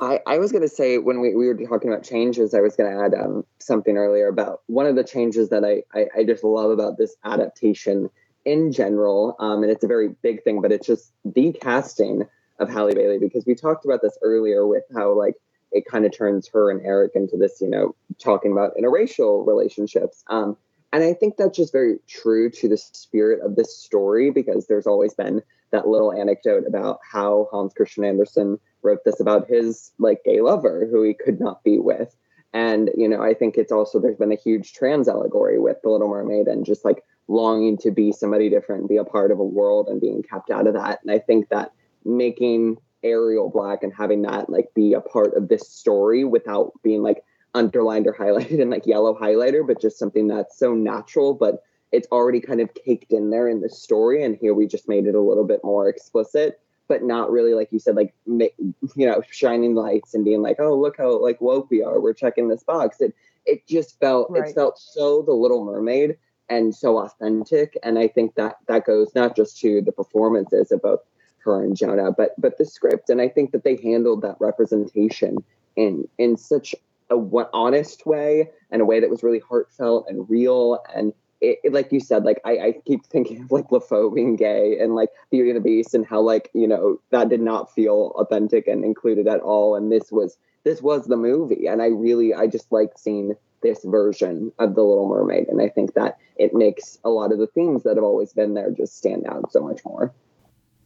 I, 0.00 0.20
I 0.26 0.38
was 0.38 0.52
going 0.52 0.62
to 0.62 0.68
say 0.68 0.98
when 0.98 1.20
we, 1.20 1.34
we 1.34 1.48
were 1.48 1.56
talking 1.56 1.92
about 1.92 2.04
changes, 2.04 2.54
I 2.54 2.60
was 2.60 2.76
going 2.76 2.90
to 2.90 3.04
add 3.04 3.12
um, 3.12 3.44
something 3.58 3.96
earlier 3.96 4.28
about 4.28 4.62
one 4.66 4.86
of 4.86 4.94
the 4.94 5.04
changes 5.04 5.50
that 5.50 5.64
I, 5.64 5.82
I, 5.98 6.20
I 6.20 6.24
just 6.24 6.44
love 6.44 6.70
about 6.70 6.96
this 6.96 7.16
adaptation 7.24 8.08
in 8.44 8.72
general, 8.72 9.36
um, 9.38 9.62
and 9.62 9.70
it's 9.70 9.84
a 9.84 9.88
very 9.88 10.08
big 10.22 10.42
thing, 10.42 10.60
but 10.60 10.72
it's 10.72 10.86
just 10.86 11.12
the 11.24 11.52
casting 11.52 12.26
of 12.58 12.68
Halle 12.68 12.94
Bailey 12.94 13.18
because 13.18 13.44
we 13.46 13.54
talked 13.54 13.84
about 13.84 14.02
this 14.02 14.18
earlier 14.22 14.66
with 14.66 14.84
how 14.94 15.12
like 15.12 15.34
it 15.72 15.84
kind 15.86 16.04
of 16.04 16.16
turns 16.16 16.48
her 16.48 16.70
and 16.70 16.84
Eric 16.84 17.12
into 17.14 17.36
this, 17.36 17.60
you 17.60 17.68
know, 17.68 17.94
talking 18.18 18.52
about 18.52 18.76
interracial 18.76 19.46
relationships. 19.46 20.24
Um, 20.28 20.56
and 20.92 21.04
I 21.04 21.14
think 21.14 21.36
that's 21.36 21.56
just 21.56 21.72
very 21.72 21.98
true 22.08 22.50
to 22.50 22.68
the 22.68 22.76
spirit 22.76 23.40
of 23.42 23.54
this 23.54 23.76
story 23.76 24.30
because 24.30 24.66
there's 24.66 24.86
always 24.86 25.14
been 25.14 25.42
that 25.70 25.86
little 25.86 26.12
anecdote 26.12 26.64
about 26.66 26.98
how 27.08 27.48
Hans 27.52 27.72
Christian 27.74 28.04
Andersen 28.04 28.58
wrote 28.82 29.04
this 29.04 29.20
about 29.20 29.48
his 29.48 29.92
like 29.98 30.24
gay 30.24 30.40
lover 30.40 30.88
who 30.90 31.02
he 31.02 31.14
could 31.14 31.38
not 31.40 31.62
be 31.62 31.78
with. 31.78 32.16
And, 32.52 32.90
you 32.96 33.08
know, 33.08 33.22
I 33.22 33.34
think 33.34 33.56
it's 33.56 33.70
also 33.70 34.00
there's 34.00 34.16
been 34.18 34.32
a 34.32 34.36
huge 34.36 34.72
trans 34.72 35.06
allegory 35.06 35.60
with 35.60 35.80
The 35.82 35.90
Little 35.90 36.08
Mermaid 36.08 36.48
and 36.48 36.66
just 36.66 36.84
like 36.84 37.04
longing 37.30 37.78
to 37.78 37.90
be 37.92 38.10
somebody 38.10 38.50
different, 38.50 38.88
be 38.88 38.96
a 38.96 39.04
part 39.04 39.30
of 39.30 39.38
a 39.38 39.44
world 39.44 39.86
and 39.88 40.00
being 40.00 40.22
kept 40.22 40.50
out 40.50 40.66
of 40.66 40.74
that. 40.74 40.98
And 41.02 41.12
I 41.12 41.18
think 41.18 41.48
that 41.48 41.72
making 42.04 42.76
Ariel 43.04 43.48
black 43.48 43.82
and 43.82 43.92
having 43.94 44.22
that 44.22 44.50
like 44.50 44.68
be 44.74 44.94
a 44.94 45.00
part 45.00 45.34
of 45.36 45.48
this 45.48 45.68
story 45.68 46.24
without 46.24 46.72
being 46.82 47.02
like 47.02 47.24
underlined 47.54 48.08
or 48.08 48.12
highlighted 48.12 48.58
in 48.58 48.68
like 48.68 48.84
yellow 48.84 49.16
highlighter, 49.16 49.64
but 49.64 49.80
just 49.80 49.98
something 49.98 50.26
that's 50.26 50.58
so 50.58 50.74
natural, 50.74 51.32
but 51.32 51.62
it's 51.92 52.08
already 52.10 52.40
kind 52.40 52.60
of 52.60 52.74
caked 52.74 53.12
in 53.12 53.30
there 53.30 53.48
in 53.48 53.60
the 53.60 53.68
story. 53.68 54.24
And 54.24 54.36
here 54.36 54.52
we 54.52 54.66
just 54.66 54.88
made 54.88 55.06
it 55.06 55.14
a 55.14 55.20
little 55.20 55.44
bit 55.44 55.60
more 55.62 55.88
explicit, 55.88 56.60
but 56.88 57.04
not 57.04 57.30
really, 57.30 57.54
like 57.54 57.68
you 57.70 57.78
said, 57.78 57.94
like, 57.94 58.12
you 58.26 58.50
know, 58.96 59.22
shining 59.30 59.76
lights 59.76 60.14
and 60.14 60.24
being 60.24 60.42
like, 60.42 60.58
oh, 60.58 60.76
look 60.76 60.96
how 60.98 61.16
like 61.22 61.40
woke 61.40 61.70
we 61.70 61.82
are. 61.82 62.00
We're 62.00 62.12
checking 62.12 62.48
this 62.48 62.64
box. 62.64 63.00
It, 63.00 63.14
it 63.46 63.66
just 63.68 63.98
felt, 64.00 64.30
right. 64.30 64.48
it 64.48 64.54
felt 64.54 64.78
so 64.78 65.22
the 65.22 65.32
little 65.32 65.64
mermaid 65.64 66.16
and 66.50 66.74
so 66.74 66.98
authentic. 66.98 67.78
And 67.82 67.98
I 67.98 68.08
think 68.08 68.34
that 68.34 68.56
that 68.66 68.84
goes 68.84 69.14
not 69.14 69.36
just 69.36 69.58
to 69.60 69.80
the 69.80 69.92
performances 69.92 70.70
of 70.72 70.82
both 70.82 71.00
her 71.38 71.62
and 71.62 71.76
Jonah, 71.76 72.12
but 72.12 72.34
but 72.38 72.58
the 72.58 72.66
script. 72.66 73.08
And 73.08 73.20
I 73.20 73.28
think 73.28 73.52
that 73.52 73.64
they 73.64 73.76
handled 73.76 74.22
that 74.22 74.36
representation 74.40 75.38
in 75.76 76.06
in 76.18 76.36
such 76.36 76.74
a 77.10 77.16
honest 77.52 78.06
way 78.06 78.50
and 78.70 78.82
a 78.82 78.84
way 78.84 79.00
that 79.00 79.10
was 79.10 79.22
really 79.22 79.40
heartfelt 79.40 80.06
and 80.08 80.28
real. 80.30 80.78
And 80.94 81.12
it, 81.40 81.58
it, 81.64 81.72
like 81.72 81.90
you 81.90 82.00
said, 82.00 82.24
like 82.24 82.40
I, 82.44 82.50
I 82.58 82.74
keep 82.84 83.06
thinking 83.06 83.42
of 83.42 83.50
like 83.50 83.68
LeFou 83.68 84.14
being 84.14 84.36
gay 84.36 84.78
and 84.78 84.94
like 84.94 85.08
Beauty 85.30 85.50
and 85.50 85.56
the 85.56 85.62
Beast 85.62 85.94
and 85.94 86.06
how 86.06 86.20
like 86.20 86.50
you 86.52 86.68
know 86.68 87.00
that 87.10 87.28
did 87.28 87.40
not 87.40 87.72
feel 87.72 88.12
authentic 88.16 88.66
and 88.68 88.84
included 88.84 89.26
at 89.26 89.40
all. 89.40 89.76
And 89.76 89.90
this 89.90 90.12
was 90.12 90.36
this 90.64 90.82
was 90.82 91.06
the 91.06 91.16
movie, 91.16 91.66
and 91.66 91.80
I 91.80 91.86
really 91.86 92.34
I 92.34 92.46
just 92.46 92.70
like 92.70 92.90
seeing 92.96 93.34
this 93.62 93.84
version 93.84 94.52
of 94.58 94.74
the 94.74 94.82
Little 94.82 95.08
Mermaid, 95.08 95.48
and 95.48 95.60
I 95.60 95.68
think 95.68 95.94
that 95.94 96.18
it 96.36 96.54
makes 96.54 96.98
a 97.04 97.10
lot 97.10 97.32
of 97.32 97.38
the 97.38 97.46
themes 97.46 97.82
that 97.82 97.96
have 97.96 98.04
always 98.04 98.32
been 98.32 98.54
there 98.54 98.70
just 98.70 98.96
stand 98.96 99.26
out 99.26 99.52
so 99.52 99.60
much 99.60 99.84
more. 99.84 100.12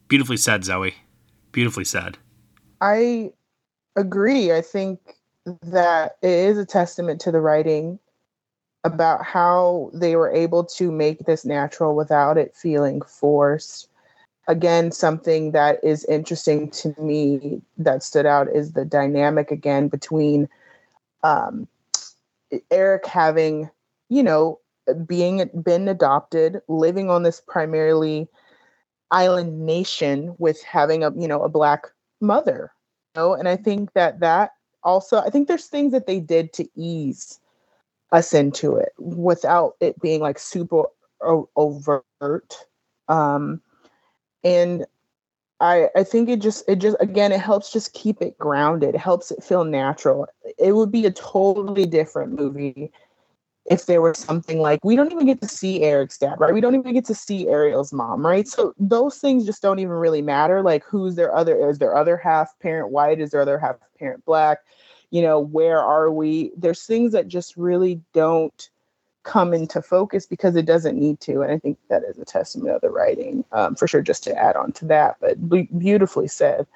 Beautifully 0.08 0.36
said, 0.36 0.64
Zoe. 0.64 0.94
Beautifully 1.52 1.84
said. 1.84 2.18
I 2.80 3.32
agree. 3.96 4.52
I 4.52 4.60
think 4.60 4.98
that 5.62 6.16
it 6.22 6.28
is 6.28 6.58
a 6.58 6.66
testament 6.66 7.20
to 7.22 7.32
the 7.32 7.40
writing 7.40 7.98
about 8.82 9.24
how 9.24 9.90
they 9.94 10.16
were 10.16 10.30
able 10.30 10.64
to 10.64 10.90
make 10.90 11.20
this 11.20 11.44
natural 11.44 11.94
without 11.94 12.36
it 12.36 12.54
feeling 12.54 13.00
forced. 13.02 13.88
Again, 14.46 14.92
something 14.92 15.52
that 15.52 15.82
is 15.82 16.04
interesting 16.04 16.70
to 16.72 16.94
me 17.00 17.62
that 17.78 18.02
stood 18.02 18.26
out 18.26 18.48
is 18.54 18.72
the 18.72 18.84
dynamic 18.84 19.50
again 19.50 19.88
between 19.88 20.48
um, 21.22 21.66
Eric 22.70 23.06
having, 23.06 23.70
you 24.08 24.22
know, 24.22 24.60
being 25.06 25.48
been 25.62 25.88
adopted, 25.88 26.60
living 26.68 27.10
on 27.10 27.22
this 27.22 27.40
primarily 27.40 28.28
island 29.10 29.64
nation 29.64 30.34
with 30.38 30.62
having 30.62 31.04
a 31.04 31.12
you 31.16 31.28
know 31.28 31.42
a 31.42 31.48
black 31.48 31.86
mother 32.20 32.72
you 33.14 33.20
know? 33.20 33.34
And 33.34 33.48
i 33.48 33.56
think 33.56 33.92
that 33.92 34.20
that 34.20 34.50
also 34.82 35.18
i 35.18 35.30
think 35.30 35.46
there's 35.46 35.66
things 35.66 35.92
that 35.92 36.06
they 36.06 36.20
did 36.20 36.52
to 36.54 36.68
ease 36.74 37.38
us 38.12 38.34
into 38.34 38.76
it 38.76 38.92
without 38.98 39.74
it 39.80 40.00
being 40.00 40.20
like 40.20 40.38
super 40.38 40.84
overt 41.56 42.66
um 43.08 43.60
and 44.42 44.84
i 45.64 45.88
i 45.96 46.04
think 46.04 46.28
it 46.28 46.40
just 46.40 46.62
it 46.68 46.76
just 46.76 46.96
again 47.00 47.32
it 47.32 47.40
helps 47.40 47.72
just 47.72 47.92
keep 47.92 48.20
it 48.20 48.38
grounded 48.38 48.94
it 48.94 49.00
helps 49.00 49.30
it 49.30 49.42
feel 49.42 49.64
natural 49.64 50.26
it 50.58 50.72
would 50.72 50.92
be 50.92 51.06
a 51.06 51.10
totally 51.10 51.86
different 51.86 52.32
movie 52.32 52.92
if 53.66 53.86
there 53.86 54.02
was 54.02 54.18
something 54.18 54.60
like 54.60 54.84
we 54.84 54.94
don't 54.96 55.10
even 55.12 55.26
get 55.26 55.40
to 55.40 55.48
see 55.48 55.82
Eric's 55.82 56.18
dad, 56.18 56.36
right? 56.38 56.52
We 56.52 56.60
don't 56.60 56.74
even 56.74 56.92
get 56.92 57.06
to 57.06 57.14
see 57.14 57.48
Ariel's 57.48 57.92
mom, 57.92 58.24
right? 58.24 58.46
So 58.46 58.74
those 58.78 59.18
things 59.18 59.46
just 59.46 59.62
don't 59.62 59.78
even 59.78 59.94
really 59.94 60.22
matter. 60.22 60.62
Like 60.62 60.84
who's 60.84 61.14
their 61.14 61.34
other 61.34 61.70
is 61.70 61.78
their 61.78 61.96
other 61.96 62.16
half 62.16 62.58
parent 62.60 62.90
white? 62.90 63.20
Is 63.20 63.30
their 63.30 63.40
other 63.40 63.58
half 63.58 63.76
parent 63.98 64.24
black? 64.24 64.58
You 65.10 65.22
know, 65.22 65.40
where 65.40 65.80
are 65.80 66.10
we? 66.10 66.52
There's 66.56 66.84
things 66.84 67.12
that 67.12 67.28
just 67.28 67.56
really 67.56 68.00
don't 68.12 68.68
come 69.24 69.52
into 69.52 69.82
focus 69.82 70.26
because 70.26 70.54
it 70.56 70.66
doesn't 70.66 70.98
need 70.98 71.20
to. 71.20 71.42
And 71.42 71.50
I 71.50 71.58
think 71.58 71.78
that 71.88 72.02
is 72.04 72.18
a 72.18 72.24
testament 72.24 72.76
of 72.76 72.80
the 72.80 72.90
writing, 72.90 73.44
um, 73.52 73.74
for 73.74 73.88
sure, 73.88 74.02
just 74.02 74.22
to 74.24 74.36
add 74.36 74.56
on 74.56 74.72
to 74.72 74.84
that, 74.86 75.16
but 75.20 75.48
be- 75.48 75.68
beautifully 75.76 76.28
said 76.28 76.66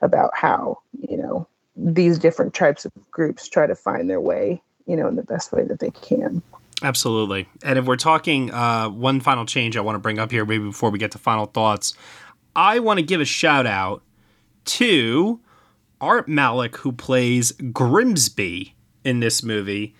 about 0.00 0.30
how, 0.34 0.78
you 1.08 1.16
know, 1.16 1.46
these 1.76 2.18
different 2.18 2.54
types 2.54 2.84
of 2.84 2.92
groups 3.10 3.48
try 3.48 3.66
to 3.66 3.74
find 3.74 4.10
their 4.10 4.20
way 4.20 4.60
you 4.86 4.96
know, 4.96 5.08
in 5.08 5.16
the 5.16 5.22
best 5.22 5.52
way 5.52 5.64
that 5.64 5.78
they 5.78 5.90
can. 5.90 6.42
Absolutely. 6.82 7.48
And 7.62 7.78
if 7.78 7.84
we're 7.84 7.96
talking 7.96 8.52
uh, 8.52 8.88
one 8.88 9.20
final 9.20 9.46
change 9.46 9.76
I 9.76 9.80
want 9.80 9.94
to 9.94 10.00
bring 10.00 10.18
up 10.18 10.30
here, 10.30 10.44
maybe 10.44 10.64
before 10.64 10.90
we 10.90 10.98
get 10.98 11.12
to 11.12 11.18
final 11.18 11.46
thoughts, 11.46 11.94
I 12.56 12.80
want 12.80 12.98
to 12.98 13.04
give 13.04 13.20
a 13.20 13.24
shout 13.24 13.66
out 13.66 14.02
to 14.64 15.40
Art 16.00 16.28
Malik, 16.28 16.76
who 16.78 16.92
plays 16.92 17.52
Grimsby 17.52 18.74
in 19.04 19.20
this 19.20 19.42
movie. 19.42 19.94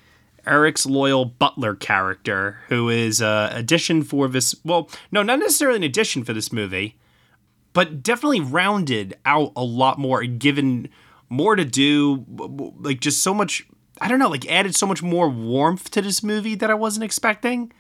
Eric's 0.47 0.87
loyal 0.87 1.25
butler 1.25 1.75
character, 1.75 2.59
who 2.69 2.89
is 2.89 3.21
an 3.21 3.27
uh, 3.27 3.53
addition 3.55 4.03
for 4.03 4.29
this. 4.29 4.55
Well, 4.65 4.91
no, 5.11 5.23
not 5.23 5.39
necessarily 5.39 5.77
an 5.77 5.83
addition 5.83 6.25
for 6.25 6.33
this 6.33 6.53
movie, 6.53 6.99
but 7.73 8.03
definitely 8.03 8.41
rounded 8.41 9.15
out 9.25 9.53
a 9.55 9.65
lot 9.65 9.99
more 9.99 10.23
given 10.25 10.89
more 11.29 11.57
to 11.57 11.65
do. 11.65 12.25
Like 12.29 13.01
just 13.01 13.23
so 13.23 13.33
much 13.33 13.67
I 14.03 14.09
don't 14.09 14.19
know, 14.19 14.29
like 14.29 14.51
added 14.51 14.75
so 14.75 14.87
much 14.87 15.01
more 15.01 15.29
warmth 15.29 15.91
to 15.93 16.03
this 16.03 16.25
movie 16.25 16.57
that 16.57 16.71
I 16.71 16.75
wasn't 16.75 17.05
expecting. 17.05 17.73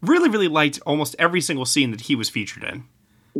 Really, 0.00 0.28
really 0.28 0.46
liked 0.46 0.78
almost 0.86 1.16
every 1.18 1.40
single 1.40 1.64
scene 1.64 1.90
that 1.90 2.02
he 2.02 2.14
was 2.14 2.28
featured 2.28 2.62
in. 2.62 2.84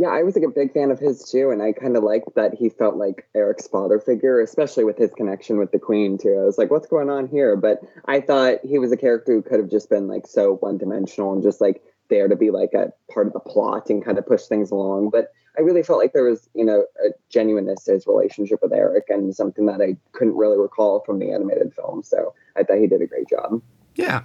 Yeah, 0.01 0.11
I 0.11 0.23
was 0.23 0.37
like 0.37 0.45
a 0.45 0.49
big 0.49 0.73
fan 0.73 0.93
of 0.93 1.01
his 1.01 1.29
too, 1.29 1.51
and 1.51 1.61
I 1.61 1.73
kind 1.73 1.97
of 1.97 2.05
liked 2.05 2.33
that 2.37 2.55
he 2.55 2.69
felt 2.69 2.95
like 2.95 3.27
Eric's 3.35 3.67
father 3.67 3.99
figure, 3.99 4.41
especially 4.41 4.85
with 4.85 4.97
his 4.97 5.13
connection 5.13 5.59
with 5.59 5.73
the 5.73 5.81
Queen 5.81 6.17
too. 6.17 6.39
I 6.41 6.45
was 6.45 6.57
like, 6.57 6.71
what's 6.71 6.87
going 6.87 7.11
on 7.11 7.27
here? 7.27 7.57
But 7.57 7.81
I 8.05 8.21
thought 8.21 8.59
he 8.65 8.79
was 8.79 8.93
a 8.93 8.97
character 8.97 9.33
who 9.33 9.43
could 9.43 9.59
have 9.59 9.69
just 9.69 9.91
been 9.91 10.07
like 10.07 10.29
so 10.29 10.55
one 10.59 10.79
dimensional 10.79 11.33
and 11.33 11.43
just 11.43 11.61
like 11.61 11.83
there 12.11 12.29
to 12.29 12.37
be 12.37 12.53
like 12.53 12.75
a 12.75 12.93
part 13.13 13.27
of 13.27 13.33
the 13.33 13.41
plot 13.41 13.91
and 13.91 14.05
kind 14.05 14.19
of 14.19 14.27
push 14.27 14.45
things 14.45 14.71
along. 14.71 15.11
But 15.11 15.33
I 15.59 15.63
really 15.63 15.83
felt 15.83 15.99
like 15.99 16.13
there 16.13 16.23
was, 16.23 16.49
you 16.55 16.65
know, 16.65 16.85
a 17.05 17.09
genuineness 17.29 17.83
to 17.85 17.95
his 17.95 18.07
relationship 18.07 18.61
with 18.63 18.73
Eric 18.73 19.07
and 19.09 19.35
something 19.35 19.67
that 19.67 19.81
I 19.81 19.97
couldn't 20.13 20.37
really 20.37 20.59
recall 20.59 21.01
from 21.01 21.19
the 21.19 21.33
animated 21.33 21.75
film. 21.75 22.05
So 22.05 22.35
I 22.57 22.63
thought 22.63 22.79
he 22.79 22.87
did 22.87 23.03
a 23.03 23.07
great 23.09 23.29
job. 23.29 23.61
Yeah, 23.97 24.23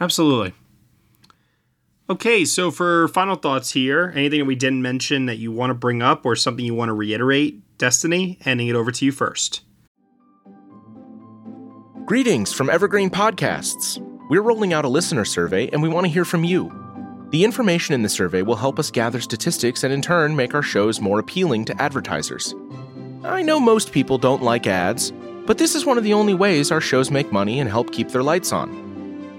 absolutely. 0.00 0.54
Okay, 2.12 2.44
so 2.44 2.70
for 2.70 3.08
final 3.08 3.36
thoughts 3.36 3.70
here, 3.70 4.12
anything 4.14 4.40
that 4.40 4.44
we 4.44 4.54
didn't 4.54 4.82
mention 4.82 5.24
that 5.24 5.38
you 5.38 5.50
want 5.50 5.70
to 5.70 5.74
bring 5.74 6.02
up 6.02 6.26
or 6.26 6.36
something 6.36 6.62
you 6.62 6.74
want 6.74 6.90
to 6.90 6.92
reiterate, 6.92 7.62
Destiny, 7.78 8.36
handing 8.42 8.68
it 8.68 8.74
over 8.74 8.92
to 8.92 9.06
you 9.06 9.10
first. 9.10 9.62
Greetings 12.04 12.52
from 12.52 12.68
Evergreen 12.68 13.08
Podcasts. 13.08 13.98
We're 14.28 14.42
rolling 14.42 14.74
out 14.74 14.84
a 14.84 14.88
listener 14.88 15.24
survey 15.24 15.70
and 15.70 15.82
we 15.82 15.88
want 15.88 16.04
to 16.04 16.12
hear 16.12 16.26
from 16.26 16.44
you. 16.44 16.70
The 17.30 17.44
information 17.44 17.94
in 17.94 18.02
the 18.02 18.10
survey 18.10 18.42
will 18.42 18.56
help 18.56 18.78
us 18.78 18.90
gather 18.90 19.22
statistics 19.22 19.82
and 19.82 19.90
in 19.90 20.02
turn 20.02 20.36
make 20.36 20.54
our 20.54 20.60
shows 20.60 21.00
more 21.00 21.18
appealing 21.18 21.64
to 21.64 21.82
advertisers. 21.82 22.54
I 23.24 23.40
know 23.40 23.58
most 23.58 23.90
people 23.90 24.18
don't 24.18 24.42
like 24.42 24.66
ads, 24.66 25.14
but 25.46 25.56
this 25.56 25.74
is 25.74 25.86
one 25.86 25.96
of 25.96 26.04
the 26.04 26.12
only 26.12 26.34
ways 26.34 26.70
our 26.70 26.82
shows 26.82 27.10
make 27.10 27.32
money 27.32 27.58
and 27.58 27.70
help 27.70 27.90
keep 27.90 28.10
their 28.10 28.22
lights 28.22 28.52
on. 28.52 28.81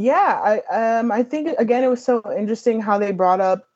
Yeah, 0.00 0.62
I 0.70 0.98
um 0.98 1.12
I 1.12 1.22
think 1.22 1.48
again 1.58 1.84
it 1.84 1.88
was 1.88 2.02
so 2.02 2.22
interesting 2.36 2.80
how 2.80 2.98
they 2.98 3.12
brought 3.12 3.40
up 3.42 3.68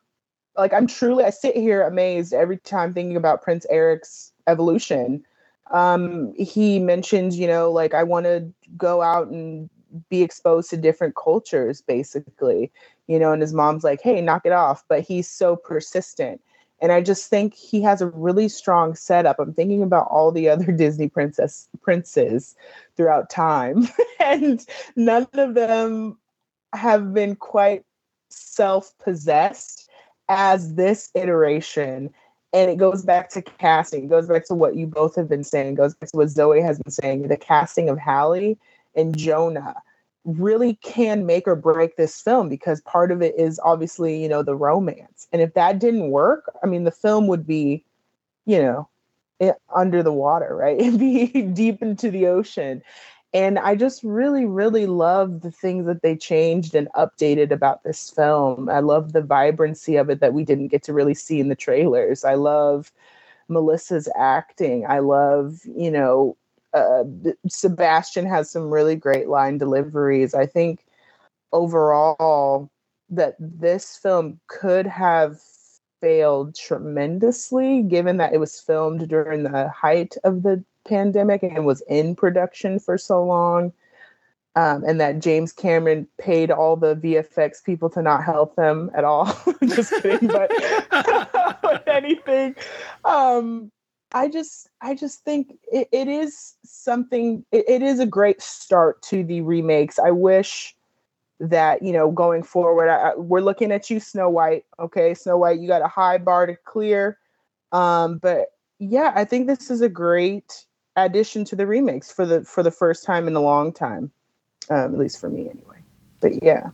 like 0.57 0.73
I'm 0.73 0.87
truly 0.87 1.23
I 1.23 1.29
sit 1.31 1.55
here 1.55 1.83
amazed 1.83 2.33
every 2.33 2.57
time 2.57 2.93
thinking 2.93 3.17
about 3.17 3.43
Prince 3.43 3.65
Eric's 3.69 4.33
evolution. 4.47 5.23
Um 5.71 6.33
he 6.35 6.79
mentions, 6.79 7.37
you 7.37 7.47
know, 7.47 7.71
like 7.71 7.93
I 7.93 8.03
want 8.03 8.25
to 8.25 8.51
go 8.77 9.03
out 9.03 9.27
and 9.27 9.69
be 10.09 10.23
exposed 10.23 10.71
to 10.71 10.77
different 10.77 11.15
cultures 11.15 11.81
basically 11.81 12.71
you 13.07 13.19
know 13.19 13.31
and 13.31 13.41
his 13.41 13.53
mom's 13.53 13.83
like 13.83 14.01
hey 14.01 14.21
knock 14.21 14.41
it 14.45 14.51
off 14.51 14.83
but 14.89 15.01
he's 15.01 15.29
so 15.29 15.55
persistent 15.55 16.41
and 16.81 16.91
i 16.91 17.01
just 17.01 17.29
think 17.29 17.53
he 17.53 17.81
has 17.81 18.01
a 18.01 18.07
really 18.07 18.49
strong 18.49 18.95
setup. 18.95 19.39
I'm 19.39 19.53
thinking 19.53 19.83
about 19.83 20.07
all 20.09 20.31
the 20.31 20.49
other 20.49 20.71
disney 20.71 21.09
princess 21.09 21.67
princes 21.81 22.55
throughout 22.95 23.29
time. 23.29 23.87
And 24.19 24.65
none 24.95 25.27
of 25.33 25.53
them 25.53 26.17
have 26.73 27.13
been 27.13 27.35
quite 27.35 27.83
self-possessed 28.29 29.87
as 30.29 30.73
this 30.73 31.11
iteration. 31.13 32.09
And 32.53 32.71
it 32.71 32.77
goes 32.77 33.03
back 33.03 33.29
to 33.31 33.43
casting. 33.43 34.05
It 34.05 34.09
goes 34.09 34.27
back 34.27 34.47
to 34.47 34.55
what 34.55 34.75
you 34.75 34.87
both 34.87 35.15
have 35.15 35.29
been 35.29 35.43
saying. 35.43 35.73
It 35.73 35.75
goes 35.75 35.93
back 35.93 36.09
to 36.09 36.17
what 36.17 36.29
zoe 36.29 36.59
has 36.59 36.79
been 36.79 36.91
saying 36.91 37.27
the 37.27 37.37
casting 37.37 37.87
of 37.87 37.99
Halle 37.99 38.57
and 38.95 39.15
jonah 39.15 39.75
really 40.25 40.75
can 40.81 41.25
make 41.25 41.47
or 41.47 41.55
break 41.55 41.95
this 41.95 42.19
film 42.19 42.49
because 42.49 42.81
part 42.81 43.11
of 43.11 43.21
it 43.21 43.35
is 43.37 43.59
obviously, 43.63 44.21
you 44.21 44.27
know, 44.27 44.41
the 44.43 44.55
romance. 44.55 45.27
And 45.31 45.41
if 45.41 45.53
that 45.53 45.79
didn't 45.79 46.09
work, 46.09 46.51
I 46.63 46.67
mean, 46.67 46.83
the 46.83 46.91
film 46.91 47.27
would 47.27 47.45
be, 47.45 47.85
you 48.45 48.59
know, 48.59 48.89
it, 49.39 49.55
under 49.73 50.01
the 50.01 50.13
water, 50.13 50.55
right? 50.55 50.79
It'd 50.79 50.99
be 50.99 51.27
deep 51.27 51.81
into 51.81 52.09
the 52.09 52.25
ocean. 52.27 52.81
And 53.33 53.59
I 53.59 53.75
just 53.75 54.01
really, 54.03 54.45
really 54.45 54.85
love 54.85 55.41
the 55.41 55.51
things 55.51 55.85
that 55.87 56.01
they 56.01 56.15
changed 56.15 56.73
and 56.73 56.87
updated 56.95 57.51
about 57.51 57.83
this 57.83 58.09
film. 58.09 58.69
I 58.69 58.79
love 58.79 59.11
the 59.11 59.21
vibrancy 59.21 59.97
of 59.97 60.09
it 60.09 60.21
that 60.21 60.33
we 60.33 60.45
didn't 60.45 60.69
get 60.69 60.83
to 60.83 60.93
really 60.93 61.13
see 61.13 61.39
in 61.39 61.49
the 61.49 61.55
trailers. 61.55 62.23
I 62.23 62.35
love 62.35 62.91
Melissa's 63.49 64.09
acting. 64.15 64.85
I 64.87 64.99
love, 64.99 65.59
you 65.65 65.91
know, 65.91 66.37
uh, 66.75 67.03
Sebastian 67.47 68.25
has 68.25 68.49
some 68.49 68.69
really 68.69 68.95
great 68.95 69.29
line 69.29 69.57
deliveries. 69.57 70.33
I 70.33 70.45
think 70.45 70.85
overall 71.51 72.69
that 73.09 73.35
this 73.39 73.97
film 73.97 74.39
could 74.47 74.85
have 74.85 75.39
failed 76.01 76.55
tremendously 76.55 77.81
given 77.83 78.17
that 78.17 78.33
it 78.33 78.39
was 78.39 78.59
filmed 78.59 79.07
during 79.07 79.43
the 79.43 79.69
height 79.69 80.15
of 80.23 80.43
the 80.43 80.63
pandemic 80.85 81.41
and 81.43 81.65
was 81.65 81.81
in 81.87 82.15
production 82.15 82.77
for 82.79 82.97
so 82.97 83.23
long. 83.23 83.71
Um, 84.57 84.85
and 84.85 85.01
that 85.01 85.19
James 85.19 85.51
Cameron 85.51 86.07
paid 86.17 86.49
all 86.49 86.77
the 86.77 86.95
VFX 86.95 87.61
people 87.61 87.89
to 87.89 88.01
not 88.01 88.23
help 88.23 88.55
them 88.55 88.89
at 88.95 89.03
all. 89.03 89.25
Just 89.67 89.91
kidding, 90.01 90.29
but 90.29 90.49
with 91.61 91.83
anything. 91.87 92.55
Um, 93.03 93.69
I 94.15 94.29
just 94.29 94.69
I 94.81 94.95
just 94.95 95.25
think 95.25 95.59
it, 95.71 95.89
it 95.91 96.07
is 96.07 96.55
something 96.63 97.45
it, 97.51 97.65
it 97.67 97.81
is 97.81 97.99
a 97.99 98.05
great 98.05 98.41
start 98.41 99.01
to 99.03 99.23
the 99.25 99.41
remakes. 99.41 99.99
I 99.99 100.11
wish 100.11 100.73
that 101.41 101.83
you 101.83 101.91
know 101.91 102.09
going 102.09 102.41
forward 102.41 102.89
I, 102.89 103.09
I, 103.09 103.15
we're 103.17 103.41
looking 103.41 103.73
at 103.73 103.89
you 103.89 103.99
Snow 103.99 104.29
White, 104.29 104.63
okay? 104.79 105.13
Snow 105.13 105.37
White, 105.37 105.59
you 105.59 105.67
got 105.67 105.81
a 105.81 105.89
high 105.89 106.17
bar 106.17 106.47
to 106.47 106.55
clear. 106.55 107.19
Um 107.73 108.17
but 108.19 108.53
yeah, 108.79 109.11
I 109.15 109.25
think 109.25 109.47
this 109.47 109.69
is 109.69 109.81
a 109.81 109.89
great 109.89 110.65
addition 110.95 111.43
to 111.45 111.55
the 111.57 111.67
remakes 111.67 112.09
for 112.09 112.25
the 112.25 112.45
for 112.45 112.63
the 112.63 112.71
first 112.71 113.03
time 113.03 113.27
in 113.27 113.35
a 113.35 113.41
long 113.41 113.73
time. 113.73 114.11
Um 114.69 114.93
at 114.93 114.97
least 114.97 115.19
for 115.19 115.29
me 115.29 115.49
anyway. 115.49 115.79
But 116.21 116.41
yeah. 116.41 116.69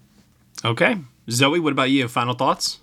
Okay. 0.64 0.96
Zoe, 1.28 1.60
what 1.60 1.74
about 1.74 1.90
you? 1.90 2.08
Final 2.08 2.36
thoughts? 2.36 2.78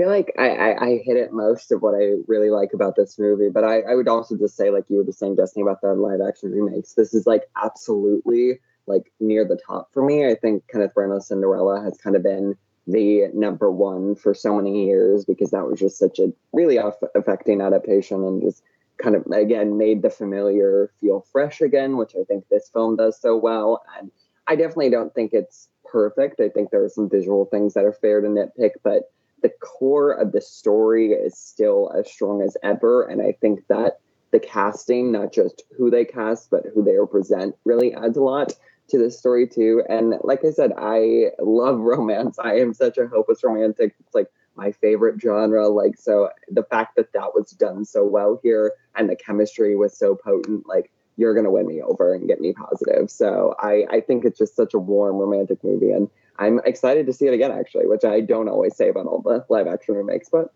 Feel 0.00 0.08
like 0.08 0.32
I, 0.38 0.48
I, 0.48 0.84
I, 0.84 0.88
hit 1.04 1.18
it 1.18 1.30
most 1.30 1.72
of 1.72 1.82
what 1.82 1.94
I 1.94 2.14
really 2.26 2.48
like 2.48 2.72
about 2.72 2.96
this 2.96 3.18
movie, 3.18 3.50
but 3.50 3.64
I, 3.64 3.80
I 3.80 3.94
would 3.94 4.08
also 4.08 4.34
just 4.34 4.56
say, 4.56 4.70
like 4.70 4.84
you 4.88 4.96
were 4.96 5.04
just 5.04 5.18
saying, 5.18 5.36
Destiny, 5.36 5.60
about 5.60 5.82
the 5.82 5.92
live 5.92 6.20
action 6.26 6.52
remakes. 6.52 6.94
This 6.94 7.12
is 7.12 7.26
like 7.26 7.42
absolutely 7.62 8.60
like 8.86 9.12
near 9.20 9.44
the 9.44 9.58
top 9.58 9.92
for 9.92 10.02
me. 10.02 10.26
I 10.26 10.36
think 10.36 10.66
Kenneth 10.68 10.94
Branagh's 10.94 11.26
Cinderella 11.26 11.82
has 11.82 11.98
kind 11.98 12.16
of 12.16 12.22
been 12.22 12.56
the 12.86 13.28
number 13.34 13.70
one 13.70 14.14
for 14.14 14.32
so 14.32 14.56
many 14.56 14.86
years 14.86 15.26
because 15.26 15.50
that 15.50 15.66
was 15.66 15.78
just 15.78 15.98
such 15.98 16.18
a 16.18 16.32
really 16.54 16.78
affecting 17.14 17.60
adaptation 17.60 18.24
and 18.24 18.40
just 18.40 18.62
kind 18.96 19.14
of 19.14 19.26
again 19.26 19.76
made 19.76 20.00
the 20.00 20.08
familiar 20.08 20.90
feel 20.98 21.26
fresh 21.30 21.60
again, 21.60 21.98
which 21.98 22.14
I 22.18 22.24
think 22.24 22.48
this 22.48 22.70
film 22.70 22.96
does 22.96 23.20
so 23.20 23.36
well. 23.36 23.82
And 23.98 24.10
I 24.46 24.56
definitely 24.56 24.88
don't 24.88 25.14
think 25.14 25.34
it's 25.34 25.68
perfect. 25.84 26.40
I 26.40 26.48
think 26.48 26.70
there 26.70 26.84
are 26.84 26.88
some 26.88 27.10
visual 27.10 27.44
things 27.44 27.74
that 27.74 27.84
are 27.84 27.92
fair 27.92 28.22
to 28.22 28.28
nitpick, 28.28 28.70
but 28.82 29.10
the 29.42 29.52
core 29.60 30.12
of 30.12 30.32
the 30.32 30.40
story 30.40 31.12
is 31.12 31.36
still 31.36 31.92
as 31.96 32.10
strong 32.10 32.42
as 32.42 32.56
ever. 32.62 33.04
And 33.04 33.22
I 33.22 33.32
think 33.40 33.66
that 33.68 34.00
the 34.30 34.40
casting, 34.40 35.12
not 35.12 35.32
just 35.32 35.62
who 35.76 35.90
they 35.90 36.04
cast, 36.04 36.50
but 36.50 36.64
who 36.74 36.84
they 36.84 36.96
represent, 36.96 37.56
really 37.64 37.94
adds 37.94 38.16
a 38.16 38.22
lot 38.22 38.52
to 38.90 38.98
this 38.98 39.18
story 39.18 39.46
too. 39.46 39.82
And 39.88 40.14
like 40.22 40.44
I 40.44 40.50
said, 40.50 40.72
I 40.76 41.30
love 41.40 41.78
romance. 41.80 42.38
I 42.38 42.58
am 42.58 42.74
such 42.74 42.98
a 42.98 43.06
hopeless 43.06 43.42
romantic. 43.42 43.94
It's 44.00 44.14
like 44.14 44.28
my 44.56 44.72
favorite 44.72 45.20
genre. 45.20 45.68
Like 45.68 45.96
so, 45.98 46.30
the 46.48 46.64
fact 46.64 46.96
that 46.96 47.12
that 47.12 47.34
was 47.34 47.50
done 47.52 47.84
so 47.84 48.04
well 48.04 48.38
here 48.42 48.72
and 48.94 49.08
the 49.08 49.16
chemistry 49.16 49.76
was 49.76 49.96
so 49.96 50.14
potent, 50.14 50.66
like 50.68 50.90
you're 51.16 51.34
gonna 51.34 51.50
win 51.50 51.66
me 51.66 51.82
over 51.82 52.14
and 52.14 52.28
get 52.28 52.40
me 52.40 52.52
positive. 52.52 53.10
So 53.10 53.54
I 53.58 53.86
I 53.90 54.00
think 54.00 54.24
it's 54.24 54.38
just 54.38 54.56
such 54.56 54.74
a 54.74 54.78
warm 54.78 55.16
romantic 55.16 55.62
movie, 55.62 55.90
and 55.90 56.08
I'm 56.38 56.60
excited 56.64 57.06
to 57.06 57.12
see 57.12 57.26
it 57.26 57.34
again. 57.34 57.52
Actually, 57.52 57.86
which 57.86 58.04
I 58.04 58.20
don't 58.20 58.48
always 58.48 58.76
say 58.76 58.88
about 58.88 59.06
all 59.06 59.22
the 59.22 59.44
live 59.48 59.66
action 59.66 59.94
remakes, 59.94 60.28
but. 60.30 60.52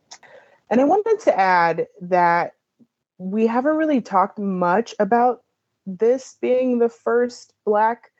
And 0.70 0.80
I 0.80 0.84
wanted 0.84 1.20
to 1.20 1.38
add 1.38 1.86
that 2.00 2.54
we 3.18 3.46
haven't 3.46 3.76
really 3.76 4.00
talked 4.00 4.38
much 4.38 4.94
about 4.98 5.42
this 5.86 6.36
being 6.40 6.78
the 6.78 6.88
first 6.88 7.52
black 7.64 8.10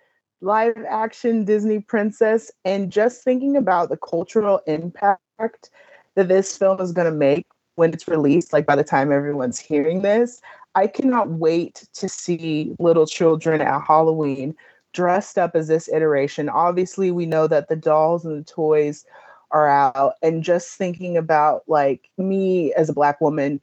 live 0.41 0.77
action 0.89 1.45
Disney 1.45 1.81
princess 1.81 2.51
and 2.65 2.93
just 2.93 3.25
thinking 3.25 3.57
about 3.57 3.89
the 3.89 3.97
cultural 3.97 4.61
impact 4.67 5.71
that 6.15 6.29
this 6.29 6.57
film 6.57 6.81
is 6.81 6.93
going 6.93 7.11
to 7.11 7.17
make 7.17 7.47
when 7.77 7.93
it's 7.93 8.07
released 8.07 8.53
like 8.53 8.67
by 8.67 8.77
the 8.77 8.85
time 8.85 9.11
everyone's 9.11 9.59
hearing 9.59 10.03
this 10.03 10.41
I 10.75 10.87
cannot 10.87 11.31
wait 11.31 11.89
to 11.95 12.09
see 12.09 12.75
little 12.79 13.07
children 13.07 13.61
at 13.61 13.83
Halloween 13.83 14.55
dressed 14.95 15.37
up 15.37 15.55
as 15.55 15.69
this 15.69 15.89
iteration 15.89 16.49
obviously 16.49 17.11
we 17.11 17.27
know 17.27 17.47
that 17.47 17.69
the 17.69 17.77
dolls 17.77 18.25
and 18.25 18.41
the 18.41 18.51
toys 18.51 19.05
are 19.51 19.69
out 19.69 20.15
and 20.23 20.43
just 20.43 20.77
thinking 20.77 21.17
about 21.17 21.63
like 21.67 22.09
me 22.17 22.73
as 22.75 22.89
a 22.89 22.95
black 22.95 23.21
woman 23.21 23.61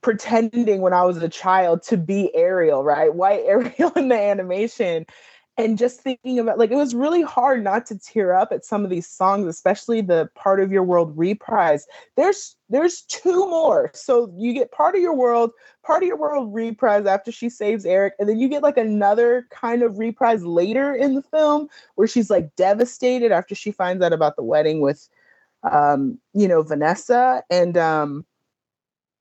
pretending 0.00 0.80
when 0.80 0.92
I 0.92 1.02
was 1.04 1.16
a 1.18 1.28
child 1.28 1.82
to 1.84 1.96
be 1.96 2.34
Ariel, 2.34 2.84
right? 2.84 3.12
White 3.14 3.42
Ariel 3.46 3.92
in 3.96 4.08
the 4.08 4.18
animation. 4.18 5.06
And 5.58 5.76
just 5.76 6.00
thinking 6.00 6.38
about 6.38 6.58
like 6.58 6.70
it 6.70 6.76
was 6.76 6.94
really 6.94 7.20
hard 7.20 7.62
not 7.62 7.84
to 7.86 7.98
tear 7.98 8.34
up 8.34 8.52
at 8.52 8.64
some 8.64 8.84
of 8.84 8.90
these 8.90 9.06
songs, 9.06 9.46
especially 9.46 10.00
the 10.00 10.30
part 10.34 10.60
of 10.60 10.72
your 10.72 10.82
world 10.82 11.12
reprise. 11.16 11.86
There's 12.16 12.56
there's 12.70 13.02
two 13.02 13.48
more. 13.50 13.90
So 13.92 14.32
you 14.38 14.54
get 14.54 14.72
part 14.72 14.94
of 14.94 15.02
your 15.02 15.14
world, 15.14 15.50
part 15.84 16.02
of 16.02 16.06
your 16.06 16.16
world 16.16 16.54
reprise 16.54 17.04
after 17.04 17.30
she 17.30 17.50
saves 17.50 17.84
Eric, 17.84 18.14
and 18.18 18.28
then 18.28 18.40
you 18.40 18.48
get 18.48 18.62
like 18.62 18.78
another 18.78 19.46
kind 19.50 19.82
of 19.82 19.98
reprise 19.98 20.42
later 20.42 20.94
in 20.94 21.14
the 21.14 21.22
film 21.22 21.68
where 21.96 22.08
she's 22.08 22.30
like 22.30 22.56
devastated 22.56 23.30
after 23.30 23.54
she 23.54 23.72
finds 23.72 24.02
out 24.02 24.14
about 24.14 24.36
the 24.36 24.42
wedding 24.42 24.80
with 24.80 25.06
um, 25.70 26.18
you 26.32 26.48
know, 26.48 26.62
Vanessa. 26.62 27.42
And 27.50 27.76
um 27.76 28.24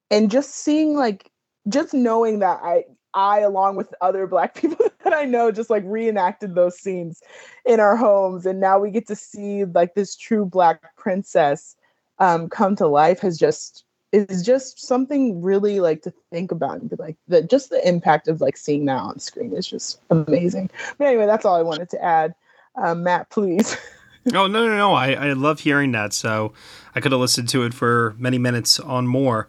and 0.10 0.30
just 0.30 0.52
seeing 0.56 0.96
like 0.96 1.32
just 1.68 1.94
knowing 1.94 2.40
that 2.40 2.60
I 2.64 2.86
I 3.14 3.40
along 3.40 3.76
with 3.76 3.94
other 4.02 4.28
black 4.28 4.56
people 4.62 4.86
that 5.04 5.14
I 5.14 5.26
know 5.26 5.52
just 5.52 5.70
like 5.70 5.84
reenacted 5.86 6.56
those 6.56 6.78
scenes 6.78 7.22
in 7.66 7.80
our 7.80 7.96
homes 7.96 8.46
and 8.46 8.60
now 8.60 8.80
we 8.80 8.92
get 8.92 9.08
to 9.08 9.16
see 9.16 9.66
like 9.66 9.96
this 9.96 10.16
true 10.16 10.46
black 10.46 10.96
princess 10.96 11.76
um 12.20 12.50
come 12.50 12.76
to 12.76 12.88
life 12.88 13.20
has 13.20 13.38
just 13.38 13.86
is 14.12 14.44
just 14.44 14.80
something 14.80 15.42
really 15.42 15.80
like 15.80 16.02
to 16.02 16.14
think 16.32 16.52
about 16.52 16.82
and 16.82 16.90
be 16.90 16.96
like 16.98 17.16
the 17.28 17.42
just 17.42 17.70
the 17.70 17.88
impact 17.88 18.28
of 18.28 18.42
like 18.42 18.58
seeing 18.58 18.86
that 18.86 18.98
on 18.98 19.20
screen 19.20 19.54
is 19.54 19.68
just 19.68 20.00
amazing. 20.10 20.70
But 20.98 21.08
anyway, 21.08 21.26
that's 21.26 21.46
all 21.46 21.56
I 21.56 21.62
wanted 21.62 21.90
to 21.92 22.04
add. 22.04 22.36
Um, 22.76 23.04
Matt, 23.04 23.30
please. 23.30 23.78
oh 24.34 24.48
no 24.48 24.68
no 24.68 24.78
no! 24.78 24.94
I 24.94 25.14
I 25.14 25.34
love 25.34 25.62
hearing 25.62 25.92
that. 25.94 26.14
So 26.14 26.54
I 26.94 27.00
could 27.00 27.12
have 27.12 27.22
listened 27.22 27.50
to 27.50 27.64
it 27.64 27.74
for 27.74 28.16
many 28.18 28.38
minutes 28.38 28.80
on 28.80 29.08
more. 29.08 29.48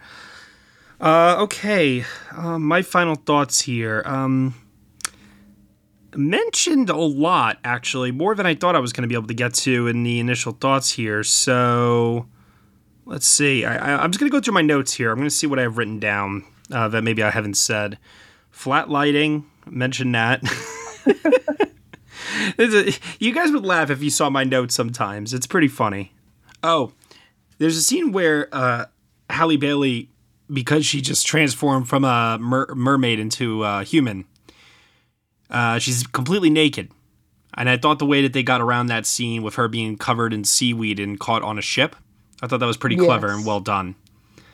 Uh, 1.02 1.34
okay, 1.40 2.04
uh, 2.30 2.60
my 2.60 2.80
final 2.80 3.16
thoughts 3.16 3.62
here. 3.62 4.04
Um, 4.06 4.54
mentioned 6.14 6.90
a 6.90 6.96
lot, 6.96 7.58
actually, 7.64 8.12
more 8.12 8.36
than 8.36 8.46
I 8.46 8.54
thought 8.54 8.76
I 8.76 8.78
was 8.78 8.92
going 8.92 9.02
to 9.02 9.08
be 9.08 9.16
able 9.16 9.26
to 9.26 9.34
get 9.34 9.52
to 9.54 9.88
in 9.88 10.04
the 10.04 10.20
initial 10.20 10.52
thoughts 10.52 10.92
here. 10.92 11.24
So 11.24 12.28
let's 13.04 13.26
see. 13.26 13.64
I, 13.64 14.04
am 14.04 14.12
just 14.12 14.20
going 14.20 14.30
to 14.30 14.36
go 14.36 14.40
through 14.40 14.54
my 14.54 14.62
notes 14.62 14.92
here. 14.92 15.10
I'm 15.10 15.16
going 15.16 15.26
to 15.26 15.34
see 15.34 15.48
what 15.48 15.58
I 15.58 15.62
have 15.62 15.76
written 15.76 15.98
down 15.98 16.44
uh, 16.70 16.86
that 16.86 17.02
maybe 17.02 17.24
I 17.24 17.30
haven't 17.30 17.56
said. 17.56 17.98
Flat 18.52 18.88
lighting, 18.88 19.44
mention 19.66 20.12
that. 20.12 20.40
a, 22.58 22.94
you 23.18 23.32
guys 23.32 23.50
would 23.50 23.66
laugh 23.66 23.90
if 23.90 24.04
you 24.04 24.10
saw 24.10 24.30
my 24.30 24.44
notes 24.44 24.76
sometimes. 24.76 25.34
It's 25.34 25.48
pretty 25.48 25.68
funny. 25.68 26.12
Oh, 26.62 26.92
there's 27.58 27.76
a 27.76 27.82
scene 27.82 28.12
where 28.12 28.48
uh, 28.52 28.84
Halle 29.28 29.56
Bailey 29.56 30.11
because 30.52 30.84
she 30.84 31.00
just 31.00 31.26
transformed 31.26 31.88
from 31.88 32.04
a 32.04 32.38
mer- 32.40 32.74
mermaid 32.74 33.18
into 33.18 33.64
a 33.64 33.84
human. 33.84 34.24
Uh, 35.50 35.78
she's 35.78 36.06
completely 36.06 36.50
naked. 36.50 36.90
And 37.54 37.68
I 37.68 37.76
thought 37.76 37.98
the 37.98 38.06
way 38.06 38.22
that 38.22 38.32
they 38.32 38.42
got 38.42 38.60
around 38.60 38.86
that 38.86 39.04
scene 39.04 39.42
with 39.42 39.56
her 39.56 39.68
being 39.68 39.98
covered 39.98 40.32
in 40.32 40.44
seaweed 40.44 40.98
and 40.98 41.20
caught 41.20 41.42
on 41.42 41.58
a 41.58 41.62
ship, 41.62 41.94
I 42.42 42.46
thought 42.46 42.60
that 42.60 42.66
was 42.66 42.78
pretty 42.78 42.96
yes. 42.96 43.04
clever 43.04 43.28
and 43.28 43.44
well 43.44 43.60
done. 43.60 43.94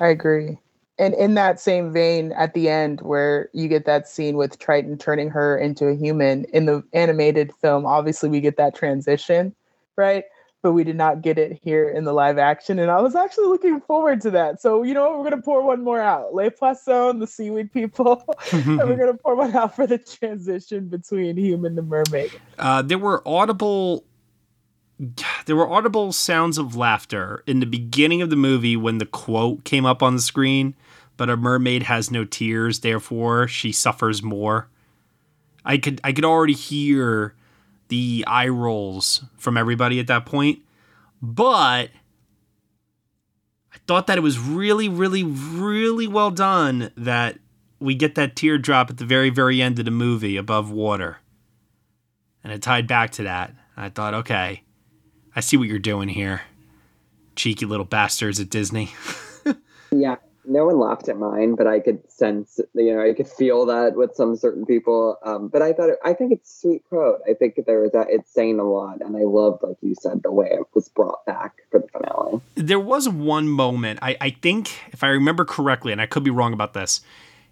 I 0.00 0.08
agree. 0.08 0.58
And 0.98 1.14
in 1.14 1.34
that 1.34 1.60
same 1.60 1.92
vein, 1.92 2.32
at 2.32 2.54
the 2.54 2.68
end, 2.68 3.00
where 3.02 3.50
you 3.52 3.68
get 3.68 3.84
that 3.86 4.08
scene 4.08 4.36
with 4.36 4.58
Triton 4.58 4.98
turning 4.98 5.30
her 5.30 5.56
into 5.56 5.86
a 5.86 5.94
human 5.94 6.44
in 6.52 6.66
the 6.66 6.82
animated 6.92 7.52
film, 7.60 7.86
obviously 7.86 8.28
we 8.28 8.40
get 8.40 8.56
that 8.56 8.74
transition, 8.74 9.54
right? 9.94 10.24
But 10.62 10.72
we 10.72 10.82
did 10.82 10.96
not 10.96 11.22
get 11.22 11.38
it 11.38 11.58
here 11.62 11.88
in 11.88 12.04
the 12.04 12.12
live 12.12 12.36
action. 12.36 12.78
And 12.78 12.90
I 12.90 13.00
was 13.00 13.14
actually 13.14 13.46
looking 13.46 13.80
forward 13.80 14.20
to 14.22 14.30
that. 14.32 14.60
So, 14.60 14.82
you 14.82 14.92
know 14.92 15.02
what? 15.02 15.18
We're 15.18 15.30
going 15.30 15.36
to 15.36 15.42
pour 15.42 15.62
one 15.62 15.84
more 15.84 16.00
out. 16.00 16.34
Les 16.34 16.50
Poissons, 16.50 17.20
the 17.20 17.26
seaweed 17.26 17.72
people. 17.72 18.24
and 18.52 18.78
we're 18.78 18.96
going 18.96 19.12
to 19.12 19.18
pour 19.22 19.36
one 19.36 19.54
out 19.54 19.76
for 19.76 19.86
the 19.86 19.98
transition 19.98 20.88
between 20.88 21.36
human 21.36 21.78
and 21.78 21.88
mermaid. 21.88 22.32
Uh, 22.58 22.82
there 22.82 22.98
were 22.98 23.22
audible. 23.26 24.04
There 25.46 25.54
were 25.54 25.70
audible 25.70 26.12
sounds 26.12 26.58
of 26.58 26.74
laughter 26.74 27.44
in 27.46 27.60
the 27.60 27.66
beginning 27.66 28.20
of 28.20 28.30
the 28.30 28.36
movie 28.36 28.76
when 28.76 28.98
the 28.98 29.06
quote 29.06 29.62
came 29.62 29.86
up 29.86 30.02
on 30.02 30.16
the 30.16 30.20
screen, 30.20 30.74
but 31.16 31.30
a 31.30 31.36
mermaid 31.36 31.84
has 31.84 32.10
no 32.10 32.24
tears, 32.24 32.80
therefore 32.80 33.46
she 33.46 33.70
suffers 33.70 34.24
more. 34.24 34.68
I 35.64 35.78
could 35.78 36.00
I 36.02 36.12
could 36.12 36.24
already 36.24 36.54
hear 36.54 37.36
the 37.88 38.24
eye 38.26 38.48
rolls 38.48 39.24
from 39.36 39.56
everybody 39.56 40.00
at 40.00 40.06
that 40.06 40.26
point. 40.26 40.60
But 41.20 41.90
I 43.72 43.78
thought 43.86 44.06
that 44.06 44.18
it 44.18 44.22
was 44.22 44.38
really, 44.38 44.88
really, 44.88 45.24
really 45.24 46.06
well 46.06 46.30
done 46.30 46.90
that 46.96 47.38
we 47.80 47.94
get 47.94 48.14
that 48.16 48.36
teardrop 48.36 48.90
at 48.90 48.98
the 48.98 49.04
very, 49.04 49.30
very 49.30 49.60
end 49.62 49.78
of 49.78 49.84
the 49.84 49.90
movie 49.90 50.36
above 50.36 50.70
water. 50.70 51.18
And 52.44 52.52
it 52.52 52.62
tied 52.62 52.86
back 52.86 53.10
to 53.12 53.24
that. 53.24 53.54
I 53.76 53.88
thought, 53.88 54.14
okay, 54.14 54.62
I 55.34 55.40
see 55.40 55.56
what 55.56 55.68
you're 55.68 55.78
doing 55.78 56.08
here. 56.08 56.42
Cheeky 57.36 57.66
little 57.66 57.84
bastards 57.86 58.40
at 58.40 58.50
Disney. 58.50 58.92
yeah 59.90 60.16
no 60.48 60.66
one 60.66 60.78
laughed 60.78 61.08
at 61.08 61.18
mine, 61.18 61.54
but 61.54 61.66
I 61.66 61.80
could 61.80 62.10
sense, 62.10 62.58
you 62.74 62.94
know, 62.94 63.02
I 63.02 63.12
could 63.12 63.28
feel 63.28 63.66
that 63.66 63.94
with 63.94 64.14
some 64.14 64.36
certain 64.36 64.64
people. 64.64 65.18
Um, 65.24 65.48
but 65.48 65.62
I 65.62 65.72
thought, 65.72 65.90
it, 65.90 65.98
I 66.04 66.14
think 66.14 66.32
it's 66.32 66.60
sweet 66.60 66.82
quote. 66.88 67.20
I 67.28 67.34
think 67.34 67.60
there 67.66 67.80
was 67.80 67.92
that 67.92 68.08
it's 68.10 68.32
saying 68.32 68.58
a 68.58 68.64
lot, 68.64 69.00
and 69.00 69.16
I 69.16 69.24
loved, 69.24 69.62
like 69.62 69.76
you 69.82 69.94
said, 70.00 70.22
the 70.22 70.32
way 70.32 70.48
it 70.50 70.66
was 70.74 70.88
brought 70.88 71.24
back 71.26 71.58
for 71.70 71.80
the 71.80 71.88
finale. 71.88 72.40
There 72.54 72.80
was 72.80 73.08
one 73.08 73.48
moment, 73.48 73.98
I, 74.02 74.16
I 74.20 74.30
think, 74.30 74.72
if 74.92 75.04
I 75.04 75.08
remember 75.08 75.44
correctly, 75.44 75.92
and 75.92 76.00
I 76.00 76.06
could 76.06 76.24
be 76.24 76.30
wrong 76.30 76.52
about 76.52 76.72
this, 76.72 77.00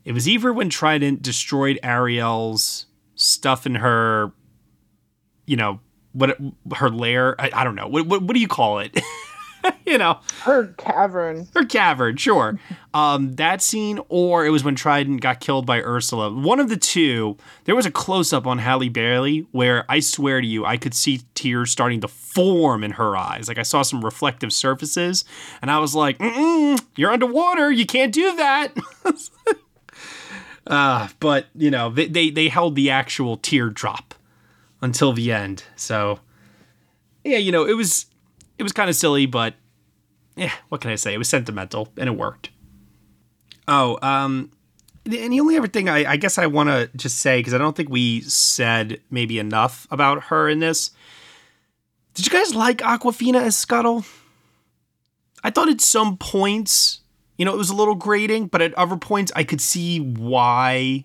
it 0.04 0.12
was 0.12 0.28
either 0.28 0.52
when 0.52 0.70
Triton 0.70 1.18
destroyed 1.20 1.78
Ariel's 1.82 2.86
stuff 3.14 3.66
in 3.66 3.76
her, 3.76 4.32
you 5.46 5.56
know, 5.56 5.80
what 6.12 6.38
her 6.74 6.88
lair. 6.88 7.38
I, 7.40 7.50
I 7.52 7.64
don't 7.64 7.74
know. 7.74 7.88
What, 7.88 8.06
what 8.06 8.22
what 8.22 8.34
do 8.34 8.40
you 8.40 8.48
call 8.48 8.78
it? 8.78 8.98
you 9.86 9.98
know, 9.98 10.20
her 10.42 10.68
cavern. 10.78 11.48
Her 11.54 11.64
cavern, 11.64 12.16
sure. 12.16 12.58
um, 12.94 13.34
that 13.36 13.62
scene, 13.62 14.00
or 14.08 14.44
it 14.46 14.50
was 14.50 14.64
when 14.64 14.74
Triton 14.74 15.18
got 15.18 15.40
killed 15.40 15.66
by 15.66 15.80
Ursula. 15.80 16.32
One 16.32 16.60
of 16.60 16.68
the 16.68 16.76
two. 16.76 17.36
There 17.64 17.74
was 17.74 17.86
a 17.86 17.90
close 17.90 18.32
up 18.32 18.46
on 18.46 18.58
Halle 18.58 18.88
Bailey 18.88 19.46
where 19.52 19.84
I 19.88 20.00
swear 20.00 20.40
to 20.40 20.46
you, 20.46 20.64
I 20.64 20.76
could 20.76 20.94
see 20.94 21.22
tears 21.34 21.70
starting 21.70 22.00
to 22.00 22.08
form 22.08 22.84
in 22.84 22.92
her 22.92 23.16
eyes. 23.16 23.48
Like 23.48 23.58
I 23.58 23.62
saw 23.62 23.82
some 23.82 24.04
reflective 24.04 24.52
surfaces, 24.52 25.24
and 25.62 25.70
I 25.70 25.78
was 25.78 25.94
like, 25.94 26.18
Mm-mm, 26.18 26.80
"You're 26.96 27.12
underwater. 27.12 27.70
You 27.70 27.86
can't 27.86 28.12
do 28.12 28.36
that." 28.36 28.72
uh, 30.66 31.08
but 31.20 31.46
you 31.54 31.70
know, 31.70 31.90
they, 31.90 32.06
they 32.06 32.30
they 32.30 32.48
held 32.48 32.74
the 32.74 32.90
actual 32.90 33.36
teardrop 33.36 34.14
until 34.82 35.12
the 35.12 35.32
end. 35.32 35.64
So 35.76 36.20
yeah, 37.24 37.38
you 37.38 37.50
know, 37.52 37.64
it 37.66 37.74
was 37.74 38.06
it 38.58 38.62
was 38.62 38.72
kind 38.72 38.90
of 38.90 38.96
silly, 38.96 39.26
but 39.26 39.54
yeah, 40.36 40.52
what 40.68 40.80
can 40.80 40.90
I 40.90 40.96
say? 40.96 41.14
It 41.14 41.18
was 41.18 41.28
sentimental 41.28 41.88
and 41.96 42.08
it 42.08 42.16
worked. 42.16 42.50
Oh, 43.68 43.98
um, 44.02 44.50
and 45.04 45.32
the 45.32 45.40
only 45.40 45.56
other 45.56 45.68
thing 45.68 45.88
I, 45.88 46.12
I 46.12 46.16
guess 46.16 46.38
I 46.38 46.46
want 46.46 46.68
to 46.68 46.90
just 46.96 47.18
say, 47.18 47.38
because 47.38 47.54
I 47.54 47.58
don't 47.58 47.76
think 47.76 47.88
we 47.88 48.20
said 48.22 49.00
maybe 49.10 49.38
enough 49.38 49.86
about 49.90 50.24
her 50.24 50.48
in 50.48 50.58
this, 50.58 50.90
Did 52.14 52.26
you 52.26 52.32
guys 52.32 52.54
like 52.54 52.78
Awkwafina 52.78 53.40
as 53.42 53.56
Scuttle? 53.56 54.04
I 55.44 55.50
thought 55.50 55.68
at 55.68 55.80
some 55.80 56.16
points, 56.16 57.00
you 57.38 57.44
know, 57.44 57.54
it 57.54 57.58
was 57.58 57.70
a 57.70 57.74
little 57.74 57.94
grating, 57.94 58.46
but 58.46 58.62
at 58.62 58.74
other 58.74 58.96
points 58.96 59.30
I 59.36 59.44
could 59.44 59.60
see 59.60 60.00
why 60.00 61.04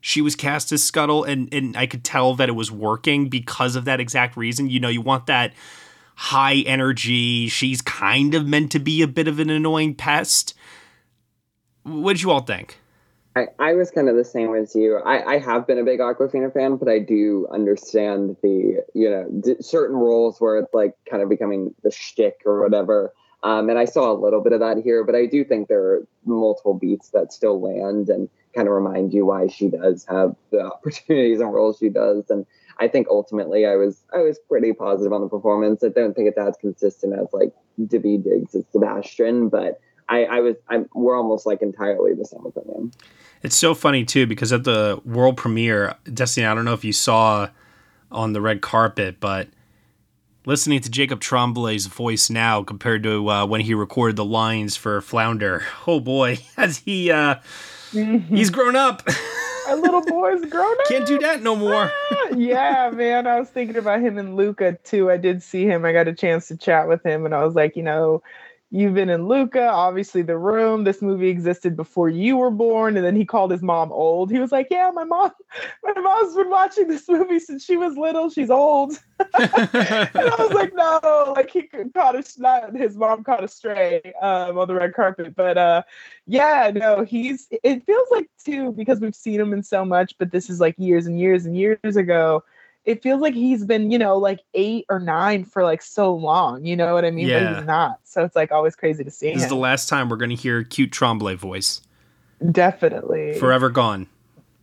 she 0.00 0.20
was 0.20 0.36
cast 0.36 0.70
as 0.72 0.82
Scuttle 0.82 1.24
and 1.24 1.52
and 1.52 1.76
I 1.76 1.86
could 1.86 2.04
tell 2.04 2.34
that 2.34 2.48
it 2.48 2.52
was 2.52 2.70
working 2.70 3.28
because 3.28 3.76
of 3.76 3.84
that 3.86 4.00
exact 4.00 4.36
reason. 4.36 4.68
You 4.68 4.80
know, 4.80 4.88
you 4.88 5.00
want 5.00 5.26
that 5.26 5.52
high 6.18 6.64
energy, 6.66 7.46
she's 7.46 7.80
kind 7.80 8.34
of 8.34 8.44
meant 8.44 8.72
to 8.72 8.80
be 8.80 9.02
a 9.02 9.06
bit 9.06 9.28
of 9.28 9.38
an 9.38 9.48
annoying 9.48 9.94
pest. 9.94 10.52
What 11.84 12.14
did 12.14 12.22
you 12.22 12.32
all 12.32 12.40
think? 12.40 12.80
I, 13.36 13.46
I 13.60 13.74
was 13.74 13.92
kind 13.92 14.08
of 14.08 14.16
the 14.16 14.24
same 14.24 14.52
as 14.56 14.74
you. 14.74 14.96
I, 14.96 15.34
I 15.34 15.38
have 15.38 15.64
been 15.64 15.78
a 15.78 15.84
big 15.84 16.00
Awkwafina 16.00 16.52
fan, 16.52 16.76
but 16.76 16.88
I 16.88 16.98
do 16.98 17.46
understand 17.52 18.36
the, 18.42 18.82
you 18.94 19.08
know, 19.08 19.28
d- 19.40 19.62
certain 19.62 19.94
roles 19.94 20.40
where 20.40 20.58
it's 20.58 20.74
like 20.74 20.94
kind 21.08 21.22
of 21.22 21.28
becoming 21.28 21.72
the 21.84 21.92
shtick 21.92 22.40
or 22.44 22.62
whatever. 22.64 23.12
Um, 23.44 23.70
and 23.70 23.78
I 23.78 23.84
saw 23.84 24.10
a 24.10 24.18
little 24.18 24.40
bit 24.40 24.52
of 24.52 24.58
that 24.58 24.78
here, 24.78 25.04
but 25.04 25.14
I 25.14 25.26
do 25.26 25.44
think 25.44 25.68
there 25.68 25.84
are 25.84 26.08
multiple 26.26 26.74
beats 26.74 27.10
that 27.10 27.32
still 27.32 27.60
land 27.60 28.08
and 28.08 28.28
kind 28.56 28.66
of 28.66 28.74
remind 28.74 29.14
you 29.14 29.24
why 29.24 29.46
she 29.46 29.68
does 29.68 30.04
have 30.06 30.34
the 30.50 30.62
opportunities 30.72 31.38
and 31.38 31.54
roles 31.54 31.78
she 31.78 31.90
does. 31.90 32.28
And 32.28 32.44
I 32.78 32.88
think 32.88 33.08
ultimately 33.10 33.66
I 33.66 33.76
was 33.76 34.04
I 34.14 34.18
was 34.18 34.38
pretty 34.48 34.72
positive 34.72 35.12
on 35.12 35.20
the 35.20 35.28
performance. 35.28 35.82
I 35.82 35.88
don't 35.88 36.14
think 36.14 36.28
it's 36.28 36.38
as 36.38 36.56
consistent 36.60 37.14
as 37.18 37.26
like 37.32 37.52
Daveed 37.80 38.24
Diggs 38.24 38.54
as 38.54 38.64
Sebastian, 38.70 39.48
but 39.48 39.80
I, 40.08 40.24
I 40.24 40.40
was 40.40 40.56
I'm 40.68 40.88
we're 40.94 41.16
almost 41.16 41.46
like 41.46 41.60
entirely 41.60 42.14
the 42.14 42.24
same 42.24 42.44
with 42.44 42.56
opinion. 42.56 42.92
It's 43.42 43.56
so 43.56 43.74
funny 43.74 44.04
too 44.04 44.26
because 44.26 44.52
at 44.52 44.64
the 44.64 45.00
world 45.04 45.36
premiere, 45.36 45.96
Destiny, 46.12 46.46
I 46.46 46.54
don't 46.54 46.64
know 46.64 46.72
if 46.72 46.84
you 46.84 46.92
saw 46.92 47.50
on 48.10 48.32
the 48.32 48.40
red 48.40 48.62
carpet, 48.62 49.20
but 49.20 49.48
listening 50.46 50.80
to 50.80 50.90
Jacob 50.90 51.20
Tremblay's 51.20 51.86
voice 51.86 52.30
now 52.30 52.62
compared 52.62 53.02
to 53.02 53.28
uh, 53.28 53.46
when 53.46 53.60
he 53.60 53.74
recorded 53.74 54.16
the 54.16 54.24
lines 54.24 54.76
for 54.76 55.00
Flounder, 55.00 55.64
oh 55.86 56.00
boy, 56.00 56.38
as 56.56 56.78
he 56.78 57.10
uh, 57.10 57.36
Mm-hmm. 57.92 58.36
he's 58.36 58.50
grown 58.50 58.76
up. 58.76 59.02
Our 59.68 59.76
little 59.76 60.02
boy's 60.02 60.44
grown 60.46 60.80
up. 60.80 60.86
Can't 60.88 61.06
do 61.06 61.18
that 61.18 61.42
no 61.42 61.54
more. 61.54 61.90
yeah, 62.36 62.90
man. 62.92 63.26
I 63.26 63.38
was 63.38 63.48
thinking 63.48 63.76
about 63.76 64.00
him 64.00 64.16
and 64.16 64.36
Luca 64.36 64.78
too. 64.84 65.10
I 65.10 65.16
did 65.18 65.42
see 65.42 65.64
him. 65.64 65.84
I 65.84 65.92
got 65.92 66.08
a 66.08 66.14
chance 66.14 66.48
to 66.48 66.56
chat 66.56 66.88
with 66.88 67.04
him, 67.04 67.26
and 67.26 67.34
I 67.34 67.44
was 67.44 67.54
like, 67.54 67.76
you 67.76 67.82
know, 67.82 68.22
You've 68.70 68.92
been 68.92 69.08
in 69.08 69.26
Luca, 69.26 69.66
obviously 69.66 70.20
The 70.20 70.36
Room. 70.36 70.84
This 70.84 71.00
movie 71.00 71.30
existed 71.30 71.74
before 71.74 72.10
you 72.10 72.36
were 72.36 72.50
born. 72.50 72.98
And 72.98 73.06
then 73.06 73.16
he 73.16 73.24
called 73.24 73.50
his 73.50 73.62
mom 73.62 73.90
old. 73.90 74.30
He 74.30 74.38
was 74.38 74.52
like, 74.52 74.68
Yeah, 74.70 74.90
my 74.92 75.04
mom, 75.04 75.30
my 75.82 75.98
mom's 75.98 76.36
been 76.36 76.50
watching 76.50 76.86
this 76.86 77.08
movie 77.08 77.38
since 77.38 77.64
she 77.64 77.78
was 77.78 77.96
little. 77.96 78.28
She's 78.28 78.50
old. 78.50 78.92
and 79.18 79.50
I 79.50 80.36
was 80.38 80.52
like, 80.52 80.74
No, 80.74 81.32
like 81.34 81.50
he 81.50 81.62
caught 81.94 82.14
a 82.14 82.22
not 82.36 82.76
his 82.76 82.94
mom 82.94 83.24
caught 83.24 83.42
a 83.42 83.48
stray 83.48 84.02
um, 84.20 84.58
on 84.58 84.68
the 84.68 84.74
red 84.74 84.92
carpet. 84.92 85.34
But 85.34 85.56
uh 85.56 85.82
yeah, 86.26 86.70
no, 86.74 87.04
he's 87.04 87.48
it 87.50 87.86
feels 87.86 88.08
like 88.10 88.28
too, 88.44 88.72
because 88.72 89.00
we've 89.00 89.14
seen 89.14 89.40
him 89.40 89.54
in 89.54 89.62
so 89.62 89.86
much, 89.86 90.14
but 90.18 90.30
this 90.30 90.50
is 90.50 90.60
like 90.60 90.74
years 90.76 91.06
and 91.06 91.18
years 91.18 91.46
and 91.46 91.56
years 91.56 91.96
ago 91.96 92.44
it 92.88 93.02
feels 93.02 93.20
like 93.20 93.34
he's 93.34 93.66
been, 93.66 93.90
you 93.90 93.98
know, 93.98 94.16
like 94.16 94.40
eight 94.54 94.86
or 94.88 94.98
nine 94.98 95.44
for 95.44 95.62
like 95.62 95.82
so 95.82 96.14
long. 96.14 96.64
You 96.64 96.74
know 96.74 96.94
what 96.94 97.04
I 97.04 97.10
mean? 97.10 97.28
Yeah. 97.28 97.44
But 97.44 97.56
he's 97.58 97.66
not. 97.66 98.00
So 98.04 98.24
it's 98.24 98.34
like 98.34 98.50
always 98.50 98.74
crazy 98.74 99.04
to 99.04 99.10
see 99.10 99.26
This 99.26 99.42
him. 99.42 99.42
is 99.42 99.48
the 99.50 99.56
last 99.56 99.90
time 99.90 100.08
we're 100.08 100.16
going 100.16 100.30
to 100.30 100.36
hear 100.36 100.64
cute 100.64 100.90
Tremblay 100.90 101.34
voice. 101.34 101.82
Definitely. 102.50 103.38
Forever 103.38 103.68
gone. 103.68 104.06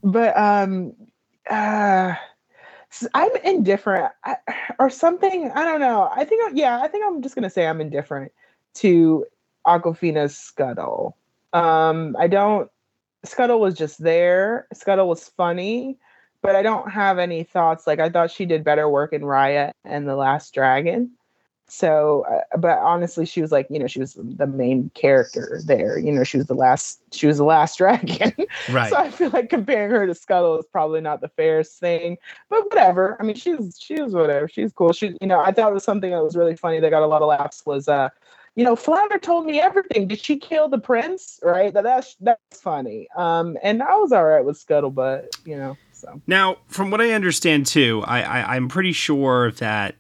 But 0.04 0.36
um 0.36 0.94
uh 1.52 2.16
I'm 3.14 3.32
indifferent 3.44 4.12
I, 4.24 4.38
or 4.80 4.90
something. 4.90 5.52
I 5.54 5.64
don't 5.64 5.80
know. 5.80 6.10
I 6.16 6.26
think 6.26 6.58
yeah, 6.58 6.82
I 6.82 6.88
think 6.88 7.06
I'm 7.06 7.22
just 7.22 7.36
gonna 7.36 7.52
say 7.52 7.68
I'm 7.68 7.80
indifferent 7.80 8.32
to 8.76 9.24
Awkwafina's 9.68 10.36
Scuttle. 10.36 11.16
Um, 11.54 12.16
I 12.18 12.28
don't 12.28 12.72
Scuttle 13.24 13.60
was 13.60 13.76
just 13.76 14.02
there. 14.02 14.68
Scuttle 14.74 15.08
was 15.08 15.30
funny, 15.30 16.00
but 16.46 16.56
I 16.56 16.62
don't 16.62 16.92
have 16.92 17.18
any 17.18 17.44
thoughts. 17.44 17.88
Like 17.88 18.00
I 18.00 18.10
thought 18.10 18.32
she 18.32 18.46
did 18.46 18.64
better 18.64 18.88
work 18.88 19.14
in 19.14 19.22
Raya 19.22 19.72
and 19.84 20.08
The 20.08 20.16
Last 20.16 20.54
Dragon. 20.54 21.12
So, 21.68 22.26
uh, 22.30 22.58
but 22.58 22.78
honestly, 22.78 23.26
she 23.26 23.42
was 23.42 23.52
like, 23.52 23.66
you 23.72 23.80
know, 23.80 23.88
she 23.88 24.00
was 24.00 24.14
the 24.14 24.46
main 24.46 24.92
character 24.94 25.60
there. 25.66 25.98
You 25.98 26.12
know, 26.12 26.24
she 26.24 26.38
was 26.38 26.46
the 26.46 26.54
last, 26.54 27.02
she 27.12 27.26
was 27.26 27.38
the 27.38 27.44
last 27.44 27.78
dragon. 27.80 28.34
Right. 28.70 28.92
so 28.92 28.98
I 28.98 29.10
feel 29.10 29.32
like 29.32 29.50
comparing 29.50 29.90
her 29.90 30.06
to 30.06 30.14
Scuttle 30.14 30.60
is 30.60 30.66
probably 30.72 31.02
not 31.02 31.22
the 31.22 31.30
fairest 31.30 31.80
thing. 31.80 32.18
But 32.50 32.66
whatever. 32.66 33.18
I 33.20 33.24
mean, 33.24 33.36
she's 33.36 33.78
she's 33.80 34.14
whatever. 34.14 34.48
She's 34.48 34.72
cool. 34.74 34.94
She, 34.94 35.18
you 35.20 35.28
know, 35.28 35.40
I 35.40 35.52
thought 35.52 35.72
it 35.72 35.74
was 35.74 35.84
something 35.84 36.12
that 36.12 36.24
was 36.24 36.36
really 36.36 36.56
funny 36.56 36.80
that 36.80 36.92
got 36.92 37.02
a 37.02 37.08
lot 37.08 37.24
of 37.24 37.30
laughs 37.30 37.66
was 37.66 37.88
uh 37.88 38.10
you 38.56 38.64
know, 38.64 38.76
Flounder 38.76 39.20
told 39.20 39.46
me 39.46 39.60
everything. 39.60 40.08
Did 40.08 40.22
she 40.22 40.38
kill 40.38 40.70
the 40.70 40.78
prince? 40.78 41.40
Right? 41.44 41.74
That 41.74 41.84
that's 41.84 42.16
that's 42.22 42.62
funny. 42.62 43.08
Um, 43.16 43.58
and 43.62 43.84
I 43.84 43.96
was 43.98 44.12
all 44.12 44.24
right 44.24 44.46
with 44.46 44.58
Scuttlebutt, 44.58 45.46
you 45.46 45.58
know. 45.58 45.78
So 46.06 46.22
Now, 46.28 46.58
from 46.68 46.92
what 46.92 47.02
I 47.02 47.12
understand 47.12 47.66
too, 47.66 48.04
I, 48.06 48.22
I 48.22 48.56
I'm 48.56 48.68
pretty 48.68 48.92
sure 48.92 49.52
that 49.54 49.96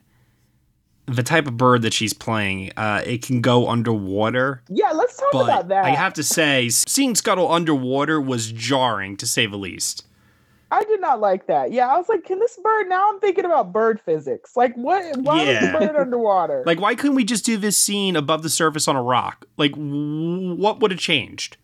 the 1.07 1.23
type 1.23 1.45
of 1.47 1.55
bird 1.57 1.83
that 1.83 1.93
she's 1.93 2.13
playing, 2.13 2.71
uh, 2.77 3.01
it 3.05 3.21
can 3.21 3.39
go 3.41 3.67
underwater. 3.69 4.63
yeah, 4.69 4.91
let's 4.91 5.15
talk 5.17 5.29
But 5.31 5.43
about 5.43 5.67
that. 5.67 5.85
I 5.85 5.89
have 5.91 6.13
to 6.15 6.23
say, 6.23 6.69
seeing 6.69 7.13
Scuttle 7.13 7.51
underwater 7.51 8.19
was 8.19 8.51
jarring 8.51 9.15
to 9.17 9.27
say 9.27 9.45
the 9.45 9.57
least. 9.57 10.05
I 10.71 10.83
did 10.83 10.99
not 10.99 11.19
like 11.19 11.45
that. 11.45 11.71
Yeah, 11.71 11.87
I 11.93 11.95
was 11.97 12.09
like, 12.09 12.25
can 12.25 12.39
this 12.39 12.57
bird? 12.61 12.89
Now 12.89 13.07
I'm 13.11 13.19
thinking 13.19 13.45
about 13.45 13.71
bird 13.71 14.01
physics. 14.01 14.55
Like, 14.57 14.73
what? 14.75 15.15
Why 15.17 15.43
Yeah. 15.43 15.63
is 15.63 15.71
the 15.71 15.77
bird 15.77 15.95
underwater? 15.95 16.63
Like, 16.65 16.81
why 16.81 16.95
couldn't 16.95 17.15
we 17.15 17.23
just 17.23 17.45
do 17.45 17.55
this 17.55 17.77
scene 17.77 18.15
above 18.15 18.41
the 18.41 18.49
surface 18.49 18.87
on 18.87 18.95
a 18.95 19.03
rock? 19.03 19.45
Like, 19.57 19.73
w- 19.73 20.55
what 20.55 20.79
would 20.79 20.89
have 20.89 20.99
changed? 20.99 21.57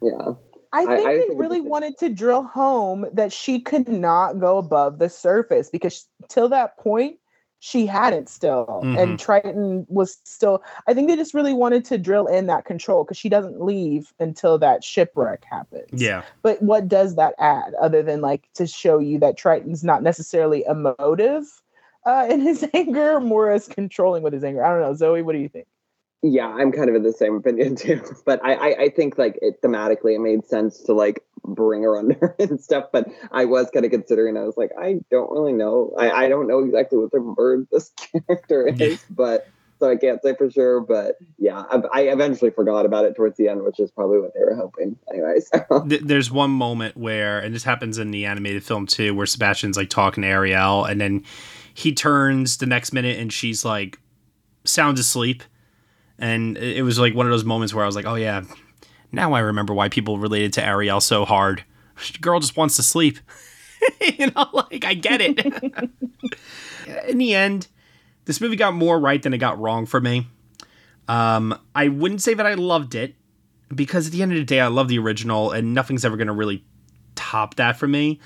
Yeah. 0.00 0.34
I 0.72 0.82
I- 0.82 0.86
think 0.86 1.08
I 1.08 1.16
they 1.16 1.22
think 1.28 1.40
really 1.40 1.60
wanted 1.60 1.98
to 1.98 2.08
drill 2.08 2.42
home 2.44 3.06
that 3.12 3.32
she 3.32 3.60
could 3.60 3.88
not 3.88 4.38
go 4.38 4.58
above 4.58 4.98
the 4.98 5.08
surface 5.08 5.68
because 5.70 6.06
till 6.28 6.48
that 6.50 6.76
point 6.78 7.18
she 7.62 7.84
hadn't 7.84 8.28
still 8.30 8.80
Mhm. 8.82 8.98
and 8.98 9.18
Triton 9.18 9.86
was 9.90 10.18
still 10.24 10.62
I 10.86 10.94
think 10.94 11.08
they 11.08 11.16
just 11.16 11.34
really 11.34 11.52
wanted 11.52 11.84
to 11.86 11.98
drill 11.98 12.26
in 12.26 12.46
that 12.46 12.64
control 12.64 13.04
because 13.04 13.18
she 13.18 13.28
doesn't 13.28 13.60
leave 13.60 14.14
until 14.18 14.56
that 14.58 14.82
shipwreck 14.82 15.44
happens. 15.44 16.00
Yeah. 16.00 16.22
But 16.42 16.62
what 16.62 16.88
does 16.88 17.16
that 17.16 17.34
add 17.38 17.74
other 17.74 18.02
than 18.02 18.22
like 18.22 18.48
to 18.54 18.66
show 18.66 18.98
you 18.98 19.18
that 19.18 19.36
Triton's 19.36 19.84
not 19.84 20.02
necessarily 20.02 20.64
emotive 20.64 21.44
uh, 22.06 22.26
in 22.30 22.40
his 22.40 22.64
anger, 22.74 23.20
more 23.20 23.50
as 23.50 23.68
controlling 23.68 24.22
with 24.22 24.32
his 24.32 24.42
anger? 24.42 24.64
I 24.64 24.70
don't 24.70 24.80
know. 24.80 24.94
Zoe, 24.94 25.20
what 25.20 25.32
do 25.32 25.38
you 25.38 25.50
think? 25.50 25.66
Yeah, 26.22 26.48
I'm 26.48 26.70
kind 26.70 26.90
of 26.90 26.96
in 26.96 27.02
the 27.02 27.12
same 27.12 27.36
opinion 27.36 27.76
too. 27.76 28.02
But 28.24 28.44
I, 28.44 28.54
I, 28.54 28.82
I 28.82 28.88
think 28.90 29.18
like 29.18 29.38
it 29.40 29.62
thematically 29.62 30.14
it 30.14 30.20
made 30.20 30.46
sense 30.46 30.78
to 30.84 30.92
like 30.92 31.24
bring 31.44 31.82
her 31.82 31.96
under 31.96 32.34
and 32.38 32.60
stuff. 32.60 32.86
But 32.92 33.08
I 33.32 33.44
was 33.46 33.70
kind 33.70 33.84
of 33.84 33.90
considering. 33.90 34.36
I 34.36 34.44
was 34.44 34.56
like, 34.56 34.70
I 34.78 35.00
don't 35.10 35.30
really 35.30 35.52
know. 35.52 35.94
I, 35.98 36.10
I 36.10 36.28
don't 36.28 36.46
know 36.46 36.60
exactly 36.60 36.98
what 36.98 37.10
the 37.12 37.20
bird 37.20 37.68
this 37.72 37.92
character 38.26 38.68
is, 38.68 39.04
but 39.10 39.48
so 39.78 39.90
I 39.90 39.96
can't 39.96 40.22
say 40.22 40.34
for 40.34 40.50
sure. 40.50 40.80
But 40.80 41.16
yeah, 41.38 41.64
I, 41.70 41.80
I 41.92 42.00
eventually 42.02 42.50
forgot 42.50 42.84
about 42.84 43.06
it 43.06 43.16
towards 43.16 43.38
the 43.38 43.48
end, 43.48 43.62
which 43.62 43.80
is 43.80 43.90
probably 43.90 44.20
what 44.20 44.34
they 44.34 44.40
were 44.40 44.54
hoping. 44.54 44.96
Anyways, 45.10 45.50
Th- 45.88 46.02
there's 46.02 46.30
one 46.30 46.50
moment 46.50 46.98
where, 46.98 47.38
and 47.38 47.54
this 47.54 47.64
happens 47.64 47.96
in 47.96 48.10
the 48.10 48.26
animated 48.26 48.62
film 48.62 48.86
too, 48.86 49.14
where 49.14 49.26
Sebastian's 49.26 49.78
like 49.78 49.88
talking 49.88 50.22
to 50.22 50.28
Ariel, 50.28 50.84
and 50.84 51.00
then 51.00 51.24
he 51.72 51.94
turns 51.94 52.58
the 52.58 52.66
next 52.66 52.92
minute, 52.92 53.18
and 53.18 53.32
she's 53.32 53.64
like 53.64 53.98
sound 54.64 54.98
asleep, 54.98 55.42
and 56.20 56.56
it 56.58 56.82
was 56.82 56.98
like 56.98 57.14
one 57.14 57.26
of 57.26 57.32
those 57.32 57.44
moments 57.44 57.74
where 57.74 57.82
I 57.82 57.86
was 57.86 57.96
like, 57.96 58.06
oh 58.06 58.14
yeah, 58.14 58.44
now 59.10 59.32
I 59.32 59.40
remember 59.40 59.74
why 59.74 59.88
people 59.88 60.18
related 60.18 60.52
to 60.54 60.64
Ariel 60.64 61.00
so 61.00 61.24
hard. 61.24 61.64
Girl 62.20 62.38
just 62.38 62.56
wants 62.56 62.76
to 62.76 62.82
sleep. 62.82 63.18
you 64.18 64.30
know, 64.30 64.46
like 64.52 64.84
I 64.84 64.94
get 64.94 65.20
it. 65.20 65.40
in 67.08 67.18
the 67.18 67.34
end, 67.34 67.66
this 68.26 68.40
movie 68.40 68.56
got 68.56 68.74
more 68.74 69.00
right 69.00 69.22
than 69.22 69.32
it 69.32 69.38
got 69.38 69.58
wrong 69.58 69.86
for 69.86 70.00
me. 70.00 70.28
Um, 71.08 71.58
I 71.74 71.88
wouldn't 71.88 72.22
say 72.22 72.34
that 72.34 72.46
I 72.46 72.54
loved 72.54 72.94
it 72.94 73.14
because 73.74 74.06
at 74.06 74.12
the 74.12 74.22
end 74.22 74.32
of 74.32 74.38
the 74.38 74.44
day, 74.44 74.60
I 74.60 74.68
love 74.68 74.88
the 74.88 74.98
original, 74.98 75.50
and 75.50 75.74
nothing's 75.74 76.04
ever 76.04 76.16
going 76.16 76.28
to 76.28 76.32
really 76.32 76.64
top 77.14 77.56
that 77.56 77.76
for 77.76 77.88
me. 77.88 78.20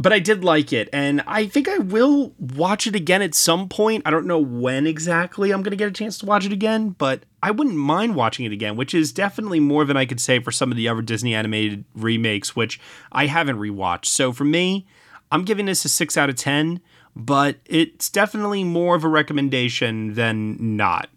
But 0.00 0.12
I 0.12 0.20
did 0.20 0.44
like 0.44 0.72
it, 0.72 0.88
and 0.92 1.22
I 1.26 1.46
think 1.46 1.68
I 1.68 1.78
will 1.78 2.32
watch 2.38 2.86
it 2.86 2.94
again 2.94 3.20
at 3.20 3.34
some 3.34 3.68
point. 3.68 4.04
I 4.06 4.10
don't 4.10 4.26
know 4.26 4.38
when 4.38 4.86
exactly 4.86 5.50
I'm 5.50 5.62
going 5.62 5.72
to 5.72 5.76
get 5.76 5.88
a 5.88 5.92
chance 5.92 6.18
to 6.18 6.26
watch 6.26 6.46
it 6.46 6.52
again, 6.52 6.90
but 6.90 7.24
I 7.42 7.50
wouldn't 7.50 7.76
mind 7.76 8.14
watching 8.14 8.44
it 8.44 8.52
again, 8.52 8.76
which 8.76 8.94
is 8.94 9.12
definitely 9.12 9.58
more 9.58 9.84
than 9.84 9.96
I 9.96 10.06
could 10.06 10.20
say 10.20 10.38
for 10.38 10.52
some 10.52 10.70
of 10.70 10.76
the 10.76 10.88
other 10.88 11.02
Disney 11.02 11.34
animated 11.34 11.84
remakes, 11.96 12.54
which 12.54 12.78
I 13.10 13.26
haven't 13.26 13.58
rewatched. 13.58 14.06
So 14.06 14.32
for 14.32 14.44
me, 14.44 14.86
I'm 15.32 15.44
giving 15.44 15.66
this 15.66 15.84
a 15.84 15.88
6 15.88 16.16
out 16.16 16.30
of 16.30 16.36
10, 16.36 16.80
but 17.16 17.56
it's 17.66 18.08
definitely 18.08 18.62
more 18.62 18.94
of 18.94 19.02
a 19.02 19.08
recommendation 19.08 20.14
than 20.14 20.76
not. 20.76 21.08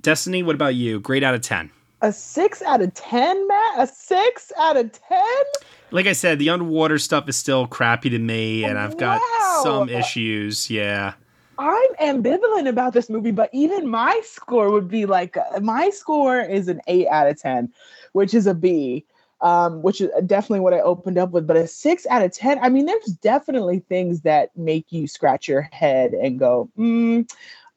Destiny, 0.00 0.44
what 0.44 0.54
about 0.54 0.76
you? 0.76 1.00
Grade 1.00 1.24
out 1.24 1.34
of 1.34 1.40
10. 1.40 1.70
A 2.02 2.12
six 2.12 2.62
out 2.62 2.82
of 2.82 2.92
ten, 2.94 3.46
Matt? 3.46 3.78
A 3.78 3.86
six 3.86 4.50
out 4.58 4.76
of 4.76 4.90
ten? 4.90 5.44
Like 5.92 6.06
I 6.06 6.14
said, 6.14 6.38
the 6.38 6.50
underwater 6.50 6.98
stuff 6.98 7.28
is 7.28 7.36
still 7.36 7.66
crappy 7.66 8.10
to 8.10 8.18
me, 8.18 8.64
and 8.64 8.78
I've 8.78 8.96
got 8.96 9.20
Wow. 9.20 9.62
some 9.64 9.88
issues. 9.90 10.70
Yeah. 10.70 11.14
I'm 11.58 11.94
ambivalent 12.00 12.68
about 12.68 12.94
this 12.94 13.10
movie, 13.10 13.30
but 13.30 13.50
even 13.52 13.88
my 13.88 14.20
score 14.24 14.70
would 14.70 14.88
be 14.88 15.06
like 15.06 15.36
my 15.60 15.90
score 15.90 16.40
is 16.40 16.68
an 16.68 16.80
eight 16.88 17.06
out 17.08 17.28
of 17.28 17.40
ten, 17.40 17.72
which 18.12 18.34
is 18.34 18.46
a 18.46 18.54
B. 18.54 19.04
Um, 19.42 19.82
which 19.82 20.00
is 20.00 20.08
definitely 20.26 20.60
what 20.60 20.72
I 20.72 20.80
opened 20.80 21.18
up 21.18 21.32
with, 21.32 21.48
but 21.48 21.56
a 21.56 21.66
six 21.66 22.06
out 22.08 22.22
of 22.22 22.32
ten. 22.32 22.60
I 22.60 22.68
mean, 22.68 22.86
there's 22.86 23.06
definitely 23.06 23.80
things 23.80 24.20
that 24.20 24.56
make 24.56 24.92
you 24.92 25.08
scratch 25.08 25.48
your 25.48 25.62
head 25.72 26.12
and 26.12 26.38
go, 26.38 26.70
mm, 26.78 27.28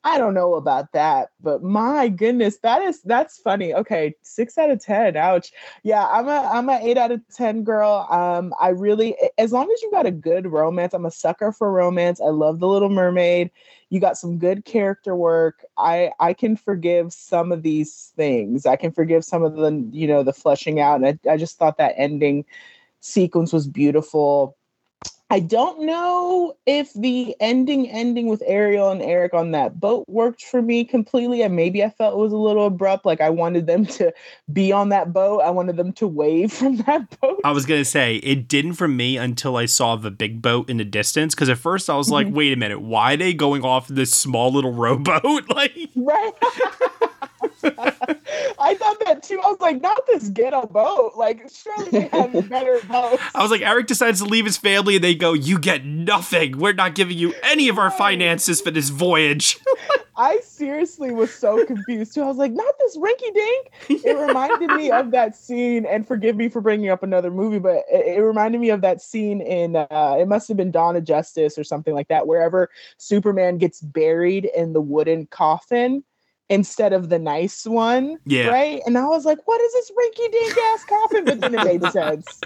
I 0.06 0.20
don't 0.20 0.36
know 0.36 0.54
about 0.54 0.92
that, 0.92 1.32
but 1.42 1.64
my 1.64 2.10
goodness, 2.10 2.58
that 2.60 2.84
is 2.84 3.02
that's 3.02 3.40
funny. 3.40 3.74
Okay, 3.74 4.14
six 4.22 4.56
out 4.56 4.70
of 4.70 4.80
ten. 4.80 5.18
Ouch. 5.18 5.52
Yeah, 5.82 6.06
I'm 6.06 6.28
a 6.28 6.48
I'm 6.54 6.70
a 6.70 6.80
eight 6.80 6.96
out 6.96 7.10
of 7.10 7.22
ten 7.34 7.64
girl. 7.64 8.06
Um, 8.12 8.54
I 8.62 8.70
really 8.70 9.16
as 9.40 9.52
long 9.52 9.68
as 9.72 9.82
you 9.82 9.90
got 9.90 10.06
a 10.06 10.12
good 10.12 10.46
romance, 10.46 10.94
I'm 10.94 11.08
a 11.08 11.12
sucker 11.12 11.52
for 11.52 11.72
romance. 11.72 12.22
I 12.22 12.28
love 12.28 12.60
the 12.60 12.68
Little 12.68 12.90
Mermaid. 12.90 13.50
You 13.90 14.00
got 14.00 14.16
some 14.16 14.38
good 14.38 14.64
character 14.64 15.16
work. 15.16 15.66
I 15.76 16.12
I 16.20 16.34
can 16.34 16.56
forgive 16.56 17.12
some 17.12 17.52
of 17.52 17.64
these 17.64 18.14
things. 18.16 18.68
I 18.68 18.76
can 18.76 18.92
forgive 18.92 19.26
some 19.26 19.44
of 19.44 19.56
the 19.56 19.72
you 19.92 20.08
know 20.08 20.22
the 20.22 20.34
fleshing 20.34 20.80
out, 20.80 21.02
and 21.02 21.20
I, 21.28 21.32
I 21.32 21.38
just 21.38 21.58
thought 21.58 21.80
that 21.80 21.96
ending 21.98 22.46
sequence 23.00 23.52
was 23.54 23.68
beautiful. 23.68 24.56
I 25.32 25.40
don't 25.40 25.82
know 25.88 26.56
if 26.68 26.94
the 26.94 27.36
ending 27.40 27.90
ending 27.90 28.28
with 28.28 28.44
Ariel 28.46 28.92
and 28.92 29.02
Eric 29.02 29.34
on 29.34 29.52
that 29.52 29.80
boat 29.80 30.06
worked 30.08 30.44
for 30.44 30.62
me 30.62 30.86
completely. 30.86 31.42
And 31.42 31.56
maybe 31.56 31.84
I 31.84 31.90
felt 31.90 32.14
it 32.14 32.18
was 32.18 32.32
a 32.32 32.38
little 32.38 32.68
abrupt. 32.68 33.08
Like 33.08 33.22
I 33.22 33.32
wanted 33.32 33.66
them 33.66 33.88
to 33.88 34.14
be 34.54 34.72
on 34.72 34.90
that 34.90 35.14
boat. 35.14 35.40
I 35.40 35.50
wanted 35.50 35.78
them 35.78 35.94
to 35.94 36.08
wave 36.08 36.54
from 36.60 36.78
that 36.78 37.20
boat. 37.20 37.42
I 37.44 37.52
was 37.52 37.66
gonna 37.66 37.86
say 37.86 38.18
it 38.18 38.48
didn't 38.48 38.74
for 38.74 38.88
me 38.88 39.18
until 39.18 39.58
I 39.58 39.66
saw 39.66 39.96
the 39.96 40.12
big 40.12 40.44
boat 40.44 40.70
in 40.70 40.78
the 40.78 40.86
distance. 40.86 41.34
Because 41.34 41.50
at 41.50 41.58
first 41.58 41.90
I 41.90 41.98
was 41.98 42.12
like, 42.12 42.28
Mhm. 42.28 42.34
"Wait 42.34 42.54
a 42.54 42.56
minute, 42.58 42.82
why 42.82 43.14
are 43.14 43.18
they 43.18 43.34
going 43.34 43.64
off 43.64 43.88
this 43.88 44.12
small 44.14 44.52
little 44.54 44.74
rowboat?" 44.84 45.50
like, 45.50 45.76
right. 45.96 46.34
I 47.66 48.76
thought 48.76 49.00
that 49.06 49.24
too. 49.24 49.40
I 49.44 49.50
was 49.50 49.60
like, 49.60 49.82
not 49.82 50.06
this 50.08 50.30
ghetto 50.30 50.66
boat. 50.68 51.14
Like, 51.16 51.50
surely 51.52 51.92
they 51.92 52.08
have 52.08 52.32
better 52.50 52.80
boats. 52.88 53.22
I 53.34 53.42
was 53.42 53.52
like, 53.52 53.62
Eric 53.62 53.88
decides 53.88 54.22
to 54.22 54.26
leave 54.26 54.46
his 54.46 54.58
family, 54.58 54.96
and 54.96 55.04
they 55.04 55.16
go, 55.16 55.34
"You 55.34 55.60
get 55.60 55.86
nothing. 55.86 56.58
We're 56.58 56.74
not 56.74 56.96
giving 56.96 57.18
you 57.18 57.34
any 57.44 57.70
of 57.70 57.78
our 57.78 57.92
finances 57.92 58.62
for 58.62 58.72
this 58.72 58.90
voyage." 58.90 59.60
I 60.18 60.40
seriously 60.40 61.12
was 61.12 61.34
so 61.34 61.66
confused 61.66 62.14
too. 62.14 62.24
I 62.24 62.28
was 62.28 62.38
like, 62.38 62.54
not 62.54 62.74
this 62.80 62.98
rinky 62.98 63.34
dink. 63.34 64.06
It 64.06 64.18
reminded 64.18 64.72
me 64.72 64.90
of 64.90 65.12
that 65.12 65.36
scene, 65.36 65.86
and 65.86 66.08
forgive 66.08 66.38
me 66.38 66.48
for 66.48 66.62
bringing 66.62 66.90
up 66.90 67.04
another 67.04 67.32
movie, 67.32 67.60
but 67.60 67.84
it, 67.92 68.18
it 68.18 68.22
reminded 68.22 68.62
me 68.62 68.70
of 68.70 68.82
that 68.82 69.02
scene 69.02 69.42
in, 69.42 69.76
uh, 69.76 70.16
it 70.18 70.28
must 70.28 70.48
have 70.48 70.56
been 70.56 70.72
Dawn 70.72 70.96
of 70.96 71.04
Justice 71.04 71.58
or 71.58 71.66
something 71.66 71.94
like 71.94 72.08
that, 72.08 72.28
wherever 72.28 72.70
Superman 72.98 73.58
gets 73.58 73.82
buried 73.82 74.50
in 74.56 74.72
the 74.72 74.82
wooden 74.82 75.28
coffin 75.28 76.04
instead 76.50 76.94
of 76.94 77.10
the 77.10 77.20
nice 77.20 77.66
one. 77.66 78.18
Yeah. 78.26 78.48
Right. 78.48 78.82
And 78.86 78.98
I 78.98 79.06
was 79.06 79.26
like, 79.26 79.40
what 79.48 79.62
is 79.62 79.74
this 79.74 79.92
rinky 79.92 80.32
dink 80.32 80.58
ass 80.58 80.86
coffin? 80.86 81.26
But 81.26 81.42
then 81.42 81.56
it 81.56 81.64
made 81.64 81.84
sense. 81.92 82.42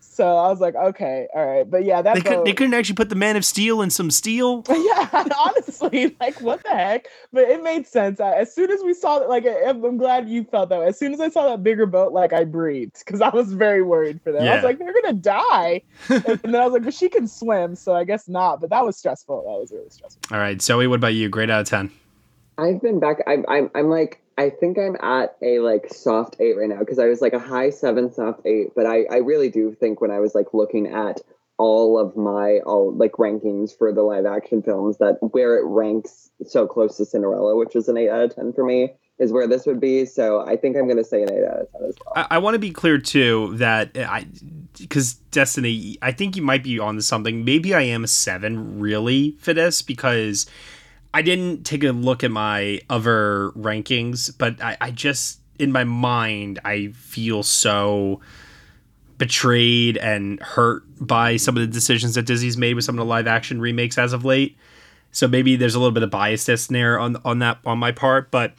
So 0.00 0.36
I 0.36 0.48
was 0.48 0.60
like, 0.60 0.74
okay, 0.74 1.28
all 1.32 1.46
right. 1.46 1.70
But 1.70 1.84
yeah, 1.84 2.02
that 2.02 2.14
they, 2.16 2.20
could, 2.22 2.44
couldn't 2.56 2.74
actually 2.74 2.96
put 2.96 3.08
the 3.08 3.14
Man 3.14 3.36
of 3.36 3.44
Steel 3.44 3.82
in 3.82 3.90
some 3.90 4.10
steel. 4.10 4.64
yeah, 4.68 5.24
honestly, 5.38 6.16
like 6.20 6.40
what 6.40 6.60
the 6.64 6.70
heck? 6.70 7.06
But 7.32 7.44
it 7.44 7.62
made 7.62 7.86
sense. 7.86 8.18
I, 8.18 8.34
as 8.34 8.52
soon 8.52 8.72
as 8.72 8.82
we 8.82 8.94
saw 8.94 9.18
it, 9.20 9.28
like 9.28 9.46
I- 9.46 9.68
I'm 9.68 9.96
glad 9.96 10.28
you 10.28 10.42
felt 10.42 10.70
that. 10.70 10.80
way. 10.80 10.86
As 10.86 10.98
soon 10.98 11.14
as 11.14 11.20
I 11.20 11.28
saw 11.28 11.48
that 11.48 11.62
bigger 11.62 11.86
boat, 11.86 12.12
like 12.12 12.32
I 12.32 12.42
breathed 12.42 12.98
because 13.06 13.20
I 13.20 13.28
was 13.28 13.52
very 13.52 13.82
worried 13.82 14.20
for 14.20 14.32
them. 14.32 14.42
I 14.42 14.56
was 14.56 14.64
like, 14.64 14.80
they're 14.80 14.92
gonna 15.02 15.12
die, 15.14 15.82
and 16.08 16.24
then 16.42 16.56
I 16.56 16.64
was 16.64 16.72
like, 16.72 16.82
but 16.82 16.94
she 16.94 17.08
can 17.08 17.28
swim, 17.28 17.76
so 17.76 17.94
I 17.94 18.02
guess 18.02 18.28
not. 18.28 18.60
But 18.60 18.70
that 18.70 18.84
was 18.84 18.96
stressful. 18.96 19.42
That 19.42 19.60
was 19.60 19.70
really 19.70 19.90
stressful. 19.90 20.20
All 20.32 20.40
right, 20.40 20.60
Zoe, 20.60 20.88
what 20.88 20.96
about 20.96 21.14
you? 21.14 21.28
Grade 21.28 21.48
out 21.48 21.60
of 21.60 21.68
ten. 21.68 21.92
I've 22.58 22.82
been 22.82 22.98
back. 22.98 23.22
I'm, 23.26 23.44
I'm, 23.48 23.70
I'm 23.74 23.88
like, 23.88 24.20
I 24.36 24.50
think 24.50 24.78
I'm 24.78 24.96
at 25.00 25.36
a 25.42 25.60
like 25.60 25.92
soft 25.92 26.36
eight 26.40 26.56
right 26.56 26.68
now 26.68 26.80
because 26.80 26.98
I 26.98 27.06
was 27.06 27.20
like 27.22 27.32
a 27.32 27.38
high 27.38 27.70
seven, 27.70 28.12
soft 28.12 28.40
eight. 28.44 28.74
But 28.74 28.86
I, 28.86 29.04
I 29.04 29.16
really 29.18 29.48
do 29.48 29.74
think 29.78 30.00
when 30.00 30.10
I 30.10 30.18
was 30.18 30.34
like 30.34 30.52
looking 30.52 30.88
at 30.88 31.20
all 31.56 31.98
of 31.98 32.16
my 32.16 32.60
all 32.66 32.94
like 32.94 33.12
rankings 33.12 33.76
for 33.76 33.92
the 33.92 34.02
live 34.02 34.26
action 34.26 34.62
films 34.62 34.98
that 34.98 35.18
where 35.32 35.56
it 35.56 35.64
ranks 35.66 36.30
so 36.46 36.66
close 36.66 36.96
to 36.96 37.04
Cinderella, 37.04 37.56
which 37.56 37.74
is 37.74 37.88
an 37.88 37.96
eight 37.96 38.10
out 38.10 38.22
of 38.22 38.34
ten 38.34 38.52
for 38.52 38.64
me, 38.64 38.92
is 39.18 39.32
where 39.32 39.46
this 39.46 39.66
would 39.66 39.80
be. 39.80 40.04
So 40.04 40.40
I 40.46 40.56
think 40.56 40.76
I'm 40.76 40.88
gonna 40.88 41.04
say 41.04 41.22
an 41.22 41.32
eight 41.32 41.44
out 41.44 41.60
of 41.60 41.72
ten 41.72 41.88
as 41.88 41.96
well. 42.04 42.12
I, 42.16 42.36
I 42.36 42.38
want 42.38 42.54
to 42.54 42.60
be 42.60 42.70
clear 42.70 42.98
too 42.98 43.56
that 43.56 43.96
eh, 43.96 44.06
I, 44.08 44.26
because 44.78 45.14
Destiny, 45.14 45.98
I 46.02 46.12
think 46.12 46.36
you 46.36 46.42
might 46.42 46.62
be 46.62 46.78
on 46.78 46.94
to 46.94 47.02
something. 47.02 47.44
Maybe 47.44 47.74
I 47.74 47.82
am 47.82 48.04
a 48.04 48.08
seven 48.08 48.78
really 48.78 49.36
for 49.40 49.52
this 49.52 49.82
because 49.82 50.46
I 51.12 51.22
didn't 51.22 51.64
take 51.64 51.84
a 51.84 51.90
look 51.90 52.22
at 52.22 52.30
my 52.30 52.80
other 52.90 53.50
rankings, 53.56 54.36
but 54.36 54.62
I, 54.62 54.76
I 54.80 54.90
just 54.90 55.40
in 55.58 55.72
my 55.72 55.84
mind 55.84 56.60
I 56.64 56.88
feel 56.88 57.42
so 57.42 58.20
betrayed 59.16 59.96
and 59.96 60.40
hurt 60.40 60.84
by 61.00 61.36
some 61.36 61.56
of 61.56 61.60
the 61.60 61.66
decisions 61.66 62.14
that 62.14 62.22
Disney's 62.22 62.56
made 62.56 62.74
with 62.74 62.84
some 62.84 62.94
of 62.94 63.04
the 63.04 63.08
live 63.08 63.26
action 63.26 63.60
remakes 63.60 63.98
as 63.98 64.12
of 64.12 64.24
late. 64.24 64.56
So 65.10 65.26
maybe 65.26 65.56
there's 65.56 65.74
a 65.74 65.78
little 65.78 65.92
bit 65.92 66.02
of 66.02 66.10
biasness 66.10 66.68
there 66.68 66.98
on 66.98 67.16
on 67.24 67.40
that 67.40 67.58
on 67.64 67.78
my 67.78 67.92
part, 67.92 68.30
but 68.30 68.54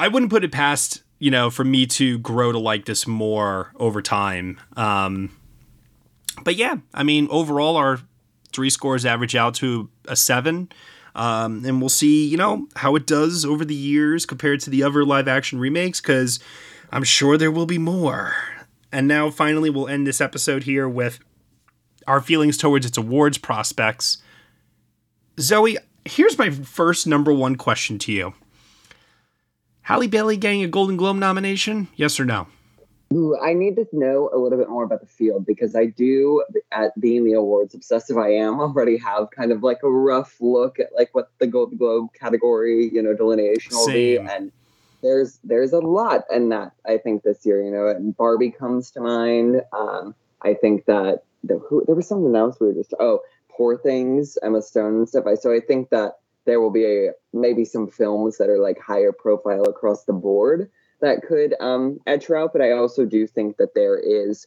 I 0.00 0.08
wouldn't 0.08 0.30
put 0.30 0.44
it 0.44 0.52
past 0.52 1.02
you 1.18 1.30
know 1.30 1.50
for 1.50 1.64
me 1.64 1.86
to 1.86 2.18
grow 2.18 2.52
to 2.52 2.58
like 2.58 2.86
this 2.86 3.06
more 3.06 3.72
over 3.76 4.02
time. 4.02 4.58
Um, 4.76 5.36
but 6.42 6.56
yeah, 6.56 6.76
I 6.94 7.02
mean 7.02 7.28
overall 7.30 7.76
our 7.76 8.00
three 8.52 8.70
scores 8.70 9.04
average 9.04 9.36
out 9.36 9.54
to 9.56 9.90
a 10.08 10.16
seven. 10.16 10.70
Um, 11.16 11.64
and 11.64 11.80
we'll 11.80 11.88
see, 11.88 12.26
you 12.26 12.36
know, 12.36 12.68
how 12.76 12.94
it 12.94 13.06
does 13.06 13.44
over 13.46 13.64
the 13.64 13.74
years 13.74 14.26
compared 14.26 14.60
to 14.60 14.70
the 14.70 14.82
other 14.82 15.02
live 15.02 15.26
action 15.26 15.58
remakes, 15.58 15.98
because 16.00 16.38
I'm 16.92 17.04
sure 17.04 17.38
there 17.38 17.50
will 17.50 17.66
be 17.66 17.78
more. 17.78 18.34
And 18.92 19.08
now, 19.08 19.30
finally, 19.30 19.70
we'll 19.70 19.88
end 19.88 20.06
this 20.06 20.20
episode 20.20 20.64
here 20.64 20.86
with 20.86 21.18
our 22.06 22.20
feelings 22.20 22.58
towards 22.58 22.84
its 22.84 22.98
awards 22.98 23.38
prospects. 23.38 24.18
Zoe, 25.40 25.78
here's 26.04 26.38
my 26.38 26.50
first 26.50 27.06
number 27.06 27.32
one 27.32 27.56
question 27.56 27.98
to 28.00 28.12
you 28.12 28.34
Halle 29.82 30.06
Bailey 30.08 30.36
getting 30.36 30.62
a 30.62 30.68
Golden 30.68 30.98
Globe 30.98 31.16
nomination? 31.16 31.88
Yes 31.96 32.20
or 32.20 32.26
no? 32.26 32.46
Ooh, 33.12 33.38
I 33.38 33.52
need 33.52 33.76
to 33.76 33.86
know 33.92 34.30
a 34.32 34.38
little 34.38 34.58
bit 34.58 34.68
more 34.68 34.82
about 34.82 35.00
the 35.00 35.06
field 35.06 35.46
because 35.46 35.76
I 35.76 35.86
do, 35.86 36.44
at 36.72 36.98
being 37.00 37.24
the 37.24 37.34
awards 37.34 37.74
obsessive 37.74 38.18
I 38.18 38.32
am, 38.32 38.58
already 38.60 38.96
have 38.98 39.30
kind 39.30 39.52
of 39.52 39.62
like 39.62 39.82
a 39.84 39.90
rough 39.90 40.36
look 40.40 40.80
at 40.80 40.88
like 40.94 41.14
what 41.14 41.30
the 41.38 41.46
Golden 41.46 41.78
Globe 41.78 42.08
category, 42.18 42.90
you 42.92 43.02
know, 43.02 43.14
delineation 43.14 43.76
will 43.76 43.86
Same. 43.86 44.24
be, 44.24 44.30
and 44.30 44.52
there's 45.02 45.38
there's 45.44 45.72
a 45.72 45.78
lot 45.78 46.24
in 46.32 46.48
that 46.48 46.72
I 46.84 46.98
think 46.98 47.22
this 47.22 47.46
year. 47.46 47.62
You 47.62 47.70
know, 47.70 47.88
and 47.88 48.16
Barbie 48.16 48.50
comes 48.50 48.90
to 48.92 49.00
mind. 49.00 49.62
Um, 49.72 50.14
I 50.42 50.54
think 50.54 50.86
that 50.86 51.22
the, 51.44 51.58
who, 51.58 51.84
there 51.86 51.94
was 51.94 52.08
something 52.08 52.34
else 52.34 52.58
we 52.60 52.68
were 52.68 52.72
just 52.72 52.94
oh, 52.98 53.20
Poor 53.48 53.78
Things, 53.78 54.36
Emma 54.42 54.62
Stone 54.62 54.96
and 54.96 55.08
stuff. 55.08 55.26
I 55.26 55.36
so 55.36 55.52
I 55.52 55.60
think 55.60 55.90
that 55.90 56.18
there 56.44 56.60
will 56.60 56.70
be 56.70 56.84
a 56.84 57.12
maybe 57.32 57.64
some 57.64 57.88
films 57.88 58.38
that 58.38 58.48
are 58.48 58.58
like 58.58 58.80
higher 58.80 59.12
profile 59.12 59.62
across 59.62 60.04
the 60.04 60.12
board 60.12 60.70
that 61.00 61.22
could 61.22 61.54
um, 61.60 62.00
edge 62.06 62.26
her 62.26 62.36
out. 62.36 62.52
But 62.52 62.62
I 62.62 62.72
also 62.72 63.04
do 63.04 63.26
think 63.26 63.56
that 63.58 63.74
there 63.74 63.98
is 63.98 64.46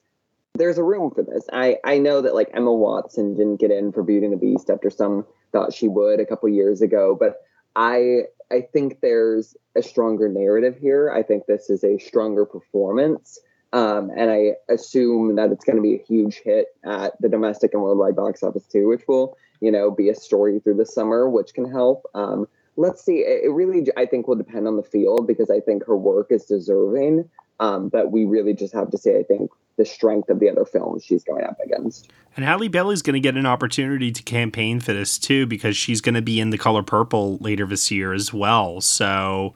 there's 0.56 0.78
a 0.78 0.84
room 0.84 1.12
for 1.12 1.24
this. 1.24 1.48
I 1.52 1.78
I 1.84 1.98
know 1.98 2.22
that 2.22 2.36
like 2.36 2.50
Emma 2.54 2.74
Watson 2.74 3.36
didn't 3.36 3.60
get 3.60 3.72
in 3.72 3.92
for 3.92 4.04
Beauty 4.04 4.26
and 4.26 4.34
the 4.34 4.38
Beast 4.38 4.70
after 4.70 4.90
some 4.90 5.26
thought 5.52 5.74
she 5.74 5.88
would 5.88 6.20
a 6.20 6.26
couple 6.26 6.50
years 6.50 6.82
ago, 6.82 7.16
but 7.20 7.42
I 7.76 8.24
I 8.52 8.62
think 8.62 9.02
there's 9.02 9.56
a 9.76 9.82
stronger 9.82 10.28
narrative 10.28 10.78
here. 10.78 11.12
I 11.12 11.24
think 11.24 11.46
this 11.46 11.70
is 11.70 11.84
a 11.84 11.98
stronger 12.00 12.46
performance. 12.46 13.40
Um, 13.72 14.10
and 14.18 14.32
I 14.32 14.54
assume 14.68 15.36
that 15.36 15.52
it's 15.52 15.64
going 15.64 15.76
to 15.76 15.82
be 15.82 15.94
a 15.94 16.04
huge 16.04 16.42
hit 16.44 16.68
at 16.84 17.14
the 17.22 17.30
domestic 17.30 17.74
and 17.74 17.84
worldwide 17.84 18.16
box 18.16 18.42
office 18.42 18.66
too, 18.66 18.88
which 18.88 19.08
will, 19.08 19.38
you 19.62 19.72
know, 19.72 19.92
be 19.92 20.10
a 20.10 20.16
story 20.16 20.60
through 20.60 20.78
the 20.78 20.88
summer, 20.88 21.30
which 21.30 21.54
can 21.54 21.70
help. 21.70 22.06
Um, 22.16 22.48
let's 22.80 23.04
see. 23.04 23.20
It, 23.20 23.52
really, 23.52 23.88
I 23.98 24.06
think, 24.06 24.28
will 24.28 24.36
depend 24.36 24.68
on 24.68 24.78
the 24.78 24.84
field 24.84 25.28
because 25.28 25.50
I 25.50 25.60
think 25.60 25.86
her 25.86 25.98
work 25.98 26.28
is 26.32 26.46
deserving. 26.46 27.30
Um, 27.60 27.90
but 27.90 28.12
we 28.12 28.24
really 28.24 28.54
just 28.54 28.74
have 28.74 28.90
to 28.92 28.98
say, 28.98 29.20
I 29.20 29.24
think, 29.24 29.52
the 29.76 29.86
strength 29.86 30.30
of 30.30 30.40
the 30.40 30.50
other 30.50 30.64
films 30.64 31.04
she's 31.04 31.24
going 31.24 31.44
up 31.44 31.58
against. 31.64 32.10
And 32.36 32.46
Halle 32.46 32.70
Bailey's 32.70 33.02
going 33.02 33.16
to 33.16 33.20
get 33.20 33.36
an 33.36 33.46
opportunity 33.46 34.12
to 34.12 34.24
campaign 34.24 34.80
for 34.80 34.94
this 34.94 35.20
too 35.20 35.46
because 35.46 35.76
she's 35.76 36.00
going 36.00 36.16
to 36.16 36.22
be 36.22 36.40
in 36.40 36.52
The 36.52 36.58
Color 36.58 36.84
Purple 36.84 37.38
later 37.38 37.66
this 37.66 37.92
year 37.92 38.14
as 38.14 38.34
well. 38.34 38.80
So 38.80 39.54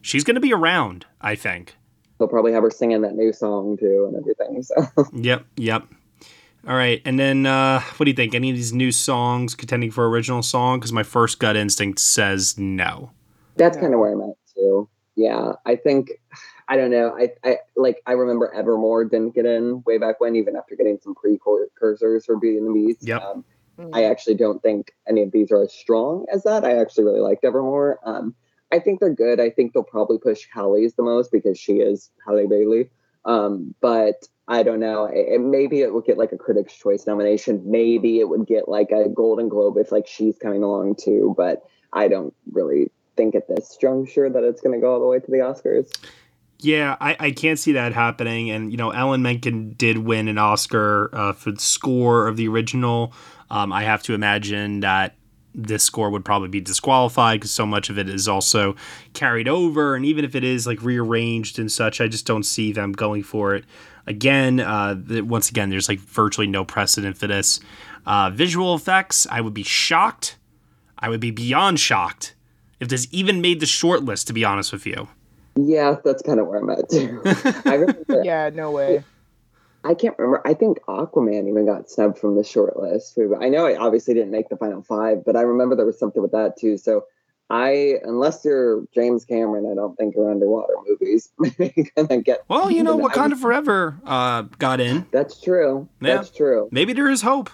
she's 0.00 0.22
going 0.22 0.36
to 0.36 0.40
be 0.40 0.52
around, 0.52 1.06
I 1.20 1.34
think. 1.34 1.76
They'll 2.18 2.28
probably 2.28 2.52
have 2.52 2.62
her 2.62 2.70
singing 2.70 3.00
that 3.00 3.14
new 3.14 3.32
song 3.32 3.76
too 3.78 4.06
and 4.06 4.16
everything. 4.16 4.62
So 4.62 5.08
Yep, 5.12 5.44
yep. 5.56 5.86
All 6.68 6.76
right, 6.76 7.00
and 7.04 7.18
then 7.18 7.46
uh, 7.46 7.80
what 7.96 8.04
do 8.04 8.10
you 8.10 8.16
think? 8.16 8.34
Any 8.34 8.50
of 8.50 8.56
these 8.56 8.72
new 8.72 8.92
songs 8.92 9.54
contending 9.54 9.90
for 9.90 10.08
original 10.08 10.42
song? 10.42 10.78
Because 10.78 10.92
my 10.92 11.02
first 11.02 11.38
gut 11.38 11.56
instinct 11.56 11.98
says 12.00 12.58
no. 12.58 13.10
that's 13.56 13.78
kind 13.78 13.94
of 13.94 14.00
where 14.00 14.12
I'm 14.12 14.20
at 14.20 14.36
too. 14.54 14.88
Yeah, 15.16 15.52
I 15.64 15.76
think 15.76 16.10
I 16.68 16.76
don't 16.76 16.90
know. 16.90 17.16
I, 17.18 17.30
I 17.48 17.56
like 17.76 18.02
I 18.06 18.12
remember 18.12 18.52
Evermore 18.54 19.04
didn't 19.04 19.34
get 19.34 19.46
in 19.46 19.82
way 19.86 19.98
back 19.98 20.20
when, 20.20 20.36
even 20.36 20.54
after 20.54 20.76
getting 20.76 20.98
some 21.02 21.14
precursors 21.14 22.26
for 22.26 22.36
Beauty 22.36 22.58
and 22.58 22.68
the 22.68 22.72
Beast. 22.72 23.06
Yep. 23.06 23.22
Um, 23.22 23.44
Mm. 23.80 23.90
I 23.94 24.04
actually 24.04 24.34
don't 24.34 24.62
think 24.62 24.92
any 25.08 25.22
of 25.22 25.32
these 25.32 25.50
are 25.50 25.62
as 25.62 25.72
strong 25.72 26.26
as 26.32 26.42
that. 26.42 26.64
I 26.64 26.78
actually 26.78 27.04
really 27.04 27.20
liked 27.20 27.44
Evermore. 27.44 27.98
Um, 28.04 28.34
I 28.72 28.78
think 28.78 29.00
they're 29.00 29.14
good. 29.14 29.40
I 29.40 29.50
think 29.50 29.72
they'll 29.72 29.82
probably 29.82 30.18
push 30.18 30.46
Halle's 30.52 30.94
the 30.94 31.02
most 31.02 31.32
because 31.32 31.58
she 31.58 31.74
is 31.74 32.10
Halle 32.26 32.46
Bailey. 32.46 32.90
Um, 33.24 33.74
but 33.80 34.26
I 34.48 34.62
don't 34.62 34.80
know. 34.80 35.08
It, 35.12 35.40
maybe 35.40 35.80
it 35.80 35.94
would 35.94 36.04
get 36.04 36.18
like 36.18 36.32
a 36.32 36.38
Critics' 36.38 36.74
Choice 36.74 37.06
nomination. 37.06 37.62
Maybe 37.70 38.18
it 38.20 38.28
would 38.28 38.46
get 38.46 38.68
like 38.68 38.90
a 38.90 39.08
Golden 39.08 39.48
Globe 39.48 39.76
if 39.76 39.92
like 39.92 40.06
she's 40.06 40.36
coming 40.38 40.62
along 40.62 40.96
too. 40.96 41.34
But 41.36 41.62
I 41.92 42.08
don't 42.08 42.34
really 42.52 42.90
think 43.16 43.34
at 43.34 43.48
this 43.48 43.76
juncture 43.80 44.30
that 44.30 44.42
it's 44.42 44.60
going 44.60 44.74
to 44.74 44.80
go 44.80 44.94
all 44.94 45.00
the 45.00 45.06
way 45.06 45.18
to 45.18 45.30
the 45.30 45.38
Oscars. 45.38 45.92
Yeah, 46.58 46.96
I, 47.00 47.16
I 47.18 47.30
can't 47.30 47.58
see 47.58 47.72
that 47.72 47.92
happening. 47.92 48.50
And, 48.50 48.70
you 48.70 48.76
know, 48.76 48.92
Alan 48.92 49.22
Menken 49.22 49.74
did 49.74 49.98
win 49.98 50.28
an 50.28 50.36
Oscar 50.36 51.08
uh, 51.14 51.32
for 51.32 51.52
the 51.52 51.60
score 51.60 52.28
of 52.28 52.36
the 52.36 52.48
original. 52.48 53.14
Um, 53.50 53.72
I 53.72 53.84
have 53.84 54.02
to 54.04 54.14
imagine 54.14 54.80
that 54.80 55.16
this 55.54 55.82
score 55.82 56.10
would 56.10 56.24
probably 56.24 56.48
be 56.48 56.60
disqualified 56.60 57.40
because 57.40 57.50
so 57.50 57.66
much 57.66 57.90
of 57.90 57.98
it 57.98 58.08
is 58.08 58.28
also 58.28 58.76
carried 59.14 59.48
over. 59.48 59.94
And 59.94 60.04
even 60.04 60.24
if 60.24 60.34
it 60.34 60.44
is 60.44 60.66
like 60.66 60.82
rearranged 60.82 61.58
and 61.58 61.70
such, 61.70 62.00
I 62.00 62.08
just 62.08 62.26
don't 62.26 62.44
see 62.44 62.72
them 62.72 62.92
going 62.92 63.22
for 63.22 63.54
it 63.54 63.64
again. 64.06 64.60
Uh, 64.60 64.96
once 65.24 65.50
again, 65.50 65.70
there's 65.70 65.88
like 65.88 65.98
virtually 65.98 66.46
no 66.46 66.64
precedent 66.64 67.18
for 67.18 67.26
this. 67.26 67.60
Uh, 68.06 68.30
visual 68.30 68.74
effects, 68.74 69.26
I 69.30 69.40
would 69.40 69.54
be 69.54 69.62
shocked. 69.62 70.36
I 70.98 71.08
would 71.08 71.20
be 71.20 71.30
beyond 71.30 71.80
shocked 71.80 72.34
if 72.78 72.88
this 72.88 73.06
even 73.10 73.40
made 73.40 73.60
the 73.60 73.66
short 73.66 74.02
list, 74.02 74.26
to 74.28 74.32
be 74.32 74.44
honest 74.44 74.72
with 74.72 74.86
you. 74.86 75.08
Yeah, 75.56 75.96
that's 76.04 76.22
kind 76.22 76.40
of 76.40 76.46
where 76.46 76.58
I'm 76.58 76.70
at 76.70 76.88
too. 76.88 77.20
I 77.64 77.74
remember, 77.74 78.04
yeah, 78.24 78.50
no 78.52 78.70
way. 78.70 79.04
I 79.84 79.94
can't 79.94 80.18
remember. 80.18 80.42
I 80.46 80.54
think 80.54 80.78
Aquaman 80.88 81.48
even 81.48 81.66
got 81.66 81.90
snubbed 81.90 82.18
from 82.18 82.36
the 82.36 82.44
short 82.44 82.76
list. 82.78 83.18
I 83.40 83.48
know 83.48 83.66
it 83.66 83.78
obviously 83.78 84.14
didn't 84.14 84.30
make 84.30 84.48
the 84.48 84.56
final 84.56 84.82
five, 84.82 85.24
but 85.24 85.36
I 85.36 85.42
remember 85.42 85.74
there 85.74 85.86
was 85.86 85.98
something 85.98 86.20
with 86.20 86.32
that 86.32 86.58
too. 86.58 86.76
So 86.76 87.04
I, 87.48 87.96
unless 88.04 88.44
you're 88.44 88.84
James 88.94 89.24
Cameron, 89.24 89.66
I 89.70 89.74
don't 89.74 89.96
think 89.96 90.14
your 90.14 90.30
underwater 90.30 90.74
movies 90.86 91.30
gonna 91.96 92.20
get. 92.20 92.44
Well, 92.48 92.70
you 92.70 92.82
know, 92.82 92.98
Wakanda 92.98 93.30
would- 93.30 93.40
Forever 93.40 93.98
uh, 94.04 94.42
got 94.58 94.80
in. 94.80 95.06
That's 95.10 95.40
true. 95.40 95.88
Yeah. 96.00 96.16
That's 96.16 96.30
true. 96.30 96.68
Maybe 96.70 96.92
there 96.92 97.08
is 97.08 97.22
hope. 97.22 97.50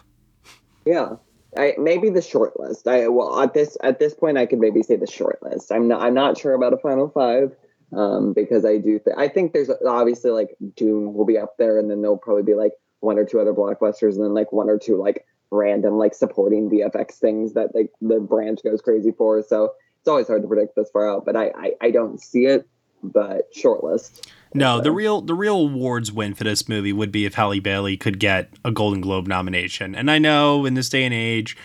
Yeah. 0.85 1.17
I, 1.57 1.75
maybe 1.79 2.11
the 2.11 2.21
short 2.21 2.61
list. 2.61 2.87
I 2.87 3.09
well 3.09 3.41
at 3.41 3.55
this 3.55 3.79
at 3.83 3.99
this 3.99 4.13
point 4.13 4.37
I 4.37 4.45
could 4.45 4.59
maybe 4.59 4.83
say 4.83 4.97
the 4.97 5.07
short 5.07 5.43
list. 5.43 5.73
I'm 5.73 5.89
not 5.89 6.03
I'm 6.03 6.13
not 6.13 6.37
sure 6.37 6.53
about 6.53 6.75
a 6.75 6.77
final 6.77 7.09
five 7.09 7.57
um, 7.93 8.33
because 8.33 8.65
I 8.65 8.79
do 8.79 8.99
th- 8.99 9.17
I 9.17 9.29
think 9.29 9.53
there's 9.53 9.71
obviously 9.87 10.31
like 10.31 10.57
Dune 10.77 11.15
will 11.15 11.25
be 11.25 11.39
up 11.39 11.57
there 11.59 11.79
and 11.79 11.91
then 11.91 12.03
there'll 12.03 12.19
probably 12.19 12.43
be 12.43 12.55
like 12.55 12.73
one 13.01 13.19
or 13.19 13.25
two 13.25 13.41
other 13.41 13.53
blockbusters 13.53 14.15
and 14.15 14.25
then 14.25 14.35
like 14.35 14.53
one 14.53 14.69
or 14.69 14.79
two 14.79 14.97
like 14.97 15.27
random 15.51 15.95
like 15.95 16.15
supporting 16.15 16.69
VFX 16.69 17.13
things 17.15 17.55
that 17.55 17.75
like 17.75 17.91
the 18.01 18.21
branch 18.21 18.61
goes 18.65 18.81
crazy 18.81 19.13
for. 19.13 19.43
So 19.43 19.75
it's 20.01 20.09
always 20.09 20.27
hard 20.27 20.43
to 20.43 20.49
predict 20.49 20.77
this 20.77 20.91
far 20.91 21.09
out, 21.09 21.25
but 21.25 21.37
I 21.37 21.53
I, 21.57 21.73
I 21.81 21.91
don't 21.91 22.21
see 22.21 22.47
it. 22.47 22.69
But 23.03 23.55
short 23.55 23.85
list. 23.85 24.31
No, 24.55 24.81
the 24.81 24.91
real 24.91 25.21
the 25.21 25.35
real 25.35 25.57
awards 25.57 26.11
win 26.11 26.35
for 26.35 26.45
this 26.45 26.69
movie 26.69 26.93
would 26.93 27.13
be 27.13 27.25
if 27.25 27.35
Halle 27.35 27.61
Bailey 27.61 27.97
could 27.97 28.19
get 28.19 28.51
a 28.65 28.73
Golden 28.73 29.01
Globe 29.01 29.29
nomination. 29.29 29.95
And 29.95 30.11
I 30.11 30.19
know 30.19 30.65
in 30.65 30.75
this 30.75 30.89
day 30.89 31.05
and 31.05 31.15
age, 31.15 31.57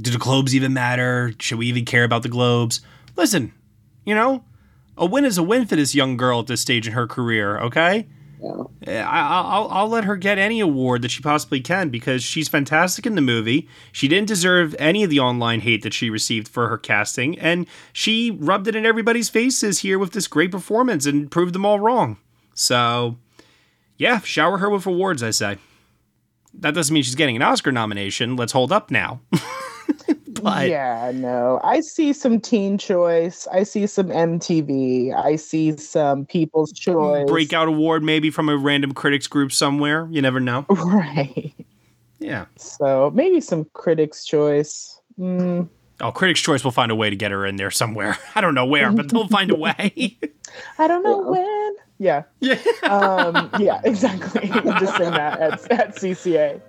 do 0.00 0.10
the 0.10 0.18
Globes 0.18 0.54
even 0.54 0.72
matter? 0.72 1.32
Should 1.38 1.58
we 1.58 1.66
even 1.66 1.84
care 1.84 2.04
about 2.04 2.22
the 2.22 2.28
Globes? 2.28 2.80
Listen, 3.16 3.52
you 4.04 4.14
know, 4.14 4.44
a 4.96 5.06
win 5.06 5.24
is 5.24 5.38
a 5.38 5.42
win 5.42 5.66
for 5.66 5.76
this 5.76 5.94
young 5.94 6.16
girl 6.16 6.40
at 6.40 6.46
this 6.46 6.60
stage 6.60 6.86
in 6.86 6.92
her 6.92 7.06
career. 7.06 7.58
Okay. 7.58 8.06
Yeah. 8.82 9.08
I, 9.08 9.40
I'll, 9.40 9.68
I'll 9.70 9.88
let 9.88 10.04
her 10.04 10.16
get 10.16 10.38
any 10.38 10.60
award 10.60 11.02
that 11.02 11.10
she 11.10 11.22
possibly 11.22 11.60
can 11.60 11.88
because 11.88 12.22
she's 12.22 12.48
fantastic 12.48 13.06
in 13.06 13.14
the 13.14 13.22
movie. 13.22 13.68
She 13.92 14.08
didn't 14.08 14.28
deserve 14.28 14.76
any 14.78 15.02
of 15.02 15.10
the 15.10 15.20
online 15.20 15.60
hate 15.60 15.82
that 15.82 15.94
she 15.94 16.10
received 16.10 16.48
for 16.48 16.68
her 16.68 16.78
casting, 16.78 17.38
and 17.38 17.66
she 17.92 18.30
rubbed 18.30 18.68
it 18.68 18.76
in 18.76 18.84
everybody's 18.84 19.28
faces 19.28 19.80
here 19.80 19.98
with 19.98 20.12
this 20.12 20.26
great 20.26 20.50
performance 20.50 21.06
and 21.06 21.30
proved 21.30 21.54
them 21.54 21.64
all 21.64 21.80
wrong. 21.80 22.18
So, 22.52 23.16
yeah, 23.96 24.20
shower 24.20 24.58
her 24.58 24.68
with 24.68 24.86
awards, 24.86 25.22
I 25.22 25.30
say. 25.30 25.58
That 26.52 26.74
doesn't 26.74 26.92
mean 26.92 27.02
she's 27.02 27.14
getting 27.14 27.36
an 27.36 27.42
Oscar 27.42 27.72
nomination. 27.72 28.36
Let's 28.36 28.52
hold 28.52 28.70
up 28.70 28.90
now. 28.90 29.20
yeah, 30.44 31.10
no. 31.14 31.60
I 31.64 31.80
see 31.80 32.12
some 32.12 32.40
Teen 32.40 32.78
Choice. 32.78 33.46
I 33.52 33.62
see 33.62 33.86
some 33.86 34.08
MTV. 34.08 35.14
I 35.14 35.36
see 35.36 35.76
some 35.76 36.26
People's 36.26 36.72
Choice. 36.72 37.26
breakout 37.28 37.68
award 37.68 38.02
maybe 38.02 38.30
from 38.30 38.48
a 38.48 38.56
random 38.56 38.92
critics 38.92 39.26
group 39.26 39.52
somewhere. 39.52 40.08
You 40.10 40.22
never 40.22 40.40
know. 40.40 40.66
Right. 40.74 41.52
Yeah. 42.18 42.46
So 42.56 43.10
maybe 43.14 43.40
some 43.40 43.66
Critics' 43.74 44.24
Choice. 44.24 45.00
Mm, 45.18 45.68
Oh, 46.00 46.10
Critics' 46.10 46.40
Choice 46.40 46.64
will 46.64 46.70
find 46.72 46.90
a 46.90 46.94
way 46.94 47.08
to 47.08 47.16
get 47.16 47.30
her 47.30 47.46
in 47.46 47.56
there 47.56 47.70
somewhere. 47.70 48.18
I 48.34 48.40
don't 48.40 48.54
know 48.54 48.66
where, 48.66 48.90
but 48.90 49.08
they'll 49.08 49.28
find 49.28 49.50
a 49.50 49.56
way. 49.56 50.18
I 50.78 50.88
don't 50.88 51.02
know 51.02 51.30
when. 51.30 51.72
Yeah. 51.98 52.24
Yeah. 52.40 52.58
um, 52.82 53.50
yeah, 53.60 53.80
exactly. 53.84 54.48
Just 54.48 54.96
sing 54.96 55.10
that 55.12 55.40
at, 55.40 55.70
at 55.72 55.96
CCA. 55.96 56.60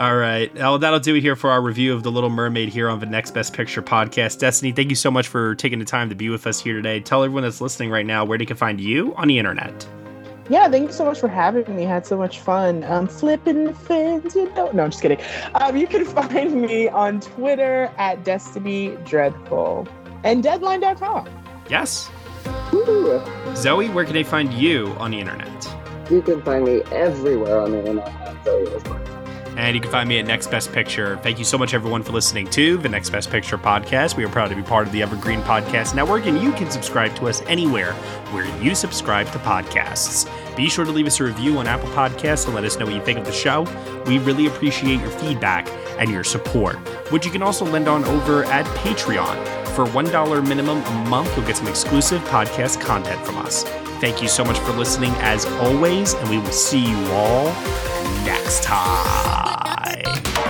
All 0.00 0.16
right. 0.16 0.50
Well, 0.54 0.78
that'll 0.78 0.98
do 0.98 1.14
it 1.14 1.20
here 1.20 1.36
for 1.36 1.50
our 1.50 1.60
review 1.60 1.92
of 1.92 2.04
The 2.04 2.10
Little 2.10 2.30
Mermaid 2.30 2.70
here 2.70 2.88
on 2.88 3.00
the 3.00 3.06
Next 3.06 3.32
Best 3.32 3.52
Picture 3.52 3.82
podcast. 3.82 4.38
Destiny, 4.38 4.72
thank 4.72 4.88
you 4.88 4.96
so 4.96 5.10
much 5.10 5.28
for 5.28 5.54
taking 5.56 5.78
the 5.78 5.84
time 5.84 6.08
to 6.08 6.14
be 6.14 6.30
with 6.30 6.46
us 6.46 6.58
here 6.58 6.72
today. 6.72 7.00
Tell 7.00 7.22
everyone 7.22 7.42
that's 7.42 7.60
listening 7.60 7.90
right 7.90 8.06
now 8.06 8.24
where 8.24 8.38
they 8.38 8.46
can 8.46 8.56
find 8.56 8.80
you 8.80 9.14
on 9.16 9.28
the 9.28 9.38
internet. 9.38 9.86
Yeah, 10.48 10.70
thank 10.70 10.86
you 10.86 10.92
so 10.94 11.04
much 11.04 11.20
for 11.20 11.28
having 11.28 11.76
me. 11.76 11.82
Had 11.82 12.06
so 12.06 12.16
much 12.16 12.40
fun. 12.40 12.82
Um, 12.84 13.08
flipping 13.08 13.64
the 13.64 13.74
fins, 13.74 14.34
you 14.34 14.50
know. 14.54 14.70
No, 14.72 14.84
I'm 14.84 14.90
just 14.90 15.02
kidding. 15.02 15.20
Um, 15.56 15.76
you 15.76 15.86
can 15.86 16.04
find 16.06 16.62
me 16.62 16.88
on 16.88 17.20
Twitter 17.20 17.92
at 17.98 18.24
Destiny 18.24 18.96
Dreadful 19.04 19.86
and 20.24 20.42
Deadline.com. 20.42 21.28
Yes. 21.68 22.08
Ooh. 22.72 23.22
Zoe, 23.54 23.90
where 23.90 24.06
can 24.06 24.14
they 24.14 24.24
find 24.24 24.50
you 24.54 24.86
on 24.98 25.10
the 25.10 25.20
internet? 25.20 25.76
You 26.10 26.22
can 26.22 26.40
find 26.40 26.64
me 26.64 26.80
everywhere 26.90 27.60
on 27.60 27.72
the 27.72 27.80
internet. 27.80 28.08
at 28.08 28.44
Zoe 28.46 28.66
Osborne. 28.74 29.09
And 29.60 29.74
you 29.74 29.80
can 29.82 29.90
find 29.90 30.08
me 30.08 30.18
at 30.18 30.24
Next 30.24 30.50
Best 30.50 30.72
Picture. 30.72 31.18
Thank 31.18 31.38
you 31.38 31.44
so 31.44 31.58
much, 31.58 31.74
everyone, 31.74 32.02
for 32.02 32.12
listening 32.12 32.48
to 32.48 32.78
the 32.78 32.88
Next 32.88 33.10
Best 33.10 33.30
Picture 33.30 33.58
podcast. 33.58 34.16
We 34.16 34.24
are 34.24 34.28
proud 34.30 34.48
to 34.48 34.56
be 34.56 34.62
part 34.62 34.86
of 34.86 34.92
the 34.92 35.02
Evergreen 35.02 35.42
Podcast 35.42 35.94
Network, 35.94 36.24
and 36.24 36.40
you 36.40 36.50
can 36.52 36.70
subscribe 36.70 37.14
to 37.16 37.28
us 37.28 37.42
anywhere 37.42 37.92
where 38.32 38.46
you 38.62 38.74
subscribe 38.74 39.30
to 39.32 39.38
podcasts. 39.40 40.26
Be 40.56 40.70
sure 40.70 40.86
to 40.86 40.90
leave 40.90 41.06
us 41.06 41.20
a 41.20 41.24
review 41.24 41.58
on 41.58 41.66
Apple 41.66 41.90
Podcasts 41.90 42.46
and 42.46 42.54
let 42.54 42.64
us 42.64 42.78
know 42.78 42.86
what 42.86 42.94
you 42.94 43.04
think 43.04 43.18
of 43.18 43.26
the 43.26 43.32
show. 43.32 43.66
We 44.06 44.18
really 44.18 44.46
appreciate 44.46 44.98
your 44.98 45.10
feedback 45.10 45.68
and 45.98 46.10
your 46.10 46.24
support, 46.24 46.76
which 47.12 47.26
you 47.26 47.30
can 47.30 47.42
also 47.42 47.66
lend 47.66 47.86
on 47.86 48.02
over 48.06 48.44
at 48.44 48.64
Patreon. 48.78 49.36
For 49.76 49.84
$1 49.84 50.48
minimum 50.48 50.82
a 50.82 51.08
month, 51.10 51.36
you'll 51.36 51.46
get 51.46 51.58
some 51.58 51.68
exclusive 51.68 52.22
podcast 52.22 52.80
content 52.80 53.22
from 53.26 53.36
us. 53.36 53.64
Thank 54.00 54.22
you 54.22 54.28
so 54.28 54.42
much 54.44 54.58
for 54.60 54.72
listening, 54.72 55.12
as 55.16 55.44
always, 55.44 56.14
and 56.14 56.30
we 56.30 56.38
will 56.38 56.52
see 56.52 56.80
you 56.80 56.96
all 57.12 57.52
next 58.24 58.62
time. 58.62 60.49